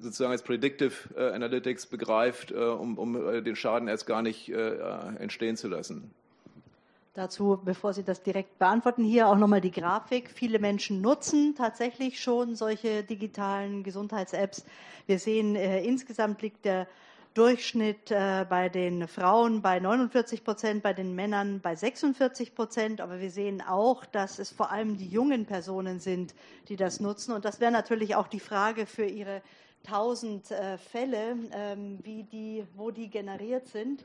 sozusagen 0.00 0.32
als 0.32 0.42
Predictive 0.42 0.94
äh, 1.16 1.32
Analytics 1.34 1.86
begreift, 1.86 2.50
äh, 2.50 2.56
um, 2.56 2.98
um 2.98 3.16
äh, 3.16 3.42
den 3.42 3.56
Schaden 3.56 3.88
erst 3.88 4.06
gar 4.06 4.22
nicht 4.22 4.48
entstehen 4.48 5.56
zu 5.56 5.68
lassen. 5.68 6.10
Dazu, 7.14 7.60
bevor 7.64 7.92
Sie 7.92 8.04
das 8.04 8.22
direkt 8.22 8.58
beantworten, 8.60 9.02
hier 9.02 9.26
auch 9.26 9.36
nochmal 9.36 9.60
die 9.60 9.72
Grafik. 9.72 10.30
Viele 10.30 10.60
Menschen 10.60 11.00
nutzen 11.00 11.56
tatsächlich 11.56 12.20
schon 12.20 12.54
solche 12.54 13.02
digitalen 13.02 13.82
Gesundheits-Apps. 13.82 14.64
Wir 15.06 15.18
sehen, 15.18 15.56
äh, 15.56 15.82
insgesamt 15.82 16.40
liegt 16.40 16.64
der 16.64 16.86
Durchschnitt 17.34 18.10
äh, 18.10 18.44
bei 18.48 18.68
den 18.68 19.06
Frauen 19.06 19.62
bei 19.62 19.78
49 19.78 20.42
Prozent, 20.42 20.82
bei 20.82 20.92
den 20.92 21.14
Männern 21.14 21.60
bei 21.60 21.76
46 21.76 22.54
Prozent. 22.54 23.00
Aber 23.00 23.20
wir 23.20 23.30
sehen 23.30 23.62
auch, 23.62 24.04
dass 24.04 24.38
es 24.38 24.50
vor 24.50 24.72
allem 24.72 24.96
die 24.96 25.08
jungen 25.08 25.46
Personen 25.46 26.00
sind, 26.00 26.34
die 26.68 26.76
das 26.76 26.98
nutzen. 26.98 27.32
Und 27.32 27.44
das 27.44 27.60
wäre 27.60 27.70
natürlich 27.70 28.16
auch 28.16 28.26
die 28.26 28.40
Frage 28.40 28.84
für 28.86 29.04
Ihre 29.04 29.42
1000 29.86 30.50
äh, 30.50 30.78
Fälle, 30.78 31.36
ähm, 31.52 32.00
wie 32.02 32.24
die, 32.24 32.64
wo 32.74 32.90
die 32.90 33.08
generiert 33.08 33.68
sind. 33.68 34.04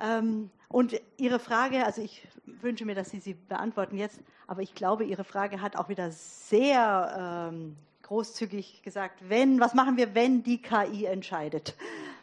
Ähm, 0.00 0.50
und 0.68 1.00
Ihre 1.18 1.38
Frage, 1.38 1.84
also 1.84 2.02
ich 2.02 2.26
wünsche 2.46 2.84
mir, 2.84 2.94
dass 2.94 3.10
Sie 3.10 3.20
sie 3.20 3.34
beantworten 3.34 3.96
jetzt, 3.96 4.20
aber 4.46 4.62
ich 4.62 4.74
glaube, 4.74 5.04
Ihre 5.04 5.24
Frage 5.24 5.60
hat 5.60 5.76
auch 5.76 5.88
wieder 5.88 6.10
sehr 6.10 7.50
ähm, 7.52 7.76
großzügig 8.02 8.82
gesagt, 8.82 9.20
wenn, 9.28 9.60
was 9.60 9.74
machen 9.74 9.96
wir, 9.96 10.14
wenn 10.14 10.42
die 10.42 10.60
KI 10.60 11.04
entscheidet? 11.04 11.74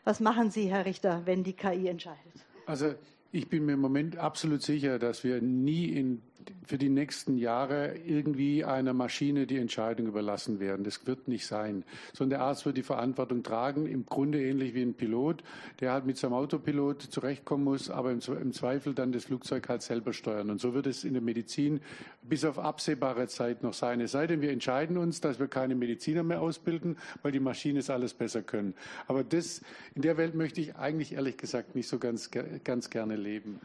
Was 0.03 0.19
machen 0.19 0.49
Sie, 0.49 0.69
Herr 0.69 0.85
Richter, 0.85 1.21
wenn 1.25 1.43
die 1.43 1.53
KI 1.53 1.87
entscheidet? 1.87 2.45
Also 2.65 2.95
ich 3.31 3.49
bin 3.49 3.65
mir 3.65 3.73
im 3.73 3.79
Moment 3.79 4.17
absolut 4.17 4.61
sicher, 4.61 4.99
dass 4.99 5.23
wir 5.23 5.41
nie 5.41 5.85
in 5.85 6.21
für 6.65 6.77
die 6.77 6.89
nächsten 6.89 7.37
Jahre 7.37 7.95
irgendwie 8.05 8.63
einer 8.63 8.93
Maschine 8.93 9.47
die 9.47 9.57
Entscheidung 9.57 10.07
überlassen 10.07 10.59
werden. 10.59 10.83
Das 10.83 11.05
wird 11.05 11.27
nicht 11.27 11.45
sein, 11.45 11.83
sondern 12.13 12.39
der 12.39 12.47
Arzt 12.47 12.65
wird 12.65 12.77
die 12.77 12.83
Verantwortung 12.83 13.43
tragen, 13.43 13.87
im 13.87 14.05
Grunde 14.05 14.41
ähnlich 14.43 14.73
wie 14.73 14.81
ein 14.81 14.93
Pilot, 14.93 15.43
der 15.79 15.91
halt 15.91 16.05
mit 16.05 16.17
seinem 16.17 16.33
Autopilot 16.33 17.01
zurechtkommen 17.01 17.63
muss, 17.63 17.89
aber 17.89 18.11
im, 18.11 18.21
Zweifel 18.51 18.93
dann 18.93 19.11
das 19.11 19.25
Flugzeug 19.25 19.67
halt 19.69 19.81
selber 19.81 20.13
steuern. 20.13 20.49
Und 20.49 20.59
so 20.59 20.73
wird 20.73 20.87
es 20.87 21.03
in 21.03 21.13
der 21.13 21.21
Medizin 21.21 21.81
bis 22.21 22.45
auf 22.45 22.59
absehbare 22.59 23.27
Zeit 23.27 23.63
noch 23.63 23.73
sein. 23.73 24.01
Es 24.01 24.11
sei 24.11 24.27
denn, 24.27 24.41
wir 24.41 24.51
entscheiden 24.51 24.97
uns, 24.97 25.21
dass 25.21 25.39
wir 25.39 25.47
keine 25.47 25.75
Mediziner 25.75 26.23
mehr 26.23 26.41
ausbilden, 26.41 26.97
weil 27.21 27.31
die 27.31 27.39
Maschinen 27.39 27.77
es 27.77 27.89
alles 27.89 28.13
besser 28.13 28.41
können. 28.41 28.73
Aber 29.07 29.23
das, 29.23 29.61
in 29.95 30.01
der 30.01 30.17
Welt 30.17 30.35
möchte 30.35 30.61
ich 30.61 30.75
eigentlich 30.75 31.13
ehrlich 31.13 31.37
gesagt 31.37 31.75
nicht 31.75 31.87
so 31.87 31.99
ganz, 31.99 32.29
ganz 32.63 32.89
gerne 32.89 33.15
leben. 33.15 33.59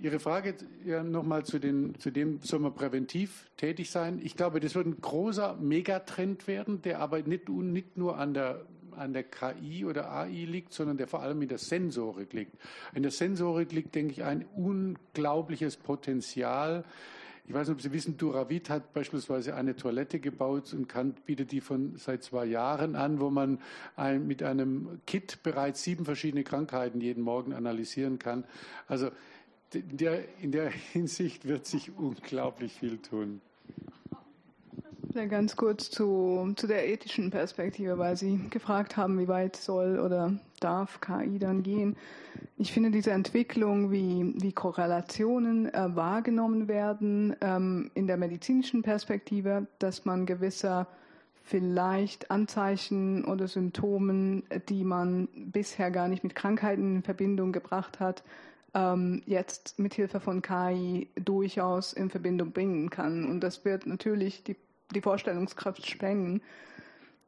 Ihre 0.00 0.18
Frage 0.18 0.54
ja, 0.84 1.04
nochmal 1.04 1.44
zu, 1.44 1.60
zu 1.60 2.01
dem, 2.10 2.40
soll 2.42 2.60
man 2.60 2.74
präventiv 2.74 3.50
tätig 3.56 3.90
sein? 3.90 4.20
Ich 4.22 4.36
glaube, 4.36 4.60
das 4.60 4.74
wird 4.74 4.86
ein 4.86 5.00
großer 5.00 5.56
Megatrend 5.60 6.46
werden, 6.46 6.82
der 6.82 7.00
aber 7.00 7.22
nicht, 7.22 7.48
nicht 7.48 7.96
nur 7.96 8.18
an 8.18 8.34
der 8.34 8.66
an 8.96 9.12
der 9.12 9.24
KI 9.24 9.84
oder 9.84 10.12
AI 10.12 10.44
liegt, 10.44 10.72
sondern 10.72 10.96
der 10.96 11.08
vor 11.08 11.22
allem 11.22 11.40
in 11.42 11.48
der 11.48 11.58
Sensorik 11.58 12.32
liegt. 12.32 12.52
In 12.94 13.02
der 13.02 13.10
Sensorik 13.10 13.72
liegt, 13.72 13.94
denke 13.94 14.12
ich, 14.12 14.22
ein 14.22 14.44
unglaubliches 14.54 15.76
Potenzial. 15.76 16.84
Ich 17.46 17.54
weiß 17.54 17.68
nicht, 17.68 17.76
ob 17.76 17.82
Sie 17.82 17.92
wissen, 17.92 18.16
Duravit 18.16 18.70
hat 18.70 18.92
beispielsweise 18.92 19.54
eine 19.54 19.74
Toilette 19.74 20.20
gebaut 20.20 20.72
und 20.72 20.88
kann, 20.88 21.14
bietet 21.26 21.50
die 21.50 21.60
von 21.60 21.96
seit 21.96 22.22
zwei 22.22 22.44
Jahren 22.44 22.94
an, 22.94 23.20
wo 23.20 23.30
man 23.30 23.58
ein, 23.96 24.26
mit 24.26 24.42
einem 24.42 25.00
Kit 25.06 25.42
bereits 25.42 25.82
sieben 25.82 26.04
verschiedene 26.04 26.44
Krankheiten 26.44 27.00
jeden 27.00 27.22
Morgen 27.24 27.52
analysieren 27.52 28.18
kann. 28.18 28.44
Also 28.86 29.10
in 29.74 29.96
der, 29.96 30.24
in 30.40 30.52
der 30.52 30.70
Hinsicht 30.70 31.46
wird 31.46 31.66
sich 31.66 31.96
unglaublich 31.96 32.72
viel 32.72 32.98
tun. 32.98 33.40
Ja, 35.14 35.26
ganz 35.26 35.56
kurz 35.56 35.90
zu, 35.90 36.54
zu 36.56 36.66
der 36.66 36.88
ethischen 36.88 37.30
Perspektive, 37.30 37.98
weil 37.98 38.16
Sie 38.16 38.48
gefragt 38.48 38.96
haben, 38.96 39.18
wie 39.18 39.28
weit 39.28 39.56
soll 39.56 39.98
oder 39.98 40.32
darf 40.58 41.02
KI 41.02 41.38
dann 41.38 41.62
gehen. 41.62 41.96
Ich 42.56 42.72
finde 42.72 42.90
diese 42.90 43.10
Entwicklung, 43.10 43.90
wie, 43.90 44.32
wie 44.36 44.52
Korrelationen 44.52 45.72
äh, 45.74 45.94
wahrgenommen 45.94 46.66
werden 46.66 47.36
ähm, 47.42 47.90
in 47.92 48.06
der 48.06 48.16
medizinischen 48.16 48.80
Perspektive, 48.82 49.66
dass 49.78 50.06
man 50.06 50.24
gewisse 50.24 50.86
vielleicht 51.42 52.30
Anzeichen 52.30 53.26
oder 53.26 53.48
Symptomen, 53.48 54.44
die 54.68 54.84
man 54.84 55.28
bisher 55.34 55.90
gar 55.90 56.08
nicht 56.08 56.22
mit 56.22 56.34
Krankheiten 56.34 56.96
in 56.96 57.02
Verbindung 57.02 57.52
gebracht 57.52 58.00
hat, 58.00 58.22
ähm, 58.74 59.22
jetzt 59.26 59.78
mithilfe 59.78 60.20
von 60.20 60.42
KI 60.42 61.08
durchaus 61.14 61.92
in 61.92 62.10
Verbindung 62.10 62.52
bringen 62.52 62.90
kann. 62.90 63.24
Und 63.24 63.40
das 63.40 63.64
wird 63.64 63.86
natürlich 63.86 64.42
die, 64.44 64.56
die 64.94 65.00
Vorstellungskraft 65.00 65.86
sprengen. 65.86 66.42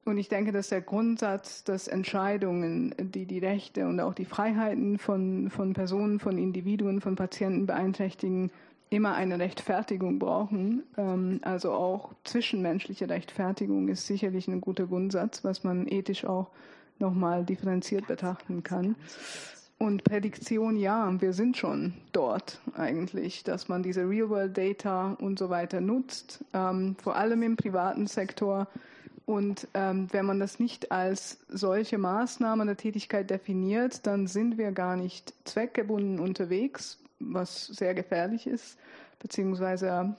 Und 0.05 0.19
ich 0.19 0.29
denke, 0.29 0.53
dass 0.53 0.69
der 0.69 0.83
Grundsatz, 0.83 1.65
dass 1.65 1.89
Entscheidungen, 1.89 2.95
die 2.99 3.25
die 3.25 3.39
Rechte 3.39 3.87
und 3.87 4.01
auch 4.01 4.13
die 4.13 4.27
Freiheiten 4.27 4.99
von, 4.99 5.49
von 5.51 5.73
Personen, 5.73 6.21
von 6.21 6.37
Individuen, 6.37 7.01
von 7.01 7.17
Patienten 7.17 7.67
beeinträchtigen, 7.67 8.51
immer 8.91 9.15
eine 9.15 9.39
Rechtfertigung 9.39 10.19
brauchen. 10.19 10.83
Ähm, 10.97 11.41
also 11.43 11.73
auch 11.73 12.13
zwischenmenschliche 12.25 13.09
Rechtfertigung 13.09 13.89
ist 13.89 14.07
sicherlich 14.07 14.47
ein 14.47 14.61
guter 14.61 14.87
Grundsatz, 14.87 15.43
was 15.43 15.65
man 15.65 15.89
ethisch 15.89 16.25
auch 16.25 16.51
nochmal 16.99 17.45
differenziert 17.45 18.07
betrachten 18.07 18.63
kann. 18.63 18.97
Und 19.79 20.05
Prädiktion, 20.05 20.77
ja, 20.77 21.21
wir 21.21 21.33
sind 21.33 21.57
schon 21.57 21.95
dort 22.13 22.61
eigentlich, 22.75 23.43
dass 23.43 23.69
man 23.69 23.83
diese 23.83 24.09
Real-World-Data 24.09 25.17
und 25.21 25.39
so 25.39 25.51
weiter 25.51 25.81
nutzt, 25.81 26.45
ähm, 26.55 26.97
vor 27.03 27.17
allem 27.17 27.43
im 27.43 27.57
privaten 27.57 28.07
Sektor. 28.07 28.69
Und 29.27 29.69
ähm, 29.75 30.09
wenn 30.13 30.27
man 30.27 30.39
das 30.39 30.59
nicht 30.59 30.93
als 30.93 31.39
solche 31.49 31.99
Maßnahme 31.99 32.65
der 32.67 32.77
Tätigkeit 32.77 33.31
definiert, 33.31 34.07
dann 34.07 34.27
sind 34.27 34.59
wir 34.59 34.71
gar 34.71 34.97
nicht 34.97 35.35
zweckgebunden 35.45 36.21
unterwegs, 36.21 36.99
was 37.19 37.67
sehr 37.67 37.95
gefährlich 37.95 38.47
ist, 38.47 38.79
beziehungsweise 39.19 40.15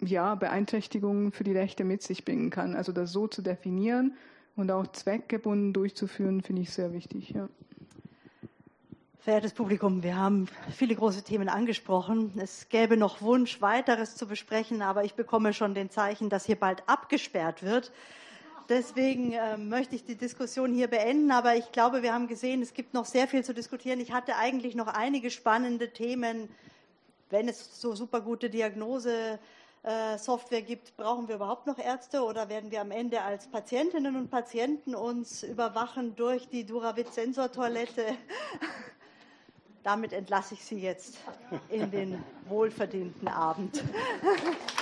ja, 0.00 0.34
Beeinträchtigungen 0.34 1.32
für 1.32 1.44
die 1.44 1.56
Rechte 1.56 1.84
mit 1.84 2.02
sich 2.02 2.24
bringen 2.24 2.50
kann. 2.50 2.76
Also 2.76 2.92
das 2.92 3.12
so 3.12 3.28
zu 3.28 3.42
definieren 3.42 4.14
und 4.56 4.70
auch 4.70 4.86
zweckgebunden 4.88 5.72
durchzuführen, 5.72 6.42
finde 6.42 6.62
ich 6.62 6.70
sehr 6.70 6.92
wichtig. 6.92 7.30
Ja. 7.30 7.48
Verehrtes 9.24 9.52
Publikum, 9.52 10.02
wir 10.02 10.16
haben 10.16 10.48
viele 10.76 10.96
große 10.96 11.22
Themen 11.22 11.48
angesprochen. 11.48 12.32
Es 12.42 12.68
gäbe 12.70 12.96
noch 12.96 13.22
Wunsch, 13.22 13.60
weiteres 13.60 14.16
zu 14.16 14.26
besprechen, 14.26 14.82
aber 14.82 15.04
ich 15.04 15.14
bekomme 15.14 15.54
schon 15.54 15.74
den 15.74 15.90
Zeichen, 15.90 16.28
dass 16.28 16.44
hier 16.44 16.56
bald 16.56 16.82
abgesperrt 16.88 17.62
wird. 17.62 17.92
Deswegen 18.68 19.32
äh, 19.32 19.56
möchte 19.56 19.94
ich 19.94 20.04
die 20.04 20.16
Diskussion 20.16 20.74
hier 20.74 20.88
beenden, 20.88 21.30
aber 21.30 21.54
ich 21.54 21.70
glaube, 21.70 22.02
wir 22.02 22.12
haben 22.12 22.26
gesehen, 22.26 22.62
es 22.62 22.74
gibt 22.74 22.94
noch 22.94 23.04
sehr 23.04 23.28
viel 23.28 23.44
zu 23.44 23.54
diskutieren. 23.54 24.00
Ich 24.00 24.10
hatte 24.10 24.34
eigentlich 24.34 24.74
noch 24.74 24.88
einige 24.88 25.30
spannende 25.30 25.92
Themen. 25.92 26.48
Wenn 27.30 27.48
es 27.48 27.80
so 27.80 27.94
super 27.94 28.22
gute 28.22 28.50
Diagnose 28.50 29.38
äh, 29.84 30.62
gibt, 30.62 30.96
brauchen 30.96 31.28
wir 31.28 31.36
überhaupt 31.36 31.68
noch 31.68 31.78
Ärzte 31.78 32.24
oder 32.24 32.48
werden 32.48 32.72
wir 32.72 32.80
am 32.80 32.90
Ende 32.90 33.22
als 33.22 33.46
Patientinnen 33.46 34.16
und 34.16 34.32
Patienten 34.32 34.96
uns 34.96 35.44
überwachen 35.44 36.16
durch 36.16 36.48
die 36.48 36.66
Duravit-Sensortoilette? 36.66 38.16
Damit 39.82 40.12
entlasse 40.12 40.54
ich 40.54 40.64
Sie 40.64 40.78
jetzt 40.78 41.18
in 41.68 41.90
den 41.90 42.22
wohlverdienten 42.48 43.28
Abend. 43.28 43.82